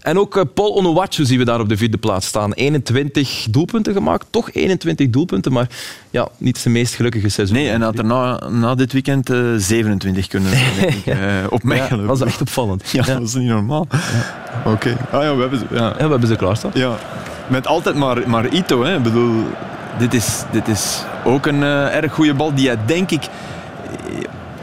En 0.00 0.18
ook 0.18 0.54
Paul 0.54 0.74
Onuwachu 0.74 1.24
zien 1.24 1.38
we 1.38 1.44
daar 1.44 1.60
op 1.60 1.68
de 1.68 1.76
vierde 1.76 1.98
plaats 1.98 2.26
staan. 2.26 2.52
21 2.52 3.46
doelpunten 3.50 3.92
gemaakt. 3.92 4.26
Toch 4.30 4.52
21 4.52 5.10
doelpunten, 5.10 5.52
maar 5.52 5.68
ja, 6.10 6.28
niet 6.38 6.58
zijn 6.58 6.74
meest 6.74 6.94
gelukkige 6.94 7.28
seizoen. 7.28 7.56
Nee, 7.56 7.68
en 7.68 7.82
had 7.82 7.98
er 7.98 8.04
na, 8.04 8.48
na 8.48 8.74
dit 8.74 8.92
weekend 8.92 9.30
27 9.56 10.26
kunnen 10.26 10.50
denk, 10.80 11.18
op 11.48 11.62
Mechelen. 11.72 12.00
Ja, 12.00 12.06
dat 12.06 12.20
is 12.20 12.26
echt 12.26 12.40
opvallend. 12.40 12.90
Ja, 12.90 13.02
dat 13.02 13.20
is 13.20 13.34
niet 13.34 13.48
normaal. 13.48 13.86
Oké. 14.64 14.68
Okay. 14.68 14.96
Ah 15.10 15.22
ja, 15.22 15.34
we 15.34 15.40
hebben 15.40 15.58
ze, 15.58 15.64
ja. 15.70 15.92
we 15.94 16.00
hebben 16.00 16.28
ze 16.28 16.36
klaarstaan. 16.36 16.70
Ja. 16.74 16.90
Met 17.46 17.66
altijd 17.66 17.96
maar, 17.96 18.18
maar 18.26 18.46
Ito. 18.46 18.84
Hè. 18.84 18.96
Ik 18.96 19.02
bedoel, 19.02 19.44
dit 19.98 20.14
is, 20.14 20.42
dit 20.50 20.68
is 20.68 21.02
ook 21.24 21.46
een 21.46 21.60
uh, 21.60 21.96
erg 21.96 22.12
goede 22.12 22.34
bal 22.34 22.54
die 22.54 22.66
hij, 22.66 22.78
denk 22.86 23.10
ik, 23.10 23.28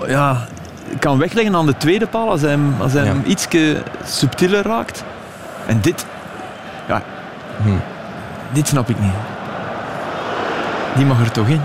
ja, 0.07 0.47
kan 0.99 1.17
wegleggen 1.17 1.55
aan 1.55 1.65
de 1.65 1.77
tweede 1.77 2.07
paal 2.07 2.29
als 2.29 2.41
hij 2.41 2.49
hem, 2.49 2.75
als 2.81 2.93
hij 2.93 3.05
hem 3.05 3.23
iets 3.25 3.47
subtieler 4.05 4.63
raakt. 4.63 5.03
En 5.65 5.81
dit, 5.81 6.05
ja, 6.87 7.01
hm. 7.63 7.69
dit 8.51 8.67
snap 8.67 8.89
ik 8.89 8.99
niet. 8.99 9.13
Die 10.95 11.05
mag 11.05 11.19
er 11.19 11.31
toch 11.31 11.47
in. 11.47 11.61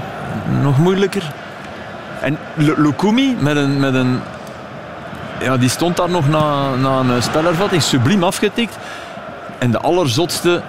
Nog 0.63 0.79
moeilijker. 0.79 1.33
En 2.21 2.39
Lukumi 2.55 3.37
met 3.41 3.57
een, 3.57 3.81
met 3.81 3.95
een 3.95 4.21
ja, 5.41 5.57
die 5.57 5.69
stond 5.69 5.97
daar 5.97 6.11
nog 6.11 6.29
na, 6.29 6.75
na 6.75 7.15
een 7.15 7.23
spelervatting, 7.23 7.83
subliem 7.83 8.25
afgetikt. 8.25 8.77
En 9.59 9.71
de 9.71 9.79
allerzotste 9.79 10.63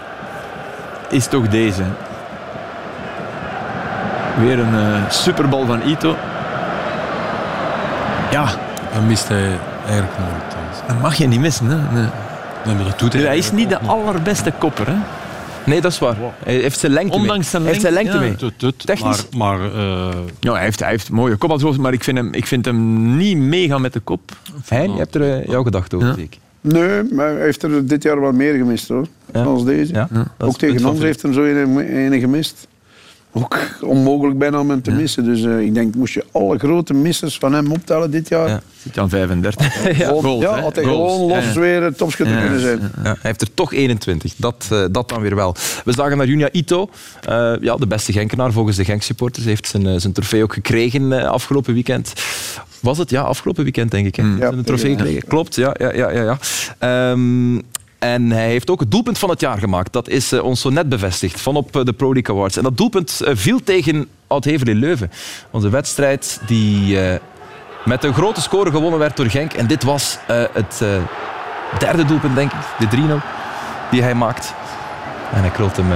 is 1.09 1.27
toch 1.27 1.47
deze. 1.47 1.83
Weer 4.39 4.59
een 4.59 4.73
uh, 4.73 5.09
superbal 5.09 5.65
van 5.65 5.81
Ito. 5.81 6.15
Ja. 8.31 8.45
Dat 8.93 9.01
mist 9.07 9.27
hij 9.27 9.57
eigenlijk 9.85 10.17
nooit. 10.17 10.55
Dat 10.87 11.01
mag 11.01 11.15
je 11.15 11.27
niet 11.27 11.39
missen. 11.39 11.67
Hè? 11.67 11.99
Nee. 11.99 12.09
Nee, 12.65 12.75
maar 12.75 12.85
dat 12.85 12.99
doet 12.99 13.13
hij, 13.13 13.21
hij 13.21 13.37
is 13.37 13.51
niet 13.51 13.69
de 13.69 13.79
allerbeste 13.79 14.51
kopper. 14.57 14.87
Hè? 14.87 14.95
Nee, 15.67 15.81
dat 15.81 15.91
is 15.91 15.99
waar. 15.99 16.17
Hij 16.43 16.55
heeft 16.55 16.79
zijn 16.79 16.91
lengte 16.91 17.17
Ondanks 17.17 17.49
zijn 17.49 17.63
lengte, 17.63 17.87
heeft 17.87 17.93
zijn 17.93 18.05
lengte 18.05 18.19
mee. 18.19 18.35
Tut, 18.35 18.59
tut, 18.59 18.85
Technisch. 18.85 19.27
Maar, 19.37 19.59
maar 19.59 19.71
uh... 19.75 20.09
ja, 20.39 20.53
hij, 20.53 20.63
heeft, 20.63 20.79
hij 20.79 20.89
heeft 20.89 21.09
mooie 21.09 21.35
kopbalzoos, 21.35 21.77
maar 21.77 21.93
ik 21.93 22.03
vind, 22.03 22.17
hem, 22.17 22.33
ik 22.33 22.45
vind 22.45 22.65
hem 22.65 23.17
niet 23.17 23.37
meegaan 23.37 23.81
met 23.81 23.93
de 23.93 23.99
kop. 23.99 24.31
Hein, 24.67 24.91
je 24.91 24.97
hebt 24.97 25.15
er 25.15 25.21
uh, 25.21 25.45
jouw 25.45 25.63
gedachte 25.63 25.95
over, 25.95 26.07
ja. 26.07 26.13
zeker? 26.13 26.39
Nee, 26.61 27.03
maar 27.11 27.33
hij 27.33 27.41
heeft 27.43 27.63
er 27.63 27.87
dit 27.87 28.03
jaar 28.03 28.21
wel 28.21 28.31
meer 28.31 28.53
gemist 28.53 28.87
hoor. 28.87 29.07
Ja. 29.33 29.43
Als 29.43 29.65
deze. 29.65 29.93
Ja. 29.93 30.09
Ook 30.37 30.57
tegen 30.57 30.85
ons 30.85 30.99
heeft 30.99 31.21
hij 31.21 31.31
er 31.31 31.35
zo 31.35 31.43
een, 31.43 32.11
een 32.13 32.19
gemist. 32.19 32.67
Ook 33.37 33.59
onmogelijk 33.81 34.37
bijna 34.37 34.59
om 34.59 34.69
hem 34.69 34.81
te 34.81 34.91
missen. 34.91 35.23
Dus 35.23 35.41
uh, 35.41 35.59
ik 35.59 35.73
denk, 35.73 35.95
moest 35.95 36.13
je 36.13 36.25
alle 36.31 36.57
grote 36.57 36.93
missers 36.93 37.37
van 37.37 37.53
hem 37.53 37.71
optellen 37.71 38.11
dit 38.11 38.29
jaar. 38.29 38.49
Ja. 38.49 38.61
Zit 38.83 38.97
aan 38.97 39.09
35. 39.09 39.97
ja, 39.97 40.09
Gold, 40.09 40.41
ja 40.41 40.59
had 40.59 40.75
hij 40.75 40.83
gewoon 40.83 41.27
los 41.27 41.53
weer 41.53 41.95
topschutter 41.95 42.37
kunnen 42.39 42.59
zijn. 42.59 42.91
hij 43.01 43.15
heeft 43.21 43.41
er 43.41 43.53
toch 43.53 43.73
21. 43.73 44.33
Dat, 44.37 44.69
uh, 44.71 44.85
dat 44.91 45.09
dan 45.09 45.21
weer 45.21 45.35
wel. 45.35 45.55
We 45.85 45.91
zagen 45.91 46.17
naar 46.17 46.27
Junia 46.27 46.49
Ito. 46.51 46.89
Uh, 47.29 47.53
ja, 47.61 47.75
de 47.75 47.87
beste 47.87 48.11
Genkenaar 48.11 48.51
volgens 48.51 48.77
de 48.77 48.85
Genk-supporters. 48.85 49.45
heeft 49.45 49.67
zijn, 49.67 50.01
zijn 50.01 50.13
trofee 50.13 50.43
ook 50.43 50.53
gekregen 50.53 51.29
afgelopen 51.29 51.73
weekend. 51.73 52.13
Was 52.79 52.97
het? 52.97 53.09
Ja, 53.09 53.21
afgelopen 53.21 53.63
weekend 53.63 53.91
denk 53.91 54.07
ik. 54.07 54.15
Hè? 54.15 54.23
Mm. 54.23 54.37
Ja, 54.37 54.51
een 54.51 54.63
trofee 54.63 54.95
gekregen. 54.95 55.27
Klopt, 55.27 55.55
ja. 55.55 55.75
ja, 55.77 55.93
ja, 55.93 56.09
ja, 56.09 56.37
ja. 56.79 57.11
Um, 57.11 57.63
en 58.17 58.31
hij 58.31 58.47
heeft 58.47 58.69
ook 58.69 58.79
het 58.79 58.91
doelpunt 58.91 59.17
van 59.17 59.29
het 59.29 59.39
jaar 59.39 59.57
gemaakt. 59.57 59.93
Dat 59.93 60.07
is 60.07 60.33
uh, 60.33 60.43
ons 60.43 60.61
zo 60.61 60.69
net 60.69 60.89
bevestigd 60.89 61.41
van 61.41 61.55
op 61.55 61.75
uh, 61.75 61.83
de 61.83 61.93
Pro 61.93 62.13
League 62.13 62.35
Awards. 62.35 62.57
En 62.57 62.63
dat 62.63 62.77
doelpunt 62.77 63.21
uh, 63.23 63.29
viel 63.33 63.63
tegen 63.63 64.07
Oud-Hever 64.27 64.69
in 64.69 64.77
Leuven. 64.77 65.11
Onze 65.51 65.69
wedstrijd 65.69 66.41
die 66.45 66.97
met 67.85 68.03
een 68.03 68.13
grote 68.13 68.41
score 68.41 68.71
gewonnen 68.71 68.99
werd 68.99 69.17
door 69.17 69.25
Genk. 69.25 69.53
En 69.53 69.67
dit 69.67 69.83
was 69.83 70.17
het 70.53 70.83
derde 71.79 72.05
doelpunt, 72.05 72.35
denk 72.35 72.51
ik. 72.51 72.89
De 72.89 72.97
3-0 72.97 72.99
die 73.91 74.01
hij 74.01 74.13
maakt. 74.13 74.53
En 75.33 75.39
hij 75.39 75.49
krult 75.49 75.77
hem 75.77 75.91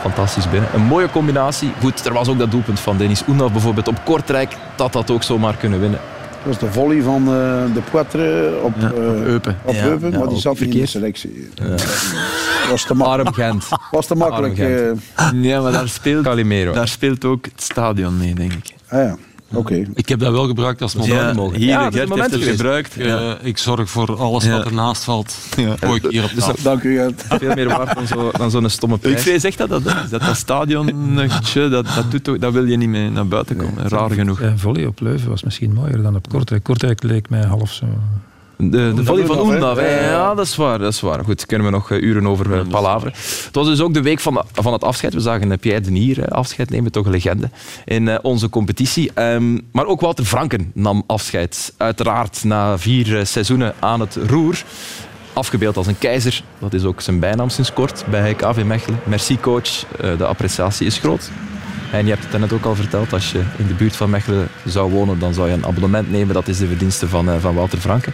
fantastisch 0.00 0.50
binnen. 0.50 0.74
Een 0.74 0.82
mooie 0.82 1.10
combinatie. 1.10 1.72
Goed, 1.80 2.06
er 2.06 2.12
was 2.12 2.28
ook 2.28 2.38
dat 2.38 2.50
doelpunt 2.50 2.80
van 2.80 2.96
Denis 2.96 3.22
Oenaf 3.28 3.52
bijvoorbeeld 3.52 3.88
op 3.88 4.04
Kortrijk. 4.04 4.56
Dat 4.76 4.92
dat 4.92 5.10
ook 5.10 5.22
zomaar 5.22 5.56
kunnen 5.56 5.80
winnen. 5.80 6.00
Dat 6.44 6.58
was 6.58 6.58
de 6.58 6.72
volley 6.72 7.02
van 7.02 7.22
uh, 7.22 7.74
de 7.74 7.80
Poitre 7.90 8.52
op, 8.62 8.72
ja, 8.78 8.86
op 8.86 8.96
Eupen. 8.98 9.58
Op 9.64 9.74
ja, 9.74 9.84
Eupen, 9.84 10.18
maar 10.18 10.28
die 10.28 10.38
zat 10.38 10.60
niet 10.60 10.74
in 10.74 10.80
de 10.80 10.86
selectie. 10.86 11.48
Ja. 11.54 11.64
was 12.70 12.86
te 12.86 12.94
makkelijk. 12.94 13.34
Gent. 13.34 13.68
Was 13.90 14.06
te 14.06 14.14
makkelijk. 14.14 14.58
Uh, 14.58 14.90
ja, 15.32 15.60
maar 15.60 15.72
daar 15.72 15.88
speelt, 15.88 16.24
Calimero. 16.24 16.72
daar 16.72 16.88
speelt 16.88 17.24
ook 17.24 17.44
het 17.44 17.62
stadion 17.62 18.16
mee, 18.16 18.34
denk 18.34 18.52
ik. 18.52 18.74
Ah, 18.88 19.02
ja. 19.02 19.16
Okay. 19.52 19.88
Ik 19.94 20.08
heb 20.08 20.18
dat 20.18 20.32
wel 20.32 20.46
gebruikt 20.46 20.82
als 20.82 20.94
moment. 20.94 21.36
Ja, 21.36 21.50
hier, 21.50 21.68
ja, 21.68 21.90
Gert 21.90 22.14
heeft 22.14 22.30
het 22.30 22.42
gebruikt. 22.42 22.98
Uh, 22.98 23.32
ik 23.42 23.58
zorg 23.58 23.90
voor 23.90 24.16
alles 24.16 24.48
wat 24.48 24.64
ernaast 24.64 25.04
valt. 25.04 25.36
Ja. 25.56 25.76
Gooi 25.76 26.00
ik 26.02 26.10
hier 26.10 26.24
op 26.24 26.30
dus, 26.34 26.62
Dank 26.62 26.82
u, 26.82 26.96
Gert. 26.96 27.24
Veel 27.28 27.54
meer 27.54 27.68
waard 27.68 27.94
dan 28.38 28.50
zo'n 28.50 28.62
zo, 28.62 28.68
stomme 28.68 28.98
prijs. 28.98 29.14
Ik 29.14 29.20
vrees 29.20 29.44
echt 29.44 29.58
dat 29.58 29.68
dat 29.68 29.86
is. 29.86 30.10
Dat, 30.10 30.20
dat 30.20 30.36
stadionnutje, 30.36 31.68
dat, 31.68 31.86
dat, 31.94 32.10
doet 32.10 32.28
ook, 32.28 32.40
dat 32.40 32.52
wil 32.52 32.64
je 32.64 32.76
niet 32.76 32.88
mee 32.88 33.10
naar 33.10 33.26
buiten 33.28 33.56
komen. 33.56 33.74
Nee. 33.74 33.88
Raar 33.88 34.10
genoeg. 34.10 34.40
Volley 34.56 34.86
op 34.86 35.00
Leuven 35.00 35.30
was 35.30 35.42
misschien 35.42 35.72
mooier 35.72 36.02
dan 36.02 36.16
op 36.16 36.28
Kortrijk. 36.28 36.62
Kortrijk 36.62 37.02
leek 37.02 37.30
mij 37.30 37.42
half 37.44 37.72
zo... 37.72 37.86
De, 38.60 38.92
de 38.94 39.04
volley 39.04 39.26
van 39.26 39.40
Oendaf, 39.40 39.80
ja, 39.80 40.34
dat 40.34 40.46
is 40.46 40.56
waar. 40.56 40.78
Dat 40.78 40.92
is 40.92 41.00
waar. 41.00 41.24
Goed, 41.24 41.46
kunnen 41.46 41.66
we 41.66 41.72
nog 41.72 41.90
uh, 41.90 42.02
uren 42.02 42.26
over 42.26 42.50
uh, 42.50 42.60
palaveren. 42.68 43.12
Het 43.44 43.54
was 43.54 43.66
dus 43.66 43.80
ook 43.80 43.94
de 43.94 44.02
week 44.02 44.20
van, 44.20 44.44
van 44.52 44.72
het 44.72 44.84
afscheid. 44.84 45.14
We 45.14 45.20
zagen 45.20 45.50
uh, 45.50 45.58
Pierre 45.58 45.80
Denier 45.80 46.28
afscheid 46.28 46.70
nemen, 46.70 46.92
toch 46.92 47.04
een 47.04 47.10
legende 47.10 47.50
in 47.84 48.24
onze 48.24 48.48
competitie. 48.48 49.10
Um, 49.14 49.68
maar 49.72 49.86
ook 49.86 50.00
Walter 50.00 50.24
Franken 50.24 50.70
nam 50.74 51.04
afscheid. 51.06 51.74
Uiteraard 51.76 52.44
na 52.44 52.78
vier 52.78 53.26
seizoenen 53.26 53.74
aan 53.78 54.00
het 54.00 54.18
roer. 54.26 54.62
Afgebeeld 55.32 55.76
als 55.76 55.86
een 55.86 55.98
keizer. 55.98 56.42
Dat 56.58 56.72
is 56.72 56.84
ook 56.84 57.00
zijn 57.00 57.18
bijnaam 57.18 57.48
sinds 57.48 57.72
kort 57.72 58.04
bij 58.10 58.34
KV 58.34 58.62
Mechelen. 58.64 59.00
Merci 59.04 59.40
coach, 59.40 59.84
de 60.18 60.26
appreciatie 60.26 60.86
is 60.86 60.98
groot. 60.98 61.30
En 61.92 62.04
je 62.04 62.10
hebt 62.12 62.32
het 62.32 62.40
net 62.40 62.52
ook 62.52 62.64
al 62.64 62.74
verteld, 62.74 63.12
als 63.12 63.32
je 63.32 63.42
in 63.56 63.66
de 63.66 63.74
buurt 63.74 63.96
van 63.96 64.10
Mechelen 64.10 64.48
zou 64.64 64.92
wonen, 64.92 65.18
dan 65.18 65.34
zou 65.34 65.48
je 65.48 65.54
een 65.54 65.66
abonnement 65.66 66.10
nemen. 66.10 66.34
Dat 66.34 66.48
is 66.48 66.58
de 66.58 66.66
verdienste 66.66 67.08
van, 67.08 67.28
uh, 67.28 67.34
van 67.40 67.54
Walter 67.54 67.78
Franke. 67.78 68.10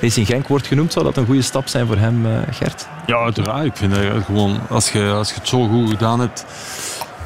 Racing 0.00 0.26
Genk 0.26 0.48
wordt 0.48 0.66
genoemd. 0.66 0.92
Zou 0.92 1.04
dat 1.04 1.16
een 1.16 1.26
goede 1.26 1.42
stap 1.42 1.68
zijn 1.68 1.86
voor 1.86 1.96
hem, 1.96 2.26
uh, 2.26 2.38
Gert? 2.50 2.86
Ja, 3.06 3.16
uiteraard. 3.16 3.66
Ik 3.66 3.76
vind 3.76 3.94
dat 3.94 4.24
gewoon, 4.24 4.60
als 4.68 4.90
je, 4.90 5.10
als 5.10 5.28
je 5.28 5.34
het 5.34 5.48
zo 5.48 5.68
goed 5.68 5.90
gedaan 5.90 6.20
hebt 6.20 6.44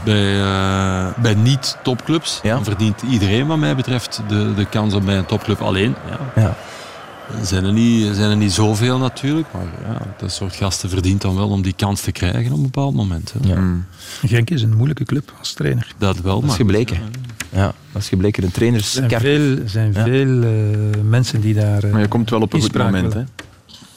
bij, 0.05 0.35
uh, 0.35 1.07
bij 1.17 1.35
niet-topclubs, 1.35 2.41
ja. 2.43 2.55
dan 2.55 2.65
verdient 2.65 3.03
iedereen 3.03 3.47
wat 3.47 3.59
mij 3.59 3.77
betreft 3.77 4.23
de, 4.29 4.55
de 4.55 4.65
kans 4.65 4.95
om 4.95 5.05
bij 5.05 5.17
een 5.17 5.27
topclub 5.27 5.61
alleen. 5.61 5.95
Ja. 6.11 6.43
ja. 6.43 6.57
Zijn 7.43 7.65
er, 7.65 7.73
niet, 7.73 8.17
zijn 8.17 8.31
er 8.31 8.37
niet 8.37 8.53
zoveel 8.53 8.99
natuurlijk, 8.99 9.47
maar 9.53 9.67
ja, 9.93 10.15
dat 10.19 10.33
soort 10.33 10.55
gasten 10.55 10.91
verdient 10.91 11.21
dan 11.21 11.37
wel 11.37 11.49
om 11.49 11.63
die 11.63 11.73
kans 11.77 12.01
te 12.01 12.13
krijgen 12.13 12.53
op 12.53 12.57
een 12.57 12.63
bepaald 12.63 12.95
moment. 12.95 13.33
Hè. 13.33 13.49
Ja. 13.49 13.61
Mm. 13.61 13.85
Genk 14.27 14.51
is 14.51 14.63
een 14.63 14.77
moeilijke 14.77 15.05
club 15.05 15.33
als 15.39 15.53
trainer. 15.53 15.95
Dat 15.99 16.21
wel, 16.21 16.41
Dat 16.41 16.51
is 16.51 16.57
gebleken. 16.57 16.99
Ja, 17.53 17.73
dat 17.93 18.03
is 18.03 18.09
gebleken. 18.09 18.43
De 18.43 18.51
trainers... 18.51 18.97
Er 18.97 19.09
zijn 19.09 19.21
veel, 19.21 19.59
zijn 19.65 19.95
veel 19.95 20.43
uh, 20.43 20.51
mensen 21.03 21.41
die 21.41 21.55
daar... 21.55 21.85
Uh, 21.85 21.93
maar 21.93 22.01
je 22.01 22.09
komt 22.09 22.31
wel 22.31 22.41
op 22.41 22.53
een 22.53 22.61
goed 22.61 22.75
moment, 22.75 23.13
hè? 23.13 23.23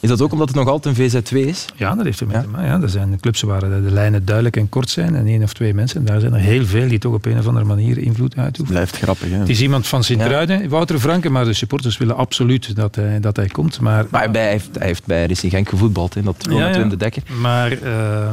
Is 0.02 0.10
dat 0.10 0.22
ook 0.22 0.32
omdat 0.32 0.48
het 0.48 0.58
nog 0.58 0.68
altijd 0.68 0.98
een 0.98 1.12
VZ2 1.12 1.48
is? 1.48 1.66
Ja, 1.76 1.96
dat 1.96 2.06
heeft 2.06 2.20
er 2.20 2.28
mee 2.28 2.42
te 2.42 2.48
maken. 2.48 2.68
Ja, 2.68 2.82
er 2.82 2.90
zijn 2.90 3.20
clubs 3.20 3.42
waar 3.42 3.60
de, 3.60 3.82
de, 3.84 3.92
lijnen 3.92 4.26
duidelijk 4.26 4.58
en 4.58 4.70
kort 4.70 4.90
zijn 4.90 5.16
en 5.16 5.28
één 5.28 5.44
of 5.44 5.54
twee 5.54 5.74
mensen. 5.74 6.00
En 6.00 6.06
daar 6.06 6.20
zijn 6.20 6.34
er 6.34 6.40
heel 6.40 6.66
veel 6.66 6.88
die 6.88 7.00
toch 7.00 7.14
op 7.14 7.26
een 7.26 7.38
of 7.38 7.48
andere 7.48 7.66
manier 7.66 7.98
invloed 7.98 8.38
uitoefenen. 8.38 8.82
Blijft 8.82 8.98
grappig. 8.98 9.30
Hè? 9.30 9.38
Het 9.38 9.50
is 9.50 9.62
iemand 9.62 9.88
van 9.88 10.04
Sint-Truiden, 10.04 10.70
Wouter 10.70 11.00
Franke, 11.00 11.30
maar 11.30 11.46
de 11.46 11.54
supporters 11.54 11.98
willen 11.98 12.16
absoluut 12.16 12.76
dat 12.76 12.96
hij, 12.96 13.20
dat 13.20 13.36
hij 13.36 13.48
komt. 13.48 13.80
Maar, 13.80 14.06
maar 14.10 14.30
hij, 14.32 14.50
heeft, 14.50 14.70
hij 14.78 14.88
heeft 14.88 15.06
bij 15.06 15.26
Racing 15.26 15.52
Genk 15.52 15.70
gevoetbald, 15.70 16.16
in 16.16 16.24
dat 16.24 16.46
ja, 16.50 16.78
Wim 16.78 16.90
de 16.90 16.98
Dekker. 16.98 17.24
Maar... 17.42 17.72
Uh, 17.72 18.30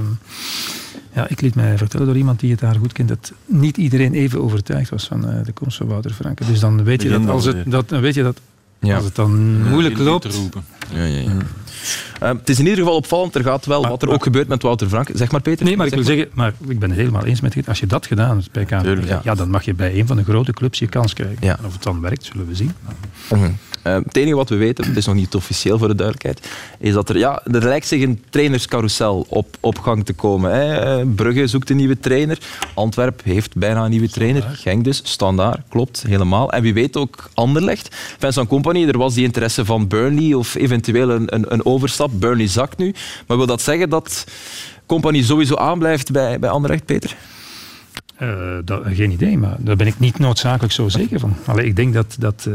ja, 1.15 1.29
ik 1.29 1.41
liet 1.41 1.55
mij 1.55 1.79
vertellen 1.79 2.07
door 2.07 2.17
iemand 2.17 2.41
die 2.41 2.51
het 2.51 2.61
daar 2.61 2.75
goed 2.75 2.93
kent 2.93 3.09
dat 3.09 3.33
niet 3.47 3.77
iedereen 3.77 4.15
even 4.15 4.43
overtuigd 4.43 4.91
was 4.91 5.07
van 5.07 5.29
uh, 5.29 5.45
de 5.45 5.53
komst 5.53 5.77
van 5.77 5.87
Wouter 5.87 6.11
Franke. 6.11 6.45
Dus 6.45 6.61
dan 6.61 6.85
weet 6.85 7.03
je 7.03 7.09
dat 7.09 7.29
als 7.29 7.45
het, 7.45 7.71
dat, 7.71 7.89
dan 7.89 8.01
weet 8.01 8.15
je 8.15 8.23
dat 8.23 8.41
ja. 8.81 8.97
als 8.97 9.05
het 9.05 9.15
dan 9.15 9.63
moeilijk 9.69 9.99
loopt. 9.99 10.41
Ja, 10.95 11.05
ja, 11.05 11.21
ja. 11.21 11.31
Uh, 12.23 12.29
het 12.29 12.49
is 12.49 12.59
in 12.59 12.65
ieder 12.65 12.79
geval 12.79 12.97
opvallend. 12.97 13.35
Er 13.35 13.43
gaat 13.43 13.67
wel 13.67 13.81
maar, 13.81 13.91
wat 13.91 14.03
er 14.03 14.11
ook 14.11 14.23
gebeurt 14.23 14.49
met 14.49 14.63
Wouter 14.63 14.89
Frank. 14.89 15.09
Zeg 15.15 15.31
maar, 15.31 15.41
Peter. 15.41 15.65
Nee, 15.65 15.77
maar 15.77 15.87
ik 15.87 15.95
wil 15.95 16.05
zeggen, 16.05 16.29
maar 16.35 16.53
ik 16.69 16.79
ben 16.79 16.89
het 16.89 16.99
helemaal 16.99 17.25
eens 17.25 17.41
met 17.41 17.55
je. 17.55 17.63
Als 17.67 17.81
je 17.81 17.87
dat 17.87 18.07
gedaan 18.07 18.37
hebt 18.37 18.53
bij 18.53 18.65
KV, 18.65 19.09
ja. 19.09 19.21
ja. 19.25 19.35
dan 19.35 19.51
mag 19.51 19.65
je 19.65 19.75
bij 19.75 19.99
een 19.99 20.07
van 20.07 20.17
de 20.17 20.25
grote 20.25 20.53
clubs 20.53 20.79
je 20.79 20.87
kans 20.87 21.13
krijgen. 21.13 21.37
Ja. 21.41 21.59
En 21.59 21.65
of 21.65 21.73
het 21.73 21.83
dan 21.83 22.01
werkt, 22.01 22.25
zullen 22.25 22.47
we 22.47 22.55
zien. 22.55 22.73
-huh. 23.29 23.45
Uh, 23.87 23.95
het 23.95 24.17
enige 24.17 24.37
wat 24.37 24.49
we 24.49 24.57
weten, 24.57 24.85
het 24.85 24.97
is 24.97 25.07
nog 25.07 25.15
niet 25.15 25.35
officieel 25.35 25.79
voor 25.79 25.89
de 25.89 25.95
duidelijkheid, 25.95 26.49
is 26.79 26.93
dat 26.93 27.09
er, 27.09 27.19
ja, 27.19 27.43
er 27.53 27.65
lijkt 27.65 27.87
zich 27.87 28.03
een 28.03 28.23
trainerscarousel 28.31 29.27
op, 29.29 29.57
op 29.61 29.79
gang 29.79 30.05
te 30.05 30.13
komen. 30.13 30.53
Hè. 30.53 31.07
Brugge 31.07 31.47
zoekt 31.47 31.71
een 31.71 31.77
nieuwe 31.77 31.99
trainer. 32.01 32.39
Antwerp 32.75 33.21
heeft 33.25 33.57
bijna 33.57 33.85
een 33.85 33.91
nieuwe 33.91 34.09
trainer. 34.09 34.43
Genk 34.43 34.85
dus, 34.85 35.01
standaard, 35.05 35.61
klopt, 35.69 36.05
helemaal. 36.07 36.53
En 36.53 36.63
wie 36.63 36.75
weet 36.75 36.97
ook 36.97 37.31
Anderlecht. 37.35 37.97
Vincent 38.19 38.49
Company, 38.49 38.89
er 38.89 38.99
was 38.99 39.15
die 39.15 39.25
interesse 39.25 39.65
van 39.65 39.89
Burnley 39.89 40.35
of 40.35 40.55
eventueel 40.55 41.11
een, 41.11 41.35
een, 41.35 41.53
een 41.53 41.67
overstap. 41.67 42.11
Burnley 42.13 42.47
zakt 42.47 42.79
nu. 42.79 42.95
Maar 43.27 43.37
wil 43.37 43.47
dat 43.47 43.63
zeggen 43.63 43.91
dat 43.91 44.25
Company 44.87 45.23
sowieso 45.23 45.55
aanblijft 45.55 46.13
bij, 46.13 46.39
bij 46.39 46.51
Anderlecht, 46.51 46.85
Peter? 46.85 47.17
Uh, 48.23 48.59
dat, 48.65 48.83
geen 48.87 49.11
idee, 49.11 49.39
maar 49.39 49.57
daar 49.59 49.77
ben 49.77 49.87
ik 49.87 49.99
niet 49.99 50.19
noodzakelijk 50.19 50.73
zo 50.73 50.89
zeker 50.89 51.21
van. 51.21 51.37
Allee, 51.45 51.67
ik 51.67 51.77
denk 51.77 51.95
dat, 51.95 52.17
dat 52.19 52.45
uh, 52.49 52.55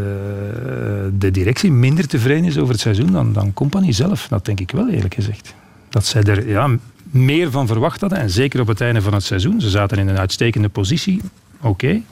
de 1.17 1.31
directie 1.31 1.71
minder 1.71 2.07
tevreden 2.07 2.45
is 2.45 2.57
over 2.57 2.71
het 2.71 2.81
seizoen 2.81 3.11
dan, 3.11 3.33
dan 3.33 3.53
Company 3.53 3.91
zelf. 3.91 4.27
Dat 4.27 4.45
denk 4.45 4.59
ik 4.59 4.71
wel, 4.71 4.89
eerlijk 4.89 5.13
gezegd. 5.13 5.53
Dat 5.89 6.05
zij 6.05 6.23
er 6.23 6.47
ja, 6.47 6.69
meer 7.01 7.51
van 7.51 7.67
verwacht 7.67 8.01
hadden, 8.01 8.19
en 8.19 8.29
zeker 8.29 8.61
op 8.61 8.67
het 8.67 8.81
einde 8.81 9.01
van 9.01 9.13
het 9.13 9.23
seizoen. 9.23 9.61
Ze 9.61 9.69
zaten 9.69 9.97
in 9.97 10.07
een 10.07 10.17
uitstekende 10.17 10.69
positie, 10.69 11.21
oké. 11.57 11.67
Okay. 11.67 12.03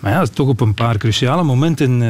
Maar 0.00 0.12
ja, 0.12 0.26
toch 0.26 0.48
op 0.48 0.60
een 0.60 0.74
paar 0.74 0.98
cruciale 0.98 1.42
momenten, 1.42 1.92
uh, 1.92 2.00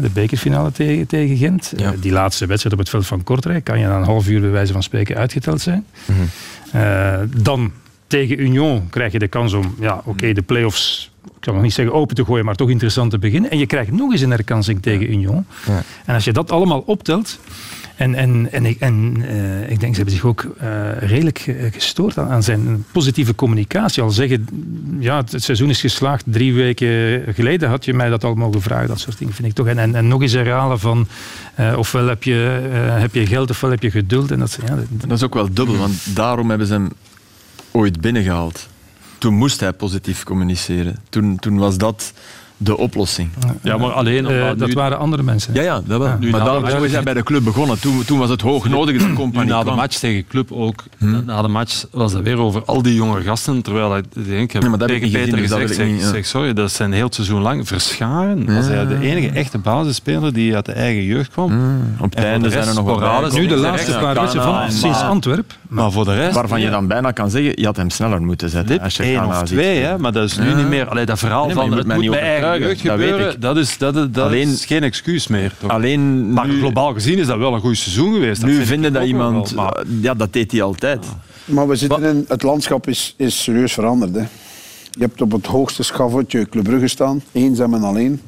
de 0.00 0.10
bekerfinale 0.12 0.72
tegen, 0.72 1.06
tegen 1.06 1.36
Gent, 1.36 1.72
ja. 1.76 1.94
die 2.00 2.12
laatste 2.12 2.46
wedstrijd 2.46 2.74
op 2.74 2.80
het 2.80 2.90
veld 2.90 3.06
van 3.06 3.24
Kortrijk, 3.24 3.64
kan 3.64 3.78
je 3.78 3.86
na 3.86 3.96
een 3.96 4.04
half 4.04 4.28
uur 4.28 4.40
bij 4.40 4.50
wijze 4.50 4.72
van 4.72 4.82
spreken 4.82 5.16
uitgeteld 5.16 5.60
zijn. 5.60 5.84
Mm 6.06 6.14
-hmm. 6.14 7.42
dan 7.42 7.72
tegen 8.12 8.40
Union 8.40 8.86
krijg 8.90 9.12
je 9.12 9.18
de 9.18 9.28
kans 9.28 9.52
om, 9.52 9.74
ja, 9.80 9.94
oké, 9.94 10.08
okay, 10.08 10.32
de 10.32 10.42
play-offs, 10.42 11.10
ik 11.24 11.30
kan 11.40 11.54
nog 11.54 11.62
niet 11.62 11.72
zeggen 11.72 11.94
open 11.94 12.16
te 12.16 12.24
gooien, 12.24 12.44
maar 12.44 12.54
toch 12.54 12.70
interessant 12.70 13.10
te 13.10 13.18
beginnen. 13.18 13.50
En 13.50 13.58
je 13.58 13.66
krijgt 13.66 13.90
nog 13.90 14.12
eens 14.12 14.20
een 14.20 14.30
herkansing 14.30 14.82
tegen 14.82 15.12
Union. 15.12 15.46
Ja. 15.66 15.82
En 16.04 16.14
als 16.14 16.24
je 16.24 16.32
dat 16.32 16.50
allemaal 16.50 16.82
optelt, 16.86 17.38
en, 17.96 18.14
en, 18.14 18.52
en, 18.52 18.66
ik, 18.66 18.80
en 18.80 19.16
uh, 19.16 19.70
ik 19.70 19.80
denk, 19.80 19.92
ze 19.94 19.96
hebben 19.96 20.14
zich 20.14 20.24
ook 20.24 20.42
uh, 20.62 20.68
redelijk 20.98 21.54
gestoord 21.72 22.18
aan, 22.18 22.28
aan, 22.28 22.42
zijn 22.42 22.84
positieve 22.92 23.34
communicatie. 23.34 24.02
Al 24.02 24.10
zeggen, 24.10 24.46
ja, 24.98 25.16
het, 25.16 25.32
het, 25.32 25.42
seizoen 25.42 25.68
is 25.68 25.80
geslaagd. 25.80 26.24
Drie 26.26 26.54
weken 26.54 27.22
geleden 27.34 27.68
had 27.68 27.84
je 27.84 27.94
mij 27.94 28.08
dat 28.08 28.24
al 28.24 28.34
mogen 28.34 28.62
vragen. 28.62 28.88
Dat 28.88 29.00
soort 29.00 29.18
dingen 29.18 29.34
vind 29.34 29.48
ik 29.48 29.54
toch. 29.54 29.66
En, 29.66 29.78
en, 29.78 29.94
en 29.94 30.08
nog 30.08 30.22
eens 30.22 30.32
herhalen 30.32 30.78
van, 30.78 31.06
uh, 31.60 31.78
ofwel 31.78 32.06
heb 32.06 32.22
je, 32.22 32.34
heb 32.74 33.14
je 33.14 33.26
geld, 33.26 33.50
ofwel 33.50 33.70
heb 33.70 33.82
je 33.82 33.90
geduld. 33.90 34.30
En 34.30 34.38
dat, 34.38 34.58
ja, 34.66 34.74
dat, 34.74 34.86
dat 34.90 35.18
is 35.18 35.22
ook 35.22 35.34
wel 35.34 35.52
dubbel, 35.52 35.76
want 35.76 36.14
daarom 36.14 36.48
hebben 36.48 36.66
ze 36.66 36.72
hem 36.72 36.88
ooit 37.72 38.00
binnengehaald. 38.00 38.68
Toen 39.18 39.34
moest 39.34 39.60
hij 39.60 39.72
positief 39.72 40.24
communiceren. 40.24 40.96
Toen, 41.08 41.38
toen 41.38 41.58
was 41.58 41.76
dat 41.78 42.12
de 42.62 42.78
oplossing. 42.78 43.30
Ja, 43.62 43.76
maar 43.76 43.90
alleen... 43.90 44.30
Uh, 44.30 44.46
dat 44.56 44.68
nu... 44.68 44.72
waren 44.72 44.98
andere 44.98 45.22
mensen. 45.22 45.54
Ja, 45.54 45.62
ja, 45.62 45.80
dat 45.84 45.98
wel. 45.98 46.16
Ja. 46.20 46.30
Maar 46.30 46.44
daarom 46.44 46.70
zo 46.70 46.82
is 46.82 46.92
hij 46.92 47.02
bij 47.02 47.14
de 47.14 47.22
club 47.22 47.44
begonnen. 47.44 47.80
Toen, 47.80 48.04
toen 48.04 48.18
was 48.18 48.30
het 48.30 48.40
hoog 48.40 48.68
nodig 48.68 49.00
dat 49.00 49.12
compagnie 49.12 49.52
Na 49.52 49.62
de 49.62 49.70
match 49.70 49.98
tegen 49.98 50.26
club 50.26 50.52
ook. 50.52 50.84
Hm? 50.98 51.24
Na 51.24 51.42
de 51.42 51.48
match 51.48 51.84
was 51.90 52.12
het 52.12 52.22
weer 52.22 52.38
over 52.38 52.64
al 52.64 52.82
die 52.82 52.94
jonge 52.94 53.22
gasten. 53.22 53.62
Terwijl 53.62 53.96
ik 53.96 54.04
denk, 54.12 54.52
ik 54.52 54.52
heb 54.52 54.62
ja, 54.62 54.86
tegen 54.86 55.10
Peter 55.10 55.38
gezien, 55.38 55.38
gezegd, 55.38 55.74
zeg, 55.74 55.86
niet, 55.86 56.00
ja. 56.00 56.08
zeg, 56.08 56.26
sorry, 56.26 56.52
dat 56.52 56.72
zijn 56.72 56.92
heel 56.92 57.04
het 57.04 57.14
seizoen 57.14 57.40
lang 57.40 57.68
verscharen. 57.68 58.44
Ja. 58.46 58.54
Was 58.54 58.66
hij 58.66 58.86
de 58.86 58.98
enige 59.00 59.28
echte 59.28 59.58
basisspeler 59.58 60.32
die 60.32 60.54
uit 60.54 60.66
de 60.66 60.72
eigen 60.72 61.04
jeugd 61.04 61.30
kwam. 61.30 61.48
Hm. 61.48 62.02
Op 62.02 62.14
het 62.14 62.24
einde 62.24 62.50
zijn 62.50 62.68
er 62.68 62.74
nog 62.74 62.98
wel 62.98 63.30
Nu 63.30 63.46
de 63.46 63.56
laatste 63.56 63.92
paar 63.92 64.14
wedstrijden 64.14 64.54
van 64.54 64.72
sinds 64.72 65.00
Antwerp. 65.02 65.52
Maar 65.68 65.92
voor 65.92 66.04
de 66.04 66.14
rest... 66.14 66.34
Waarvan 66.34 66.60
je 66.60 66.70
dan 66.70 66.86
bijna 66.86 67.10
kan 67.10 67.30
zeggen, 67.30 67.52
je 67.54 67.64
had 67.64 67.76
hem 67.76 67.90
sneller 67.90 68.22
moeten 68.22 68.50
zetten. 68.50 68.80
Als 68.80 68.96
je 68.96 69.02
één 69.02 69.26
of 69.26 69.42
twee, 69.42 69.82
hè, 69.82 69.98
maar 69.98 70.12
dat 70.12 70.24
is 70.24 70.38
nu 70.38 70.54
niet 70.54 70.68
meer... 70.68 70.88
Allee, 70.88 71.06
dat 71.06 71.18
verhaal 71.18 71.50
van 71.50 71.72
het 71.72 71.86
moet 71.86 72.10
bij 72.10 72.20
eigen 72.20 72.51
gebeuren 72.60 73.40
dat, 73.40 73.56
is, 73.56 73.78
dat, 73.78 73.96
is, 73.96 74.06
dat 74.10 74.24
alleen, 74.24 74.48
is 74.48 74.64
geen 74.64 74.82
excuus 74.82 75.26
meer. 75.26 75.54
Toch? 75.58 75.70
Alleen 75.70 76.32
maar 76.32 76.48
nu, 76.48 76.58
globaal 76.58 76.92
gezien 76.92 77.18
is 77.18 77.26
dat 77.26 77.38
wel 77.38 77.54
een 77.54 77.60
goed 77.60 77.76
seizoen 77.76 78.12
geweest. 78.12 78.40
Dat 78.40 78.50
nu 78.50 78.64
vinden 78.64 78.92
dat 78.92 79.04
iemand... 79.04 79.50
Wel, 79.50 79.64
maar, 79.64 79.84
ja, 80.00 80.14
dat 80.14 80.32
deed 80.32 80.52
hij 80.52 80.62
altijd. 80.62 81.04
Ja. 81.04 81.54
Maar 81.54 81.68
we 81.68 81.76
zitten 81.76 82.02
in... 82.02 82.24
Het 82.28 82.42
landschap 82.42 82.88
is, 82.88 83.14
is 83.16 83.42
serieus 83.42 83.72
veranderd. 83.72 84.14
Hè. 84.14 84.24
Je 84.90 85.00
hebt 85.00 85.20
op 85.20 85.32
het 85.32 85.46
hoogste 85.46 85.82
schavotje 85.82 86.48
Club 86.48 86.64
Brugge 86.64 86.88
staan. 86.88 87.22
Eenzaam 87.32 87.74
en 87.74 87.82
alleen. 87.82 88.20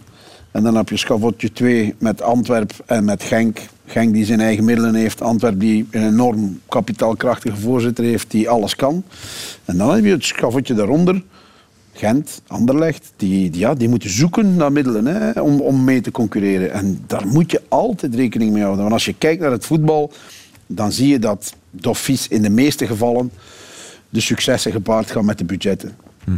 En 0.51 0.63
dan 0.63 0.77
heb 0.77 0.89
je 0.89 0.97
schavotje 0.97 1.53
2 1.53 1.95
met 1.99 2.23
Antwerp 2.23 2.73
en 2.87 3.05
met 3.05 3.23
Genk. 3.23 3.59
Genk 3.87 4.13
die 4.13 4.25
zijn 4.25 4.41
eigen 4.41 4.65
middelen 4.65 4.95
heeft. 4.95 5.23
Antwerp 5.23 5.61
die 5.61 5.87
een 5.91 6.07
enorm 6.07 6.61
kapitaalkrachtige 6.69 7.57
voorzitter 7.57 8.05
heeft 8.05 8.31
die 8.31 8.49
alles 8.49 8.77
kan. 8.77 9.05
En 9.65 9.77
dan 9.77 9.95
heb 9.95 10.05
je 10.05 10.11
het 10.11 10.25
schavotje 10.25 10.75
daaronder 10.75 11.23
Gent, 11.97 12.43
Anderlecht, 12.47 13.13
die, 13.17 13.51
die, 13.51 13.61
ja, 13.61 13.75
die 13.75 13.89
moeten 13.89 14.11
zoeken 14.11 14.57
naar 14.57 14.73
middelen 14.73 15.07
hè, 15.07 15.41
om, 15.41 15.61
om 15.61 15.85
mee 15.85 16.01
te 16.01 16.11
concurreren. 16.11 16.73
En 16.73 17.05
daar 17.07 17.27
moet 17.27 17.51
je 17.51 17.63
altijd 17.69 18.15
rekening 18.15 18.53
mee 18.53 18.63
houden. 18.63 18.83
Want 18.83 18.95
als 18.95 19.05
je 19.05 19.15
kijkt 19.19 19.41
naar 19.41 19.51
het 19.51 19.67
voetbal, 19.67 20.13
dan 20.67 20.93
zie 20.93 21.09
je 21.09 21.19
dat 21.19 21.55
Doffies 21.71 22.29
in 22.29 22.43
de 22.43 22.51
meeste 22.51 22.87
gevallen 22.87 23.31
de 24.09 24.21
successen 24.21 24.73
gepaard 24.73 25.11
gaan 25.11 25.25
met 25.25 25.39
de 25.39 25.45
budgetten. 25.45 25.97
Hm. 26.25 26.31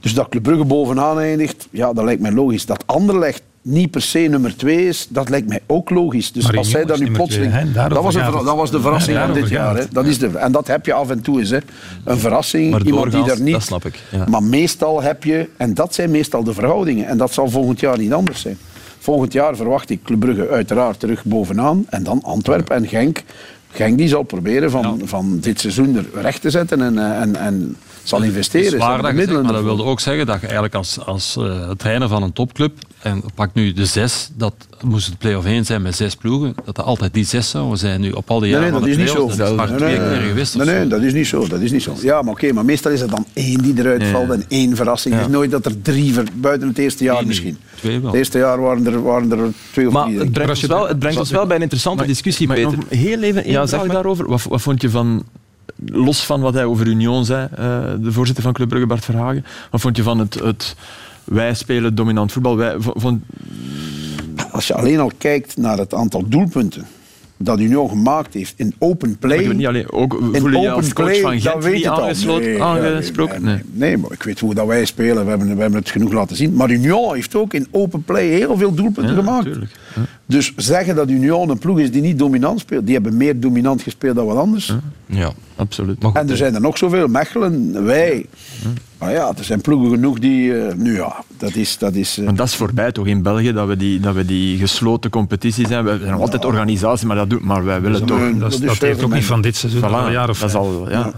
Dus 0.00 0.14
dat 0.14 0.28
Club 0.28 0.42
Brugge 0.42 0.64
bovenaan 0.64 1.18
eindigt, 1.18 1.68
ja, 1.70 1.92
dat 1.92 2.04
lijkt 2.04 2.20
mij 2.20 2.32
logisch. 2.32 2.66
Dat 2.66 2.86
Anderlecht 2.86 3.42
niet 3.64 3.90
per 3.90 4.02
se 4.02 4.18
nummer 4.18 4.56
twee 4.56 4.88
is, 4.88 5.06
dat 5.10 5.28
lijkt 5.28 5.48
mij 5.48 5.60
ook 5.66 5.90
logisch. 5.90 6.32
Dus 6.32 6.56
als 6.56 6.70
zij 6.70 6.84
daar 6.84 6.98
nu 6.98 7.10
plotseling... 7.10 7.52
Twee, 7.52 7.72
dat, 7.72 8.02
was 8.02 8.14
een, 8.14 8.30
dat 8.30 8.56
was 8.56 8.70
de 8.70 8.80
verrassing 8.80 9.18
van 9.18 9.32
dit 9.32 9.48
jaar. 9.48 9.76
Hè. 9.76 9.84
Dat 9.92 10.06
is 10.06 10.18
de, 10.18 10.28
en 10.28 10.52
dat 10.52 10.66
heb 10.66 10.86
je 10.86 10.92
af 10.92 11.10
en 11.10 11.20
toe 11.20 11.38
eens. 11.38 11.50
Hè. 11.50 11.58
Een 12.04 12.18
verrassing, 12.18 12.70
maar 12.70 12.82
iemand 12.82 13.12
die 13.12 13.24
daar 13.24 13.40
niet... 13.40 13.52
Dat 13.52 13.62
snap 13.62 13.84
ik. 13.84 13.98
Ja. 14.10 14.24
Maar 14.28 14.42
meestal 14.42 15.02
heb 15.02 15.24
je... 15.24 15.48
En 15.56 15.74
dat 15.74 15.94
zijn 15.94 16.10
meestal 16.10 16.44
de 16.44 16.54
verhoudingen. 16.54 17.06
En 17.06 17.18
dat 17.18 17.32
zal 17.32 17.48
volgend 17.50 17.80
jaar 17.80 17.98
niet 17.98 18.12
anders 18.12 18.40
zijn. 18.40 18.58
Volgend 18.98 19.32
jaar 19.32 19.56
verwacht 19.56 19.90
ik 19.90 20.02
Club 20.02 20.20
Brugge 20.20 20.48
uiteraard 20.48 21.00
terug 21.00 21.24
bovenaan. 21.24 21.86
En 21.88 22.02
dan 22.02 22.22
Antwerpen 22.22 22.76
en 22.76 22.88
Genk. 22.88 23.22
Genk 23.70 23.98
die 23.98 24.08
zal 24.08 24.22
proberen 24.22 24.70
van, 24.70 24.96
ja. 24.98 25.06
van 25.06 25.38
dit 25.40 25.60
seizoen 25.60 25.96
er 25.96 26.22
recht 26.22 26.40
te 26.40 26.50
zetten 26.50 26.82
en, 26.82 26.98
en, 26.98 27.36
en 27.36 27.76
zal 28.02 28.22
investeren. 28.22 28.70
Dat 28.70 28.80
is 28.80 28.86
waar 28.86 29.02
dat 29.02 29.12
middelen 29.12 29.28
zegt, 29.28 29.42
maar 29.42 29.52
dat 29.52 29.62
wilde 29.62 29.90
ook 29.90 30.00
zeggen 30.00 30.26
dat 30.26 30.36
je 30.36 30.46
eigenlijk 30.46 30.74
als, 30.74 30.98
als 31.06 31.36
uh, 31.38 31.70
trainer 31.70 32.08
van 32.08 32.22
een 32.22 32.32
topclub, 32.32 32.78
en 33.04 33.22
pak 33.34 33.50
nu 33.52 33.72
de 33.72 33.86
zes, 33.86 34.30
dat 34.36 34.54
moest 34.80 35.06
het 35.06 35.18
play-off 35.18 35.46
1 35.46 35.64
zijn 35.64 35.82
met 35.82 35.96
zes 35.96 36.16
ploegen, 36.16 36.54
dat 36.64 36.78
er 36.78 36.84
altijd 36.84 37.14
die 37.14 37.24
zes 37.24 37.50
zouden 37.50 37.78
zijn 37.78 38.00
nu 38.00 38.10
op 38.10 38.30
al 38.30 38.40
die 38.40 38.50
jaren 38.50 38.72
nee, 38.72 38.80
nee, 38.80 38.80
dat 38.80 38.88
is 38.88 38.96
niet 38.96 39.08
zo. 39.08 39.36
Dat 39.36 39.70
is 39.70 39.80
nee, 39.80 39.98
nee, 39.98 39.98
nee, 39.98 40.28
geweest 40.28 40.56
nee, 40.56 40.66
nee, 40.66 40.86
dat 40.86 41.02
is 41.02 41.12
niet 41.12 41.26
zo. 41.26 41.46
Dat 41.48 41.60
is 41.60 41.70
niet 41.70 41.82
zo. 41.82 41.94
Ja, 42.00 42.12
maar 42.12 42.20
oké, 42.20 42.30
okay, 42.30 42.50
maar 42.50 42.64
meestal 42.64 42.90
is 42.90 43.00
er 43.00 43.08
dan 43.08 43.26
één 43.32 43.62
die 43.62 43.74
eruit 43.78 44.04
valt 44.04 44.30
en 44.30 44.44
één 44.48 44.76
verrassing. 44.76 45.14
Ja. 45.14 45.20
Het 45.20 45.30
is 45.30 45.34
nooit 45.34 45.50
dat 45.50 45.66
er 45.66 45.82
drie, 45.82 46.12
ver, 46.12 46.24
buiten 46.34 46.68
het 46.68 46.78
eerste 46.78 47.04
jaar 47.04 47.16
nee, 47.16 47.26
misschien. 47.26 47.58
Twee 47.74 48.00
wel. 48.00 48.10
Het 48.10 48.18
eerste 48.18 48.38
jaar 48.38 48.60
waren 48.60 48.86
er, 48.86 49.02
waren 49.02 49.32
er 49.32 49.52
twee 49.72 49.86
of 49.86 49.92
maar 49.92 50.04
drie. 50.04 50.18
Het 50.18 50.32
brengt, 50.32 50.50
ons 50.50 50.62
wel, 50.62 50.88
het 50.88 50.98
brengt 50.98 51.18
ons 51.18 51.30
wel 51.30 51.46
bij 51.46 51.56
een 51.56 51.62
interessante 51.62 51.98
maar, 51.98 52.06
discussie, 52.06 52.46
maar 52.46 52.56
Peter. 52.56 52.76
Nog 52.76 52.88
heel 52.88 53.22
even 53.22 53.44
één 53.44 53.52
ja, 53.52 53.68
vraag 53.68 53.86
daarover. 53.86 54.28
Wat, 54.28 54.42
wat 54.42 54.62
vond 54.62 54.82
je 54.82 54.90
van 54.90 55.24
los 55.86 56.24
van 56.24 56.40
wat 56.40 56.54
hij 56.54 56.64
over 56.64 56.86
Union 56.86 57.24
zei, 57.24 57.48
uh, 57.52 57.58
de 58.00 58.12
voorzitter 58.12 58.44
van 58.44 58.52
Club 58.52 58.68
Brugge, 58.68 58.86
Bart 58.86 59.04
Verhagen, 59.04 59.44
wat 59.70 59.80
vond 59.80 59.96
je 59.96 60.02
van 60.02 60.18
het, 60.18 60.34
het 60.34 60.76
wij 61.24 61.54
spelen 61.54 61.94
dominant 61.94 62.32
voetbal? 62.32 62.56
Wij, 62.56 62.74
vond... 62.78 63.22
Als 64.50 64.66
je 64.66 64.74
alleen 64.74 65.00
al 65.00 65.10
kijkt 65.18 65.56
naar 65.56 65.78
het 65.78 65.94
aantal 65.94 66.28
doelpunten 66.28 66.86
dat 67.36 67.60
Union 67.60 67.88
gemaakt 67.88 68.34
heeft 68.34 68.54
in 68.56 68.74
open 68.78 69.18
play. 69.18 69.44
Maar 69.46 69.54
niet 69.54 69.66
alleen, 69.66 69.90
ook 69.92 70.18
voel 70.32 70.50
je 70.50 70.58
je 70.58 70.70
als 70.70 70.92
coach 70.92 71.06
play, 71.06 71.20
van 71.20 71.40
Gent 71.40 71.72
niet 71.72 71.86
aangesloten, 71.86 72.50
nee, 72.50 72.62
aangesproken? 72.62 73.42
Nee, 73.42 73.54
nee, 73.54 73.64
nee, 73.72 73.88
nee, 73.88 73.96
maar 73.96 74.12
ik 74.12 74.22
weet 74.22 74.40
hoe 74.40 74.54
dat 74.54 74.66
wij 74.66 74.84
spelen. 74.84 75.24
We 75.24 75.28
hebben, 75.30 75.54
we 75.54 75.60
hebben 75.60 75.80
het 75.80 75.90
genoeg 75.90 76.12
laten 76.12 76.36
zien. 76.36 76.54
Maar 76.54 76.70
Union 76.70 77.14
heeft 77.14 77.34
ook 77.34 77.54
in 77.54 77.66
open 77.70 78.02
play 78.02 78.26
heel 78.26 78.56
veel 78.56 78.74
doelpunten 78.74 79.14
ja, 79.14 79.22
gemaakt. 79.22 79.46
Ja. 79.46 80.02
Dus 80.26 80.52
zeggen 80.56 80.94
dat 80.94 81.08
Union 81.08 81.48
een 81.50 81.58
ploeg 81.58 81.78
is 81.78 81.90
die 81.90 82.02
niet 82.02 82.18
dominant 82.18 82.60
speelt, 82.60 82.84
die 82.84 82.94
hebben 82.94 83.16
meer 83.16 83.40
dominant 83.40 83.82
gespeeld 83.82 84.16
dan 84.16 84.26
wat 84.26 84.36
anders. 84.36 84.72
Ja, 85.06 85.32
absoluut. 85.56 86.04
En 86.12 86.30
er 86.30 86.36
zijn 86.36 86.54
er 86.54 86.60
nog 86.60 86.78
zoveel, 86.78 87.08
Mechelen, 87.08 87.84
wij. 87.84 88.26
Maar 88.98 89.12
ja, 89.12 89.32
er 89.38 89.44
zijn 89.44 89.60
ploegen 89.60 89.90
genoeg 89.90 90.18
die... 90.18 90.58
eh, 90.58 90.74
nu 90.74 90.96
ja, 90.96 91.24
dat 91.38 91.54
is... 91.54 91.78
Dat 91.78 91.94
is 91.94 92.18
eh, 92.18 92.24
Maar 92.24 92.34
dat 92.34 92.46
is 92.46 92.54
voorbij 92.54 92.92
toch 92.92 93.06
in 93.06 93.22
België, 93.22 93.52
dat 93.52 93.68
we 93.68 93.76
die, 93.76 94.00
dat 94.00 94.14
we 94.14 94.24
die 94.24 94.58
gesloten 94.58 95.10
competities 95.10 95.68
zijn. 95.68 95.84
We 95.84 95.98
zijn 95.98 96.10
nog 96.10 96.20
altijd 96.20 96.44
organisatie, 96.44 97.06
maar, 97.06 97.16
dat 97.16 97.30
doet, 97.30 97.44
maar 97.44 97.64
wij 97.64 97.80
willen 97.80 98.06
Dat, 98.06 98.08
toch... 98.08 98.60
dat, 98.60 98.78
heeft 98.78 99.02
ook 99.04 99.14
niet 99.14 99.24
van 99.24 99.40
dit 99.40 99.56
seizoen, 99.56 99.80
Voilà, 99.80 99.84
al 99.84 100.06
een 100.06 100.12
jaar 100.12 100.28
of 100.28 100.38
dat 100.38 100.48
is 100.48 100.54
al, 100.54 100.90
ja. 100.90 101.12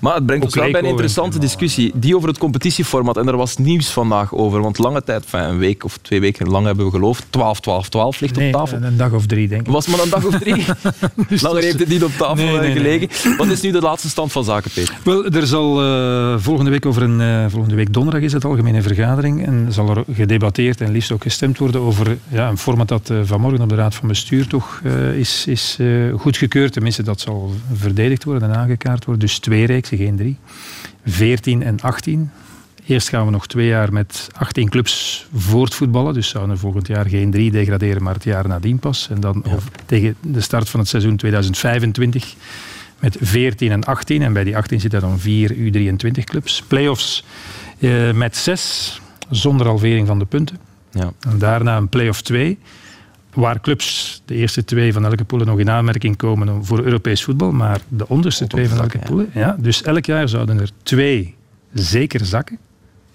Maar 0.00 0.14
het 0.14 0.26
brengt 0.26 0.44
ons 0.44 0.56
Ook 0.56 0.62
wel 0.62 0.72
bij 0.72 0.80
een 0.80 0.88
interessante 0.88 1.38
discussie. 1.38 1.92
Die 1.94 2.16
over 2.16 2.28
het 2.28 2.38
competitieformat. 2.38 3.16
En 3.16 3.28
er 3.28 3.36
was 3.36 3.56
nieuws 3.56 3.90
vandaag 3.90 4.34
over. 4.34 4.60
Want 4.60 4.78
lange 4.78 5.02
tijd, 5.02 5.22
enfin, 5.22 5.40
een 5.40 5.58
week 5.58 5.84
of 5.84 5.98
twee 6.02 6.20
weken 6.20 6.48
lang 6.48 6.66
hebben 6.66 6.84
we 6.84 6.90
geloofd. 6.90 7.24
12, 7.30 7.60
12, 7.60 7.88
12 7.88 8.20
ligt 8.20 8.36
Nee, 8.36 8.46
op 8.46 8.52
tafel. 8.52 8.82
een 8.82 8.96
dag 8.96 9.12
of 9.12 9.26
drie, 9.26 9.48
denk 9.48 9.60
ik. 9.60 9.72
Was 9.72 9.86
maar 9.86 10.00
een 10.02 10.10
dag 10.10 10.24
of 10.24 10.38
drie. 10.38 10.64
Langer 11.42 11.62
heeft 11.62 11.78
het 11.78 11.88
niet 11.88 12.04
op 12.04 12.12
tafel 12.18 12.34
Nee, 12.34 12.54
eh, 12.54 12.60
nee, 12.60 12.74
nee. 12.74 12.98
gelegen. 12.98 13.36
Wat 13.36 13.46
is 13.46 13.60
nu 13.60 13.72
de 13.74 13.86
laatste 13.86 14.08
stand 14.08 14.32
van 14.32 14.44
zaken, 14.44 14.70
Peter? 14.70 14.98
Wel, 15.04 15.24
er 15.24 15.46
zal 15.46 15.82
eh, 15.82 16.34
volgende 16.38 16.70
week 16.70 16.86
over 16.86 17.02
een 17.02 17.20
eh, 17.20 17.44
volgende 17.50 17.74
week 17.74 17.92
donderdag 17.92 18.22
is 18.22 18.32
het 18.32 18.44
algemene 18.44 18.82
vergadering 18.82 19.46
en 19.46 19.72
zal 19.72 19.96
er 19.96 20.04
gedebatteerd 20.12 20.80
en 20.80 20.90
liefst 20.90 21.12
ook 21.12 21.22
gestemd 21.22 21.58
worden 21.58 21.80
over 21.80 22.18
ja, 22.28 22.48
een 22.48 22.58
format 22.58 22.88
dat 22.88 23.10
eh, 23.10 23.18
vanmorgen 23.22 23.60
op 23.62 23.68
de 23.68 23.74
raad 23.74 23.94
van 23.94 24.08
bestuur 24.08 24.46
toch 24.46 24.80
is, 25.14 25.46
is 25.46 25.78
goedgekeurd. 26.16 26.72
Tenminste, 26.72 27.02
dat 27.02 27.20
zal 27.20 27.54
verdedigd 27.72 28.24
worden 28.24 28.50
en 28.50 28.56
aangekaart 28.56 29.04
worden. 29.04 29.26
Dus 29.26 29.38
twee 29.38 29.66
reeksen, 29.66 29.96
geen 29.96 30.16
drie. 30.16 30.36
14 31.04 31.62
en 31.62 31.80
18. 31.80 32.30
Eerst 32.86 33.08
gaan 33.08 33.24
we 33.24 33.30
nog 33.30 33.46
twee 33.46 33.66
jaar 33.66 33.92
met 33.92 34.28
18 34.36 34.68
clubs 34.68 35.26
voortvoetballen. 35.34 36.14
Dus 36.14 36.28
zouden 36.28 36.54
er 36.54 36.60
volgend 36.60 36.86
jaar 36.86 37.08
geen 37.08 37.30
drie 37.30 37.50
degraderen, 37.50 38.02
maar 38.02 38.14
het 38.14 38.24
jaar 38.24 38.48
nadien 38.48 38.78
pas. 38.78 39.08
En 39.10 39.20
dan 39.20 39.44
over- 39.46 39.70
tegen 39.86 40.16
de 40.20 40.40
start 40.40 40.68
van 40.68 40.80
het 40.80 40.88
seizoen 40.88 41.16
2025 41.16 42.34
met 43.00 43.16
14 43.20 43.70
en 43.70 43.84
18. 43.84 44.22
En 44.22 44.32
bij 44.32 44.44
die 44.44 44.56
18 44.56 44.80
zitten 44.80 45.00
dan 45.00 45.18
vier 45.18 45.54
U23 45.54 46.24
clubs. 46.24 46.62
Playoffs 46.62 47.24
eh, 47.78 48.12
met 48.12 48.36
zes, 48.36 49.00
zonder 49.30 49.66
halvering 49.66 50.06
van 50.06 50.18
de 50.18 50.24
punten. 50.24 50.58
Ja. 50.90 51.12
En 51.28 51.38
daarna 51.38 51.76
een 51.76 51.88
play-off 51.88 52.22
2, 52.22 52.58
waar 53.34 53.60
clubs, 53.60 54.22
de 54.24 54.34
eerste 54.34 54.64
twee 54.64 54.92
van 54.92 55.04
elke 55.04 55.24
pool 55.24 55.38
nog 55.44 55.58
in 55.58 55.70
aanmerking 55.70 56.16
komen 56.16 56.48
om- 56.48 56.64
voor 56.64 56.82
Europees 56.84 57.24
voetbal, 57.24 57.52
maar 57.52 57.80
de 57.88 58.08
onderste 58.08 58.46
twee 58.46 58.68
van 58.68 58.78
elke 58.78 58.98
pool. 58.98 59.26
Ja. 59.34 59.56
Dus 59.58 59.82
elk 59.82 60.04
jaar 60.04 60.28
zouden 60.28 60.60
er 60.60 60.70
twee 60.82 61.34
zeker 61.72 62.24
zakken. 62.24 62.58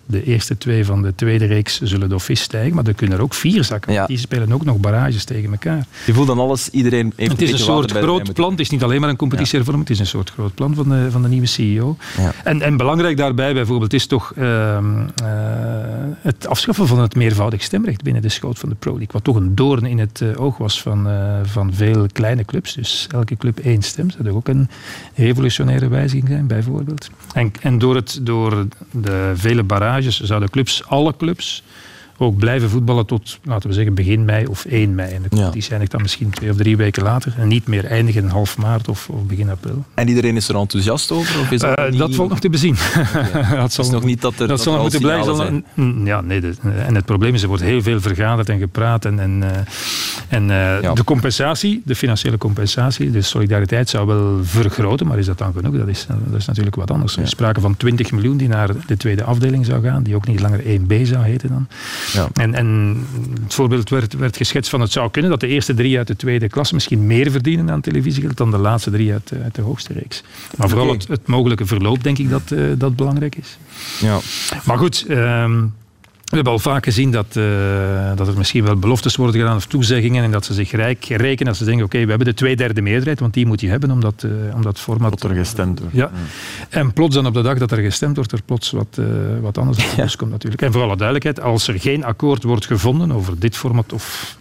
De 0.09 0.23
eerste 0.23 0.57
twee 0.57 0.85
van 0.85 1.01
de 1.01 1.15
tweede 1.15 1.45
reeks 1.45 1.81
zullen 1.81 2.09
de 2.09 2.19
vis 2.19 2.41
stijgen, 2.41 2.75
maar 2.75 2.85
er 2.85 2.93
kunnen 2.93 3.17
er 3.17 3.23
ook 3.23 3.33
vier 3.33 3.63
zakken. 3.63 4.07
Die 4.07 4.17
spelen 4.17 4.51
ook 4.51 4.65
nog 4.65 4.77
barrages 4.77 5.23
tegen 5.23 5.51
elkaar. 5.51 5.85
Je 6.05 6.13
voelt 6.13 6.27
dan 6.27 6.39
alles, 6.39 6.69
iedereen 6.69 7.13
heeft 7.15 7.31
Het 7.31 7.41
is 7.41 7.51
een 7.51 7.59
soort 7.59 7.91
groot 7.91 8.33
plan. 8.33 8.51
Het 8.51 8.59
is 8.59 8.69
niet 8.69 8.83
alleen 8.83 9.01
maar 9.01 9.09
een 9.09 9.15
competitiehervorming, 9.15 9.87
het 9.87 9.97
is 9.97 9.99
een 9.99 10.09
soort 10.09 10.29
groot 10.29 10.53
plan 10.53 10.75
van 10.75 10.89
de, 10.89 11.11
van 11.11 11.21
de 11.21 11.27
nieuwe 11.27 11.45
CEO. 11.45 11.97
Ja. 12.17 12.33
En, 12.43 12.61
en 12.61 12.77
belangrijk 12.77 13.17
daarbij 13.17 13.53
bijvoorbeeld 13.53 13.93
is 13.93 14.05
toch 14.07 14.33
ehm, 14.35 14.99
eh, 15.23 15.27
het 16.21 16.47
afschaffen 16.47 16.87
van 16.87 16.99
het 16.99 17.15
meervoudig 17.15 17.63
stemrecht 17.63 18.03
binnen 18.03 18.21
de 18.21 18.29
schoot 18.29 18.59
van 18.59 18.69
de 18.69 18.75
Pro 18.75 18.91
League. 18.91 19.11
Wat 19.11 19.23
toch 19.23 19.35
een 19.35 19.55
doorn 19.55 19.85
in 19.85 19.99
het 19.99 20.21
eh, 20.21 20.41
oog 20.41 20.57
was 20.57 20.81
van, 20.81 21.07
eh, 21.09 21.39
van 21.43 21.73
veel 21.73 22.05
kleine 22.11 22.45
clubs. 22.45 22.73
Dus 22.73 23.07
elke 23.11 23.37
club 23.37 23.59
één 23.59 23.81
stem. 23.81 24.09
zou 24.09 24.31
ook 24.31 24.47
een 24.47 24.69
revolutionaire 25.15 25.87
wijziging 25.87 26.27
zijn, 26.27 26.47
bijvoorbeeld. 26.47 27.09
En, 27.33 27.51
en 27.61 27.77
door, 27.77 27.95
het, 27.95 28.19
door 28.21 28.65
de 28.91 29.31
vele 29.35 29.63
barrages 29.63 29.98
zouden 30.01 30.49
clubs, 30.49 30.83
alle 30.85 31.15
clubs, 31.17 31.63
ook 32.21 32.37
blijven 32.37 32.69
voetballen 32.69 33.05
tot, 33.05 33.39
laten 33.43 33.69
we 33.69 33.75
zeggen, 33.75 33.93
begin 33.93 34.25
mei 34.25 34.45
of 34.45 34.65
1 34.65 34.95
mei. 34.95 35.13
En 35.13 35.21
de 35.21 35.29
competitie 35.29 35.71
eindigt 35.71 35.91
dan 35.91 36.01
misschien 36.01 36.29
twee 36.29 36.49
of 36.49 36.55
drie 36.57 36.77
weken 36.77 37.03
later. 37.03 37.33
En 37.37 37.47
niet 37.47 37.67
meer 37.67 37.85
eindigen 37.85 38.23
in 38.23 38.29
half 38.29 38.57
maart 38.57 38.87
of, 38.87 39.09
of 39.09 39.23
begin 39.23 39.49
april. 39.49 39.83
En 39.93 40.07
iedereen 40.07 40.35
is 40.35 40.49
er 40.49 40.55
enthousiast 40.55 41.11
over? 41.11 41.39
Of 41.39 41.51
is 41.51 41.59
dat, 41.59 41.77
Eh, 41.77 41.89
niet- 41.89 41.99
dat 41.99 42.15
valt 42.15 42.29
nog 42.29 42.39
te 42.39 42.49
bezien. 42.49 42.75
dat 43.55 43.77
is 43.79 43.89
nog 43.89 44.03
niet 44.03 44.21
dat 44.21 44.31
er- 44.31 44.37
dat 44.39 44.47
dat 44.47 44.61
zal 44.61 44.73
nog 44.73 44.81
moeten 44.81 45.01
Zal- 45.23 45.61
Mm, 45.73 46.05
Ja, 46.05 46.21
nee, 46.21 46.41
de- 46.41 46.53
en 46.87 46.95
het 46.95 47.05
probleem 47.05 47.33
is, 47.33 47.41
er 47.41 47.47
wordt 47.47 47.63
heel 47.63 47.81
veel 47.81 48.01
vergaderd 48.01 48.49
en 48.49 48.59
gepraat. 48.59 49.05
En, 49.05 49.19
en, 49.19 49.43
eh, 49.43 49.57
en 50.27 50.41
eh, 50.83 50.93
de 50.93 51.03
compensatie, 51.03 51.81
de 51.85 51.95
financiële 51.95 52.37
compensatie, 52.37 53.11
de 53.11 53.21
solidariteit 53.21 53.89
zou 53.89 54.07
wel 54.07 54.39
vergroten, 54.43 55.07
maar 55.07 55.17
is 55.17 55.25
dat 55.25 55.37
dan 55.37 55.53
genoeg? 55.53 55.77
Dat 55.77 55.87
is, 55.87 56.05
dat 56.29 56.39
is 56.39 56.45
natuurlijk 56.45 56.75
wat 56.75 56.91
anders. 56.91 57.15
Er 57.15 57.21
is 57.23 57.29
sprake 57.29 57.59
van 57.61 57.77
20 57.77 58.11
miljoen 58.11 58.37
die 58.37 58.47
naar 58.47 58.69
de 58.87 58.97
tweede 58.97 59.23
afdeling 59.23 59.65
zou 59.65 59.83
gaan, 59.83 60.03
die 60.03 60.15
ook 60.15 60.27
niet 60.27 60.39
langer 60.39 60.59
1B 60.65 60.93
zou 61.05 61.23
heten 61.23 61.49
dan. 61.49 61.67
En, 62.33 62.53
en 62.53 62.97
het 63.43 63.53
voorbeeld 63.53 63.89
werd, 63.89 64.13
werd 64.13 64.37
geschetst 64.37 64.69
van 64.69 64.81
het 64.81 64.91
zou 64.91 65.11
kunnen 65.11 65.31
dat 65.31 65.39
de 65.39 65.47
eerste 65.47 65.73
drie 65.73 65.97
uit 65.97 66.07
de 66.07 66.15
tweede 66.15 66.47
klasse 66.49 66.73
misschien 66.73 67.07
meer 67.07 67.31
verdienen 67.31 67.71
aan 67.71 67.81
televisiegeld 67.81 68.37
dan 68.37 68.51
de 68.51 68.57
laatste 68.57 68.91
drie 68.91 69.11
uit, 69.11 69.27
de- 69.27 69.41
uit 69.43 69.55
de 69.55 69.61
hoogste 69.61 69.93
reeks. 69.93 70.23
Maar 70.57 70.69
vooral 70.69 70.91
het, 70.91 71.07
het 71.07 71.27
mogelijke 71.27 71.65
verloop 71.65 72.03
denk 72.03 72.17
ik 72.17 72.29
dat, 72.29 72.51
eh, 72.51 72.63
dat 72.77 72.95
belangrijk 72.95 73.35
is. 73.35 73.57
Ja. 74.01 74.19
Maar 74.65 74.77
goed, 74.77 75.05
ehm, 75.07 75.63
we 76.29 76.35
hebben 76.35 76.53
al 76.53 76.59
vaak 76.59 76.83
gezien 76.83 77.11
dat, 77.11 77.25
eh, 77.35 78.15
dat 78.15 78.27
er 78.27 78.37
misschien 78.37 78.63
wel 78.63 78.75
beloftes 78.75 79.15
worden 79.15 79.41
gedaan 79.41 79.55
of 79.55 79.65
toezeggingen 79.65 80.23
en 80.23 80.31
dat 80.31 80.45
ze 80.45 80.53
zich 80.53 80.71
rijk 80.71 81.05
rekenen. 81.05 81.45
Dat 81.45 81.57
ze 81.57 81.65
denken, 81.65 81.85
oké, 81.85 82.03
we 82.03 82.09
hebben 82.09 82.27
de 82.27 82.33
tweederde 82.33 82.81
meerderheid, 82.81 83.19
want 83.19 83.33
die 83.33 83.45
moet 83.45 83.61
je 83.61 83.69
hebben 83.69 83.91
om 83.91 83.99
dat, 83.99 84.23
eh, 84.23 84.55
om 84.55 84.61
dat 84.61 84.79
format... 84.79 85.19
Dat 85.19 85.31
er 85.31 85.35
gestemd 85.35 85.79
wordt. 85.79 85.95
Ja. 85.95 86.11
En 86.69 86.93
plots 86.93 87.15
dan 87.15 87.25
op 87.25 87.33
de 87.33 87.41
dag 87.41 87.57
dat 87.57 87.71
er 87.71 87.77
gestemd 87.77 88.15
wordt, 88.15 88.31
er 88.31 88.41
plots 88.45 88.71
wat, 88.71 88.97
eh, 88.97 89.05
wat 89.41 89.57
anders 89.57 89.77
de 89.77 89.93
bus 89.95 90.15
komt 90.15 90.31
natuurlijk. 90.31 90.61
En 90.61 90.71
voor 90.71 90.81
alle 90.81 90.97
duidelijkheid, 90.97 91.41
als 91.41 91.67
er 91.67 91.79
geen 91.79 92.03
akkoord 92.03 92.43
wordt 92.43 92.65
gevonden 92.65 93.11
over 93.11 93.39
dit 93.39 93.57
format 93.57 93.93
of... 93.93 94.37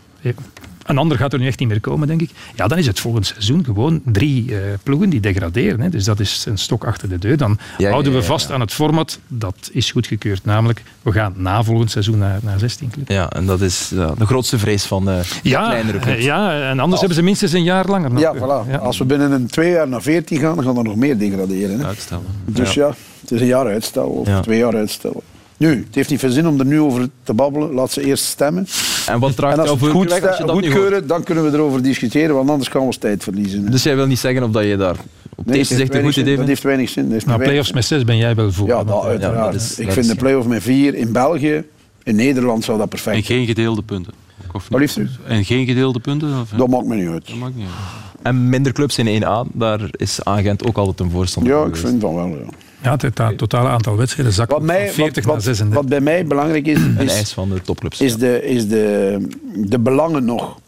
Een 0.89 0.99
ander 0.99 1.16
gaat 1.18 1.32
er 1.32 1.39
nu 1.39 1.47
echt 1.47 1.59
niet 1.59 1.68
meer 1.68 1.80
komen, 1.80 2.09
denk 2.09 2.20
ik. 2.20 2.30
Ja, 2.55 2.66
dan 2.66 2.78
is 2.78 2.86
het 2.86 3.01
volgend 3.01 3.26
seizoen 3.26 3.64
gewoon 3.64 4.01
drie 4.05 4.55
eh, 4.55 4.61
ploegen 4.82 5.11
die 5.11 5.20
degraderen. 5.20 5.80
Hè. 5.80 5.89
Dus 5.89 6.05
dat 6.05 6.20
is 6.20 6.45
een 6.49 6.59
stok 6.59 6.84
achter 6.84 7.09
de 7.09 7.18
deur. 7.18 7.36
Dan 7.36 7.59
ja, 7.78 7.91
houden 7.91 8.12
we 8.12 8.18
ja, 8.18 8.24
ja. 8.24 8.30
vast 8.30 8.51
aan 8.51 8.61
het 8.61 8.72
format. 8.72 9.18
Dat 9.28 9.70
is 9.72 9.91
goedgekeurd. 9.91 10.45
Namelijk, 10.45 10.82
we 11.03 11.12
gaan 11.12 11.32
na 11.36 11.62
volgend 11.64 11.91
seizoen 11.91 12.18
naar, 12.18 12.39
naar 12.43 12.59
16 12.59 12.91
clubs. 12.91 13.12
Ja, 13.12 13.30
en 13.30 13.47
dat 13.47 13.61
is 13.61 13.89
de 13.89 14.26
grootste 14.26 14.59
vrees 14.59 14.84
van 14.84 15.05
de 15.05 15.20
Ja, 15.43 15.64
kleinere 15.68 15.99
clubs. 15.99 16.24
ja, 16.24 16.68
en 16.70 16.78
anders 16.80 17.01
hebben 17.01 17.18
ze 17.18 17.24
minstens 17.24 17.53
een 17.53 17.62
jaar 17.62 17.86
langer. 17.86 18.11
nog. 18.11 18.20
Ja, 18.20 18.34
voilà. 18.34 18.80
Als 18.80 18.99
we 18.99 19.05
binnen 19.05 19.32
een 19.32 19.47
twee 19.47 19.70
jaar 19.70 19.89
naar 19.89 20.03
14 20.03 20.39
gaan, 20.39 20.55
dan 20.57 20.64
gaan 20.64 20.76
er 20.76 20.84
nog 20.84 20.97
meer 20.97 21.18
degraderen. 21.18 21.80
Hè. 21.80 21.86
Uitstellen. 21.86 22.24
Dus 22.45 22.74
ja. 22.74 22.95
het 23.20 23.30
is 23.30 23.41
een 23.41 23.47
jaar 23.47 23.66
uitstel 23.66 24.07
of 24.09 24.26
Ja. 24.26 24.41
twee 24.41 24.59
jaar 24.59 24.74
uitstellen. 24.74 25.20
Nu, 25.59 25.68
het 25.86 25.94
heeft 25.94 26.11
niet 26.11 26.18
veel 26.18 26.30
zin 26.30 26.48
om 26.48 26.59
er 26.59 26.66
nu 26.66 26.80
over 26.80 27.09
te 27.22 27.34
babbelen. 27.34 27.72
Laat 27.72 27.90
ze 27.90 28.04
eerst 28.04 28.24
stemmen. 28.24 28.66
En 29.06 29.18
wat 29.20 29.36
draagt 29.36 29.54
En 29.56 29.61
als 29.61 29.70
het 29.80 29.90
goed, 29.90 30.12
als 30.12 30.38
je 30.38 30.44
dat 30.44 30.50
goedkeuren, 30.50 31.06
dan 31.06 31.22
kunnen 31.22 31.44
we 31.50 31.56
erover 31.56 31.82
discussiëren, 31.82 32.34
want 32.34 32.50
anders 32.50 32.68
gaan 32.68 32.80
we 32.80 32.86
ons 32.86 32.96
tijd 32.96 33.22
verliezen. 33.22 33.64
hè. 33.64 33.70
Dus 33.70 33.82
jij 33.82 33.96
wil 33.96 34.06
niet 34.06 34.18
zeggen 34.18 34.42
of 34.42 34.50
dat 34.50 34.64
je 34.64 34.76
daar 34.76 34.96
op 35.36 35.46
Nee, 35.46 35.64
zicht 35.64 35.68
heeft 35.68 35.80
een 35.80 35.84
goed 35.84 35.92
weinig 35.92 36.14
zin. 36.14 36.22
idee 36.22 36.36
Dat 36.36 36.46
heeft 36.46 36.62
weinig 36.62 36.88
zin. 36.88 37.02
Heeft 37.11 37.26
Nou, 37.26 37.38
weinig 37.38 37.48
play-offs 37.48 37.72
met 37.72 37.84
zes 37.84 38.04
ben 38.04 38.16
jij 38.16 38.34
wel 38.34 38.52
voor. 38.52 38.66
Ja, 38.66 38.84
dat 38.84 39.04
uiteraard. 39.04 39.52
dat 39.52 39.61
is- 39.61 39.78
ik 39.78 39.84
dat 39.84 39.94
vind 39.94 40.06
is- 40.06 40.12
de 40.12 40.18
play-off 40.18 40.46
met 40.46 40.62
vier 40.62 40.94
in 40.94 41.12
België, 41.12 41.64
in 42.02 42.16
Nederland 42.16 42.64
zou 42.64 42.78
dat 42.78 42.88
perfect 42.88 43.16
En 43.16 43.24
zijn. 43.24 43.38
geen 43.38 43.46
gedeelde 43.46 43.82
punten. 43.82 44.12
Of 44.52 44.66
Wat 44.68 44.80
liefst 44.80 44.96
u? 44.96 45.09
En 45.26 45.44
geen 45.44 45.66
gedeelde 45.66 45.98
punten? 46.00 46.40
Of, 46.40 46.48
Dat 46.56 46.68
maakt 46.68 46.86
me 46.86 46.94
niet 46.96 47.09
uit. 47.09 47.26
Dat 47.26 47.36
maakt 47.36 47.54
niet 47.56 47.64
uit. 47.66 48.06
En 48.22 48.48
minder 48.48 48.72
clubs 48.72 48.98
in 48.98 49.06
1A, 49.22 49.44
daar 49.52 49.80
is 49.90 50.24
Agent 50.24 50.66
ook 50.66 50.76
altijd 50.76 51.00
een 51.00 51.11
voorstander 51.11 51.52
Ja, 51.52 51.59
ik 51.59 51.64
geweest. 51.64 51.82
vind 51.86 52.00
van 52.00 52.14
wel. 52.14 52.26
Ja. 52.28 52.34
Ja, 52.82 52.96
het 53.00 53.14
ta- 53.14 53.32
totale 53.36 53.68
aantal 53.68 53.96
wedstrijden 53.96 54.32
zakt 54.34 54.48
Wat, 54.50 54.58
van 54.58 54.66
mij, 54.66 54.90
40 54.90 55.14
wat, 55.14 55.24
naar 55.24 55.34
wat, 55.34 55.44
36. 55.44 55.80
wat 55.80 55.88
bij 55.88 56.00
mij 56.00 56.26
belangrijk 56.26 56.66
is, 56.66 56.78
Een 56.78 56.98
is, 56.98 57.12
eis 57.12 57.32
van 57.32 57.48
de 57.48 57.60
topclubs. 57.62 58.00
is, 58.00 58.16
de, 58.16 58.42
is 58.44 58.68
de, 58.68 59.18
de 59.54 59.78
belangen 59.78 60.24
nog. 60.24 60.58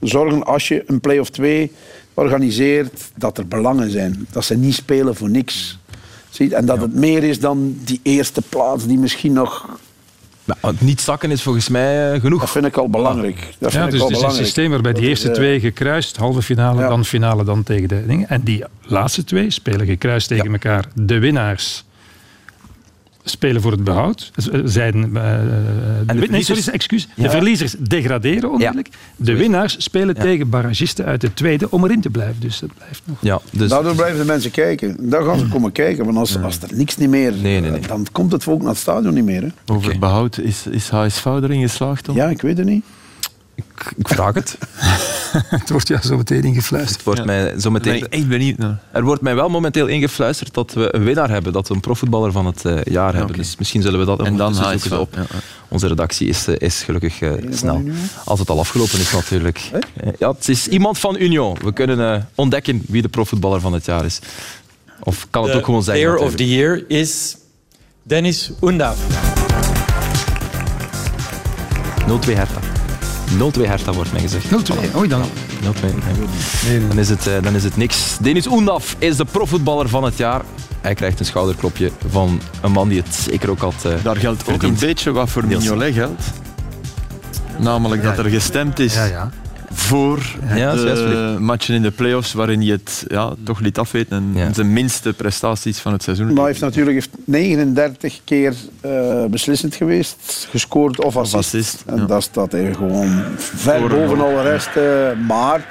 Zorgen 0.00 0.44
als 0.44 0.68
je 0.68 0.82
een 0.86 1.00
play-off 1.00 1.30
2 1.30 1.72
organiseert, 2.14 3.10
dat 3.16 3.38
er 3.38 3.48
belangen 3.48 3.90
zijn. 3.90 4.26
Dat 4.30 4.44
ze 4.44 4.56
niet 4.56 4.74
spelen 4.74 5.14
voor 5.16 5.30
niks. 5.30 5.78
Ziet? 6.30 6.52
En 6.52 6.66
dat 6.66 6.80
het 6.80 6.94
meer 6.94 7.24
is 7.24 7.40
dan 7.40 7.76
die 7.84 8.00
eerste 8.02 8.42
plaats 8.48 8.86
die 8.86 8.98
misschien 8.98 9.32
nog... 9.32 9.78
Nou, 10.48 10.74
het 10.74 10.80
niet 10.80 11.00
zakken 11.00 11.30
is 11.30 11.42
volgens 11.42 11.68
mij 11.68 12.12
eh, 12.12 12.20
genoeg. 12.20 12.40
Dat 12.40 12.50
vind 12.50 12.64
ik 12.66 12.76
al 12.76 12.88
belangrijk. 12.88 13.36
Dat 13.58 13.72
vind 13.72 13.72
Ja, 13.72 13.84
ik 13.84 13.90
dus 13.90 14.00
al 14.00 14.06
het 14.06 14.16
is 14.16 14.16
een 14.16 14.22
belangrijk. 14.22 14.44
systeem 14.46 14.70
waarbij 14.70 14.92
die 14.92 15.08
eerste 15.08 15.28
eh, 15.28 15.34
twee 15.34 15.60
gekruist, 15.60 16.16
halve 16.16 16.42
finale, 16.42 16.80
Ja. 16.80 16.88
dan 16.88 17.04
finale, 17.04 17.44
dan 17.44 17.62
tegen 17.62 17.88
de 17.88 18.06
dingen. 18.06 18.28
En 18.28 18.40
die 18.42 18.64
laatste 18.82 19.24
twee 19.24 19.50
spelen 19.50 19.86
gekruist 19.86 20.28
tegen 20.28 20.52
elkaar. 20.52 20.84
De 20.94 21.18
winnaars 21.18 21.84
spelen 23.30 23.62
voor 23.62 23.70
het 23.72 23.84
behoud. 23.84 24.30
Eh, 24.52 24.60
Zijn, 24.64 24.94
eh, 24.94 25.12
de, 25.12 25.14
win- 26.06 26.06
nee, 26.06 26.16
verliezers- 26.18 26.58
sorry, 26.58 26.74
excuus. 26.74 27.08
Ja. 27.14 27.22
De 27.22 27.30
verliezers 27.30 27.74
degraderen 27.78 28.50
onmiddellijk. 28.50 28.88
De 29.16 29.36
winnaars 29.36 29.76
spelen 29.78 30.14
Ja. 30.14 30.22
tegen 30.22 30.48
barragisten 30.48 31.04
uit 31.04 31.20
de 31.20 31.34
tweede 31.34 31.70
om 31.70 31.84
erin 31.84 32.00
te 32.00 32.10
blijven. 32.10 32.40
Dus 32.40 32.58
dat 32.58 32.70
blijft 32.76 33.02
nog. 33.04 33.16
Ja, 33.20 33.40
dus 33.52 33.68
Daardoor 33.70 33.94
blijven 33.94 34.18
de 34.18 34.24
mensen 34.24 34.50
kijken. 34.50 34.96
Daar 35.10 35.22
gaan 35.22 35.38
ze 35.38 35.46
komen 35.48 35.72
kijken. 35.72 36.04
Want 36.04 36.16
als, 36.16 36.42
als 36.42 36.58
er 36.60 36.68
niks 36.74 36.96
niet 36.96 37.08
meer... 37.08 37.32
Nee, 37.32 37.60
nee, 37.60 37.70
nee. 37.70 37.80
Dan 37.80 38.06
komt 38.12 38.32
het 38.32 38.42
volk 38.42 38.60
naar 38.60 38.70
het 38.70 38.78
stadion 38.78 39.14
niet 39.14 39.24
meer. 39.24 39.42
Hè. 39.42 39.48
Over 39.72 39.98
behoud, 39.98 40.38
is, 40.38 40.66
is 40.70 40.88
HSV 40.88 41.24
erin 41.24 41.60
geslaagd 41.60 42.04
dan? 42.06 42.14
Ja, 42.14 42.28
ik 42.28 42.40
weet 42.42 42.58
het 42.58 42.66
niet. 42.66 42.84
Ik, 43.80 43.92
ik 43.96 44.08
vraag 44.08 44.34
het. 44.34 44.58
het 45.60 45.70
wordt 45.70 45.88
ja 45.88 46.00
zo 46.02 46.16
meteen 46.16 46.42
ingefluisterd. 46.42 46.96
Het 46.96 47.04
wordt 47.04 47.24
mij 47.24 47.58
zo 47.60 47.70
meteen... 47.70 47.92
Ben 47.92 48.02
ik 48.02 48.12
echt 48.12 48.28
benieuwd 48.28 48.58
naar. 48.58 48.78
Er 48.92 49.02
wordt 49.04 49.22
mij 49.22 49.34
wel 49.34 49.48
momenteel 49.48 49.86
ingefluisterd 49.86 50.54
dat 50.54 50.72
we 50.72 50.94
een 50.94 51.04
winnaar 51.04 51.30
hebben, 51.30 51.52
dat 51.52 51.68
we 51.68 51.74
een 51.74 51.80
profvoetballer 51.80 52.32
van 52.32 52.46
het 52.46 52.64
eh, 52.64 52.82
jaar 52.84 53.14
hebben. 53.14 53.36
Dus 53.36 53.56
misschien 53.56 53.82
zullen 53.82 53.98
we 54.00 54.06
dat 54.06 54.22
En 54.22 54.36
dan 54.36 54.54
zoeken 54.54 55.00
op. 55.00 55.14
ja. 55.14 55.24
Onze 55.68 55.86
redactie 55.86 56.28
is, 56.28 56.46
eh, 56.46 56.54
is 56.58 56.82
gelukkig 56.82 57.20
eh, 57.20 57.32
snel. 57.50 57.82
Als 58.24 58.38
het 58.38 58.50
al 58.50 58.58
afgelopen 58.58 58.98
is 58.98 59.12
natuurlijk. 59.12 59.70
Eh, 59.72 60.12
Ja, 60.18 60.30
het 60.32 60.48
is 60.48 60.68
iemand 60.68 60.98
van 60.98 61.16
Union. 61.18 61.56
We 61.64 61.72
kunnen 61.72 62.14
eh, 62.14 62.22
ontdekken 62.34 62.82
wie 62.86 63.02
de 63.02 63.08
profvoetballer 63.08 63.60
van 63.60 63.72
het 63.72 63.84
jaar 63.84 64.04
is. 64.04 64.18
Of 65.02 65.26
kan 65.30 65.42
het 65.42 65.52
The 65.52 65.58
ook 65.58 65.64
gewoon 65.64 65.82
zijn? 65.82 65.98
player 66.00 66.16
of 66.18 66.34
the 66.34 66.48
year 66.48 66.84
is 66.88 67.36
Dennis 68.02 68.50
Undav. 68.60 68.96
0-2 72.06 72.34
Hertha. 72.34 72.67
0-2 73.36 73.66
Hertha 73.66 73.92
wordt 73.92 74.12
mij 74.12 74.20
gezegd. 74.20 74.44
0-2, 74.46 74.96
oei 74.96 75.08
dan. 75.08 75.22
0-2. 75.22 75.24
nee. 76.68 76.88
Dan, 76.88 76.98
is 76.98 77.08
het, 77.08 77.26
eh, 77.26 77.34
dan 77.42 77.54
is 77.54 77.64
het 77.64 77.76
niks. 77.76 78.16
Denis 78.20 78.46
Oendaf 78.46 78.96
is 78.98 79.16
de 79.16 79.24
profvoetballer 79.24 79.88
van 79.88 80.04
het 80.04 80.16
jaar. 80.16 80.42
Hij 80.80 80.94
krijgt 80.94 81.20
een 81.20 81.26
schouderklopje 81.26 81.90
van 82.08 82.40
een 82.60 82.72
man 82.72 82.88
die 82.88 83.00
het 83.02 83.14
zeker 83.14 83.50
ook 83.50 83.60
had 83.60 83.74
eh, 83.84 83.92
Daar 84.02 84.16
geldt 84.16 84.40
ook 84.40 84.46
verdiend. 84.50 84.82
een 84.82 84.88
beetje 84.88 85.12
wat 85.12 85.30
voor. 85.30 85.46
Mignolet 85.46 85.94
geldt. 85.94 86.22
Namelijk 87.58 88.02
dat 88.02 88.18
er 88.18 88.24
gestemd 88.30 88.78
is 88.78 88.94
Ja, 88.94 89.04
ja. 89.04 89.30
Voor 89.72 90.18
Ja, 90.54 90.74
dat 90.74 90.96
de 90.96 91.36
matchen 91.38 91.74
in 91.74 91.82
de 91.82 91.90
play-offs 91.90 92.32
waarin 92.32 92.60
hij 92.60 92.70
het 92.70 93.04
ja, 93.08 93.32
toch 93.44 93.60
liet 93.60 93.78
afweten 93.78 94.16
en 94.16 94.40
Ja. 94.40 94.52
zijn 94.52 94.72
minste 94.72 95.12
prestaties 95.12 95.78
van 95.78 95.92
het 95.92 96.02
seizoen. 96.02 96.26
Maar 96.26 96.36
hij 96.36 96.46
heeft 96.46 96.60
natuurlijk 96.60 96.94
heeft 96.94 97.10
39 97.24 98.20
keer 98.24 98.54
eh, 98.80 99.24
beslissend 99.24 99.74
geweest, 99.74 100.46
gescoord 100.50 101.04
of 101.04 101.16
assist. 101.16 101.34
assist, 101.34 101.82
en 101.86 101.96
ja. 101.96 102.04
daar 102.04 102.22
staat 102.22 102.52
hij 102.52 102.74
gewoon 102.74 103.22
ver 103.36 103.78
Voor- 103.80 103.88
boven 103.88 104.20
alle 104.20 104.42
rest. 104.42 104.76
eh, 104.76 104.82
maar 105.26 105.66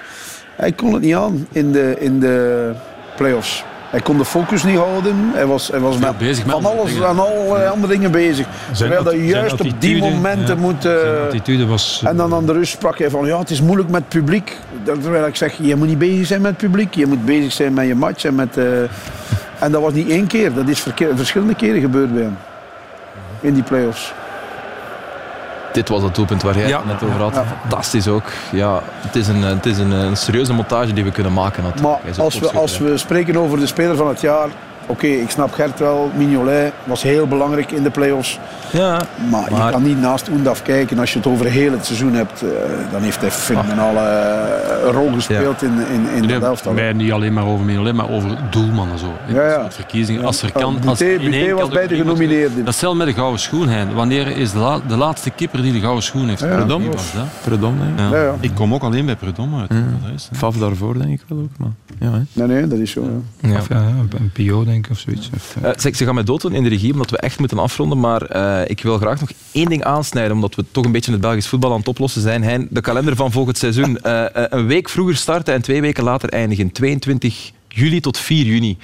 hij 0.55 0.71
kon 0.71 0.93
het 0.93 1.01
niet 1.01 1.15
aan 1.15 1.47
in 1.51 1.71
de, 1.71 1.95
in 1.99 2.19
de 2.19 2.71
play-offs. 3.17 3.63
Hij 3.89 3.99
kon 3.99 4.17
de 4.17 4.25
focus 4.25 4.63
niet 4.63 4.77
houden. 4.77 5.31
Hij 5.33 5.45
was, 5.45 5.67
hij 5.67 5.79
was 5.79 5.97
met, 5.97 6.17
bezig 6.17 6.45
met 6.45 6.55
van 6.55 6.65
alles 6.65 6.91
dingen. 6.91 7.07
aan 7.07 7.19
allerlei 7.19 7.69
andere 7.69 7.93
dingen 7.93 8.11
bezig. 8.11 8.47
Terwijl 8.71 9.03
zijn 9.03 9.25
juist 9.25 9.61
op 9.61 9.81
die 9.81 9.97
momenten 9.97 10.55
ja. 10.55 10.61
moet... 10.61 10.85
Eh, 10.85 11.23
attitude 11.25 11.65
was... 11.65 12.01
en 12.05 12.17
dan 12.17 12.33
aan 12.33 12.45
de 12.45 12.53
rust 12.53 12.71
sprak 12.71 12.99
hij 12.99 13.09
van, 13.09 13.25
ja, 13.25 13.39
het 13.39 13.49
is 13.49 13.61
moeilijk 13.61 13.89
met 13.89 14.01
het 14.01 14.09
publiek. 14.09 14.57
Terwijl 14.83 15.25
ik 15.27 15.35
zeg, 15.35 15.57
je 15.61 15.75
moet 15.75 15.87
niet 15.87 15.97
bezig 15.97 16.27
zijn 16.27 16.41
met 16.41 16.51
het 16.51 16.59
publiek. 16.59 16.93
Je 16.93 17.05
moet 17.05 17.25
bezig 17.25 17.51
zijn 17.51 17.73
met 17.73 17.87
je 17.87 17.95
match. 17.95 18.23
En, 18.23 18.35
met, 18.35 18.57
eh, 18.57 18.81
en 19.59 19.71
dat 19.71 19.81
was 19.81 19.93
niet 19.93 20.09
één 20.09 20.27
keer. 20.27 20.53
Dat 20.53 20.67
is 20.67 20.85
verschillende 21.15 21.55
keren 21.55 21.81
gebeurd 21.81 22.13
bij 22.13 22.23
hem. 22.23 22.37
In 23.39 23.53
die 23.53 23.63
play-offs. 23.63 24.13
Dit 25.73 25.89
was 25.89 26.03
het 26.03 26.15
doelpunt 26.15 26.41
waar 26.43 26.57
jij 26.57 26.67
Ja. 26.67 26.77
het 26.77 26.85
net 26.85 27.03
over 27.03 27.21
had. 27.21 27.33
Fantastisch 27.61 28.07
ook. 28.07 28.23
Ja, 28.51 28.79
het 28.85 29.15
is, 29.15 29.27
een, 29.27 29.41
het 29.41 29.65
is 29.65 29.77
een, 29.77 29.91
een 29.91 30.17
serieuze 30.17 30.53
montage 30.53 30.93
die 30.93 31.03
we 31.03 31.11
kunnen 31.11 31.33
maken. 31.33 31.63
Natuurlijk. 31.63 32.03
Maar 32.03 32.19
als 32.23 32.39
we, 32.39 32.51
als 32.51 32.77
we 32.77 32.97
spreken 32.97 33.37
over 33.37 33.59
de 33.59 33.67
speler 33.67 33.95
van 33.95 34.07
het 34.07 34.21
jaar... 34.21 34.47
Oké, 34.89 35.07
ik 35.07 35.29
snap 35.29 35.51
Gert 35.53 35.79
wel. 35.79 36.11
Mignolet 36.17 36.73
was 36.83 37.03
heel 37.03 37.27
belangrijk 37.27 37.71
in 37.71 37.83
de 37.83 37.89
play-offs. 37.89 38.39
Ja, 38.71 39.01
Maar, 39.29 39.47
Maar- 39.51 39.65
je 39.65 39.71
kan 39.71 39.83
niet 39.83 39.99
naast 40.01 40.29
Oendaf 40.29 40.61
kijken. 40.61 40.99
Als 40.99 41.11
je 41.13 41.17
het 41.19 41.27
over 41.27 41.45
heel 41.45 41.71
het 41.71 41.85
seizoen 41.85 42.13
hebt, 42.13 42.41
eh, 42.41 42.49
dan 42.91 43.01
heeft 43.01 43.21
hij 43.21 43.31
fenomenale 43.31 43.99
eh, 43.99 44.91
rol 44.91 45.11
gespeeld 45.13 45.61
in, 45.61 45.71
in, 45.93 46.09
in 46.15 46.19
Nee, 46.19 46.39
dat 46.39 46.43
elftal. 46.43 46.73
mij 46.73 46.93
niet 46.93 47.11
alleen 47.11 47.33
maar 47.33 47.45
over 47.45 47.65
Mignolet, 47.65 47.93
maar 47.93 48.09
over 48.09 48.29
doelmannen 48.49 48.99
zo. 48.99 49.05
In 49.27 49.33
Ja, 49.33 49.47
ja. 49.49 49.71
verkiezingen. 49.71 50.25
Als 50.25 50.41
er 50.41 50.49
Ja, 50.53 50.59
kan, 50.61 50.77
als 50.87 50.99
er 50.99 51.07
in 51.11 51.17
Boutet 51.17 51.33
één 51.41 51.55
was 51.55 51.69
bij 51.69 51.87
de 51.87 51.95
genomineerden. 51.95 52.65
Dat 52.65 52.73
stel 52.75 52.95
met 52.95 53.07
de 53.07 53.13
gouden 53.13 53.39
schoen, 53.39 53.67
Hein. 53.67 53.93
Wanneer 53.93 54.27
is 54.27 54.51
de, 54.51 54.57
la- 54.59 54.79
de 54.87 54.97
laatste 54.97 55.29
keeper 55.29 55.61
die 55.61 55.73
de 55.73 55.79
gouden 55.79 56.03
schoen 56.03 56.27
heeft? 56.27 56.39
gewonnen? 56.41 56.65
Predom. 56.65 56.81
Wie 56.81 56.91
was 56.91 57.11
dat? 57.13 57.25
Predom, 57.43 57.75
denk 57.77 57.89
ik. 57.91 57.99
Ja. 57.99 58.17
Ja, 58.19 58.23
ja. 58.23 58.33
Ik 58.39 58.51
kom 58.55 58.73
ook 58.73 58.81
alleen 58.83 59.05
bij 59.05 59.15
Predom 59.15 59.59
uit. 59.59 59.69
Dat 59.69 60.11
is, 60.15 60.27
hè. 60.31 60.37
Faf 60.37 60.57
daarvoor 60.57 60.97
denk 60.97 61.09
ik 61.11 61.21
wel 61.27 61.37
ook. 61.37 61.49
Maar, 61.57 61.69
ja, 61.99 62.11
hè. 62.17 62.21
Nee, 62.33 62.47
nee, 62.47 62.67
dat 62.67 62.79
is 62.79 62.91
zo. 62.91 63.01
Ja. 63.41 63.49
Ja. 63.49 63.59
Ja, 63.69 63.75
een- 63.77 64.09
een 64.17 64.31
PO 64.47 64.63
denk 64.63 64.76
ik 64.76 64.76
of 64.91 64.99
zoiets. 64.99 65.29
Of, 65.35 65.55
eh, 65.61 65.69
Eh, 65.69 65.77
zeg, 65.77 65.95
ze 65.95 66.05
gaan 66.05 66.15
mij 66.15 66.23
dooddoen 66.23 66.53
in 66.53 66.63
de 66.63 66.69
regie, 66.69 66.93
omdat 66.93 67.09
we 67.09 67.17
echt 67.17 67.39
moeten 67.39 67.59
afronden. 67.59 67.99
Maar 67.99 68.21
eh, 68.21 68.69
ik 68.69 68.81
wil 68.83 68.97
graag 68.97 69.19
nog 69.19 69.29
één 69.51 69.69
ding 69.69 69.83
aansnijden, 69.83 70.31
omdat 70.35 70.55
we 70.55 70.65
toch 70.71 70.85
een 70.85 70.91
beetje 70.91 71.11
het 71.11 71.21
Belgisch 71.21 71.47
voetbal 71.47 71.71
aan 71.71 71.77
het 71.79 71.87
oplossen 71.87 72.21
zijn. 72.21 72.43
Hein, 72.43 72.67
de 72.69 72.81
kalender 72.81 73.15
van 73.15 73.31
volgend 73.31 73.57
seizoen. 73.57 73.97
Eh, 74.07 74.25
eh, 74.25 74.45
een 74.49 74.67
week 74.67 74.89
vroeger 74.89 75.15
starten 75.15 75.53
en 75.53 75.61
twee 75.61 75.81
weken 75.81 76.03
later 76.03 76.29
eindigen. 76.29 76.71
22 76.71 77.51
juli 77.67 77.99
tot 77.99 78.17
4 78.17 78.45
juni 78.45 78.77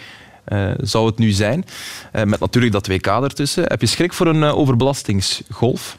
eh, 0.43 0.71
zou 0.77 1.05
het 1.05 1.17
nu 1.17 1.31
zijn. 1.31 1.65
Eh, 2.11 2.23
met 2.23 2.39
natuurlijk 2.39 2.73
dat 2.73 2.87
WK 2.87 3.07
ertussen. 3.07 3.63
Heb 3.67 3.81
je 3.81 3.87
schrik 3.87 4.13
voor 4.13 4.27
een 4.27 4.43
overbelastingsgolf? 4.43 5.97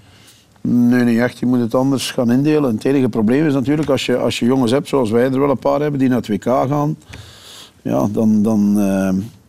Nee, 0.60 1.04
niet 1.04 1.18
echt. 1.18 1.38
Je 1.38 1.46
moet 1.46 1.60
het 1.60 1.74
anders 1.74 2.10
gaan 2.10 2.32
indelen. 2.32 2.74
Het 2.74 2.84
enige 2.84 3.08
probleem 3.08 3.46
is 3.46 3.52
natuurlijk 3.52 3.88
als 3.90 4.06
je, 4.06 4.16
als 4.16 4.38
je 4.38 4.46
jongens 4.46 4.70
hebt, 4.70 4.88
zoals 4.88 5.10
wij 5.10 5.24
er 5.24 5.40
wel 5.40 5.50
een 5.50 5.58
paar 5.58 5.80
hebben, 5.80 6.00
die 6.00 6.08
naar 6.08 6.18
het 6.18 6.28
WK 6.28 6.44
gaan. 6.44 6.96
Ja, 7.82 8.08
dan, 8.12 8.42
dan 8.42 8.78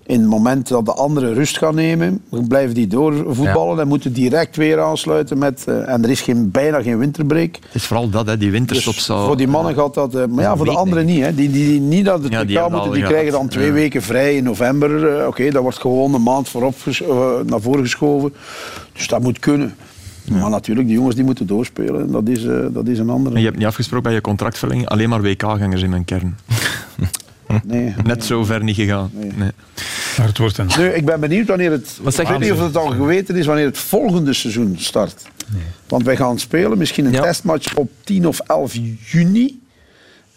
in 0.07 0.19
het 0.19 0.29
moment 0.29 0.67
dat 0.67 0.85
de 0.85 0.93
anderen 0.93 1.33
rust 1.33 1.57
gaan 1.57 1.75
nemen, 1.75 2.21
blijven 2.47 2.75
die 2.75 2.87
doorvoetballen 2.87 3.79
en 3.79 3.87
moeten 3.87 4.13
direct 4.13 4.55
weer 4.55 4.81
aansluiten 4.81 5.37
met... 5.37 5.63
eh, 5.67 5.89
en 5.89 6.03
er 6.03 6.09
is 6.09 6.21
geen, 6.21 6.51
bijna 6.51 6.81
geen 6.81 6.97
winterbreak. 6.97 7.55
Het 7.55 7.75
is 7.75 7.85
vooral 7.85 8.09
dat, 8.09 8.25
hè, 8.27 8.37
die 8.37 8.51
winterstop 8.51 8.93
Dus 8.93 9.05
zou... 9.05 9.25
voor 9.25 9.37
die 9.37 9.47
mannen 9.47 9.75
gaat 9.75 9.93
dat... 9.93 10.15
eh, 10.15 10.25
maar 10.25 10.43
ja, 10.43 10.55
voor 10.57 10.65
de 10.65 10.71
anderen 10.71 11.05
niet. 11.05 11.21
Hè. 11.21 11.35
Die, 11.35 11.51
die, 11.51 11.65
die 11.69 11.79
niet 11.79 12.03
naar 12.03 12.13
het 12.13 12.27
Ja, 12.31 12.43
die 12.43 12.59
moeten, 12.69 12.91
die 12.91 13.03
krijgen 13.03 13.31
dan 13.31 13.47
twee 13.47 13.67
Ja. 13.67 13.73
weken 13.73 14.01
vrij 14.01 14.35
in 14.35 14.43
november. 14.43 15.17
Eh, 15.19 15.27
Oké, 15.27 15.49
dat 15.51 15.61
wordt 15.61 15.77
gewoon 15.79 16.13
een 16.13 16.23
maand 16.23 16.49
voorop 16.49 16.75
naar 17.45 17.61
voren 17.61 17.83
geschoven. 17.83 18.33
Dus 18.93 19.07
dat 19.07 19.21
moet 19.21 19.39
kunnen. 19.39 19.75
Maar 20.31 20.49
natuurlijk, 20.49 20.87
die 20.87 20.95
jongens 20.95 21.15
die 21.15 21.23
moeten 21.23 21.47
doorspelen. 21.47 22.01
En 22.01 22.11
Dat 22.11 22.27
is, 22.27 22.45
dat 22.73 22.87
is 22.87 22.99
een 22.99 23.09
andere. 23.09 23.35
En 23.35 23.41
je 23.41 23.47
hebt 23.47 23.57
niet 23.57 23.67
afgesproken 23.67 24.03
bij 24.03 24.13
je 24.13 24.21
contractverlenging, 24.21 24.87
alleen 24.87 25.09
maar 25.09 25.21
WK-gangers 25.21 25.81
in 25.81 25.89
mijn 25.89 26.05
kern. 26.05 26.35
Nee. 27.63 27.93
Net 28.03 28.25
zo 28.25 28.43
ver 28.43 28.63
niet 28.63 28.75
gegaan. 28.75 29.09
Nee. 29.13 29.51
maar 30.17 30.27
het 30.27 30.37
wordt 30.37 30.57
een... 30.57 30.69
Nu, 30.77 30.87
ik 30.87 31.05
ben 31.05 31.19
benieuwd 31.19 31.47
wanneer 31.47 31.71
het. 31.71 31.97
Wat 32.01 32.13
zeg 32.15 32.25
ik 32.25 32.31
weet 32.31 32.39
je? 32.47 32.51
niet 32.51 32.61
of 32.61 32.65
het 32.67 32.77
al 32.77 32.87
geweten 32.89 33.35
is 33.35 33.45
wanneer 33.45 33.65
het 33.65 33.77
volgende 33.77 34.33
seizoen 34.33 34.75
start. 34.79 35.21
Want 35.87 36.03
wij 36.03 36.15
gaan 36.15 36.39
spelen, 36.39 36.77
misschien 36.77 37.05
een 37.05 37.11
Ja. 37.11 37.21
testmatch 37.21 37.75
op 37.75 37.91
10 38.03 38.27
of 38.27 38.39
11 38.39 38.73
juni. 39.11 39.59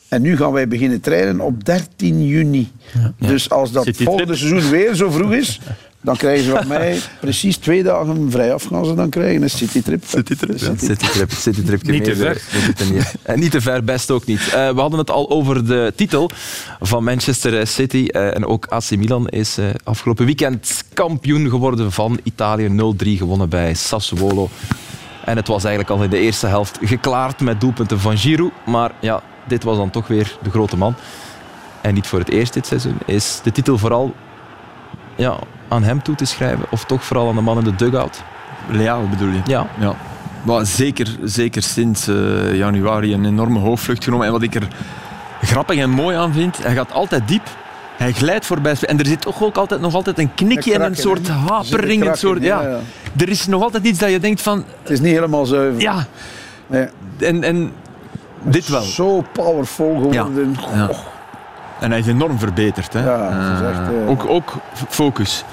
En 0.09 0.23
nu 0.23 0.37
gaan 0.37 0.53
wij 0.53 0.69
beginnen 0.69 1.01
trainen 1.01 1.41
op 1.41 1.65
13 1.65 2.27
juni. 2.27 2.71
Dus 3.19 3.51
als 3.51 3.73
dat 3.73 3.89
volgende 3.97 4.25
trip? 4.37 4.37
seizoen 4.51 4.71
weer 4.71 4.95
zo 4.95 5.11
vroeg 5.11 5.33
is, 5.33 5.61
dan 6.09 6.17
krijgen 6.17 6.45
ze 6.45 6.51
van 6.51 6.67
mij 6.79 6.99
precies 7.21 7.57
twee 7.57 7.83
dagen 7.83 8.31
vrij 8.31 8.53
af 8.55 8.65
gaan 8.65 8.85
ze 8.85 8.95
dan 8.95 9.09
krijgen. 9.11 9.43
Een 9.43 9.51
citytrip. 9.51 10.05
Citytrip, 10.07 10.59
ja. 10.59 10.73
Citytrip, 10.77 11.31
citytripje 11.31 11.93
Niet 11.93 12.05
te 12.05 12.17
ver. 12.17 12.43
eh, 12.79 12.91
niet. 12.91 13.15
En 13.23 13.39
niet 13.39 13.51
te 13.51 13.61
ver, 13.61 13.85
best 13.85 14.11
ook 14.11 14.25
niet. 14.27 14.41
Eh, 14.41 14.71
we 14.71 14.81
hadden 14.81 14.99
het 14.99 15.11
al 15.11 15.31
over 15.31 15.67
de 15.67 15.93
titel 15.97 16.31
van 16.81 17.05
Manchester 17.05 17.67
City. 17.67 18.07
eh, 18.07 18.35
en 18.37 18.47
ook 18.47 18.67
AC 18.67 18.91
Milan 18.97 19.29
is 19.29 19.59
eh, 19.59 19.65
afgelopen 19.85 20.25
weekend 20.25 20.85
kampioen 20.95 21.49
geworden 21.49 21.93
van 21.93 22.21
Italië. 22.23 22.69
0-3 22.69 23.17
gewonnen 23.17 23.49
bij 23.49 23.75
Sassuolo. 23.75 24.49
En 25.25 25.37
het 25.37 25.49
was 25.49 25.65
eigenlijk 25.65 25.95
al 25.99 26.05
in 26.05 26.11
de 26.11 26.19
eerste 26.19 26.47
helft 26.47 26.79
geklaard 26.83 27.41
met 27.41 27.61
doelpunten 27.61 28.01
van 28.01 28.19
Giroud. 28.19 28.53
Maar 28.67 28.93
ja, 29.01 29.23
dit 29.49 29.65
was 29.65 29.77
dan 29.77 29.91
toch 29.91 30.07
weer 30.07 30.39
de 30.43 30.51
grote 30.51 30.77
man. 30.77 30.95
En 31.81 31.95
niet 31.95 32.07
voor 32.07 32.19
het 32.19 32.31
eerst 32.31 32.53
dit 32.53 32.67
seizoen. 32.67 32.99
Is 33.07 33.41
de 33.43 33.53
titel 33.53 33.79
vooral 33.79 34.15
ja, 35.17 35.39
aan 35.69 35.83
hem 35.83 36.03
toe 36.03 36.15
te 36.15 36.25
schrijven? 36.25 36.65
Of 36.71 36.85
toch 36.85 37.05
vooral 37.05 37.29
aan 37.29 37.35
de 37.35 37.41
man 37.41 37.59
in 37.59 37.65
de 37.65 37.75
dugout? 37.75 38.23
Leao 38.71 39.07
bedoel 39.07 39.29
je? 39.29 39.41
Ja. 39.47 39.67
Ja. 39.79 39.95
Maar 40.43 40.67
zeker, 40.67 41.07
zeker 41.23 41.63
sinds 41.63 42.09
eh, 42.09 42.55
januari 42.55 43.13
een 43.15 43.25
enorme 43.25 43.59
hoofdvlucht 43.59 44.05
genomen. 44.05 44.27
En 44.27 44.33
wat 44.33 44.43
ik 44.43 44.55
er 44.55 44.69
grappig 45.43 45.79
en 45.79 45.91
mooi 45.91 46.17
aan 46.17 46.33
vind, 46.33 46.63
hij 46.63 46.75
gaat 46.75 46.93
altijd 46.93 47.29
diep. 47.29 47.43
Hij 47.97 48.13
glijdt 48.13 48.47
voorbij. 48.47 48.75
En 48.81 48.99
er 48.99 49.07
zit 49.07 49.21
toch 49.21 49.43
ook 49.43 49.57
altijd, 49.57 49.81
nog 49.81 49.95
altijd 49.95 50.19
een 50.19 50.35
knikje 50.35 50.75
en 50.75 50.83
een 50.83 50.97
soort? 50.97 51.29
Er 51.29 51.35
hapering. 51.35 52.07
een 52.09 52.17
soort, 52.17 52.43
ja. 52.43 52.63
ja, 52.63 52.69
ja. 52.69 52.79
Er 53.17 53.29
is 53.29 53.47
nog 53.47 53.63
altijd 53.63 53.85
iets 53.85 53.99
dat 53.99 54.11
je 54.11 54.19
denkt 54.21 54.43
van... 54.43 54.65
Het 54.83 54.91
is 54.91 55.01
niet 55.01 55.13
helemaal 55.13 55.47
zuiver. 55.47 55.81
Ja, 55.81 56.07
Nee. 56.67 56.87
en, 57.19 57.43
en 57.45 57.73
dit 58.43 58.69
wel. 58.69 58.83
Zo 58.83 59.25
powerful 59.33 59.95
geworden. 59.95 60.57
Ja. 60.75 60.87
Goh. 60.87 60.99
En 61.81 61.91
hij 61.91 61.99
is 62.01 62.07
enorm 62.07 62.39
verbeterd. 62.39 62.93
Hè. 62.93 63.05
Ja, 63.05 63.29
het 63.33 63.55
is 63.55 63.61
Eh, 63.65 63.71
echt, 63.71 63.89
eh, 64.05 64.11
ook, 64.11 64.27
ook 64.29 64.55
focus. 64.89 65.45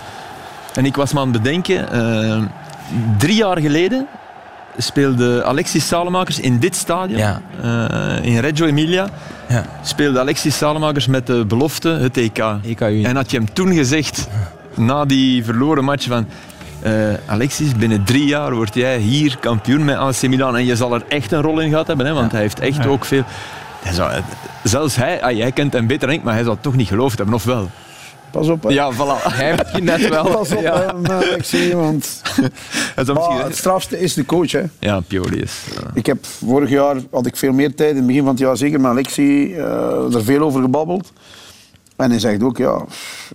En 0.75 0.85
ik 0.85 0.95
was 0.95 1.13
me 1.13 1.19
aan 1.19 1.31
het 1.31 1.41
bedenken, 1.41 1.91
eh, 1.91 2.41
drie 3.17 3.35
jaar 3.35 3.59
geleden 3.59 4.07
speelde 4.77 5.43
Alexis 5.43 5.87
Salemakers 5.87 6.39
in 6.39 6.59
dit 6.59 6.75
stadion, 6.75 7.19
Ja. 7.19 7.41
eh, 7.61 8.25
in 8.25 8.39
Reggio 8.39 8.65
Emilia, 8.65 9.07
Ja. 9.47 9.63
speelde 9.81 10.19
Alexis 10.19 10.57
Salemakers 10.57 11.07
met 11.07 11.27
de 11.27 11.45
belofte 11.45 11.89
het 11.89 12.17
EK. 12.17 12.37
EK. 12.63 12.81
En 12.81 13.15
had 13.15 13.31
je 13.31 13.37
hem 13.37 13.53
toen 13.53 13.73
gezegd, 13.73 14.27
na 14.75 15.05
die 15.05 15.43
verloren 15.43 15.83
match, 15.83 16.07
van 16.07 16.27
eh, 16.81 16.93
Alexis, 17.25 17.75
binnen 17.75 18.03
drie 18.03 18.25
jaar 18.25 18.55
word 18.55 18.73
jij 18.73 18.97
hier 18.97 19.37
kampioen 19.39 19.85
met 19.85 19.95
AC 19.97 20.21
Milan 20.27 20.55
en 20.57 20.65
je 20.65 20.75
zal 20.75 20.93
er 20.93 21.03
echt 21.07 21.31
een 21.31 21.41
rol 21.41 21.59
in 21.59 21.69
gehad 21.69 21.87
hebben, 21.87 22.05
hè, 22.05 22.13
want 22.13 22.31
hij 22.31 22.41
heeft 22.41 22.59
echt 22.59 22.85
ook 22.85 23.05
veel... 23.05 23.23
Hij 23.83 23.93
zou, 23.93 24.11
zelfs 24.63 24.95
hij, 24.95 25.21
ah, 25.21 25.37
jij 25.37 25.51
kent 25.51 25.73
hem 25.73 25.87
beter 25.87 26.07
denk 26.07 26.19
ik, 26.19 26.25
maar 26.25 26.33
hij 26.33 26.43
zou 26.43 26.53
het 26.55 26.63
toch 26.63 26.75
niet 26.75 26.87
geloofd 26.87 27.17
hebben, 27.17 27.35
of 27.35 27.43
wel? 27.43 27.69
Pas 28.35 28.47
op. 28.47 28.63
Hè. 28.63 28.69
Ja, 28.69 28.93
voilà. 28.93 29.23
Hij 29.23 29.49
heeft 29.49 29.75
je 29.75 29.81
net 29.81 30.09
wel. 30.09 30.23
Pas 30.37 30.51
op, 30.51 30.61
Ja. 30.61 30.93
is 31.35 31.51
Maar 31.51 33.15
misschien- 33.15 33.37
het 33.43 33.55
strafste 33.57 33.99
is 33.99 34.13
de 34.13 34.25
coach. 34.25 34.51
Hè. 34.51 34.63
Ja, 34.79 34.99
Pioli 34.99 35.41
is... 35.41 35.53
ja. 35.73 35.81
Ik 35.93 36.05
heb 36.05 36.25
vorig 36.25 36.69
jaar 36.69 36.95
had 37.11 37.25
ik 37.25 37.35
veel 37.35 37.53
meer 37.53 37.75
tijd, 37.75 37.89
in 37.89 37.95
het 37.95 38.05
begin 38.05 38.21
van 38.21 38.31
het 38.31 38.39
jaar 38.39 38.57
zeker, 38.57 38.81
met 38.81 38.91
Alexi 38.91 39.53
eh, 39.53 40.13
er 40.15 40.23
veel 40.23 40.41
over 40.41 40.61
gebabbeld. 40.61 41.11
En 41.95 42.09
hij 42.09 42.19
zegt 42.19 42.43
ook, 42.43 42.57
ja, 42.57 42.85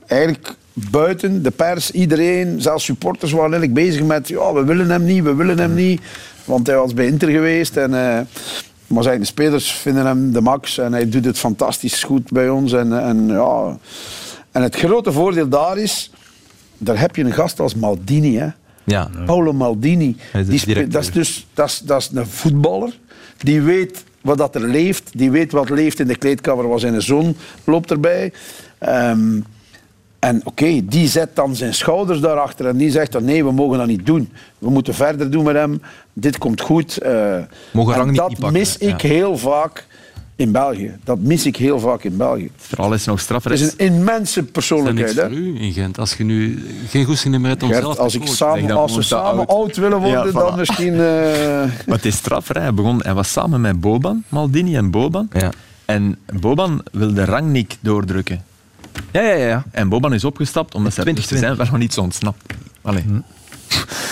eigenlijk 0.06 0.54
buiten 0.72 1.42
de 1.42 1.50
pers, 1.50 1.90
iedereen, 1.90 2.60
zelfs 2.60 2.84
supporters 2.84 3.32
waren 3.32 3.52
eigenlijk 3.52 3.86
bezig 3.86 4.02
met, 4.04 4.28
ja, 4.28 4.52
we 4.52 4.64
willen 4.64 4.90
hem 4.90 5.04
niet, 5.04 5.22
we 5.22 5.34
willen 5.34 5.58
hem 5.58 5.74
niet. 5.74 6.00
Want 6.44 6.66
hij 6.66 6.76
was 6.76 6.94
bij 6.94 7.06
Inter 7.06 7.28
geweest 7.28 7.76
en... 7.76 7.94
eh, 7.94 8.20
maar 8.86 9.02
zeg, 9.02 9.18
de 9.18 9.24
spelers 9.24 9.72
vinden 9.72 10.06
hem 10.06 10.32
de 10.32 10.40
max 10.40 10.78
en 10.78 10.92
hij 10.92 11.08
doet 11.08 11.24
het 11.24 11.38
fantastisch 11.38 12.02
goed 12.02 12.30
bij 12.32 12.48
ons. 12.48 12.72
En, 12.72 13.00
en, 13.02 13.28
ja. 13.28 13.78
En 14.52 14.62
het 14.62 14.76
grote 14.76 15.12
voordeel 15.12 15.48
daar 15.48 15.78
is, 15.78 16.10
daar 16.78 17.00
heb 17.00 17.16
je 17.16 17.24
een 17.24 17.32
gast 17.32 17.60
als 17.60 17.74
Maldini. 17.74 18.36
Hè. 18.36 18.48
Ja. 18.84 19.10
Paolo 19.26 19.52
Maldini. 19.52 20.16
Die 20.32 20.88
dat, 20.88 21.02
is 21.02 21.10
dus, 21.10 21.46
dat, 21.54 21.68
is, 21.68 21.78
dat 21.78 22.00
is 22.00 22.10
een 22.14 22.26
voetballer. 22.26 22.98
Die 23.38 23.60
weet 23.60 24.04
wat 24.20 24.38
dat 24.38 24.54
er 24.54 24.68
leeft. 24.68 25.10
Die 25.12 25.30
weet 25.30 25.52
wat 25.52 25.70
leeft 25.70 26.00
in 26.00 26.06
de 26.06 26.16
kleedkamer. 26.16 26.68
Was 26.68 26.80
zijn 26.80 27.02
zoon 27.02 27.36
loopt 27.64 27.90
erbij. 27.90 28.32
Ehm, 28.78 29.40
en 30.18 30.40
oké, 30.44 30.80
die 30.84 31.08
zet 31.08 31.36
dan 31.36 31.56
zijn 31.56 31.74
schouders 31.74 32.20
daarachter 32.20 32.66
en 32.66 32.76
die 32.76 32.90
zegt 32.90 33.12
dan 33.12 33.24
nee, 33.24 33.44
we 33.44 33.52
mogen 33.52 33.78
dat 33.78 33.86
niet 33.86 34.06
doen. 34.06 34.32
We 34.58 34.70
moeten 34.70 34.94
verder 34.94 35.30
doen 35.30 35.44
met 35.44 35.54
hem. 35.54 35.82
Dit 36.12 36.38
komt 36.38 36.60
goed. 36.60 36.98
Mogen 37.72 37.92
en 37.92 37.98
rang 37.98 38.10
niet 38.10 38.16
dat 38.16 38.38
niet 38.38 38.50
mis 38.50 38.76
ik 38.76 39.02
ja. 39.02 39.08
heel 39.08 39.38
vaak 39.38 39.86
in 40.40 40.52
België. 40.52 40.96
Dat 41.04 41.18
mis 41.18 41.46
ik 41.46 41.56
heel 41.56 41.80
vaak 41.80 42.04
in 42.04 42.16
België. 42.16 42.50
Vooral 42.56 42.92
is 42.92 43.04
nog 43.04 43.20
straffer. 43.20 43.50
Het 43.50 43.60
is 43.60 43.72
een 43.72 43.78
immense 43.78 44.14
Dat 44.14 44.26
is 44.28 44.34
niks 44.36 44.50
persoonlijkheid. 44.50 45.18
Voor 45.18 45.30
u 45.30 45.60
in 45.60 45.72
Gent. 45.72 45.98
Als 45.98 46.14
je 46.14 46.24
nu 46.24 46.64
geen 46.88 47.04
goesting 47.04 47.38
meer 47.38 47.48
hebt 47.48 47.62
om 47.62 47.68
Gert, 47.68 47.82
zelf 47.82 47.94
te 47.94 48.00
als, 48.02 48.14
ik 48.14 48.26
samen, 48.26 48.70
als 48.70 48.96
we 48.96 49.02
samen 49.02 49.46
oud. 49.46 49.48
oud 49.48 49.76
willen 49.76 49.98
worden, 49.98 50.26
Ja, 50.26 50.32
dan 50.32 50.52
voilà. 50.52 50.56
misschien... 50.58 50.92
eh, 51.00 51.00
Maar 51.86 51.96
het 51.96 52.04
is 52.04 52.16
straffer. 52.16 52.54
Hè. 52.54 52.60
Hij, 52.60 52.74
begon, 52.74 53.00
hij 53.02 53.14
was 53.14 53.32
samen 53.32 53.60
met 53.60 53.80
Boban, 53.80 54.24
Maldini 54.28 54.76
en 54.76 54.90
Boban. 54.90 55.28
Ja. 55.32 55.50
En 55.84 56.16
Boban 56.40 56.82
wilde 56.92 57.24
Rangnick 57.24 57.76
doordrukken. 57.80 58.42
Ja, 59.12 59.20
ja, 59.22 59.34
ja. 59.34 59.64
En 59.70 59.88
Boban 59.88 60.14
is 60.14 60.24
opgestapt 60.24 60.74
omdat 60.74 60.94
ze 60.94 61.00
20, 61.00 61.30
er 61.30 61.38
zijn 61.38 61.56
wel 61.56 61.66
nog 61.72 61.80
iets 61.80 61.98
ontsnapt. 61.98 62.54
Allee. 62.82 63.04
Zeg, 63.68 63.86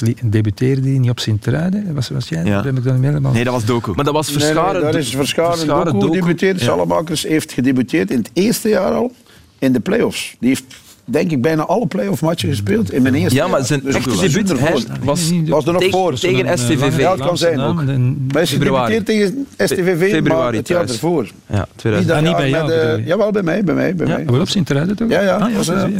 Li- 0.00 0.16
debuteerde 0.22 0.88
hij 0.88 0.98
niet 0.98 1.10
op 1.10 1.18
Sint-Truiden? 1.20 1.94
Was, 1.94 2.08
was 2.08 2.28
jij? 2.28 2.44
Ja. 2.44 2.62
Heb 2.64 2.76
ik 2.76 2.84
dan 2.84 2.94
niet 2.94 3.04
helemaal... 3.04 3.32
Nee, 3.32 3.44
dat 3.44 3.52
was 3.52 3.64
Doku. 3.64 3.92
Maar 3.94 4.04
dat 4.04 4.14
was 4.14 4.26
Nee, 4.28 4.36
nee, 4.36 4.46
Verscharen. 4.46 4.80
daar 4.80 4.94
is 4.94 5.10
Verscharen, 5.16 5.56
Verscharen 5.58 5.84
Doku 5.92 5.98
Doku. 6.06 6.14
gedebuteerd. 6.18 6.60
Salamakers 6.60 7.22
heeft 7.22 7.52
gedebuteerd 7.52 8.10
in 8.10 8.18
het 8.18 8.30
eerste 8.32 8.68
jaar 8.68 8.92
al 8.92 9.12
in 9.58 9.72
de 9.72 9.80
play-offs. 9.80 10.36
Die 10.40 10.48
heeft 10.48 10.64
denk 11.08 11.30
ik 11.30 11.42
bijna 11.42 11.62
alle 11.62 11.86
play-off 11.86 12.22
matchen 12.22 12.48
gespeeld 12.48 12.92
in 12.92 13.02
mijn 13.02 13.14
eerste 13.14 13.36
Ja, 13.36 13.46
maar 13.46 13.64
zijn 13.64 13.80
Dus 13.84 13.94
echte 13.94 14.10
debuut 14.20 14.50
ervoor. 14.50 14.66
hij 14.68 14.84
was, 15.02 15.32
was 15.46 15.66
er 15.66 15.72
nog 15.72 15.80
tegen, 15.82 15.98
voor. 15.98 16.14
tegen 16.18 16.58
STVV. 16.58 16.98
Ja, 16.98 17.10
het 17.10 17.20
kan 17.20 17.38
zijn 17.38 17.60
ook. 17.60 17.84
Maar 18.32 18.42
is 18.42 18.50
Februari. 18.50 18.94
gedebuteerd 18.94 19.06
tegen 19.06 19.46
STVV, 19.68 19.98
maar 20.00 20.08
Februari 20.08 20.56
het 20.56 20.68
jaar 20.68 20.88
ervoor. 20.88 21.30
Ja, 21.46 21.56
Niet 21.58 21.66
2000. 21.76 22.08
dat 22.08 22.16
Ah, 22.16 22.22
niet 22.22 22.30
jaar 22.30 22.40
bij 22.40 22.50
jou, 22.78 22.90
met, 22.92 23.00
eh? 23.00 23.06
Jawel, 23.06 23.30
bij 23.30 23.42
mij. 23.42 23.64
Bij 23.64 23.74
mij, 23.74 23.94
bij 23.94 24.06
mij. 24.06 24.24
Wel 24.26 24.40
op 24.40 24.48
Sint-Truiden 24.48 24.96
toch? 24.96 25.08
Ja, 25.10 25.20
ja. 25.20 25.34
Ah, 25.36 25.50
ja, 25.50 25.56
was, 25.56 25.66
ja, 25.66 25.74
eh. 25.74 25.90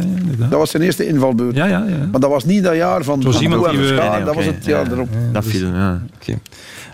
Dat 0.49 0.59
was 0.59 0.69
zijn 0.71 0.83
eerste 0.83 1.07
invalbeurt. 1.07 1.55
Ja, 1.55 1.65
ja, 1.65 1.85
ja. 1.87 2.07
Maar 2.11 2.19
dat 2.19 2.29
was 2.29 2.45
niet 2.45 2.63
dat 2.63 2.75
jaar 2.75 3.03
van 3.03 3.21
van 3.21 3.41
iemand 3.41 3.69
die 3.69 3.79
we- 3.79 4.21
dat 4.25 4.35
was 4.35 4.45
het 4.45 4.65
jaar 4.65 4.85
Ja. 4.85 4.91
erop. 4.91 5.09
Dat 5.31 5.45
viel, 5.45 5.67
ja. 5.67 6.01
Oké. 6.21 6.37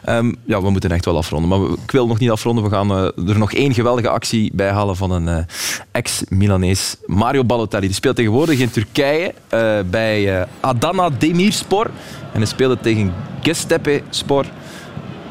Ehm, 0.03 0.33
ja, 0.45 0.61
we 0.61 0.69
moeten 0.69 0.91
echt 0.91 1.05
wel 1.05 1.17
afronden. 1.17 1.49
Maar 1.49 1.69
ik 1.69 1.91
wil 1.91 2.07
nog 2.07 2.19
niet 2.19 2.31
afronden. 2.31 2.63
We 2.63 2.69
gaan 2.69 2.91
eh, 2.91 3.29
er 3.29 3.37
nog 3.37 3.53
één 3.53 3.73
geweldige 3.73 4.09
actie 4.09 4.51
bij 4.53 4.69
halen 4.69 4.95
van 4.95 5.11
een 5.11 5.27
eh, 5.27 5.43
ex-Milanees. 5.91 6.95
Mario 7.05 7.43
Balotelli. 7.43 7.85
Die 7.85 7.95
speelt 7.95 8.15
tegenwoordig 8.15 8.59
in 8.59 8.71
Turkije 8.71 9.33
eh, 9.49 9.79
bij 9.85 10.47
Adana 10.59 11.09
Demirspor. 11.09 11.85
En 12.31 12.39
hij 12.39 12.45
speelde 12.45 12.79
tegen 12.79 13.13
Gestepe 13.41 14.01
Spor. 14.09 14.45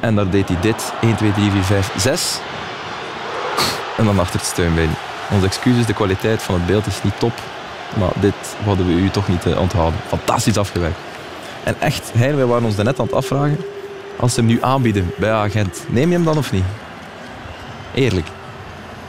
En 0.01 0.15
daar 0.15 0.31
deed 0.31 0.49
hij 0.49 0.61
dit. 0.61 0.93
1, 1.01 1.17
2, 1.17 1.33
3, 1.33 1.51
4, 1.51 1.63
5, 1.63 1.93
6. 1.97 2.39
En 3.97 4.05
dan 4.05 4.19
achter 4.19 4.41
het 4.41 4.49
steunbeen. 4.49 4.91
Onze 5.31 5.47
excuses, 5.47 5.87
de 5.87 5.95
kwaliteit 5.95 6.43
van 6.43 6.55
het 6.55 6.67
beeld 6.67 6.87
is 6.87 7.03
niet 7.03 7.19
top. 7.19 7.33
Maar 7.99 8.13
dit 8.21 8.35
hadden 8.65 8.87
we 8.87 8.93
u 8.93 9.11
toch 9.11 9.29
niet 9.29 9.47
onthouden. 9.47 10.01
Fantastisch 10.07 10.57
afgewerkt. 10.57 10.99
En 11.65 11.75
echt, 11.81 12.13
wij 12.15 12.47
waren 12.47 12.65
ons 12.65 12.77
net 12.77 12.99
aan 12.99 13.07
het 13.07 13.15
afvragen. 13.15 13.59
Als 14.17 14.35
ze 14.35 14.41
hem 14.41 14.49
nu 14.49 14.59
aanbieden 14.63 15.11
bij 15.19 15.31
agent, 15.33 15.85
neem 15.89 16.09
je 16.09 16.15
hem 16.15 16.25
dan 16.25 16.39
of 16.39 16.53
niet? 16.53 16.65
Eerlijk. 17.95 18.27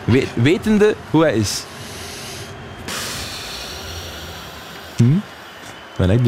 We- 0.04 0.28
wetende 0.34 0.96
hoe 1.10 1.22
hij 1.24 1.34
is. 1.36 1.64
Hm? 4.96 5.14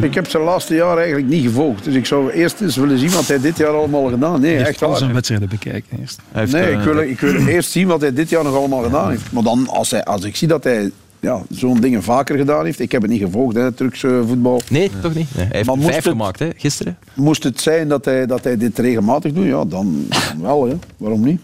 Ik 0.02 0.14
heb 0.14 0.28
zijn 0.28 0.42
laatste 0.42 0.74
jaar 0.74 0.96
eigenlijk 0.96 1.26
niet 1.28 1.44
gevolgd. 1.44 1.84
Dus 1.84 1.94
ik 1.94 2.06
zou 2.06 2.30
eerst 2.30 2.60
eens 2.60 2.76
willen 2.76 2.98
zien 2.98 3.10
wat 3.10 3.26
hij 3.28 3.40
dit 3.40 3.56
jaar 3.56 3.68
allemaal 3.70 4.04
gedaan 4.08 4.40
Nee, 4.40 4.56
echt 4.56 4.82
al 4.82 4.96
zijn 4.96 5.12
wedstrijden 5.12 5.48
bekijken 5.48 5.98
eerst. 6.00 6.20
Heeft, 6.32 6.52
Nee, 6.52 6.62
eh, 6.62 6.72
ik 6.72 6.80
wil, 6.80 6.98
ik 6.98 7.20
wil 7.20 7.46
eerst 7.46 7.70
zien 7.70 7.86
wat 7.86 8.00
hij 8.00 8.12
dit 8.12 8.28
jaar 8.28 8.44
nog 8.44 8.54
allemaal 8.54 8.82
gedaan 8.82 9.10
heeft. 9.10 9.32
Maar 9.32 9.42
dan, 9.42 9.68
als, 9.68 9.90
hij, 9.90 10.04
als 10.04 10.24
ik 10.24 10.36
zie 10.36 10.48
dat 10.48 10.64
hij 10.64 10.90
ja, 11.26 11.42
zo'n 11.50 11.80
dingen 11.80 12.02
vaker 12.02 12.36
gedaan 12.38 12.64
heeft. 12.64 12.80
Ik 12.80 12.92
heb 12.92 13.02
het 13.02 13.10
niet 13.10 13.20
gevolgd, 13.20 13.54
hè, 13.56 13.62
het 13.62 13.76
Turkse 13.76 14.22
voetbal. 14.26 14.60
Nee, 14.70 14.90
toch 15.02 15.14
niet? 15.14 15.34
Nee, 15.36 15.46
hij 15.46 15.56
heeft 15.56 15.66
Maar 15.68 15.78
vijf 15.78 15.94
het- 15.94 16.04
gemaakt 16.04 16.38
hè, 16.38 16.48
gisteren. 16.56 16.96
Moest 17.14 17.42
het 17.42 17.60
zijn 17.60 17.88
dat 17.88 18.04
hij, 18.04 18.26
dat 18.26 18.44
hij 18.44 18.56
dit 18.56 18.78
regelmatig 18.78 19.32
doet, 19.32 19.44
ja, 19.46 19.64
dan, 19.64 20.06
dan 20.08 20.42
wel. 20.42 20.66
Hè. 20.66 20.74
Waarom 20.96 21.24
niet? 21.24 21.40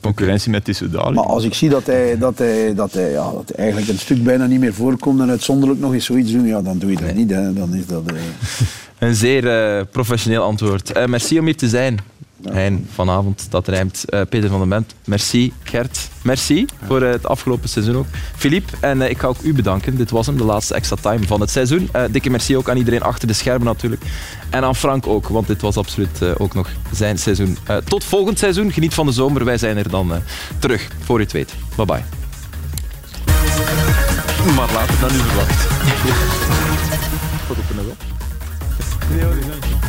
concurrentie 0.00 0.50
met 0.50 0.64
Tissoudali. 0.64 1.14
Maar 1.14 1.24
als 1.24 1.44
ik 1.44 1.54
zie 1.54 1.68
dat 1.68 1.86
hij, 1.86 2.18
dat, 2.18 2.38
hij, 2.38 2.74
dat, 2.74 2.92
hij, 2.92 3.10
ja, 3.10 3.30
dat 3.32 3.48
hij 3.54 3.56
eigenlijk 3.64 3.88
een 3.88 3.98
stuk 3.98 4.24
bijna 4.24 4.46
niet 4.46 4.60
meer 4.60 4.74
voorkomt 4.74 5.20
en 5.20 5.30
uitzonderlijk 5.30 5.80
nog 5.80 5.92
eens 5.92 6.04
zoiets 6.04 6.32
doen, 6.32 6.46
ja, 6.46 6.62
dan 6.62 6.78
doe 6.78 6.90
je 6.90 6.96
dat 6.96 7.14
niet. 7.14 7.30
Hè. 7.30 7.52
Dan 7.52 7.74
is 7.74 7.86
dat, 7.86 8.02
eh, 8.06 8.16
Een 9.08 9.14
zeer 9.14 9.48
eh, 9.48 9.84
professioneel 9.90 10.42
antwoord. 10.42 10.92
Eh, 10.92 11.06
merci 11.06 11.38
om 11.38 11.44
hier 11.44 11.56
te 11.56 11.68
zijn. 11.68 11.98
Hein, 12.48 12.86
vanavond, 12.94 13.46
dat 13.50 13.68
rijmt. 13.68 14.04
Eh, 14.04 14.20
Peter 14.28 14.48
van 14.48 14.58
den 14.58 14.68
Bent, 14.68 14.94
merci. 15.04 15.52
Gert, 15.62 16.08
merci 16.22 16.66
voor 16.86 17.02
eh, 17.02 17.10
het 17.10 17.26
afgelopen 17.26 17.68
seizoen 17.68 17.96
ook. 17.96 18.06
Philippe, 18.36 18.72
en 18.80 19.02
eh, 19.02 19.10
ik 19.10 19.18
ga 19.18 19.26
ook 19.26 19.42
u 19.42 19.54
bedanken. 19.54 19.96
Dit 19.96 20.10
was 20.10 20.26
hem, 20.26 20.36
de 20.36 20.44
laatste 20.44 20.74
extra 20.74 20.96
time 21.00 21.26
van 21.26 21.40
het 21.40 21.50
seizoen. 21.50 21.90
Dikke 22.10 22.30
merci 22.30 22.56
ook 22.56 22.68
aan 22.68 22.76
iedereen 22.76 23.02
achter 23.02 23.28
de 23.28 23.34
schermen 23.34 23.66
natuurlijk. 23.66 24.02
En 24.50 24.64
aan 24.64 24.76
Frank 24.76 25.06
ook, 25.06 25.28
want 25.28 25.46
dit 25.46 25.60
was 25.60 25.76
absoluut 25.76 26.38
ook 26.38 26.54
nog 26.54 26.68
zijn 26.92 27.18
seizoen. 27.18 27.56
Tot 27.84 28.04
volgend 28.04 28.38
seizoen. 28.38 28.72
Geniet 28.72 28.94
van 28.94 29.06
de 29.06 29.12
zomer. 29.12 29.44
Wij 29.44 29.58
zijn 29.58 29.76
er 29.76 29.90
dan 29.90 30.12
terug, 30.58 30.88
voor 31.00 31.18
u 31.18 31.22
het 31.22 31.32
weet. 31.32 31.54
Bye 31.76 31.86
bye. 31.86 32.02
Maar 34.56 34.72
later 34.72 35.00
dan 35.00 35.10
u 35.10 35.18
verwacht. 35.18 35.68
Ja, 39.18 39.79